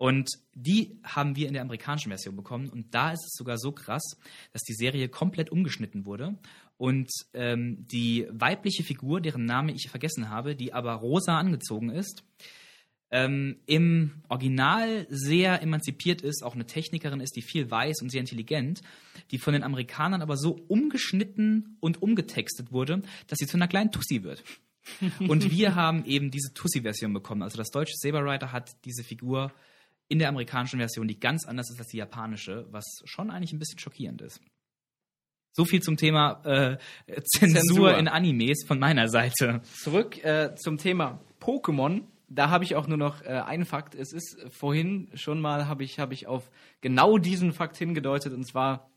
Und 0.03 0.31
die 0.53 0.99
haben 1.05 1.37
wir 1.37 1.47
in 1.47 1.53
der 1.53 1.63
amerikanischen 1.63 2.09
Version 2.09 2.35
bekommen. 2.35 2.69
Und 2.71 2.93
da 2.93 3.13
ist 3.13 3.25
es 3.25 3.35
sogar 3.35 3.57
so 3.57 3.71
krass, 3.71 4.03
dass 4.53 4.63
die 4.63 4.75
Serie 4.75 5.09
komplett 5.09 5.51
umgeschnitten 5.53 6.07
wurde. 6.07 6.37
Und 6.77 7.09
ähm, 7.35 7.87
die 7.87 8.27
weibliche 8.29 8.83
Figur, 8.83 9.21
deren 9.21 9.45
Name 9.45 9.71
ich 9.71 9.91
vergessen 9.91 10.29
habe, 10.29 10.57
die 10.57 10.73
aber 10.73 10.95
rosa 10.95 11.39
angezogen 11.39 11.91
ist, 11.91 12.25
ähm, 13.13 13.61
im 13.67 14.25
Original 14.29 15.07
sehr 15.09 15.63
emanzipiert 15.63 16.21
ist, 16.21 16.43
auch 16.43 16.57
eine 16.57 16.67
Technikerin 16.67 17.21
ist, 17.21 17.37
die 17.37 17.43
viel 17.43 17.71
weiß 17.71 18.03
und 18.03 18.11
sehr 18.11 18.23
intelligent, 18.23 18.83
die 19.31 19.39
von 19.39 19.53
den 19.53 19.63
Amerikanern 19.63 20.21
aber 20.21 20.37
so 20.37 20.59
umgeschnitten 20.67 21.77
und 21.79 22.03
umgetextet 22.03 22.73
wurde, 22.73 23.03
dass 23.29 23.39
sie 23.39 23.47
zu 23.47 23.57
einer 23.57 23.69
kleinen 23.69 23.93
Tussi 23.93 24.25
wird. 24.25 24.43
Und 25.29 25.53
wir 25.53 25.77
haben 25.77 26.05
eben 26.07 26.33
diese 26.33 26.55
Tussi-Version 26.55 27.13
bekommen. 27.13 27.45
Also 27.45 27.57
das 27.57 27.71
deutsche 27.71 27.95
Saber 27.95 28.25
Rider 28.25 28.51
hat 28.51 28.85
diese 28.85 29.05
Figur 29.05 29.53
in 30.09 30.19
der 30.19 30.29
amerikanischen 30.29 30.79
Version, 30.79 31.09
die 31.09 31.19
ganz 31.19 31.47
anders 31.47 31.71
ist 31.71 31.79
als 31.79 31.89
die 31.89 31.99
japanische, 31.99 32.67
was 32.71 32.85
schon 33.05 33.31
eigentlich 33.31 33.53
ein 33.53 33.59
bisschen 33.59 33.79
schockierend 33.79 34.23
ist. 34.23 34.41
So 35.55 35.65
viel 35.65 35.83
zum 35.83 35.97
Thema 35.97 36.41
äh, 36.45 36.79
Zensur, 37.25 37.61
Zensur. 37.61 37.99
in 37.99 38.09
Animes 38.09 38.65
von 38.67 38.79
meiner 38.79 39.09
Seite. 39.09 39.61
Zurück 39.83 40.23
äh, 40.25 40.55
zum 40.57 40.79
Thema 40.79 41.21
Pokémon. 41.41 42.05
Da 42.29 42.49
habe 42.49 42.65
ich 42.65 42.75
auch 42.75 42.87
nur 42.87 42.97
noch 42.97 43.21
äh, 43.23 43.29
einen 43.29 43.67
Fakt. 43.67 43.95
Es 43.95 44.15
ist 44.15 44.39
vorhin 44.51 45.11
schon 45.15 45.41
mal, 45.41 45.69
habe 45.69 45.85
ich, 45.85 45.99
habe 45.99 46.15
ich 46.15 46.27
auf 46.27 46.51
genau 46.81 47.19
diesen 47.19 47.53
Fakt 47.53 47.77
hingedeutet. 47.77 48.33
Und 48.33 48.47
zwar 48.47 48.91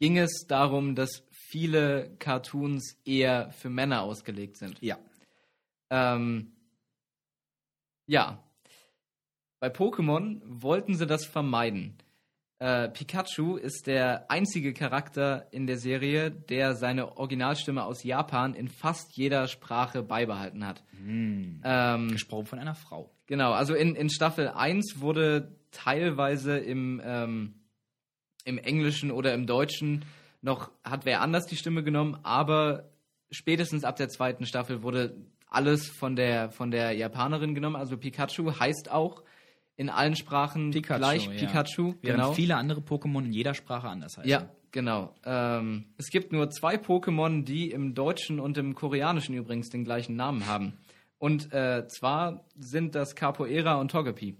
ging 0.00 0.18
es 0.18 0.46
darum, 0.48 0.96
dass 0.96 1.22
viele 1.30 2.16
Cartoons 2.18 2.96
eher 3.04 3.52
für 3.52 3.70
Männer 3.70 4.02
ausgelegt 4.02 4.56
sind. 4.56 4.82
Ja. 4.82 4.98
Ähm, 5.90 6.50
ja. 8.06 8.42
Bei 9.62 9.68
Pokémon 9.68 10.42
wollten 10.44 10.96
sie 10.96 11.06
das 11.06 11.24
vermeiden. 11.24 11.94
Äh, 12.58 12.88
Pikachu 12.88 13.54
ist 13.54 13.86
der 13.86 14.28
einzige 14.28 14.72
Charakter 14.72 15.46
in 15.52 15.68
der 15.68 15.78
Serie, 15.78 16.32
der 16.32 16.74
seine 16.74 17.16
Originalstimme 17.16 17.84
aus 17.84 18.02
Japan 18.02 18.54
in 18.54 18.66
fast 18.66 19.16
jeder 19.16 19.46
Sprache 19.46 20.02
beibehalten 20.02 20.66
hat. 20.66 20.82
Ähm, 21.62 22.08
Gesprochen 22.10 22.46
von 22.46 22.58
einer 22.58 22.74
Frau. 22.74 23.14
Genau, 23.26 23.52
also 23.52 23.74
in, 23.74 23.94
in 23.94 24.10
Staffel 24.10 24.48
1 24.48 24.96
wurde 24.98 25.54
teilweise 25.70 26.58
im, 26.58 27.00
ähm, 27.04 27.54
im 28.44 28.58
Englischen 28.58 29.12
oder 29.12 29.32
im 29.32 29.46
Deutschen 29.46 30.04
noch, 30.40 30.72
hat 30.82 31.04
wer 31.04 31.20
anders 31.20 31.46
die 31.46 31.56
Stimme 31.56 31.84
genommen, 31.84 32.18
aber 32.24 32.90
spätestens 33.30 33.84
ab 33.84 33.94
der 33.94 34.08
zweiten 34.08 34.44
Staffel 34.44 34.82
wurde 34.82 35.14
alles 35.46 35.88
von 35.88 36.16
der, 36.16 36.50
von 36.50 36.72
der 36.72 36.94
Japanerin 36.94 37.54
genommen. 37.54 37.76
Also 37.76 37.96
Pikachu 37.96 38.58
heißt 38.58 38.90
auch 38.90 39.22
in 39.82 39.90
allen 39.90 40.16
Sprachen 40.16 40.70
gleich 40.70 41.26
ja. 41.26 41.32
Pikachu. 41.32 41.94
Während 42.00 42.20
genau. 42.22 42.32
viele 42.32 42.56
andere 42.56 42.80
Pokémon 42.80 43.24
in 43.24 43.32
jeder 43.32 43.52
Sprache 43.54 43.88
anders 43.88 44.16
heißen. 44.16 44.30
Ja, 44.30 44.48
genau. 44.70 45.14
Ähm, 45.24 45.86
es 45.98 46.08
gibt 46.08 46.32
nur 46.32 46.48
zwei 46.50 46.76
Pokémon, 46.76 47.44
die 47.44 47.70
im 47.70 47.94
Deutschen 47.94 48.40
und 48.40 48.56
im 48.56 48.74
Koreanischen 48.74 49.34
übrigens 49.34 49.68
den 49.68 49.84
gleichen 49.84 50.16
Namen 50.16 50.46
haben. 50.46 50.78
Und 51.18 51.52
äh, 51.52 51.86
zwar 51.88 52.44
sind 52.56 52.94
das 52.94 53.14
Capoeira 53.14 53.74
und 53.74 53.90
Togepi. 53.90 54.36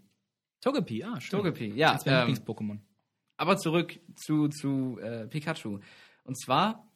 Togepi, 0.60 1.04
ah, 1.04 1.20
schön. 1.20 1.38
Togepi, 1.38 1.72
ja. 1.74 1.92
Das 1.94 2.06
wäre 2.06 2.22
Ähm, 2.22 2.28
Lieblings-Pokémon. 2.28 2.78
aber 3.36 3.56
zurück 3.56 3.98
zu, 4.16 4.48
zu 4.48 4.98
äh, 5.00 5.26
Pikachu. 5.26 5.80
Und 6.24 6.40
zwar 6.40 6.88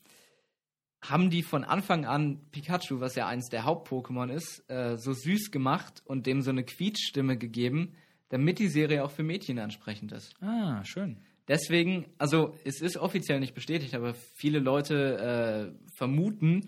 haben 1.02 1.30
die 1.30 1.42
von 1.42 1.62
Anfang 1.64 2.04
an 2.04 2.40
Pikachu, 2.50 3.00
was 3.00 3.14
ja 3.16 3.26
eins 3.26 3.48
der 3.48 3.64
Haupt-Pokémon 3.64 4.28
ist, 4.32 4.64
äh, 4.68 4.96
so 4.96 5.12
süß 5.12 5.50
gemacht 5.50 6.02
und 6.04 6.26
dem 6.26 6.42
so 6.42 6.50
eine 6.50 6.64
Quietschstimme 6.64 7.36
gegeben, 7.36 7.94
damit 8.28 8.58
die 8.58 8.68
Serie 8.68 9.04
auch 9.04 9.10
für 9.10 9.22
Mädchen 9.22 9.58
ansprechend 9.58 10.12
ist. 10.12 10.34
Ah, 10.42 10.84
schön. 10.84 11.18
Deswegen, 11.48 12.06
also 12.18 12.56
es 12.64 12.80
ist 12.80 12.96
offiziell 12.96 13.38
nicht 13.38 13.54
bestätigt, 13.54 13.94
aber 13.94 14.14
viele 14.14 14.58
Leute 14.58 15.72
äh, 15.72 15.88
vermuten, 15.96 16.66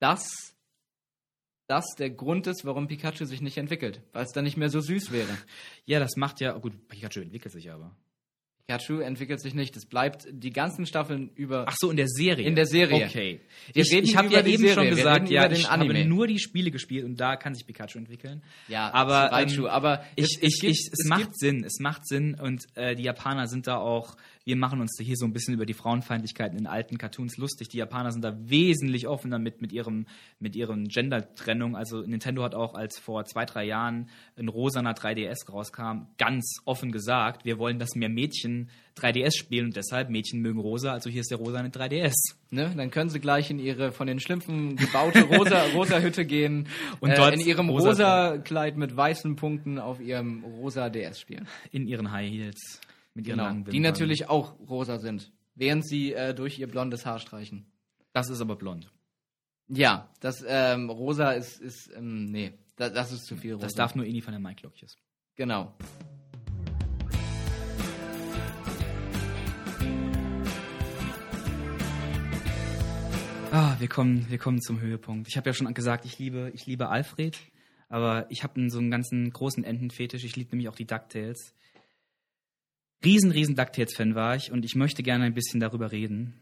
dass 0.00 0.56
das 1.68 1.84
der 1.96 2.10
Grund 2.10 2.46
ist, 2.48 2.64
warum 2.64 2.88
Pikachu 2.88 3.24
sich 3.24 3.40
nicht 3.40 3.58
entwickelt, 3.58 4.02
weil 4.12 4.24
es 4.24 4.32
dann 4.32 4.44
nicht 4.44 4.56
mehr 4.56 4.68
so 4.68 4.80
süß 4.80 5.12
wäre. 5.12 5.38
Ja, 5.84 6.00
das 6.00 6.16
macht 6.16 6.40
ja, 6.40 6.56
oh 6.56 6.60
gut, 6.60 6.88
Pikachu 6.88 7.20
entwickelt 7.20 7.52
sich 7.52 7.70
aber. 7.70 7.96
Pikachu 8.66 9.00
entwickelt 9.00 9.40
sich 9.40 9.54
nicht. 9.54 9.76
Es 9.76 9.86
bleibt 9.86 10.26
die 10.30 10.50
ganzen 10.50 10.86
Staffeln 10.86 11.30
über. 11.34 11.64
Ach 11.68 11.74
so, 11.78 11.90
in 11.90 11.96
der 11.96 12.06
Serie. 12.08 12.46
In 12.46 12.54
der 12.54 12.66
Serie. 12.66 13.06
Okay. 13.06 13.40
Wir 13.72 13.82
ich 13.82 13.92
ich 13.92 14.16
habe 14.16 14.28
ja 14.32 14.40
eben 14.44 14.58
Serie, 14.58 14.74
schon 14.74 14.88
gesagt, 14.88 15.28
ja, 15.30 15.50
ich 15.50 15.68
habe 15.68 15.82
Anime. 15.82 16.04
nur 16.06 16.26
die 16.26 16.38
Spiele 16.38 16.70
gespielt 16.70 17.04
und 17.04 17.16
da 17.16 17.36
kann 17.36 17.54
sich 17.54 17.66
Pikachu 17.66 17.98
entwickeln. 17.98 18.42
ja, 18.68 18.92
aber, 18.92 19.28
zu 19.28 19.32
Raichu, 19.34 19.62
ähm, 19.64 19.70
aber 19.70 20.04
Ich, 20.16 20.24
es, 20.24 20.30
ich, 20.42 20.60
gibt- 20.60 20.72
ich, 20.72 20.90
es, 20.92 21.04
macht 21.06 21.36
Sinn, 21.38 21.64
es 21.64 21.80
macht 21.80 22.06
Sinn 22.06 22.34
und 22.40 22.64
äh, 22.74 22.94
die 22.94 23.02
Japaner 23.02 23.46
sind 23.48 23.66
da 23.66 23.76
auch, 23.78 24.16
wir 24.44 24.56
machen 24.56 24.80
uns 24.80 24.98
hier 25.00 25.16
so 25.16 25.24
ein 25.24 25.32
bisschen 25.32 25.54
über 25.54 25.66
die 25.66 25.74
Frauenfeindlichkeiten 25.74 26.58
in 26.58 26.66
alten 26.66 26.98
Cartoons 26.98 27.36
lustig. 27.36 27.68
Die 27.68 27.78
Japaner 27.78 28.10
sind 28.12 28.22
da 28.24 28.36
wesentlich 28.48 29.06
offener 29.06 29.38
mit, 29.38 29.60
mit 29.62 29.72
ihrem, 29.72 30.06
mit 30.40 30.56
ihren 30.56 30.88
Gender-Trennung. 30.88 31.76
Also 31.76 32.02
Nintendo 32.02 32.42
hat 32.42 32.54
auch, 32.54 32.74
als 32.74 32.98
vor 32.98 33.24
zwei, 33.24 33.44
drei 33.44 33.64
Jahren 33.64 34.08
ein 34.36 34.48
rosaner 34.48 34.94
3DS 34.94 35.50
rauskam, 35.50 36.06
ganz 36.18 36.56
offen 36.64 36.90
gesagt, 36.92 37.44
wir 37.44 37.58
wollen, 37.58 37.78
dass 37.78 37.94
mehr 37.94 38.08
Mädchen 38.08 38.68
3DS 38.98 39.38
spielen 39.38 39.66
und 39.66 39.76
deshalb 39.76 40.10
Mädchen 40.10 40.40
mögen 40.42 40.58
rosa, 40.60 40.92
also 40.92 41.08
hier 41.08 41.22
ist 41.22 41.30
der 41.30 41.38
rosane 41.38 41.70
3DS. 41.70 42.12
Ne? 42.50 42.70
Dann 42.76 42.90
können 42.90 43.08
sie 43.08 43.20
gleich 43.20 43.48
in 43.50 43.58
ihre 43.58 43.90
von 43.90 44.06
den 44.06 44.20
Schlümpfen 44.20 44.76
gebaute 44.76 45.22
rosa, 45.22 45.62
rosa 45.74 46.00
Hütte 46.00 46.26
gehen 46.26 46.66
Und 47.00 47.08
und 47.08 47.10
äh, 47.12 47.16
dort 47.16 47.34
in 47.34 47.40
ihrem 47.40 47.70
rosa- 47.70 47.88
rosa 47.88 48.38
Kleid 48.38 48.76
mit 48.76 48.94
weißen 48.94 49.36
Punkten 49.36 49.78
auf 49.78 49.98
ihrem 50.00 50.44
rosa 50.44 50.90
DS 50.90 51.20
spielen. 51.20 51.48
In 51.70 51.86
ihren 51.86 52.10
High 52.12 52.30
Heels. 52.30 52.80
Mit 53.14 53.26
ihren 53.26 53.36
Genau. 53.36 53.48
langen 53.48 53.64
Die 53.64 53.72
Wimpern. 53.72 53.82
natürlich 53.82 54.28
auch 54.28 54.58
rosa 54.68 54.98
sind, 54.98 55.32
während 55.54 55.86
sie 55.86 56.12
äh, 56.14 56.34
durch 56.34 56.58
ihr 56.58 56.66
blondes 56.68 57.04
Haar 57.06 57.18
streichen. 57.18 57.66
Das 58.12 58.30
ist 58.30 58.40
aber 58.40 58.56
blond. 58.56 58.90
Ja, 59.68 60.08
das 60.20 60.44
ähm, 60.46 60.90
rosa 60.90 61.32
ist, 61.32 61.60
ist 61.60 61.90
ähm, 61.96 62.30
nee, 62.30 62.52
da, 62.76 62.90
das 62.90 63.12
ist 63.12 63.26
zu 63.26 63.36
viel 63.36 63.54
rosa. 63.54 63.66
Das 63.66 63.74
darf 63.74 63.94
nur 63.94 64.04
Ini 64.06 64.20
von 64.20 64.32
der 64.32 64.40
Mike 64.40 64.62
Lockjes. 64.62 64.96
genau. 65.36 65.74
Ah, 73.50 73.76
wir 73.78 73.88
kommen, 73.88 74.26
wir 74.30 74.38
kommen 74.38 74.62
zum 74.62 74.80
Höhepunkt. 74.80 75.28
Ich 75.28 75.36
habe 75.36 75.50
ja 75.50 75.54
schon 75.54 75.72
gesagt, 75.74 76.06
ich 76.06 76.18
liebe, 76.18 76.50
ich 76.54 76.66
liebe 76.66 76.88
Alfred, 76.88 77.38
aber 77.90 78.26
ich 78.30 78.42
habe 78.44 78.70
so 78.70 78.78
einen 78.78 78.90
ganzen 78.90 79.30
großen 79.30 79.62
Entenfetisch. 79.62 80.24
Ich 80.24 80.36
liebe 80.36 80.50
nämlich 80.52 80.68
auch 80.70 80.74
die 80.76 80.86
DuckTales. 80.86 81.54
Riesen, 83.04 83.30
riesen 83.30 83.56
DuckTales-Fan 83.56 84.14
war 84.14 84.36
ich 84.36 84.52
und 84.52 84.64
ich 84.64 84.74
möchte 84.74 85.02
gerne 85.02 85.24
ein 85.24 85.34
bisschen 85.34 85.60
darüber 85.60 85.90
reden. 85.92 86.34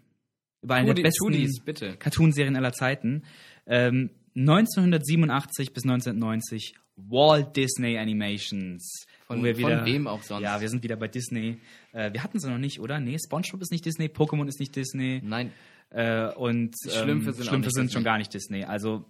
Über 0.62 0.74
eine 0.74 0.88
Tu 0.94 0.94
der 0.94 1.02
besten. 1.04 1.98
Cartoonserien 1.98 2.56
aller 2.56 2.72
Zeiten. 2.72 3.22
Ähm, 3.66 4.10
1987 4.36 5.72
bis 5.72 5.84
1990 5.84 6.74
Walt 6.96 7.56
Disney 7.56 7.96
Animations. 7.98 9.06
Von- 9.26 9.42
wir 9.42 9.54
von 9.54 9.70
wieder, 9.70 9.84
wem 9.86 10.06
auch 10.06 10.22
sonst. 10.22 10.42
Ja, 10.42 10.60
wir 10.60 10.68
sind 10.68 10.82
wieder 10.82 10.96
bei 10.96 11.08
Disney. 11.08 11.58
Äh, 11.92 12.12
wir 12.12 12.22
hatten 12.22 12.38
sie 12.38 12.50
noch 12.50 12.58
nicht, 12.58 12.80
oder? 12.80 13.00
Nee, 13.00 13.16
SpongeBob 13.24 13.62
ist 13.62 13.72
nicht 13.72 13.84
Disney, 13.86 14.06
Pokémon 14.06 14.46
ist 14.48 14.60
nicht 14.60 14.74
Disney. 14.76 15.20
Nein, 15.24 15.52
Äh, 15.92 16.32
und 16.34 16.74
Schlümpfe 16.88 17.30
ähm, 17.30 17.34
sind 17.34 17.46
Schlümpfe 17.46 17.70
sind 17.70 17.90
schon 17.92 18.04
gar 18.04 18.18
nicht 18.18 18.32
Disney. 18.32 18.64
Also 18.64 19.04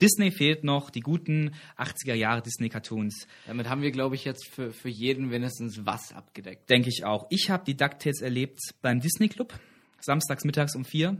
Disney 0.00 0.30
fehlt 0.30 0.64
noch, 0.64 0.90
die 0.90 1.00
guten 1.00 1.54
80er 1.78 2.14
Jahre 2.14 2.42
Disney-Cartoons, 2.42 3.26
damit 3.46 3.68
haben 3.68 3.82
wir, 3.82 3.90
glaube 3.90 4.14
ich, 4.14 4.24
jetzt 4.24 4.48
für, 4.48 4.72
für 4.72 4.88
jeden 4.88 5.28
mindestens 5.28 5.86
was 5.86 6.12
abgedeckt. 6.12 6.68
denke 6.68 6.88
ich 6.88 7.04
auch. 7.04 7.26
Ich 7.30 7.50
habe 7.50 7.64
die 7.64 7.76
DuckTales 7.76 8.20
erlebt 8.20 8.58
beim 8.82 9.00
Disney 9.00 9.28
Club, 9.28 9.54
samstags 10.00 10.44
mittags 10.44 10.76
um 10.76 10.84
vier. 10.84 11.12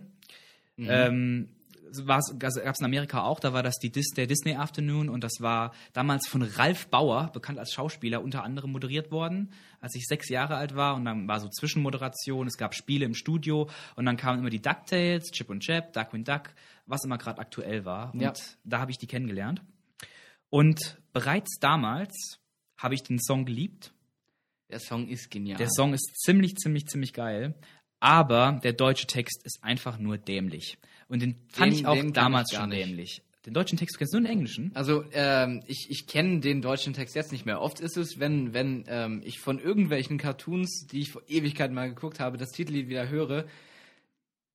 Mhm. 0.77 0.89
Ähm, 0.91 1.49
gab 2.07 2.21
es 2.43 2.79
in 2.81 2.85
Amerika 2.85 3.23
auch, 3.23 3.41
da 3.41 3.53
war 3.53 3.63
das 3.63 3.79
die 3.79 3.91
Dis 3.91 4.09
der 4.17 4.27
Disney 4.27 4.55
Afternoon 4.55 5.09
und 5.09 5.23
das 5.23 5.35
war 5.41 5.73
damals 5.93 6.27
von 6.29 6.43
Ralf 6.43 6.89
Bauer, 6.89 7.31
bekannt 7.33 7.59
als 7.59 7.73
Schauspieler, 7.73 8.23
unter 8.23 8.43
anderem 8.43 8.73
moderiert 8.73 9.11
worden, 9.11 9.53
als 9.81 9.95
ich 9.95 10.07
sechs 10.07 10.29
Jahre 10.29 10.57
alt 10.57 10.75
war 10.75 10.95
und 10.95 11.05
dann 11.05 11.29
war 11.29 11.41
so 11.41 11.49
Zwischenmoderation, 11.49 12.47
es 12.47 12.57
gab 12.57 12.75
Spiele 12.75 13.05
im 13.07 13.15
Studio 13.15 13.69
und 13.95 14.07
dann 14.07 14.17
kamen 14.17 14.41
immer 14.41 14.51
die 14.51 14.63
DuckTales, 14.63 15.31
Chip 15.33 15.51
und 15.51 15.61
Chap, 15.61 15.93
Darkwing 15.93 16.25
Duck, 16.25 16.55
was 16.87 17.05
immer 17.05 17.19
gerade 17.19 17.41
aktuell 17.41 17.85
war 17.85 18.13
und 18.15 18.21
Ja. 18.21 18.33
da 18.65 18.81
habe 18.81 18.91
ich 18.91 18.99
die 18.99 19.07
kennengelernt. 19.07 19.63
Und 20.51 20.99
bereits 21.13 21.59
damals 21.61 22.39
habe 22.79 22.95
ich 22.95 23.03
den 23.03 23.19
Song 23.21 23.45
geliebt. 23.45 23.93
Der 24.71 24.81
Song 24.81 25.09
ist 25.09 25.31
genial. 25.31 25.59
Der 25.59 25.69
Song 25.71 25.95
ist 25.95 26.17
ziemlich, 26.21 26.57
ziemlich, 26.57 26.87
ziemlich 26.87 27.13
geil. 27.13 27.55
Aber 28.01 28.61
der 28.63 28.73
deutsche 28.73 29.07
Text 29.07 29.45
ist 29.45 29.63
einfach 29.63 29.99
nur 29.99 30.19
dämlich. 30.19 30.79
Und 31.09 31.23
den 31.23 31.37
fand 31.49 31.73
Den- 31.73 31.79
ich 31.79 31.87
auch 31.87 32.11
damals 32.13 32.53
ich 32.53 32.59
schon 32.59 32.69
nicht. 32.71 32.87
dämlich. 32.87 33.23
Den 33.45 33.55
deutschen 33.55 33.79
Text 33.79 33.97
kennst 33.97 34.13
du 34.13 34.19
den 34.19 34.27
englischen? 34.27 34.73
Also 34.75 35.05
ähm, 35.13 35.63
ich, 35.69 35.87
ich 35.89 36.09
kenne 36.09 36.41
den 36.41 36.63
deutschen 36.63 36.95
Text 36.95 37.15
jetzt 37.15 37.31
nicht 37.31 37.47
mehr. 37.47 37.61
Oft 37.61 37.79
ist 37.79 37.97
es, 37.97 38.19
wenn, 38.19 38.53
wenn 38.55 38.85
ähm, 38.89 39.23
ich 39.25 39.39
von 39.39 39.61
irgendwelchen 39.61 40.19
Cartoons, 40.19 40.89
die 40.91 40.99
ich 41.03 41.13
vor 41.13 41.23
Ewigkeiten 41.29 41.73
mal 41.73 41.89
geguckt 41.89 42.19
habe, 42.19 42.39
das 42.39 42.51
Titellied 42.51 42.89
wieder 42.89 43.09
höre, 43.09 43.45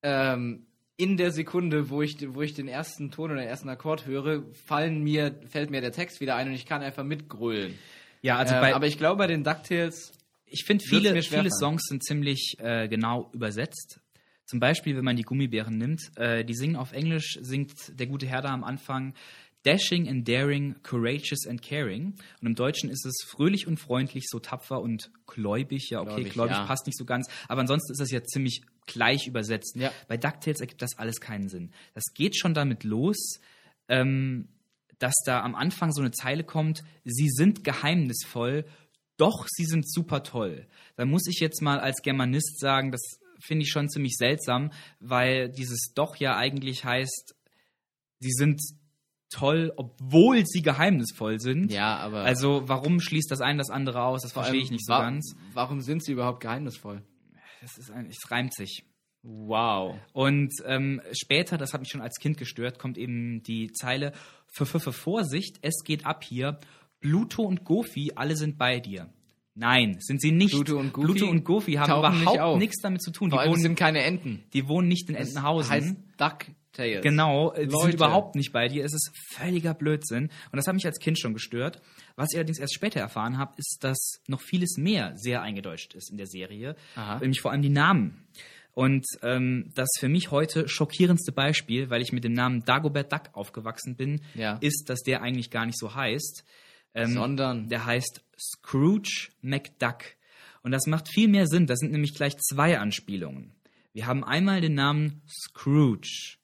ähm, 0.04 0.66
in 0.98 1.18
der 1.18 1.32
Sekunde, 1.32 1.90
wo 1.90 2.02
ich, 2.02 2.18
wo 2.36 2.42
ich 2.42 2.54
den 2.54 2.68
ersten 2.68 3.12
Ton 3.12 3.32
oder 3.32 3.40
den 3.40 3.48
ersten 3.50 3.70
Akkord 3.70 4.06
höre, 4.06 4.44
fallen 4.66 5.02
mir, 5.02 5.40
fällt 5.48 5.72
mir 5.72 5.82
der 5.82 5.94
Text 5.94 6.20
wieder 6.20 6.36
ein 6.36 6.50
und 6.50 6.54
ich 6.54 6.66
kann 6.66 6.82
einfach 6.82 7.04
mitgrölen. 7.04 7.76
Ja, 8.22 8.38
also 8.38 8.56
ähm, 8.56 8.62
bei, 8.62 8.76
aber 8.76 8.88
ich 8.88 8.98
glaube, 8.98 9.18
bei 9.18 9.28
den 9.28 9.44
DuckTales, 9.44 10.12
ich 10.46 10.66
finde, 10.66 10.84
viele, 10.86 11.22
viele. 11.24 11.50
Songs 11.50 11.84
sind 11.88 12.04
ziemlich 12.04 12.58
äh, 12.60 12.88
genau 12.88 13.30
übersetzt. 13.34 14.00
Zum 14.52 14.60
Beispiel, 14.60 14.98
wenn 14.98 15.06
man 15.06 15.16
die 15.16 15.24
Gummibären 15.24 15.78
nimmt, 15.78 16.12
äh, 16.18 16.44
die 16.44 16.56
singen 16.56 16.76
auf 16.76 16.92
Englisch, 16.92 17.40
singt 17.40 17.98
der 17.98 18.06
gute 18.06 18.28
Herr 18.28 18.42
da 18.42 18.50
am 18.50 18.66
Anfang 18.66 19.14
Dashing 19.64 20.10
and 20.10 20.28
daring, 20.28 20.76
courageous 20.84 21.48
and 21.48 21.62
caring. 21.62 22.16
Und 22.42 22.48
im 22.48 22.56
Deutschen 22.56 22.90
ist 22.90 23.06
es 23.06 23.24
fröhlich 23.26 23.66
und 23.66 23.78
freundlich, 23.78 24.26
so 24.28 24.40
tapfer 24.40 24.82
und 24.82 25.10
gläubig. 25.26 25.90
Ja, 25.90 26.02
okay, 26.02 26.16
Gläubig, 26.16 26.34
gläubig 26.34 26.58
ja. 26.58 26.66
passt 26.66 26.86
nicht 26.86 26.98
so 26.98 27.06
ganz. 27.06 27.30
Aber 27.48 27.62
ansonsten 27.62 27.94
ist 27.94 28.02
das 28.02 28.12
ja 28.12 28.22
ziemlich 28.26 28.64
gleich 28.88 29.26
übersetzt. 29.26 29.78
Ja. 29.78 29.94
Bei 30.10 30.18
DuckTales 30.18 30.60
ergibt 30.60 30.82
das 30.82 30.98
alles 30.98 31.22
keinen 31.22 31.48
Sinn. 31.48 31.72
Das 31.94 32.04
geht 32.14 32.38
schon 32.38 32.54
damit 32.54 32.84
los, 32.84 33.40
ähm, 33.88 34.50
dass 35.00 35.14
da 35.26 35.44
am 35.44 35.56
Anfang 35.56 35.94
so 35.94 36.02
eine 36.02 36.12
Zeile 36.12 36.44
kommt, 36.44 36.84
sie 37.06 37.30
sind 37.30 37.64
geheimnisvoll, 37.64 38.66
doch 39.16 39.48
sie 39.48 39.66
sind 39.66 39.90
super 39.90 40.24
toll. 40.24 40.68
Da 40.98 41.06
muss 41.06 41.26
ich 41.28 41.40
jetzt 41.40 41.62
mal 41.62 41.80
als 41.80 42.02
Germanist 42.02 42.60
sagen, 42.60 42.92
das 42.92 43.21
finde 43.44 43.64
ich 43.64 43.70
schon 43.72 43.90
ziemlich 43.90 44.16
seltsam, 44.18 44.72
weil 45.00 45.50
dieses 45.50 45.92
doch 45.96 46.16
ja 46.18 46.36
eigentlich 46.38 46.84
heißt, 46.86 47.36
sie 48.20 48.32
sind 48.32 48.62
toll, 49.30 49.72
obwohl 49.78 50.46
sie 50.46 50.62
geheimnisvoll 50.62 51.40
sind. 51.40 51.72
ja, 51.72 51.98
aber 51.98 52.24
Also 52.24 52.64
warum 52.68 53.00
schließt 53.00 53.32
das 53.32 53.40
eine 53.42 53.60
das 53.60 53.70
andere 53.70 54.04
aus? 54.04 54.24
Das 54.24 54.34
verstehe 54.34 54.62
ich 54.62 54.72
nicht 54.72 54.86
so 54.86 54.94
wa- 54.94 55.02
ganz. 55.04 55.36
Warum 55.54 55.80
sind 55.82 56.04
sie 56.04 56.12
überhaupt 56.12 56.42
geheimnisvoll? 56.42 57.02
Es, 57.64 57.78
ist 57.78 57.92
ein, 57.92 58.08
es 58.08 58.30
reimt 58.30 58.54
sich. 58.54 58.84
Wow. 59.24 59.98
Und 60.14 60.52
ähm, 60.66 61.00
später, 61.14 61.58
das 61.58 61.74
hat 61.74 61.82
mich 61.82 61.90
schon 61.92 62.02
als 62.02 62.18
Kind 62.20 62.38
gestört, 62.38 62.80
kommt 62.80 62.98
eben 62.98 63.44
die 63.44 63.72
Zeile 63.72 64.14
für, 64.48 64.66
für, 64.66 64.80
für 64.80 64.94
Vorsicht, 64.94 65.60
es 65.62 65.84
geht 65.86 66.06
ab 66.06 66.24
hier. 66.24 66.60
Pluto 67.00 67.44
und 67.44 67.64
Goofy, 67.64 68.12
alle 68.16 68.36
sind 68.36 68.58
bei 68.58 68.80
dir. 68.80 69.14
Nein, 69.56 69.98
sind 70.00 70.22
sie 70.22 70.32
nicht. 70.32 70.52
Pluto 70.54 70.78
und 70.80 70.94
Goofy 70.94 71.08
Pluto 71.08 71.30
und 71.30 71.44
Goofy 71.44 71.74
haben 71.74 71.92
überhaupt 71.92 72.58
nichts 72.60 72.82
damit 72.82 73.02
zu 73.02 73.12
tun. 73.12 73.30
Die 73.30 73.36
wohnen, 73.36 73.62
sind 73.62 73.76
keine 73.76 74.02
Enten. 74.04 74.44
die 74.54 74.68
wohnen 74.68 74.88
nicht 74.88 75.10
in 75.10 75.16
Das 75.16 75.28
Entenhausen. 75.30 75.70
heißt 75.72 75.96
DuckTales. 76.18 77.04
Genau, 77.04 77.52
äh, 77.52 77.66
die 77.66 77.72
Leute. 77.72 77.84
sind 77.88 77.94
überhaupt 77.96 78.36
nicht 78.36 78.54
bei 78.54 78.70
dir. 78.70 78.86
Es 78.86 78.94
ist 78.94 79.12
völliger 79.34 79.74
Blödsinn. 79.74 80.26
Und 80.26 80.58
das 80.58 80.68
hat 80.68 80.74
mich 80.74 80.86
als 80.86 81.00
Kind 81.00 81.20
schon 81.20 81.34
gestört. 81.34 81.82
Was 82.16 82.30
ich 82.32 82.38
allerdings 82.38 82.60
erst 82.60 82.74
später 82.74 83.02
erfahren 83.02 83.38
habe, 83.38 83.54
ist, 83.58 83.80
dass 83.82 84.22
noch 84.28 84.40
vieles 84.42 84.78
mehr 84.78 85.12
sehr 85.18 85.42
eingedeutscht 85.42 85.96
ist 85.96 86.12
in 86.12 86.18
der 86.18 86.28
Serie. 86.28 86.76
Aha. 86.96 87.20
Nämlich 87.20 87.42
vor 87.42 87.52
allem 87.52 87.62
die 87.62 87.70
Namen. 87.70 88.26
Und 88.74 89.06
ähm, 89.22 89.70
das 89.76 89.90
für 90.00 90.08
mich 90.08 90.32
heute 90.32 90.70
schockierendste 90.70 91.34
Beispiel, 91.34 91.90
weil 91.90 92.02
ich 92.02 92.14
mit 92.14 92.24
dem 92.24 92.32
Namen 92.32 92.64
Dagobert 92.64 93.12
Duck 93.12 93.24
aufgewachsen 93.34 93.98
bin, 93.98 94.22
Ja. 94.34 94.58
ist, 94.62 94.86
dass 94.90 95.02
der 95.02 95.22
eigentlich 95.22 95.50
gar 95.52 95.66
nicht 95.66 95.78
so 95.78 95.94
heißt. 95.94 96.46
Ähm, 96.94 97.14
Sondern? 97.14 97.70
Der 97.70 97.86
heißt 97.86 98.22
Scrooge 98.38 99.30
McDuck. 99.42 100.04
Und 100.64 100.72
das 100.72 100.86
macht 100.88 101.10
viel 101.10 101.28
mehr 101.28 101.48
Sinn. 101.48 101.68
Das 101.68 101.80
sind 101.80 101.92
nämlich 101.92 102.14
gleich 102.14 102.38
zwei 102.38 102.80
Anspielungen. 102.80 103.54
Wir 103.94 104.06
haben 104.06 104.24
einmal 104.24 104.62
den 104.62 104.76
Namen 104.76 105.22
Scrooge. 105.28 106.38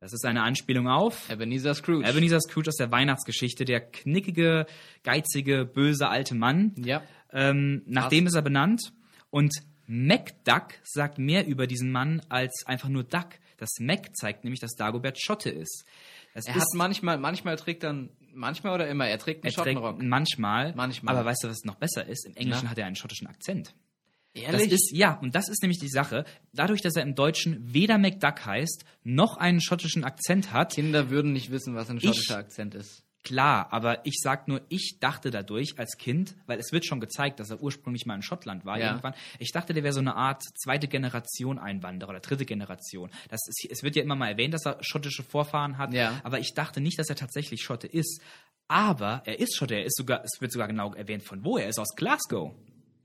Das 0.00 0.12
ist 0.12 0.26
eine 0.26 0.42
Anspielung 0.42 0.86
auf 0.86 1.30
Ebenezer 1.30 1.74
Scrooge. 1.74 2.06
Ebenezer 2.06 2.40
Scrooge 2.40 2.68
aus 2.68 2.76
der 2.76 2.90
Weihnachtsgeschichte, 2.90 3.64
der 3.64 3.80
knickige, 3.80 4.66
geizige, 5.02 5.64
böse 5.64 6.08
alte 6.08 6.34
Mann. 6.34 6.74
Ja. 6.76 7.02
Ähm, 7.32 7.82
nach 7.86 8.10
dem 8.10 8.26
ist 8.26 8.34
er 8.34 8.42
benannt. 8.42 8.92
Und 9.30 9.54
MacDuck 9.86 10.74
sagt 10.82 11.18
mehr 11.18 11.46
über 11.46 11.66
diesen 11.66 11.90
Mann 11.90 12.20
als 12.28 12.64
einfach 12.66 12.90
nur 12.90 13.04
Duck. 13.04 13.28
Das 13.56 13.70
Mac 13.80 14.14
zeigt 14.14 14.44
nämlich, 14.44 14.60
dass 14.60 14.74
Dagobert 14.74 15.18
Schotte 15.18 15.48
ist. 15.48 15.86
Das 16.34 16.46
Er 16.46 16.56
ist 16.56 16.62
hat 16.62 16.68
manchmal, 16.74 17.16
manchmal 17.16 17.56
trägt 17.56 17.82
dann, 17.82 18.10
manchmal 18.34 18.74
oder 18.74 18.88
immer, 18.88 19.06
er 19.06 19.18
trägt 19.18 19.44
einen 19.44 19.52
er 19.52 19.54
trägt 19.54 19.76
Schottenrock. 19.76 20.02
manchmal, 20.02 20.74
Manchmal. 20.74 21.16
Aber 21.16 21.24
weißt 21.24 21.44
du, 21.44 21.48
was 21.48 21.64
noch 21.64 21.76
besser 21.76 22.06
ist? 22.06 22.26
Im 22.26 22.36
Englischen 22.36 22.64
Na? 22.64 22.70
hat 22.70 22.78
er 22.78 22.86
einen 22.86 22.96
schottischen 22.96 23.26
Akzent. 23.26 23.74
Das 24.34 24.42
Ehrlich? 24.42 24.72
ist, 24.72 24.90
ja, 24.92 25.14
und 25.20 25.34
das 25.36 25.48
ist 25.48 25.62
nämlich 25.62 25.78
die 25.78 25.88
Sache. 25.88 26.24
Dadurch, 26.52 26.80
dass 26.82 26.96
er 26.96 27.02
im 27.02 27.14
Deutschen 27.14 27.72
weder 27.72 27.98
MacDuck 27.98 28.44
heißt, 28.44 28.84
noch 29.04 29.36
einen 29.36 29.60
schottischen 29.60 30.02
Akzent 30.02 30.52
hat, 30.52 30.72
Kinder 30.74 31.08
würden 31.10 31.32
nicht 31.32 31.50
wissen, 31.52 31.76
was 31.76 31.88
ein 31.88 32.00
schottischer 32.00 32.38
Akzent 32.38 32.74
ist. 32.74 33.04
Klar, 33.24 33.72
aber 33.72 34.04
ich 34.06 34.18
sag 34.22 34.48
nur, 34.48 34.60
ich 34.68 34.98
dachte 35.00 35.30
dadurch 35.30 35.78
als 35.78 35.96
Kind, 35.96 36.34
weil 36.46 36.58
es 36.58 36.72
wird 36.72 36.84
schon 36.84 37.00
gezeigt, 37.00 37.40
dass 37.40 37.50
er 37.50 37.60
ursprünglich 37.62 38.04
mal 38.04 38.14
in 38.14 38.22
Schottland 38.22 38.64
war 38.66 38.78
Ja. 38.78 38.88
irgendwann. 38.88 39.14
Ich 39.38 39.50
dachte, 39.50 39.72
der 39.72 39.82
wäre 39.82 39.94
so 39.94 40.00
eine 40.00 40.14
Art 40.14 40.42
zweite 40.62 40.88
Generation 40.88 41.58
Einwanderer 41.58 42.10
oder 42.10 42.20
dritte 42.20 42.44
Generation. 42.44 43.10
Das 43.30 43.40
ist, 43.48 43.66
es 43.70 43.82
wird 43.82 43.96
ja 43.96 44.02
immer 44.02 44.14
mal 44.14 44.28
erwähnt, 44.28 44.52
dass 44.52 44.66
er 44.66 44.76
schottische 44.82 45.22
Vorfahren 45.22 45.78
hat, 45.78 45.94
Ja. 45.94 46.20
aber 46.22 46.38
ich 46.38 46.52
dachte 46.54 46.80
nicht, 46.82 46.98
dass 46.98 47.08
er 47.08 47.16
tatsächlich 47.16 47.62
Schotte 47.62 47.86
ist. 47.86 48.20
Aber 48.68 49.22
er 49.24 49.38
ist 49.40 49.56
Schotte, 49.56 49.74
er 49.74 49.84
ist 49.84 49.96
sogar, 49.96 50.22
es 50.24 50.40
wird 50.40 50.52
sogar 50.52 50.68
genau 50.68 50.92
erwähnt, 50.94 51.22
von 51.22 51.44
wo 51.44 51.56
er 51.58 51.68
ist, 51.68 51.78
aus 51.78 51.94
Glasgow. 51.96 52.52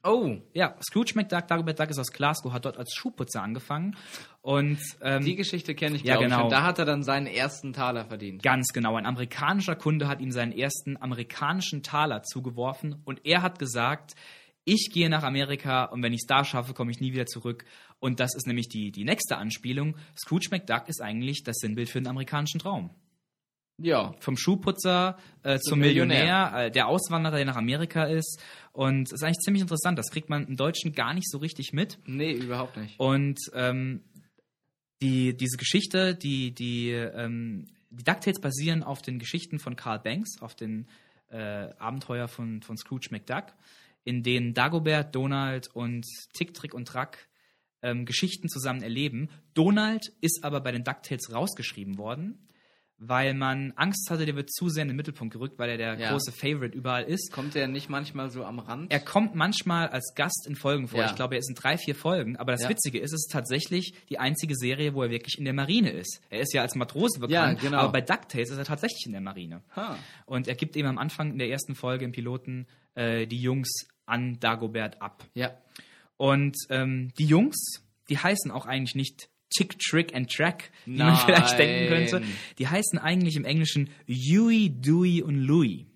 Oh, 0.03 0.37
Ja, 0.53 0.75
Scrooge 0.81 1.13
McDuck, 1.15 1.47
Dagobert 1.47 1.79
Duck 1.79 1.89
ist 1.89 1.99
aus 1.99 2.11
Glasgow, 2.11 2.53
hat 2.53 2.65
dort 2.65 2.77
als 2.77 2.93
Schuhputzer 2.93 3.41
angefangen 3.41 3.95
und 4.41 4.79
ähm, 5.01 5.23
die 5.25 5.35
Geschichte 5.35 5.75
kenne 5.75 5.95
ich, 5.97 6.03
Ja, 6.03 6.13
glaube 6.15 6.25
genau. 6.25 6.37
ich. 6.39 6.43
Und 6.45 6.51
da 6.51 6.63
hat 6.63 6.79
er 6.79 6.85
dann 6.85 7.03
seinen 7.03 7.27
ersten 7.27 7.73
Taler 7.73 8.05
verdient. 8.05 8.41
Ganz 8.43 8.67
genau. 8.73 8.95
Ein 8.95 9.05
amerikanischer 9.05 9.75
Kunde 9.75 10.07
hat 10.07 10.21
ihm 10.21 10.31
seinen 10.31 10.51
ersten 10.51 10.95
amerikanischen 11.01 11.83
Taler 11.83 12.23
zugeworfen 12.23 13.01
und 13.05 13.25
er 13.25 13.41
hat 13.41 13.59
gesagt, 13.59 14.15
ich 14.65 14.89
gehe 14.93 15.09
nach 15.09 15.23
Amerika 15.23 15.85
und 15.85 16.03
wenn 16.03 16.13
ich 16.13 16.19
es 16.21 16.27
da 16.27 16.45
schaffe, 16.45 16.73
komme 16.73 16.91
ich 16.91 16.99
nie 16.99 17.11
wieder 17.13 17.25
zurück. 17.25 17.65
Und 17.99 18.19
das 18.19 18.35
ist 18.35 18.45
nämlich 18.45 18.67
die, 18.69 18.91
die 18.91 19.03
nächste 19.03 19.37
Anspielung. 19.37 19.95
Scrooge 20.17 20.47
McDuck 20.51 20.87
ist 20.87 21.01
eigentlich 21.01 21.43
das 21.43 21.57
Sinnbild 21.57 21.89
für 21.89 21.99
den 21.99 22.07
amerikanischen 22.07 22.59
Traum. 22.59 22.91
Ja. 23.81 24.13
Vom 24.19 24.37
Schuhputzer 24.37 25.17
äh, 25.43 25.59
zum 25.59 25.79
Millionär, 25.79 26.51
äh, 26.55 26.71
der 26.71 26.87
Auswanderer, 26.87 27.37
der 27.37 27.45
nach 27.45 27.55
Amerika 27.55 28.03
ist. 28.03 28.41
Und 28.71 29.07
es 29.07 29.13
ist 29.13 29.23
eigentlich 29.23 29.39
ziemlich 29.39 29.61
interessant. 29.61 29.97
Das 29.97 30.11
kriegt 30.11 30.29
man 30.29 30.47
im 30.47 30.55
Deutschen 30.55 30.93
gar 30.93 31.13
nicht 31.13 31.29
so 31.29 31.37
richtig 31.37 31.73
mit. 31.73 31.97
Nee, 32.05 32.33
überhaupt 32.33 32.77
nicht. 32.77 32.99
Und 32.99 33.39
ähm, 33.53 34.03
die, 35.01 35.35
diese 35.35 35.57
Geschichte, 35.57 36.15
die, 36.15 36.51
die, 36.51 36.91
ähm, 36.91 37.67
die 37.89 38.03
DuckTales 38.03 38.39
basieren 38.41 38.83
auf 38.83 39.01
den 39.01 39.19
Geschichten 39.19 39.59
von 39.59 39.75
Carl 39.75 39.99
Banks, 39.99 40.41
auf 40.41 40.55
den 40.55 40.87
äh, 41.29 41.69
Abenteuer 41.77 42.27
von, 42.27 42.61
von 42.61 42.77
Scrooge 42.77 43.07
McDuck, 43.11 43.53
in 44.03 44.23
denen 44.23 44.53
Dagobert, 44.53 45.15
Donald 45.15 45.69
und 45.73 46.05
Tick, 46.33 46.53
Trick 46.53 46.73
und 46.73 46.87
Track 46.87 47.29
ähm, 47.81 48.05
Geschichten 48.05 48.49
zusammen 48.49 48.81
erleben. 48.81 49.29
Donald 49.53 50.11
ist 50.21 50.43
aber 50.43 50.61
bei 50.61 50.71
den 50.71 50.83
DuckTales 50.83 51.33
rausgeschrieben 51.33 51.97
worden, 51.97 52.48
weil 53.01 53.33
man 53.33 53.71
Angst 53.77 54.09
hatte, 54.11 54.25
der 54.25 54.35
wird 54.35 54.51
zu 54.51 54.67
sehr 54.69 54.81
in 54.83 54.89
den 54.89 54.97
Mittelpunkt 54.97 55.31
gerückt, 55.33 55.57
weil 55.57 55.69
er 55.69 55.77
der 55.77 55.97
Ja. 55.97 56.11
große 56.11 56.31
Favorite 56.33 56.75
überall 56.77 57.03
ist. 57.03 57.31
Kommt 57.31 57.55
der 57.55 57.67
nicht 57.67 57.89
manchmal 57.89 58.29
so 58.29 58.43
am 58.43 58.59
Rand? 58.59 58.91
Er 58.91 58.99
kommt 58.99 59.35
manchmal 59.35 59.87
als 59.87 60.13
Gast 60.15 60.45
in 60.47 60.55
Folgen 60.55 60.87
vor. 60.89 60.99
Ja. 60.99 61.05
Ich 61.09 61.15
glaube, 61.15 61.35
er 61.35 61.39
ist 61.39 61.49
in 61.49 61.55
drei, 61.55 61.77
vier 61.77 61.95
Folgen. 61.95 62.35
Aber 62.35 62.51
das 62.51 62.63
Ja. 62.63 62.69
Witzige 62.69 62.99
ist, 62.99 63.13
es 63.13 63.21
ist 63.25 63.31
tatsächlich 63.31 63.93
die 64.09 64.19
einzige 64.19 64.53
Serie, 64.55 64.93
wo 64.93 65.01
er 65.03 65.09
wirklich 65.09 65.37
in 65.37 65.45
der 65.45 65.53
Marine 65.53 65.91
ist. 65.91 66.19
Er 66.29 66.41
ist 66.41 66.53
ja 66.53 66.61
als 66.61 66.75
Matrose 66.75 67.19
bekannt, 67.19 67.61
Ja, 67.63 67.69
genau. 67.69 67.77
aber 67.83 67.93
bei 67.93 68.01
DuckTales 68.01 68.49
ist 68.49 68.57
er 68.57 68.65
tatsächlich 68.65 69.05
in 69.05 69.13
der 69.13 69.21
Marine. 69.21 69.61
Ha. 69.77 69.97
Und 70.25 70.47
er 70.49 70.55
gibt 70.55 70.75
eben 70.75 70.87
am 70.89 70.97
Anfang 70.97 71.31
in 71.31 71.37
der 71.39 71.49
ersten 71.49 71.75
Folge 71.75 72.03
im 72.03 72.11
Piloten 72.11 72.67
äh, 72.95 73.27
die 73.27 73.41
Jungs 73.41 73.87
an 74.05 74.39
Dagobert 74.41 75.01
ab. 75.01 75.23
Ja. 75.35 75.51
Und 76.17 76.57
ähm, 76.69 77.13
die 77.17 77.25
Jungs, 77.25 77.81
die 78.09 78.17
heißen 78.17 78.51
auch 78.51 78.65
eigentlich 78.65 78.95
nicht 78.95 79.29
Tick, 79.49 79.79
Trick 79.79 80.15
and 80.15 80.31
Track, 80.31 80.71
wie 80.85 80.97
man 80.97 81.15
vielleicht 81.25 81.57
denken 81.57 81.87
könnte. 81.87 82.21
Die 82.57 82.67
heißen 82.67 82.99
eigentlich 82.99 83.35
im 83.35 83.45
Englischen 83.45 83.89
Huey, 84.07 84.69
Dewey 84.69 85.21
und 85.23 85.35
Louie. 85.35 85.87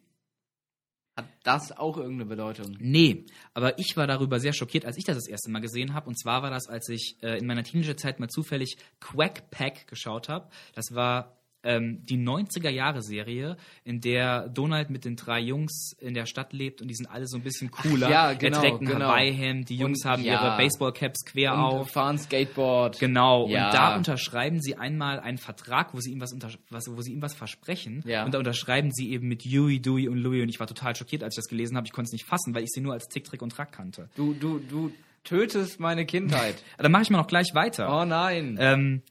Hat 1.16 1.28
das 1.44 1.72
auch 1.72 1.98
irgendeine 1.98 2.26
Bedeutung? 2.26 2.76
Nee, 2.80 3.26
aber 3.54 3.78
ich 3.78 3.96
war 3.96 4.08
darüber 4.08 4.40
sehr 4.40 4.54
schockiert, 4.54 4.86
als 4.86 4.98
ich 4.98 5.04
das 5.04 5.16
das 5.16 5.28
erste 5.28 5.52
Mal 5.52 5.60
gesehen 5.60 5.94
habe. 5.94 6.08
Und 6.08 6.20
zwar 6.20 6.42
war 6.42 6.50
das, 6.50 6.68
als 6.68 6.90
ich 6.90 7.18
äh, 7.22 7.38
in 7.38 7.46
meiner 7.46 7.64
Teenagerzeit 7.64 8.20
mal 8.20 8.30
zufällig 8.30 8.78
Quack 9.00 9.52
Pack 9.52 9.86
geschaut 9.86 10.28
habe. 10.28 10.50
Das 10.74 10.96
war 10.96 11.38
ähm, 11.64 12.00
die 12.06 12.18
90er-Jahre-Serie, 12.18 13.58
in 13.84 14.02
der 14.02 14.50
Donald 14.50 14.90
mit 14.90 15.06
den 15.06 15.16
drei 15.16 15.40
Jungs 15.40 15.94
in 16.00 16.14
der 16.14 16.26
Stadt 16.26 16.54
lebt 16.54 16.82
und 16.82 16.88
die 16.90 16.96
sind 16.96 17.08
alle 17.08 17.28
so 17.28 17.38
ein 17.38 17.44
bisschen 17.44 17.72
cooler. 17.72 18.10
ja, 18.10 18.34
genau, 18.34 18.58
Er 18.58 18.62
trägt 18.62 18.82
ein 18.82 18.86
genau. 18.86 19.06
Hawaii-Hemd, 19.08 19.70
die 19.70 19.78
Jungs 19.78 20.04
Und 20.04 20.12
haben 20.12 20.24
ja. 20.24 20.34
ihre 20.34 20.58
Baseball-Caps 20.58 21.26
quer 21.26 21.54
Und 21.54 21.60
auf. 21.60 21.90
fahren 21.92 22.18
Skateboard. 22.18 23.00
Genau, 23.00 23.48
Ja. 23.48 23.68
und 23.68 23.74
da 23.74 23.96
unterschreiben 23.96 24.62
sie 24.62 24.76
einmal 24.76 25.20
einen 25.20 25.38
Vertrag, 25.38 25.94
wo 25.94 26.00
sie 26.00 26.12
ihm 26.12 26.22
was, 26.22 26.32
was, 26.70 26.86
wo 26.90 27.02
sie 27.02 27.14
ihm 27.14 27.22
was 27.22 27.34
versprechen. 27.34 28.04
Ja. 28.06 28.26
Und 28.26 28.34
da 28.34 28.40
unterschreiben 28.40 28.92
sie 28.92 29.12
eben 29.12 29.28
mit 29.28 29.44
Huey, 29.44 29.80
Dewey 29.80 30.08
und 30.08 30.18
Louie. 30.18 30.42
Und 30.42 30.50
ich 30.50 30.60
war 30.60 30.68
total 30.68 30.96
schockiert, 30.96 31.24
als 31.24 31.36
ich 31.36 31.44
das 31.44 31.48
gelesen 31.50 31.78
habe. 31.78 31.88
Ich 31.88 31.94
konnte 31.94 32.08
es 32.08 32.14
nicht 32.14 32.26
fassen, 32.26 32.54
weil 32.54 32.64
ich 32.64 32.70
sie 32.72 32.82
nur 32.82 32.94
als 32.94 33.08
Tick, 33.08 33.24
Trick 33.24 33.42
und 33.42 33.52
Track 33.52 33.72
kannte. 33.72 34.10
Du, 34.16 34.34
du, 34.34 34.60
du 34.60 34.92
tötest 35.24 35.80
meine 35.80 36.06
Kindheit. 36.06 36.56
Dann 36.78 36.92
mache 36.92 37.04
ich 37.04 37.10
mal 37.10 37.20
noch 37.20 37.28
gleich 37.28 37.52
weiter. 37.54 38.02
Oh 38.02 38.06
nein. 38.06 38.58
Ähm, 38.60 39.02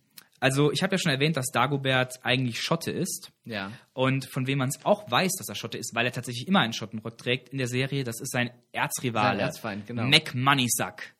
also, 0.42 0.72
ich 0.72 0.82
habe 0.82 0.94
ja 0.94 0.98
schon 0.98 1.12
erwähnt, 1.12 1.36
dass 1.36 1.52
Dagobert 1.52 2.14
eigentlich 2.24 2.60
Schotte 2.60 2.90
ist. 2.90 3.30
ja. 3.44 3.70
Und 3.92 4.24
von 4.24 4.48
wem 4.48 4.58
man 4.58 4.70
es 4.70 4.84
auch 4.84 5.08
weiß, 5.08 5.30
dass 5.38 5.48
er 5.48 5.54
Schotte 5.54 5.78
ist, 5.78 5.94
weil 5.94 6.04
er 6.04 6.10
tatsächlich 6.10 6.48
immer 6.48 6.58
einen 6.58 6.72
Schottenrock 6.72 7.16
trägt 7.16 7.50
in 7.50 7.58
der 7.58 7.68
Serie, 7.68 8.02
das 8.02 8.20
ist 8.20 8.32
sein 8.32 8.50
Erzrivale. 8.72 9.38
Sein 9.38 9.38
Erzfeind, 9.38 9.86
genau. 9.86 10.02
Mac 10.02 10.34
Moneysack. 10.34 11.14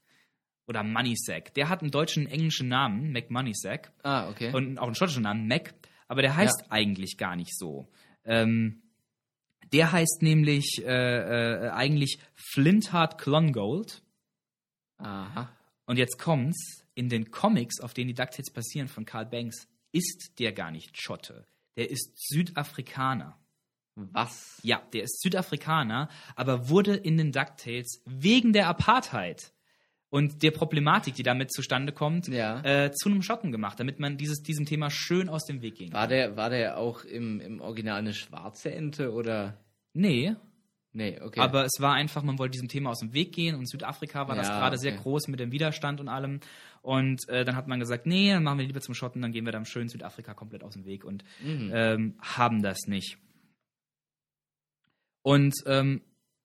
Oder 0.67 0.83
Moneysack. 0.83 1.55
Der 1.55 1.69
hat 1.69 1.83
einen 1.83 1.93
deutschen, 1.93 2.27
englischen 2.27 2.67
Namen, 2.67 3.13
Mac 3.13 3.31
Moneysack. 3.31 3.93
Ah, 4.03 4.29
okay. 4.29 4.53
und 4.53 4.79
auch 4.79 4.87
einen 4.87 4.97
schottischen 4.97 5.23
Namen, 5.23 5.47
Mac, 5.47 5.73
aber 6.09 6.23
der 6.23 6.35
heißt 6.35 6.65
eigentlich 6.71 7.17
gar 7.17 7.37
nicht 7.37 7.57
so. 7.57 7.87
Ähm, 8.25 8.83
der 9.73 9.93
heißt 9.93 10.23
nämlich 10.23 10.83
äh, 10.85 11.67
äh, 11.67 11.69
eigentlich 11.71 12.19
Flintheart 12.35 13.19
Clongold. 13.19 14.03
Aha. 14.99 15.49
Und 15.87 15.97
jetzt 15.97 16.19
kommt's, 16.19 16.82
in 16.95 17.09
den 17.09 17.31
Comics, 17.31 17.81
auf 17.81 17.95
denen 17.95 18.09
die 18.09 18.15
DuckTales 18.15 18.51
basieren 18.53 18.89
von 18.89 19.05
Carl 19.05 19.27
Banks, 19.27 19.67
ist 19.93 20.39
der 20.39 20.53
gar 20.53 20.71
nicht 20.71 21.01
Schotte. 21.01 21.47
Der 21.77 21.91
ist 21.91 22.13
Südafrikaner. 22.29 23.39
Was? 23.95 24.59
Ja, 24.63 24.83
der 24.93 25.03
ist 25.03 25.21
Südafrikaner, 25.21 26.09
aber 26.35 26.69
wurde 26.71 26.95
in 26.97 27.19
den 27.19 27.31
DuckTales 27.33 28.03
wegen 28.07 28.53
der 28.55 28.67
Apartheid 28.69 29.53
und 30.09 30.43
der 30.43 30.51
Problematik, 30.51 31.15
die 31.15 31.23
damit 31.23 31.53
zustande 31.53 31.93
kommt, 31.93 32.29
Ja. 32.29 32.63
äh, 32.65 32.93
zu 32.93 33.09
einem 33.11 33.23
Schotten 33.23 33.53
gemacht, 33.53 33.79
damit 33.81 33.99
man 34.01 34.17
dieses, 34.17 34.43
diesem 34.43 34.65
Thema 34.67 34.91
schön 34.91 35.29
aus 35.29 35.45
dem 35.45 35.61
Weg 35.63 35.75
ging. 35.77 35.93
War 35.93 36.09
der, 36.09 36.37
war 36.37 36.49
der 36.51 36.79
auch 36.79 37.05
im, 37.05 37.41
im 37.41 37.61
Original 37.61 37.99
eine 37.99 38.15
schwarze 38.15 38.73
Ente 38.73 39.13
oder? 39.13 39.59
Nee, 39.95 40.37
Nee, 40.95 41.19
okay. 41.23 41.41
aber 41.41 41.65
es 41.65 41.81
war 41.81 41.95
einfach, 41.95 42.23
man 42.23 42.39
wollte 42.39 42.53
diesem 42.53 42.69
Thema 42.69 42.91
aus 42.91 42.99
dem 42.99 43.15
Weg 43.15 43.33
gehen 43.33 43.55
und 43.55 43.67
Südafrika 43.67 44.29
war 44.29 44.37
das 44.37 44.49
Ja, 44.49 44.59
gerade 44.59 44.77
sehr 44.77 44.93
okay. 44.93 45.03
groß 45.03 45.29
mit 45.29 45.41
dem 45.41 45.51
Widerstand 45.51 46.01
und 46.01 46.09
allem. 46.09 46.41
Und 46.83 47.27
äh, 47.29 47.45
dann 47.47 47.57
hat 47.57 47.67
man 47.67 47.81
gesagt, 47.81 48.05
nee, 48.07 48.31
dann 48.31 48.43
machen 48.43 48.59
wir 48.59 48.67
lieber 48.67 48.81
zum 48.83 48.95
Schotten, 48.95 49.23
dann 49.23 49.33
gehen 49.33 49.47
wir 49.47 49.53
dann 49.53 49.65
schön 49.65 49.89
Südafrika 49.89 50.35
komplett 50.35 50.63
aus 50.63 50.75
dem 50.75 50.85
Weg 50.85 51.05
und 51.05 51.25
Mhm. 51.43 51.71
ähm, 51.73 52.15
haben 52.21 52.63
das 52.63 52.81
nicht. 52.89 53.17
Und 55.23 55.55
ähm, 55.67 56.03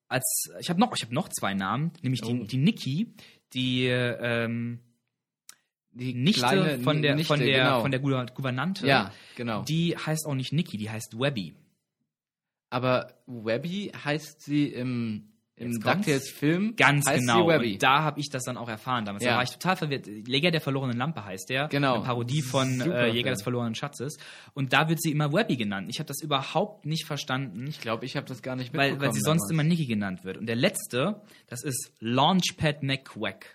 als 0.07 0.45
ich 0.59 0.69
habe 0.69 0.79
noch, 0.79 0.95
ich 0.95 1.03
habe 1.03 1.13
noch 1.13 1.29
zwei 1.29 1.53
Namen, 1.53 1.91
nämlich 2.01 2.21
die, 2.21 2.39
Oh. 2.41 2.45
die 2.45 2.57
Niki, 2.57 3.13
die 3.53 3.85
ähm, 3.87 4.79
die 5.91 6.13
Nichte 6.13 6.41
kleine 6.41 6.79
von 6.79 7.01
der 7.01 7.15
Nichte, 7.15 7.27
von 7.33 7.39
der 7.39 7.57
genau. 7.63 7.81
von 7.81 7.91
der 7.91 7.99
Gouver- 7.99 8.27
Gouvernante. 8.33 8.85
Ja, 8.87 9.11
genau. 9.35 9.63
Die 9.63 9.97
heißt 9.97 10.25
auch 10.27 10.35
nicht 10.35 10.53
Niki, 10.53 10.77
die 10.77 10.89
heißt 10.89 11.19
Webby. 11.19 11.55
Aber 12.69 13.13
Webby 13.27 13.91
heißt 14.03 14.41
sie 14.41 14.67
im, 14.67 15.29
im. 15.55 15.79
DuckTales-Film. 15.79 16.75
Ganz 16.75 17.05
genau. 17.05 17.49
Sie. 17.59 17.73
Und 17.73 17.83
da 17.83 18.03
habe 18.03 18.19
ich 18.19 18.29
das 18.29 18.43
dann 18.43 18.57
auch 18.57 18.67
erfahren 18.67 19.05
damals. 19.05 19.23
Da 19.23 19.29
Ja. 19.31 19.35
war 19.37 19.43
ich 19.43 19.51
total 19.51 19.75
verwirrt. 19.77 20.05
Jäger 20.07 20.51
der 20.51 20.59
verlorenen 20.61 20.97
Lampe 20.97 21.23
heißt 21.23 21.49
der. 21.49 21.67
Genau. 21.69 21.95
Eine 21.95 22.03
Parodie 22.03 22.41
von 22.41 22.81
äh, 22.81 23.07
Jäger 23.07 23.31
des 23.31 23.41
verlorenen 23.41 23.73
Schatzes. 23.73 24.17
Und 24.53 24.73
da 24.73 24.89
wird 24.89 25.01
sie 25.01 25.11
immer 25.11 25.31
Webby 25.31 25.55
genannt. 25.55 25.87
Ich 25.89 25.99
habe 25.99 26.07
das 26.07 26.21
überhaupt 26.21 26.85
nicht 26.85 27.05
verstanden, 27.05 27.67
ich 27.67 27.79
glaube, 27.79 28.05
ich 28.05 28.17
habe 28.17 28.27
das 28.27 28.41
gar 28.41 28.55
nicht 28.55 28.73
weil, 28.73 28.91
mitbekommen. 28.91 29.07
weil 29.07 29.13
sie 29.13 29.21
sonst 29.21 29.43
damals. 29.49 29.51
immer 29.51 29.63
Nicky 29.63 29.85
genannt 29.85 30.23
wird. 30.25 30.37
Und 30.37 30.45
der 30.47 30.57
letzte, 30.57 31.21
das 31.47 31.63
ist 31.63 31.93
Launchpad 31.99 32.83
McQuack. 32.83 33.45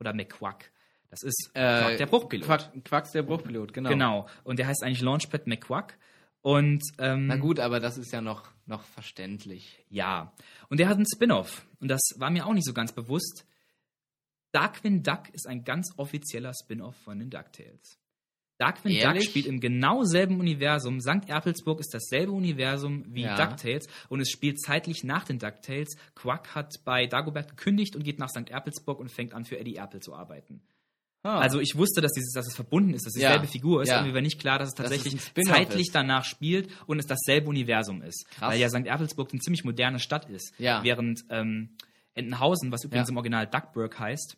Oder 0.00 0.12
McQuack. 0.14 0.70
Das 1.10 1.22
ist 1.22 1.50
äh, 1.54 1.60
Quack 1.60 1.96
der 1.96 2.06
Bruchpilot. 2.06 2.44
Quack, 2.46 2.84
Quacks 2.84 3.10
der 3.12 3.22
Bruchpilot, 3.22 3.72
genau. 3.72 3.88
Genau. 3.88 4.26
Und 4.44 4.58
der 4.58 4.66
heißt 4.66 4.84
eigentlich 4.84 5.00
Launchpad 5.00 5.46
McQuack. 5.46 5.96
Und 6.42 6.82
ähm, 6.98 7.26
Na 7.26 7.36
gut, 7.36 7.58
aber 7.58 7.80
das 7.80 7.98
ist 7.98 8.12
ja 8.12 8.20
noch, 8.20 8.44
noch 8.68 8.84
verständlich. 8.84 9.84
ja. 9.90 10.32
Und 10.68 10.78
der 10.80 10.88
hat 10.88 10.96
einen 10.96 11.06
Spin-off. 11.06 11.66
Und 11.80 11.88
das 11.88 12.00
war 12.16 12.30
mir 12.30 12.46
auch 12.46 12.52
nicht 12.54 12.66
so 12.66 12.72
ganz 12.74 12.92
bewusst. 12.92 13.44
Darkwing 14.52 15.02
Duck 15.02 15.28
ist 15.32 15.46
ein 15.46 15.64
ganz 15.64 15.92
offizieller 15.96 16.52
Spin-off 16.54 16.96
von 16.96 17.18
den 17.18 17.30
DuckTales. 17.30 17.98
Darkwing 18.58 18.94
Duck 18.94 19.02
Ehrlich? 19.04 19.28
spielt 19.28 19.46
im 19.46 19.60
genau 19.60 20.02
selben 20.04 20.40
Universum. 20.40 21.00
St. 21.00 21.28
Erpelsburg 21.28 21.78
ist 21.80 21.94
dasselbe 21.94 22.32
Universum 22.32 23.04
wie 23.14 23.22
Ja. 23.22 23.36
DuckTales 23.36 23.86
und 24.08 24.20
es 24.20 24.30
spielt 24.30 24.60
zeitlich 24.60 25.04
nach 25.04 25.24
den 25.24 25.38
DuckTales. 25.38 25.96
Quack 26.16 26.54
hat 26.54 26.74
bei 26.84 27.06
Dagobert 27.06 27.50
gekündigt 27.50 27.94
und 27.94 28.02
geht 28.04 28.18
nach 28.18 28.30
St. 28.30 28.50
Erpelsburg 28.50 28.98
und 28.98 29.10
fängt 29.12 29.32
an, 29.32 29.44
für 29.44 29.58
Eddie 29.58 29.76
Erpel 29.76 30.00
zu 30.00 30.14
arbeiten. 30.14 30.60
Ah. 31.24 31.38
Also 31.40 31.58
ich 31.60 31.74
wusste, 31.76 32.00
dass, 32.00 32.12
dieses, 32.12 32.32
dass 32.32 32.46
es 32.46 32.54
verbunden 32.54 32.94
ist, 32.94 33.04
dass 33.06 33.14
es 33.16 33.20
Ja. 33.22 33.30
dieselbe 33.30 33.48
Figur 33.48 33.82
ist, 33.82 33.88
Ja. 33.88 33.98
aber 33.98 34.06
mir 34.06 34.14
war 34.14 34.20
nicht 34.20 34.40
klar, 34.40 34.58
dass 34.58 34.68
es 34.68 34.74
Dass 34.74 34.86
es 34.86 34.90
tatsächlich 34.92 35.20
ein 35.20 35.26
Spin-off 35.26 35.56
zeitlich 35.56 35.86
ist. 35.88 35.94
danach 35.94 36.24
spielt 36.24 36.68
und 36.86 36.98
es 37.00 37.06
dasselbe 37.06 37.48
Universum 37.48 38.02
ist. 38.02 38.26
Krass. 38.30 38.52
Weil 38.52 38.60
ja 38.60 38.68
St. 38.68 38.86
Erpelsburg 38.86 39.30
eine 39.32 39.40
ziemlich 39.40 39.64
moderne 39.64 39.98
Stadt 39.98 40.30
ist. 40.30 40.54
Ja. 40.58 40.82
Während 40.84 41.24
ähm, 41.30 41.70
Entenhausen, 42.14 42.70
was 42.72 42.84
übrigens 42.84 43.08
Ja. 43.08 43.12
im 43.12 43.16
Original 43.16 43.46
Duckburg 43.46 43.98
heißt, 43.98 44.36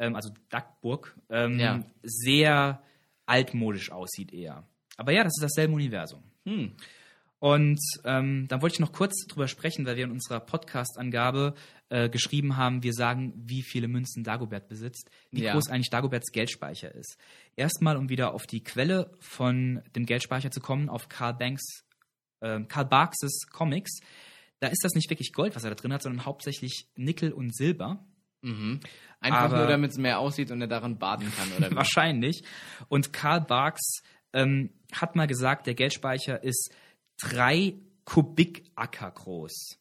ähm, 0.00 0.14
also 0.16 0.30
Duckburg, 0.50 1.16
ähm, 1.30 1.58
Ja. 1.58 1.82
sehr 2.02 2.82
altmodisch 3.26 3.90
aussieht 3.92 4.32
eher. 4.32 4.64
Aber 4.96 5.12
ja, 5.12 5.22
das 5.22 5.32
ist 5.38 5.42
dasselbe 5.42 5.74
Universum. 5.74 6.22
Hm. 6.46 6.72
Und 7.40 7.78
ähm, 8.04 8.46
dann 8.48 8.62
wollte 8.62 8.74
ich 8.74 8.80
noch 8.80 8.92
kurz 8.92 9.24
drüber 9.28 9.46
sprechen, 9.46 9.86
weil 9.86 9.96
wir 9.96 10.04
in 10.04 10.10
unserer 10.10 10.40
Podcast-Angabe 10.40 11.54
äh, 11.88 12.08
geschrieben 12.08 12.56
haben, 12.56 12.82
wir 12.82 12.92
sagen, 12.92 13.32
wie 13.36 13.62
viele 13.62 13.86
Münzen 13.86 14.24
Dagobert 14.24 14.68
besitzt, 14.68 15.08
wie 15.30 15.42
Ja. 15.44 15.52
groß 15.52 15.68
eigentlich 15.68 15.90
Dagoberts 15.90 16.32
Geldspeicher 16.32 16.92
ist. 16.94 17.16
Erstmal, 17.54 17.96
um 17.96 18.08
wieder 18.08 18.34
auf 18.34 18.46
die 18.46 18.62
Quelle 18.64 19.12
von 19.20 19.82
dem 19.94 20.04
Geldspeicher 20.04 20.50
zu 20.50 20.60
kommen, 20.60 20.88
auf 20.88 21.08
Karl 21.08 21.34
Banks, 21.34 21.84
äh, 22.40 22.60
Karl 22.64 22.86
Barks' 22.86 23.46
Comics. 23.52 24.00
Da 24.60 24.66
ist 24.66 24.82
das 24.82 24.94
nicht 24.94 25.08
wirklich 25.08 25.32
Gold, 25.32 25.54
was 25.54 25.62
er 25.62 25.70
da 25.70 25.76
drin 25.76 25.92
hat, 25.92 26.02
sondern 26.02 26.26
hauptsächlich 26.26 26.88
Nickel 26.96 27.32
und 27.32 27.54
Silber. 27.54 28.04
Mhm. 28.42 28.80
Einfach 29.20 29.42
Aber- 29.42 29.58
nur, 29.58 29.66
damit 29.68 29.92
es 29.92 29.98
mehr 29.98 30.18
aussieht 30.18 30.50
und 30.50 30.60
er 30.60 30.66
darin 30.66 30.98
baden 30.98 31.32
kann, 31.36 31.52
oder? 31.56 31.70
Wahrscheinlich. 31.76 32.42
Und 32.88 33.12
Karl 33.12 33.40
Barks 33.42 34.02
ähm, 34.32 34.70
hat 34.92 35.14
mal 35.14 35.26
gesagt, 35.28 35.66
der 35.68 35.74
Geldspeicher 35.74 36.42
ist 36.42 36.72
drei 37.20 37.74
Kubikacker 38.04 39.10
groß. 39.10 39.78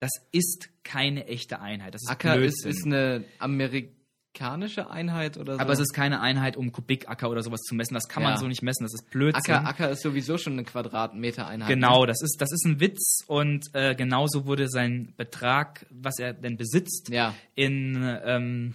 Das 0.00 0.10
ist 0.32 0.68
keine 0.84 1.26
echte 1.26 1.60
Einheit. 1.60 1.94
Das 1.94 2.02
ist 2.02 2.08
Acker 2.10 2.36
ist, 2.36 2.62
Blödsinn. 2.62 2.70
ist 2.70 2.86
eine 2.86 3.24
amerikanische 3.40 4.88
Einheit 4.90 5.36
oder 5.36 5.54
so. 5.54 5.60
aber 5.60 5.72
es 5.72 5.80
ist 5.80 5.92
keine 5.92 6.20
Einheit, 6.20 6.56
um 6.56 6.70
Kubikacker 6.70 7.28
oder 7.28 7.42
sowas 7.42 7.60
zu 7.62 7.74
messen. 7.74 7.94
Das 7.94 8.08
kann 8.08 8.22
man 8.22 8.32
Ja. 8.34 8.38
so 8.38 8.46
nicht 8.46 8.62
messen. 8.62 8.84
Das 8.84 8.94
ist 8.94 9.10
Blödsinn. 9.10 9.54
Acker, 9.54 9.66
Acker 9.68 9.90
ist 9.90 10.02
sowieso 10.02 10.38
schon 10.38 10.52
eine 10.54 10.64
Quadratmeter-Einheit. 10.64 11.68
Genau, 11.68 12.02
ne? 12.02 12.06
das 12.06 12.22
ist, 12.22 12.40
das 12.40 12.52
ist 12.52 12.64
ein 12.64 12.78
Witz 12.80 13.24
und 13.26 13.66
äh, 13.74 13.94
genauso 13.96 14.46
wurde 14.46 14.68
sein 14.68 15.14
Betrag, 15.16 15.84
was 15.90 16.18
er 16.20 16.32
denn 16.32 16.56
besitzt, 16.56 17.08
Ja. 17.10 17.34
in, 17.56 17.96
ähm, 18.24 18.74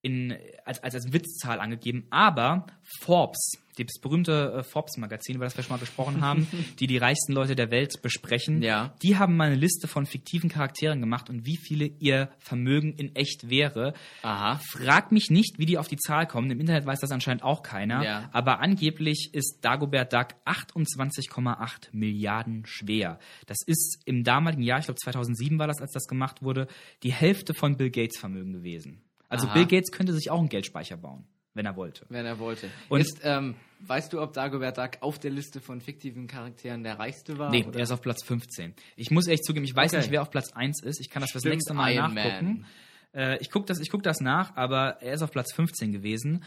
in, 0.00 0.36
als, 0.64 0.82
als, 0.82 0.94
als 0.94 1.12
Witzzahl 1.12 1.60
angegeben. 1.60 2.06
Aber 2.10 2.66
Forbes, 3.00 3.52
das 3.78 3.98
berühmte 4.00 4.52
äh, 4.58 4.62
Forbes-Magazin, 4.62 5.36
über 5.36 5.44
das 5.46 5.56
wir 5.56 5.64
schon 5.64 5.74
mal 5.74 5.80
gesprochen 5.80 6.20
haben, 6.20 6.46
die 6.78 6.86
die 6.86 6.98
reichsten 6.98 7.32
Leute 7.32 7.54
der 7.56 7.70
Welt 7.70 8.02
besprechen, 8.02 8.62
Ja. 8.62 8.94
die 9.02 9.16
haben 9.18 9.36
mal 9.36 9.46
eine 9.46 9.56
Liste 9.56 9.88
von 9.88 10.06
fiktiven 10.06 10.50
Charakteren 10.50 11.00
gemacht 11.00 11.30
und 11.30 11.46
wie 11.46 11.56
viele 11.56 11.86
ihr 11.86 12.30
Vermögen 12.38 12.92
in 12.94 13.14
echt 13.16 13.48
wäre. 13.48 13.94
Aha. 14.22 14.60
Frag 14.70 15.12
mich 15.12 15.30
nicht, 15.30 15.58
wie 15.58 15.66
die 15.66 15.78
auf 15.78 15.88
die 15.88 15.96
Zahl 15.96 16.26
kommen. 16.26 16.50
Im 16.50 16.60
Internet 16.60 16.86
weiß 16.86 17.00
das 17.00 17.10
anscheinend 17.10 17.42
auch 17.42 17.62
keiner. 17.62 18.04
Ja. 18.04 18.28
Aber 18.32 18.60
angeblich 18.60 19.30
ist 19.32 19.58
Dagobert 19.62 20.12
Duck 20.12 20.28
28,8 20.46 21.88
Milliarden 21.92 22.64
schwer. 22.66 23.18
Das 23.46 23.58
ist 23.66 24.00
im 24.04 24.24
damaligen 24.24 24.62
Jahr, 24.62 24.78
ich 24.78 24.86
glaube 24.86 24.98
2007 25.00 25.58
war 25.58 25.66
das, 25.66 25.80
als 25.80 25.92
das 25.92 26.06
gemacht 26.06 26.42
wurde, 26.42 26.66
die 27.02 27.12
Hälfte 27.12 27.54
von 27.54 27.76
Bill 27.76 27.90
Gates 27.90 28.18
Vermögen 28.18 28.52
gewesen. 28.52 29.02
Also 29.28 29.46
Aha. 29.46 29.54
Bill 29.54 29.66
Gates 29.66 29.90
könnte 29.92 30.12
sich 30.12 30.30
auch 30.30 30.38
einen 30.38 30.48
Geldspeicher 30.48 30.96
bauen, 30.96 31.24
wenn 31.54 31.66
er 31.66 31.76
wollte. 31.76 32.06
Wenn 32.08 32.26
er 32.26 32.38
wollte. 32.38 32.68
Und- 32.88 33.00
Ist, 33.00 33.20
ähm, 33.22 33.54
weißt 33.80 34.12
du, 34.12 34.20
ob 34.22 34.32
Dagobert 34.32 34.78
Duck 34.78 34.90
auf 35.00 35.18
der 35.18 35.30
Liste 35.30 35.60
von 35.60 35.80
fiktiven 35.80 36.26
Charakteren 36.26 36.82
der 36.82 36.98
reichste 36.98 37.38
war? 37.38 37.50
Nee, 37.50 37.64
oder? 37.64 37.78
er 37.78 37.82
ist 37.84 37.90
auf 37.92 38.00
Platz 38.00 38.24
15. 38.24 38.74
Ich 38.96 39.10
muss 39.10 39.26
echt 39.26 39.44
zugeben, 39.44 39.64
ich 39.64 39.74
weiß 39.74 39.92
Okay. 39.92 40.00
nicht, 40.02 40.10
wer 40.10 40.22
auf 40.22 40.30
Platz 40.30 40.52
1 40.52 40.82
ist. 40.82 41.00
Ich 41.00 41.10
kann 41.10 41.20
das 41.22 41.30
Stimmt, 41.30 41.46
nächste 41.46 41.74
Mal 41.74 41.92
Iron 41.92 42.14
nachgucken. 42.14 42.66
Äh, 43.14 43.38
ich 43.40 43.50
gucke 43.50 43.66
das, 43.66 43.80
ich 43.80 43.90
guck 43.90 44.02
das 44.02 44.20
nach, 44.20 44.56
aber 44.56 45.02
er 45.02 45.12
ist 45.14 45.22
auf 45.22 45.30
Platz 45.30 45.52
15 45.52 45.92
gewesen. 45.92 46.44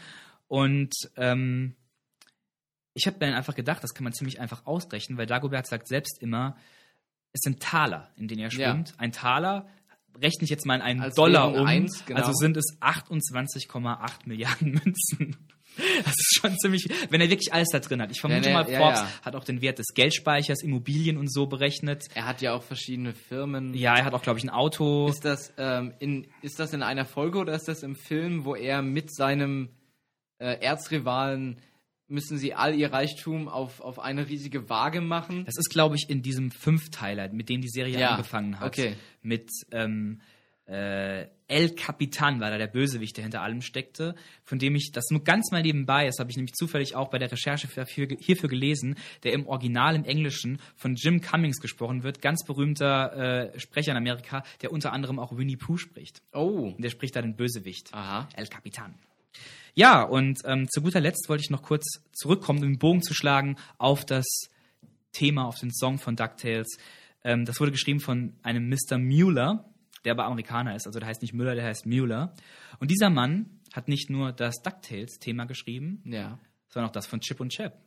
Und 0.48 0.92
ähm, 1.16 1.76
ich 2.94 3.06
habe 3.06 3.18
dann 3.18 3.34
einfach 3.34 3.54
gedacht, 3.54 3.82
das 3.84 3.94
kann 3.94 4.04
man 4.04 4.12
ziemlich 4.12 4.40
einfach 4.40 4.64
ausrechnen, 4.66 5.18
weil 5.18 5.26
Dagobert 5.26 5.66
sagt 5.66 5.86
selbst 5.86 6.20
immer, 6.22 6.56
es 7.32 7.40
sind 7.42 7.60
Taler, 7.60 8.10
in 8.16 8.26
denen 8.28 8.40
er 8.40 8.50
Ja. 8.50 8.70
schwimmt. 8.72 8.94
Ein 8.98 9.12
Taler 9.12 9.68
rechne 10.22 10.44
ich 10.44 10.50
jetzt 10.50 10.66
mal 10.66 10.76
in 10.76 10.82
einen 10.82 11.00
Als 11.00 11.14
Dollar 11.14 11.52
um. 11.54 11.66
eins, 11.66 12.04
genau. 12.06 12.20
Also 12.20 12.32
sind 12.32 12.56
es 12.56 12.76
28,8 12.80 14.26
Milliarden 14.26 14.72
Münzen. 14.72 15.36
Das 15.76 16.14
ist 16.14 16.38
schon 16.40 16.56
ziemlich, 16.58 16.88
wenn 17.10 17.20
er 17.20 17.28
wirklich 17.28 17.52
alles 17.52 17.68
da 17.70 17.80
drin 17.80 18.00
hat. 18.00 18.10
Ich 18.10 18.22
vermute 18.22 18.48
Ja, 18.48 18.62
mal, 18.62 18.70
ja, 18.70 18.78
Forbes 18.78 19.00
ja. 19.00 19.08
hat 19.22 19.36
auch 19.36 19.44
den 19.44 19.60
Wert 19.60 19.78
des 19.78 19.88
Geldspeichers, 19.92 20.62
Immobilien 20.62 21.18
und 21.18 21.30
so 21.30 21.46
berechnet. 21.46 22.04
Er 22.14 22.26
hat 22.26 22.40
ja 22.40 22.54
auch 22.54 22.62
verschiedene 22.62 23.12
Firmen. 23.12 23.74
Ja, 23.74 23.94
er 23.94 24.06
hat 24.06 24.14
auch, 24.14 24.22
glaube 24.22 24.38
ich, 24.38 24.44
ein 24.46 24.48
Auto. 24.48 25.08
Ist 25.08 25.26
das, 25.26 25.52
ähm, 25.58 25.92
in, 25.98 26.28
ist 26.40 26.58
das 26.60 26.72
in 26.72 26.82
einer 26.82 27.04
Folge 27.04 27.38
oder 27.38 27.52
ist 27.54 27.68
das 27.68 27.82
im 27.82 27.94
Film, 27.94 28.46
wo 28.46 28.54
er 28.54 28.80
mit 28.80 29.14
seinem 29.14 29.68
äh, 30.38 30.58
Erzrivalen 30.60 31.60
müssen 32.08 32.38
sie 32.38 32.54
all 32.54 32.74
ihr 32.74 32.92
Reichtum 32.92 33.48
auf, 33.48 33.80
auf 33.80 33.98
eine 33.98 34.28
riesige 34.28 34.68
Waage 34.68 35.00
machen? 35.00 35.44
Das 35.44 35.56
ist, 35.56 35.70
glaube 35.70 35.96
ich, 35.96 36.08
in 36.08 36.22
diesem 36.22 36.50
Fünfteiler, 36.50 37.28
mit 37.32 37.48
dem 37.48 37.60
die 37.60 37.68
Serie 37.68 37.98
Ja, 37.98 38.10
angefangen 38.10 38.60
hat. 38.60 38.68
okay. 38.68 38.94
Mit 39.22 39.50
ähm, 39.72 40.20
äh, 40.68 41.26
El 41.48 41.74
Capitan 41.76 42.40
war 42.40 42.50
da 42.50 42.58
der 42.58 42.66
Bösewicht, 42.66 43.16
der 43.16 43.22
hinter 43.24 43.40
allem 43.42 43.60
steckte, 43.60 44.16
von 44.42 44.58
dem 44.58 44.74
ich, 44.74 44.90
das 44.92 45.04
nur 45.10 45.22
ganz 45.22 45.52
mal 45.52 45.62
nebenbei, 45.62 46.06
das 46.06 46.18
habe 46.18 46.30
ich 46.30 46.36
nämlich 46.36 46.54
zufällig 46.54 46.96
auch 46.96 47.08
bei 47.08 47.18
der 47.18 47.30
Recherche 47.30 47.68
für, 47.68 47.86
für, 47.86 48.08
hierfür 48.18 48.48
gelesen, 48.48 48.96
der 49.22 49.32
im 49.32 49.46
Original 49.46 49.94
im 49.94 50.04
Englischen 50.04 50.58
von 50.74 50.96
Jim 50.96 51.20
Cummings 51.20 51.60
gesprochen 51.60 52.02
wird, 52.02 52.20
ganz 52.20 52.44
berühmter 52.44 53.52
äh, 53.54 53.60
Sprecher 53.60 53.92
in 53.92 53.96
Amerika, 53.98 54.42
der 54.62 54.72
unter 54.72 54.92
anderem 54.92 55.20
auch 55.20 55.36
Winnie 55.36 55.56
Pooh 55.56 55.76
spricht. 55.76 56.20
Oh. 56.32 56.72
Und 56.74 56.82
der 56.82 56.90
spricht 56.90 57.14
da 57.14 57.22
den 57.22 57.36
Bösewicht. 57.36 57.94
Aha. 57.94 58.28
El 58.34 58.48
Capitan. 58.48 58.94
Ja, 59.78 60.02
und 60.02 60.38
ähm, 60.46 60.68
zu 60.70 60.80
guter 60.80 61.00
Letzt 61.00 61.28
wollte 61.28 61.42
ich 61.44 61.50
noch 61.50 61.62
kurz 61.62 61.84
zurückkommen, 62.12 62.60
um 62.60 62.64
den 62.70 62.78
Bogen 62.78 63.02
zu 63.02 63.12
schlagen 63.12 63.56
auf 63.76 64.06
das 64.06 64.24
Thema, 65.12 65.44
auf 65.46 65.58
den 65.58 65.70
Song 65.72 65.98
von 65.98 66.16
DuckTales. 66.16 66.78
Ähm, 67.22 67.44
das 67.44 67.60
wurde 67.60 67.72
geschrieben 67.72 68.00
von 68.00 68.34
einem 68.42 68.68
Mr. 68.70 68.96
Mueller, 68.98 69.68
der 70.04 70.12
aber 70.12 70.24
Amerikaner 70.24 70.74
ist. 70.74 70.86
Also 70.86 70.98
der 70.98 71.06
heißt 71.08 71.20
nicht 71.20 71.34
Müller, 71.34 71.54
der 71.54 71.64
heißt 71.64 71.84
Mueller. 71.84 72.34
Und 72.78 72.90
dieser 72.90 73.10
Mann 73.10 73.60
hat 73.74 73.88
nicht 73.88 74.08
nur 74.08 74.32
das 74.32 74.62
DuckTales-Thema 74.62 75.44
geschrieben, 75.44 76.02
Ja. 76.06 76.38
sondern 76.68 76.88
auch 76.88 76.94
das 76.94 77.06
von 77.06 77.20
Chip 77.20 77.40
und 77.40 77.50
Chap. 77.52 77.78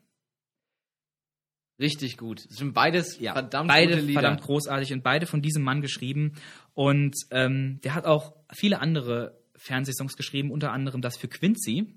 Richtig 1.80 2.18
gut. 2.18 2.45
Das 2.49 2.57
sind 2.57 2.74
beides 2.74 3.16
verdammt 3.16 3.70
beide 3.70 3.94
gute 3.94 4.06
Lieder. 4.06 4.20
verdammt 4.22 4.41
großartig 4.44 4.91
und 4.94 5.02
beide 5.02 5.26
von 5.26 5.41
diesem 5.41 5.64
Mann 5.64 5.82
geschrieben. 5.82 6.34
Und 6.74 7.16
ähm, 7.32 7.80
der 7.84 7.95
hat 7.95 8.06
auch 8.06 8.36
viele 8.53 8.80
andere 8.80 9.40
Fernsehsongs 9.60 10.15
geschrieben, 10.15 10.52
unter 10.52 10.72
anderem 10.72 11.02
das 11.02 11.18
für 11.18 11.27
Quincy. 11.27 11.94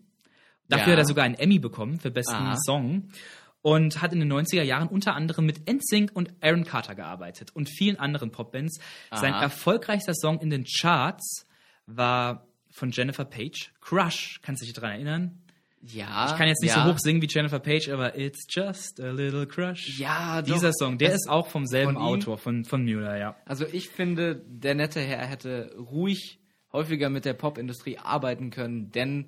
Dafür 0.68 0.86
Ja. 0.89 0.93
hat 0.93 0.98
er 0.98 1.05
sogar 1.06 1.24
einen 1.24 1.34
Emmy 1.36 1.59
bekommen 1.59 1.98
für 2.01 2.10
besten 2.10 2.34
Aha. 2.34 2.56
Song. 2.64 3.09
Und 3.62 4.02
hat 4.02 4.12
in 4.12 4.18
den 4.18 4.28
90er 4.32 4.64
Jahren 4.64 4.89
unter 4.89 5.14
anderem 5.14 5.47
mit 5.47 5.68
NSYNC 5.72 6.10
und 6.14 6.32
Aaron 6.40 6.64
Carter 6.64 6.97
gearbeitet 6.97 7.55
und 7.55 7.68
vielen 7.68 7.97
anderen 7.97 8.32
Popbands. 8.32 8.80
Sein 9.12 9.32
erfolgreichster 9.34 10.14
Song 10.14 10.40
in 10.40 10.51
den 10.51 10.64
Charts 10.64 11.47
war 11.86 12.48
von 12.70 12.90
Jennifer 12.90 13.24
Page, 13.24 13.72
Crush. 13.80 14.40
Kannst 14.43 14.62
du 14.62 14.66
dich 14.66 14.74
daran 14.74 14.93
erinnern? 14.93 15.39
Ja. 15.80 16.26
Ich 16.30 16.36
kann 16.36 16.48
jetzt 16.48 16.62
nicht 16.62 16.74
ja. 16.74 16.84
so 16.84 16.93
hoch 16.93 16.98
singen 16.98 17.22
wie 17.22 17.26
Jennifer 17.28 17.59
Page, 17.60 17.89
aber 17.90 18.16
It's 18.18 18.47
just 18.48 19.01
a 19.01 19.10
little 19.10 19.47
crush. 19.47 19.98
Ja, 19.98 20.40
doch. 20.43 20.55
Dieser 20.55 20.72
Song, 20.72 20.97
der 20.98 21.09
Das- 21.10 21.16
ist 21.22 21.28
auch 21.28 21.47
vom 21.48 21.66
selben 21.66 21.94
von? 21.94 22.02
Autor, 22.02 22.39
von, 22.39 22.64
von 22.64 22.84
Müller, 22.84 23.16
ja. 23.18 23.36
Also 23.47 23.64
ich 23.66 23.89
finde, 23.90 24.43
der 24.47 24.74
nette 24.74 25.01
Herr 25.01 25.26
hätte 25.26 25.74
ruhig 25.76 26.40
häufiger 26.73 27.09
mit 27.11 27.24
der 27.24 27.35
Popindustrie 27.35 27.99
arbeiten 27.99 28.51
können, 28.51 28.90
denn 28.93 29.27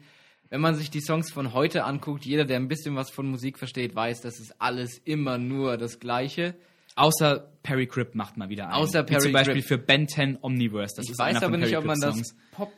wenn 0.50 0.60
man 0.60 0.74
sich 0.76 0.90
die 0.90 1.00
Songs 1.00 1.32
von 1.32 1.52
heute 1.52 1.84
anguckt, 1.84 2.24
jeder, 2.24 2.44
der 2.44 2.56
ein 2.58 2.68
bisschen 2.68 2.94
was 2.96 3.10
von 3.10 3.26
Musik 3.26 3.58
versteht, 3.58 3.94
weiß, 3.96 4.20
das 4.20 4.38
ist 4.38 4.60
alles 4.60 4.98
immer 5.04 5.38
nur 5.38 5.76
das 5.76 5.98
Gleiche. 5.98 6.54
Außer 6.96 7.48
Perry 7.64 7.86
Cripp 7.86 8.14
macht 8.14 8.36
mal 8.36 8.48
wieder 8.50 8.64
einen. 8.66 8.74
Außer 8.74 9.02
Wie 9.02 9.06
Perry 9.06 9.22
zum 9.22 9.32
Beispiel 9.32 9.54
Cripp. 9.56 9.64
für 9.66 9.78
Ben 9.78 10.06
10 10.06 10.38
Omniverse. 10.42 10.94
Das 10.96 11.08
Ich 11.08 11.18
weiß 11.18 11.42
aber 11.42 11.56
nicht, 11.56 11.70
Perry 11.70 11.76
ob 11.78 11.84
man 11.86 12.00
das. 12.00 12.36
Pop 12.52 12.72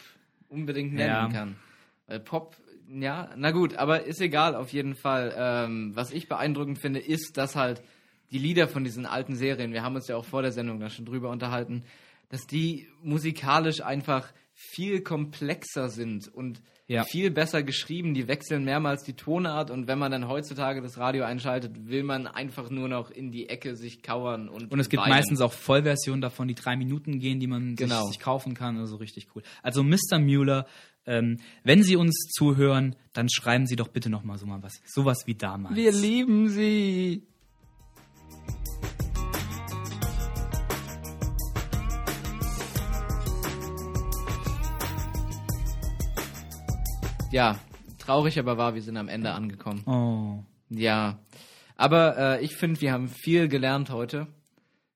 unbedingt 0.48 0.94
nennen 0.94 1.09
Ja. 1.09 1.28
kann. 1.28 1.56
Weil 2.06 2.20
Pop, 2.20 2.56
ja, 2.88 3.30
na 3.36 3.51
gut, 3.51 3.74
aber 3.76 4.05
ist 4.05 4.20
egal 4.22 4.55
auf 4.55 4.72
jeden 4.72 4.94
Fall. 4.94 5.34
Ähm, 5.36 5.90
was 5.94 6.12
ich 6.12 6.28
beeindruckend 6.28 6.78
finde, 6.78 7.01
ist, 7.01 7.36
dass 7.36 7.56
halt 7.56 7.82
die 8.30 8.38
Lieder 8.38 8.68
von 8.68 8.84
diesen 8.84 9.05
alten 9.06 9.34
Serien, 9.34 9.72
wir 9.72 9.82
haben 9.82 9.97
uns 9.97 10.09
ja 10.09 10.16
auch 10.16 10.24
vor 10.24 10.40
der 10.40 10.52
Sendung 10.52 10.80
da 10.80 10.88
schon 10.88 11.05
drüber 11.05 11.28
unterhalten, 11.30 11.84
dass 12.30 12.47
die 12.47 12.88
musikalisch 13.02 13.82
einfach 13.82 14.32
viel 14.58 15.02
komplexer 15.02 15.90
sind 15.90 16.32
und 16.32 16.62
Ja. 16.88 17.04
viel 17.04 17.30
besser 17.30 17.62
geschrieben. 17.62 18.14
Die 18.14 18.26
wechseln 18.26 18.64
mehrmals 18.64 19.02
die 19.04 19.12
Tonart 19.12 19.70
und 19.70 19.86
wenn 19.86 19.98
man 19.98 20.10
dann 20.12 20.28
heutzutage 20.28 20.80
das 20.80 20.96
Radio 20.98 21.24
einschaltet, 21.24 21.88
will 21.88 22.02
man 22.04 22.26
einfach 22.26 22.70
nur 22.70 22.88
noch 22.88 23.10
in 23.10 23.30
die 23.32 23.48
Ecke 23.50 23.76
sich 23.76 24.02
kauern 24.02 24.48
und 24.48 24.72
Und 24.72 24.80
es 24.80 24.88
gibt 24.88 25.02
weinen. 25.02 25.10
meistens 25.14 25.40
auch 25.40 25.52
Vollversionen 25.52 26.20
davon, 26.22 26.48
die 26.48 26.54
drei 26.54 26.76
Minuten 26.76 27.18
gehen, 27.18 27.38
die 27.38 27.48
man 27.48 27.76
Genau. 27.76 28.02
sich, 28.04 28.12
sich 28.14 28.20
kaufen 28.20 28.54
kann. 28.54 28.78
Also 28.78 28.96
richtig 28.96 29.28
cool. 29.34 29.42
Also 29.62 29.82
Mr. 29.82 30.18
Mueller, 30.20 30.66
ähm, 31.06 31.36
wenn 31.64 31.82
Sie 31.82 31.96
uns 31.96 32.16
zuhören, 32.34 32.96
dann 33.12 33.28
schreiben 33.28 33.66
Sie 33.66 33.76
doch 33.76 33.88
bitte 33.88 34.08
noch 34.08 34.24
mal 34.24 34.38
so 34.38 34.46
mal 34.46 34.62
was, 34.62 34.80
sowas 34.86 35.26
wie 35.26 35.34
damals. 35.34 35.76
Wir 35.76 35.92
lieben 35.92 36.48
sie. 36.48 37.22
Ja, 47.36 47.58
traurig 47.98 48.38
aber 48.38 48.56
wahr, 48.56 48.74
wir 48.74 48.80
sind 48.80 48.96
am 48.96 49.08
Ende 49.08 49.32
angekommen. 49.32 49.82
oh. 49.84 50.42
Ja, 50.70 51.18
aber 51.76 52.16
äh, 52.16 52.44
ich 52.44 52.56
finde, 52.56 52.80
wir 52.80 52.92
haben 52.92 53.08
viel 53.08 53.48
gelernt 53.48 53.90
heute. 53.90 54.26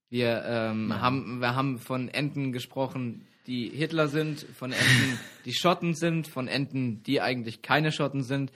Wir, 0.09 0.43
ähm, 0.47 0.99
haben, 0.99 1.41
wir 1.41 1.55
haben 1.55 1.79
von 1.79 2.09
Enten 2.09 2.51
gesprochen, 2.51 3.27
die 3.47 3.69
Hitler 3.69 4.09
sind, 4.09 4.41
von 4.41 4.73
Enten, 4.73 5.19
die 5.45 5.53
Schotten 5.53 5.95
sind, 5.95 6.29
von 6.29 6.49
Enten, 6.49 7.03
die 7.03 7.21
eigentlich 7.21 7.61
keine 7.61 7.93
Schotten 7.93 8.23
sind. 8.23 8.53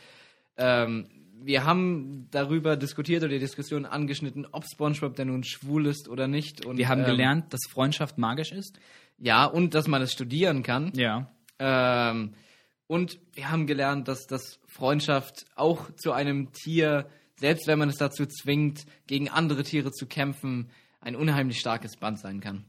Ähm, 0.56 1.06
wir 1.42 1.66
haben 1.66 2.28
darüber 2.30 2.78
diskutiert 2.78 3.22
oder 3.22 3.34
die 3.34 3.38
Diskussion 3.38 3.84
angeschnitten, 3.84 4.46
ob 4.50 4.64
SpongeBob 4.64 5.14
denn 5.14 5.28
nun 5.28 5.44
schwul 5.44 5.84
ist 5.86 6.08
oder 6.08 6.26
nicht. 6.26 6.64
Und, 6.64 6.78
Wir 6.78 6.88
haben 6.88 7.02
ähm, 7.02 7.06
gelernt, 7.06 7.52
dass 7.52 7.60
Freundschaft 7.68 8.16
magisch 8.16 8.50
ist. 8.50 8.80
Ja, 9.18 9.44
und 9.44 9.74
dass 9.74 9.88
man 9.88 10.00
es 10.00 10.12
studieren 10.12 10.62
kann. 10.62 10.90
Ja. 10.94 11.30
Ähm, 11.58 12.32
und 12.94 13.18
wir 13.32 13.50
haben 13.50 13.66
gelernt, 13.66 14.06
dass, 14.06 14.28
dass 14.28 14.60
Freundschaft 14.68 15.46
auch 15.56 15.90
zu 15.96 16.12
einem 16.12 16.52
Tier, 16.52 17.08
selbst 17.40 17.66
wenn 17.66 17.76
man 17.76 17.88
es 17.88 17.96
dazu 17.96 18.24
zwingt, 18.24 18.86
gegen 19.08 19.28
andere 19.28 19.64
Tiere 19.64 19.90
zu 19.90 20.06
kämpfen, 20.06 20.70
ein 21.00 21.16
unheimlich 21.16 21.58
starkes 21.58 21.96
Band 21.96 22.20
sein 22.20 22.38
kann. 22.38 22.64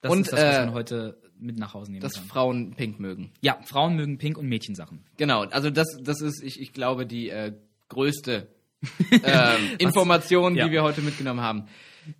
Das 0.00 0.10
Und, 0.10 0.22
ist 0.22 0.32
das, 0.32 0.40
was 0.40 0.56
äh, 0.56 0.64
man 0.66 0.74
heute 0.74 1.22
mit 1.38 1.56
nach 1.56 1.72
Hause 1.72 1.92
nehmen 1.92 2.02
Dass 2.02 2.14
kann. 2.14 2.24
Frauen 2.24 2.74
pink 2.74 2.98
mögen. 2.98 3.30
Ja, 3.40 3.60
Frauen 3.64 3.94
mögen 3.94 4.18
Pink 4.18 4.38
und 4.38 4.48
Mädchensachen. 4.48 5.04
Genau, 5.18 5.42
also 5.44 5.70
das, 5.70 5.86
das 6.02 6.20
ist, 6.20 6.42
ich, 6.42 6.60
ich 6.60 6.72
glaube, 6.72 7.06
die 7.06 7.30
äh, 7.30 7.52
größte 7.90 8.48
ähm, 9.22 9.60
Information, 9.78 10.56
Ja. 10.56 10.66
die 10.66 10.72
wir 10.72 10.82
heute 10.82 11.00
mitgenommen 11.00 11.42
haben. 11.42 11.68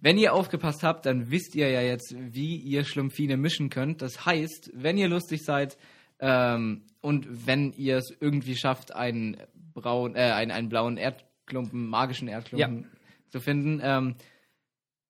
Wenn 0.01 0.19
ihr 0.19 0.35
aufgepasst 0.35 0.85
habt, 0.85 1.05
dann 1.05 1.33
wisst 1.33 1.57
ihr 1.57 1.69
ja 1.69 1.81
jetzt, 1.81 2.15
wie 2.17 2.57
ihr 2.59 2.85
Schlumpfine 2.85 3.37
mischen 3.37 3.71
könnt. 3.71 4.03
Das 4.03 4.25
heißt, 4.25 4.71
wenn 4.73 4.99
ihr 4.99 5.09
lustig 5.09 5.43
seid 5.43 5.77
ähm, 6.21 6.83
und 7.01 7.47
wenn 7.47 7.73
ihr 7.73 7.99
es 7.99 8.13
irgendwie 8.21 8.57
schafft, 8.57 8.95
einen, 8.95 9.37
braun, 9.75 10.17
äh, 10.17 10.33
einen, 10.33 10.51
einen 10.51 10.69
blauen 10.69 10.97
Erdklumpen, 10.97 11.87
magischen 11.87 12.29
Erdklumpen 12.29 12.87
zu 13.31 13.41
finden, 13.41 13.81
ähm, 13.83 14.17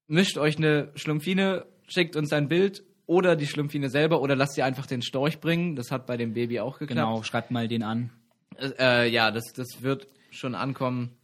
mischt 0.06 0.38
euch 0.38 0.58
eine 0.58 0.90
Schlumpfine, 0.94 1.66
schickt 1.86 2.16
uns 2.16 2.32
ein 2.32 2.48
Bild 2.48 2.82
oder 3.06 3.36
die 3.36 3.46
Schlumpfine 3.46 3.88
selber 3.88 4.20
oder 4.20 4.36
lasst 4.36 4.58
ihr 4.58 4.64
einfach 4.64 4.86
den 4.86 5.02
Storch 5.02 5.40
bringen. 5.40 5.76
Das 5.76 5.90
hat 5.90 6.06
bei 6.06 6.16
dem 6.16 6.34
Baby 6.34 6.60
auch 6.60 6.78
geklappt. 6.78 7.08
Genau, 7.08 7.22
schreibt 7.22 7.50
mal 7.50 7.68
den 7.68 7.82
an. 7.82 8.10
Äh, 8.78 9.08
ja, 9.10 9.30
das, 9.30 9.44
das 9.54 9.82
wird 9.82 10.08
schon 10.30 10.54
ankommen. 10.54 11.16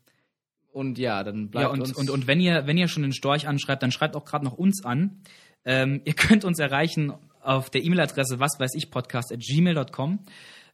Und 0.73 0.99
ja, 0.99 1.23
dann 1.23 1.51
bleibt 1.51 1.67
Ja, 1.67 1.73
und, 1.73 1.81
uns... 1.81 1.93
und, 1.93 2.11
und 2.11 2.27
wenn 2.27 2.41
ihr, 2.41 2.67
wenn 2.67 2.79
ihr 2.79 2.89
schon 2.89 3.03
den 3.03 3.13
Storch 3.13 3.47
anschreibt, 3.47 3.83
dann 3.83 3.93
schreibt 3.93 4.17
auch 4.17 4.25
gerade 4.25 4.45
noch 4.45 4.55
uns 4.55 4.85
an. 4.85 5.21
Ähm, 5.65 6.01
ihr 6.05 6.15
könnt 6.15 6.45
uns 6.45 6.59
erreichen 6.59 7.13
auf 7.43 7.71
der 7.71 7.85
E-Mail-Adresse 7.85 8.41
was 8.41 8.59
weiß 8.59 8.75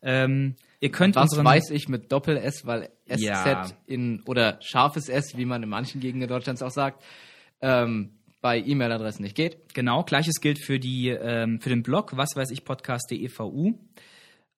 Ähm, 0.02 0.56
ihr 0.80 0.90
könnt 0.90 1.16
was 1.16 1.24
unseren 1.24 1.44
weiß 1.44 1.70
ich 1.70 1.88
mit 1.88 2.10
Doppel-S, 2.10 2.64
weil 2.66 2.90
SZ 3.08 3.20
Ja. 3.20 3.66
in, 3.86 4.22
oder 4.26 4.58
scharfes 4.62 5.08
S, 5.08 5.36
wie 5.36 5.44
man 5.44 5.62
in 5.62 5.68
manchen 5.68 6.00
Gegenden 6.00 6.28
Deutschlands 6.28 6.62
auch 6.62 6.70
sagt, 6.70 7.02
ähm, 7.60 8.14
bei 8.40 8.58
E-Mail-Adressen 8.58 9.22
nicht 9.22 9.34
geht. 9.36 9.74
Genau, 9.74 10.02
gleiches 10.02 10.40
gilt 10.40 10.58
für 10.64 10.78
die 10.78 11.08
ähm, 11.08 11.60
für 11.60 11.68
den 11.68 11.82
Blog 11.82 12.16
was 12.16 12.30
weiß 12.34 12.50
ich 12.50 12.64
podcast.devu. 12.64 13.74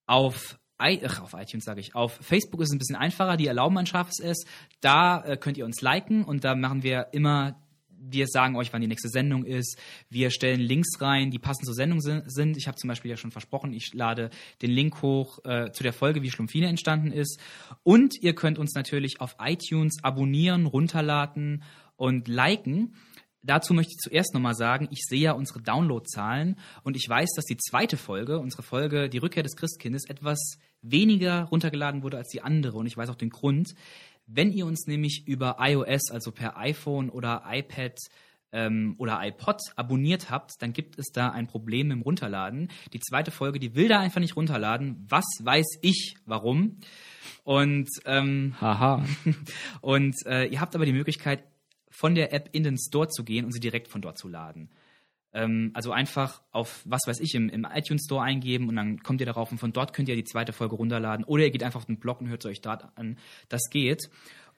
Auf 0.07 0.59
I 0.81 1.01
ach, 1.07 1.21
auf 1.23 1.33
iTunes 1.35 1.65
sage 1.65 1.81
ich. 1.81 1.95
Auf 1.95 2.19
Facebook 2.21 2.61
ist 2.61 2.69
es 2.71 2.75
ein 2.75 2.79
bisschen 2.79 2.97
einfacher, 2.97 3.37
die 3.37 3.47
erlauben 3.47 3.79
ein 3.79 3.87
scharfes 3.87 4.19
S. 4.21 4.45
Da 4.81 5.23
äh, 5.25 5.37
könnt 5.37 5.57
ihr 5.57 5.65
uns 5.65 5.81
liken 5.81 6.25
und 6.25 6.45
da 6.45 6.55
machen 6.55 6.83
wir 6.83 7.09
immer 7.13 7.57
wir 8.05 8.27
sagen 8.27 8.57
euch, 8.57 8.73
wann 8.73 8.81
die 8.81 8.89
nächste 8.89 9.09
Sendung 9.09 9.45
ist. 9.45 9.79
Wir 10.11 10.31
stellen 10.31 10.61
Links 10.61 11.01
rein, 11.01 11.31
die 11.31 11.39
passend 11.39 11.67
zur 11.67 11.75
Sendung 11.75 12.01
sin- 12.01 12.23
sind. 12.27 12.57
Ich 12.57 12.67
habe 12.67 12.77
zum 12.77 12.89
Beispiel 12.89 13.11
ja 13.11 13.17
schon 13.17 13.31
versprochen, 13.31 13.73
ich 13.73 13.95
lade 13.95 14.31
den 14.61 14.71
Link 14.71 15.03
hoch 15.03 15.39
äh, 15.45 15.71
zu 15.73 15.83
der 15.83 15.93
Folge, 15.93 16.23
wie 16.23 16.31
Schlumpfine 16.31 16.67
entstanden 16.67 17.13
ist. 17.13 17.39
Und 17.83 18.15
ihr 18.21 18.35
könnt 18.35 18.59
uns 18.59 18.75
natürlich 18.75 19.21
auf 19.21 19.37
iTunes 19.41 20.03
abonnieren, 20.03 20.67
runterladen 20.67 21.63
und 21.97 22.27
liken. 22.27 22.95
Dazu 23.45 23.75
möchte 23.75 23.93
ich 23.93 23.99
zuerst 23.99 24.35
nochmal 24.35 24.55
sagen, 24.55 24.87
ich 24.93 25.01
sehe 25.05 25.21
ja 25.21 25.33
unsere 25.33 25.61
Downloadzahlen 25.61 26.57
und 26.85 26.97
ich 26.97 27.09
weiß, 27.09 27.31
dass 27.35 27.45
die 27.45 27.57
zweite 27.57 27.97
Folge, 27.97 28.39
unsere 28.39 28.63
Folge 28.63 29.09
Die 29.09 29.19
Rückkehr 29.19 29.43
des 29.43 29.57
Christkindes, 29.57 30.09
etwas 30.09 30.59
weniger 30.81 31.45
runtergeladen 31.45 32.03
wurde 32.05 32.19
als 32.19 32.29
die 32.29 32.41
andere 32.43 32.79
und 32.79 32.87
ich 32.87 32.97
weiß 32.97 33.09
auch 33.09 33.17
den 33.17 33.31
Grund. 33.31 33.75
Wenn 34.35 34.53
ihr 34.53 34.67
uns 34.67 34.87
nämlich 34.87 35.25
über 35.27 35.57
iOS, 35.61 36.11
also 36.11 36.33
per 36.33 36.57
iPhone 36.57 37.11
oder 37.11 37.43
iPad 37.47 37.99
ähm, 38.53 38.95
oder 38.99 39.19
iPod 39.23 39.61
abonniert 39.77 40.31
habt, 40.31 40.53
dann 40.61 40.73
gibt 40.73 40.99
es 40.99 41.11
da 41.13 41.31
ein 41.31 41.47
Problem 41.47 41.91
im 41.91 42.03
Runterladen. 42.03 42.69
Die 42.93 43.01
zweite 43.01 43.31
Folge, 43.31 43.59
die 43.59 43.75
will 43.75 43.89
da 43.89 44.01
einfach 44.01 44.21
nicht 44.21 44.37
runterladen. 44.37 45.05
Was 45.09 45.25
weiß 45.41 45.79
ich 45.83 46.17
warum? 46.25 46.79
Und 47.45 47.89
ähm, 48.07 48.55
Haha. 48.61 49.05
und 49.81 50.15
äh, 50.27 50.47
ihr 50.47 50.61
habt 50.61 50.75
aber 50.75 50.87
die 50.87 50.93
Möglichkeit, 50.93 51.45
von 51.91 52.15
der 52.15 52.33
App 52.33 52.49
in 52.53 52.63
den 52.63 52.79
Store 52.79 53.09
zu 53.09 53.23
gehen 53.23 53.45
und 53.45 53.53
sie 53.53 53.61
direkt 53.61 53.89
von 53.89 54.01
dort 54.01 54.19
zu 54.19 54.27
laden. 54.27 54.71
Ähm, 55.35 55.71
also 55.75 55.93
einfach 55.93 56.43
auf, 56.51 56.83
was 56.85 57.03
weiß 57.07 57.21
ich, 57.21 57.35
im, 57.35 57.49
im 57.49 57.67
iTunes 57.73 58.05
Store 58.05 58.23
eingeben 58.23 58.69
und 58.69 58.77
dann 58.77 59.03
kommt 59.03 59.21
ihr 59.21 59.27
darauf 59.27 59.51
und 59.51 59.59
von 59.59 59.73
dort 59.73 59.93
könnt 59.93 60.09
ihr 60.09 60.17
die 60.17 60.25
zweite 60.25 60.53
Folge 60.53 60.77
runterladen. 60.77 61.25
Oder 61.25 61.45
ihr 61.45 61.51
geht 61.51 61.63
einfach 61.63 61.81
auf 61.81 61.87
den 61.87 61.99
Blog 61.99 62.21
und 62.21 62.29
hört 62.29 62.45
es 62.45 62.51
euch 62.51 62.61
dort 62.61 62.87
an. 62.97 63.17
Das 63.49 63.63
geht. 63.71 64.11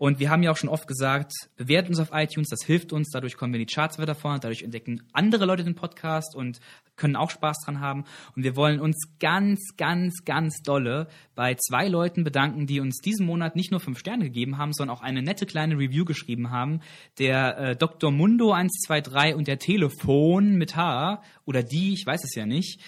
Und 0.04 0.18
wir 0.18 0.28
haben 0.28 0.42
ja 0.42 0.50
auch 0.50 0.58
schon 0.58 0.68
oft 0.68 0.86
gesagt, 0.86 1.32
bewertet 1.56 1.88
uns 1.88 1.98
auf 1.98 2.10
iTunes, 2.12 2.50
das 2.50 2.62
hilft 2.62 2.92
uns, 2.92 3.08
dadurch 3.10 3.38
kommen 3.38 3.54
wir 3.54 3.58
in 3.58 3.66
die 3.66 3.72
Charts 3.72 3.98
weiter 3.98 4.14
vor, 4.14 4.38
dadurch 4.38 4.62
entdecken 4.62 5.02
andere 5.14 5.46
Leute 5.46 5.64
den 5.64 5.76
Podcast 5.76 6.36
und 6.36 6.60
können 6.94 7.16
auch 7.16 7.30
Spaß 7.30 7.60
dran 7.64 7.80
haben. 7.80 8.04
Und 8.36 8.42
wir 8.42 8.54
wollen 8.54 8.80
uns 8.80 8.98
ganz, 9.18 9.60
ganz, 9.78 10.26
ganz 10.26 10.60
dolle 10.62 11.08
bei 11.34 11.54
zwei 11.54 11.88
Leuten 11.88 12.22
bedanken, 12.22 12.66
die 12.66 12.80
uns 12.80 12.98
diesen 12.98 13.24
Monat 13.24 13.56
nicht 13.56 13.70
nur 13.70 13.80
fünf 13.80 13.98
Sterne 13.98 14.24
gegeben 14.24 14.58
haben, 14.58 14.74
sondern 14.74 14.94
auch 14.94 15.00
eine 15.00 15.22
nette 15.22 15.46
kleine 15.46 15.78
Review 15.78 16.04
geschrieben 16.04 16.50
haben. 16.50 16.80
Der 17.18 17.56
äh, 17.56 17.74
Dr. 17.74 18.10
Mundo 18.10 18.52
123 18.52 19.34
und 19.34 19.48
der 19.48 19.58
Telefon 19.58 20.56
mit 20.56 20.76
H 20.76 21.22
oder 21.46 21.62
die, 21.62 21.94
ich 21.94 22.04
weiß 22.04 22.24
es 22.24 22.34
ja 22.34 22.44
nicht. 22.44 22.78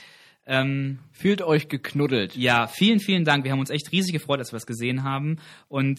Ähm, 0.47 0.99
Fühlt 1.13 1.41
euch 1.41 1.69
geknuddelt. 1.69 2.37
ja, 2.37 2.67
vielen, 2.67 3.01
vielen 3.01 3.25
Dank. 3.25 3.45
Wir 3.45 3.53
haben 3.53 3.61
uns 3.61 3.71
echt 3.71 3.91
riesig 3.91 4.13
gefreut, 4.13 4.39
als 4.39 4.53
wir 4.53 4.59
es 4.59 4.67
gesehen 4.67 5.03
haben. 5.03 5.39
Und 5.69 5.99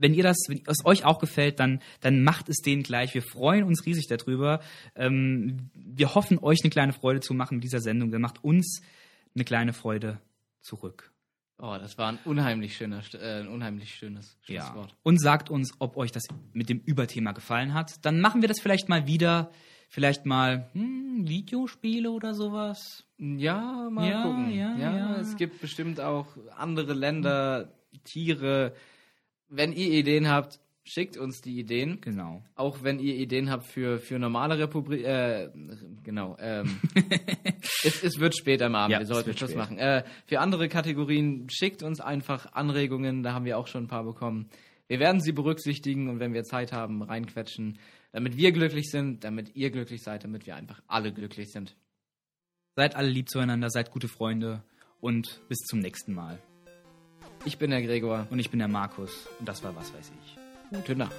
wenn 0.00 0.14
ihr 0.14 0.22
das, 0.22 0.36
wenn 0.48 0.62
es 0.66 0.84
euch 0.84 1.04
auch 1.04 1.18
gefällt, 1.20 1.60
dann, 1.60 1.80
dann 2.00 2.22
macht 2.24 2.48
es 2.48 2.56
denen 2.58 2.82
gleich. 2.82 3.14
Wir 3.14 3.22
freuen 3.22 3.64
uns 3.64 3.86
riesig 3.86 4.06
darüber. 4.08 4.60
Ähm, 4.96 5.70
wir 5.74 6.14
hoffen, 6.14 6.38
euch 6.38 6.58
eine 6.62 6.70
kleine 6.70 6.92
Freude 6.92 7.20
zu 7.20 7.34
machen 7.34 7.56
mit 7.56 7.64
dieser 7.64 7.80
Sendung. 7.80 8.10
Dann 8.10 8.22
macht 8.22 8.42
uns 8.42 8.80
eine 9.34 9.44
kleine 9.44 9.72
Freude 9.72 10.18
zurück. 10.60 11.12
Oh, 11.62 11.76
das 11.78 11.98
war 11.98 12.08
ein 12.08 12.18
unheimlich 12.24 12.74
schöner, 12.76 13.02
äh, 13.14 13.40
ein 13.40 13.48
unheimlich 13.48 13.94
schönes 13.94 14.38
Ja. 14.46 14.62
Schlusswort. 14.64 14.96
Und 15.02 15.20
sagt 15.20 15.50
uns, 15.50 15.72
ob 15.78 15.96
euch 15.98 16.10
das 16.10 16.24
mit 16.54 16.70
dem 16.70 16.80
Überthema 16.80 17.32
gefallen 17.32 17.74
hat. 17.74 18.04
Dann 18.04 18.20
machen 18.20 18.40
wir 18.40 18.48
das 18.48 18.60
vielleicht 18.60 18.88
mal 18.88 19.06
wieder. 19.06 19.50
Vielleicht 19.92 20.24
mal 20.24 20.70
hm, 20.72 21.28
Videospiele 21.28 22.10
oder 22.12 22.32
sowas. 22.32 23.04
Ja, 23.18 23.88
mal 23.90 24.08
Ja, 24.08 24.22
gucken. 24.22 24.50
ja, 24.54 24.78
ja. 24.78 25.16
es 25.16 25.36
gibt 25.36 25.60
bestimmt 25.60 26.00
auch 26.00 26.28
andere 26.56 26.94
Länder, 26.94 27.72
Tiere. 28.04 28.72
Wenn 29.50 29.72
ihr 29.72 29.90
Ideen 29.90 30.28
habt, 30.28 30.60
schickt 30.84 31.16
uns 31.16 31.40
die 31.40 31.58
Ideen. 31.58 32.00
Genau. 32.00 32.42
Auch 32.54 32.82
wenn 32.82 32.98
ihr 32.98 33.14
Ideen 33.14 33.50
habt 33.50 33.64
für, 33.64 33.98
für 33.98 34.18
normale 34.18 34.58
Republik. 34.58 35.04
Äh, 35.04 35.50
genau. 36.02 36.36
Ähm, 36.40 36.78
es, 37.84 38.02
es 38.02 38.18
wird 38.18 38.36
spät 38.36 38.62
am 38.62 38.74
Abend, 38.74 38.92
Ja, 38.92 38.98
wir 39.00 39.06
sollten 39.06 39.36
Schluss 39.36 39.54
machen. 39.54 39.78
Äh, 39.78 40.04
für 40.26 40.40
andere 40.40 40.68
Kategorien 40.68 41.48
schickt 41.50 41.82
uns 41.82 42.00
einfach 42.00 42.52
Anregungen, 42.52 43.22
da 43.22 43.32
haben 43.34 43.44
wir 43.44 43.58
auch 43.58 43.66
schon 43.66 43.84
ein 43.84 43.88
paar 43.88 44.04
bekommen. 44.04 44.48
Wir 44.88 44.98
werden 44.98 45.20
sie 45.20 45.32
berücksichtigen 45.32 46.08
und 46.08 46.18
wenn 46.18 46.32
wir 46.32 46.42
Zeit 46.42 46.72
haben, 46.72 47.02
reinquetschen, 47.02 47.78
damit 48.12 48.36
wir 48.36 48.50
glücklich 48.50 48.90
sind, 48.90 49.22
damit 49.22 49.54
ihr 49.54 49.70
glücklich 49.70 50.02
seid, 50.02 50.24
damit 50.24 50.46
wir 50.46 50.56
einfach 50.56 50.82
alle 50.88 51.12
glücklich 51.12 51.52
sind. 51.52 51.76
Seid 52.74 52.96
alle 52.96 53.08
lieb 53.08 53.28
zueinander, 53.28 53.70
seid 53.70 53.92
gute 53.92 54.08
Freunde 54.08 54.64
und 55.00 55.42
bis 55.48 55.58
zum 55.58 55.78
nächsten 55.78 56.12
Mal. 56.12 56.40
Ich 57.44 57.58
bin 57.58 57.70
der 57.70 57.82
Gregor. 57.82 58.26
Und 58.30 58.38
ich 58.38 58.50
bin 58.50 58.58
der 58.58 58.68
Markus 58.68 59.26
und 59.38 59.48
das 59.48 59.62
war 59.62 59.74
was 59.74 59.92
weiß 59.94 60.12
ich. 60.22 60.36
Gute 60.76 60.96
Nacht. 60.96 61.14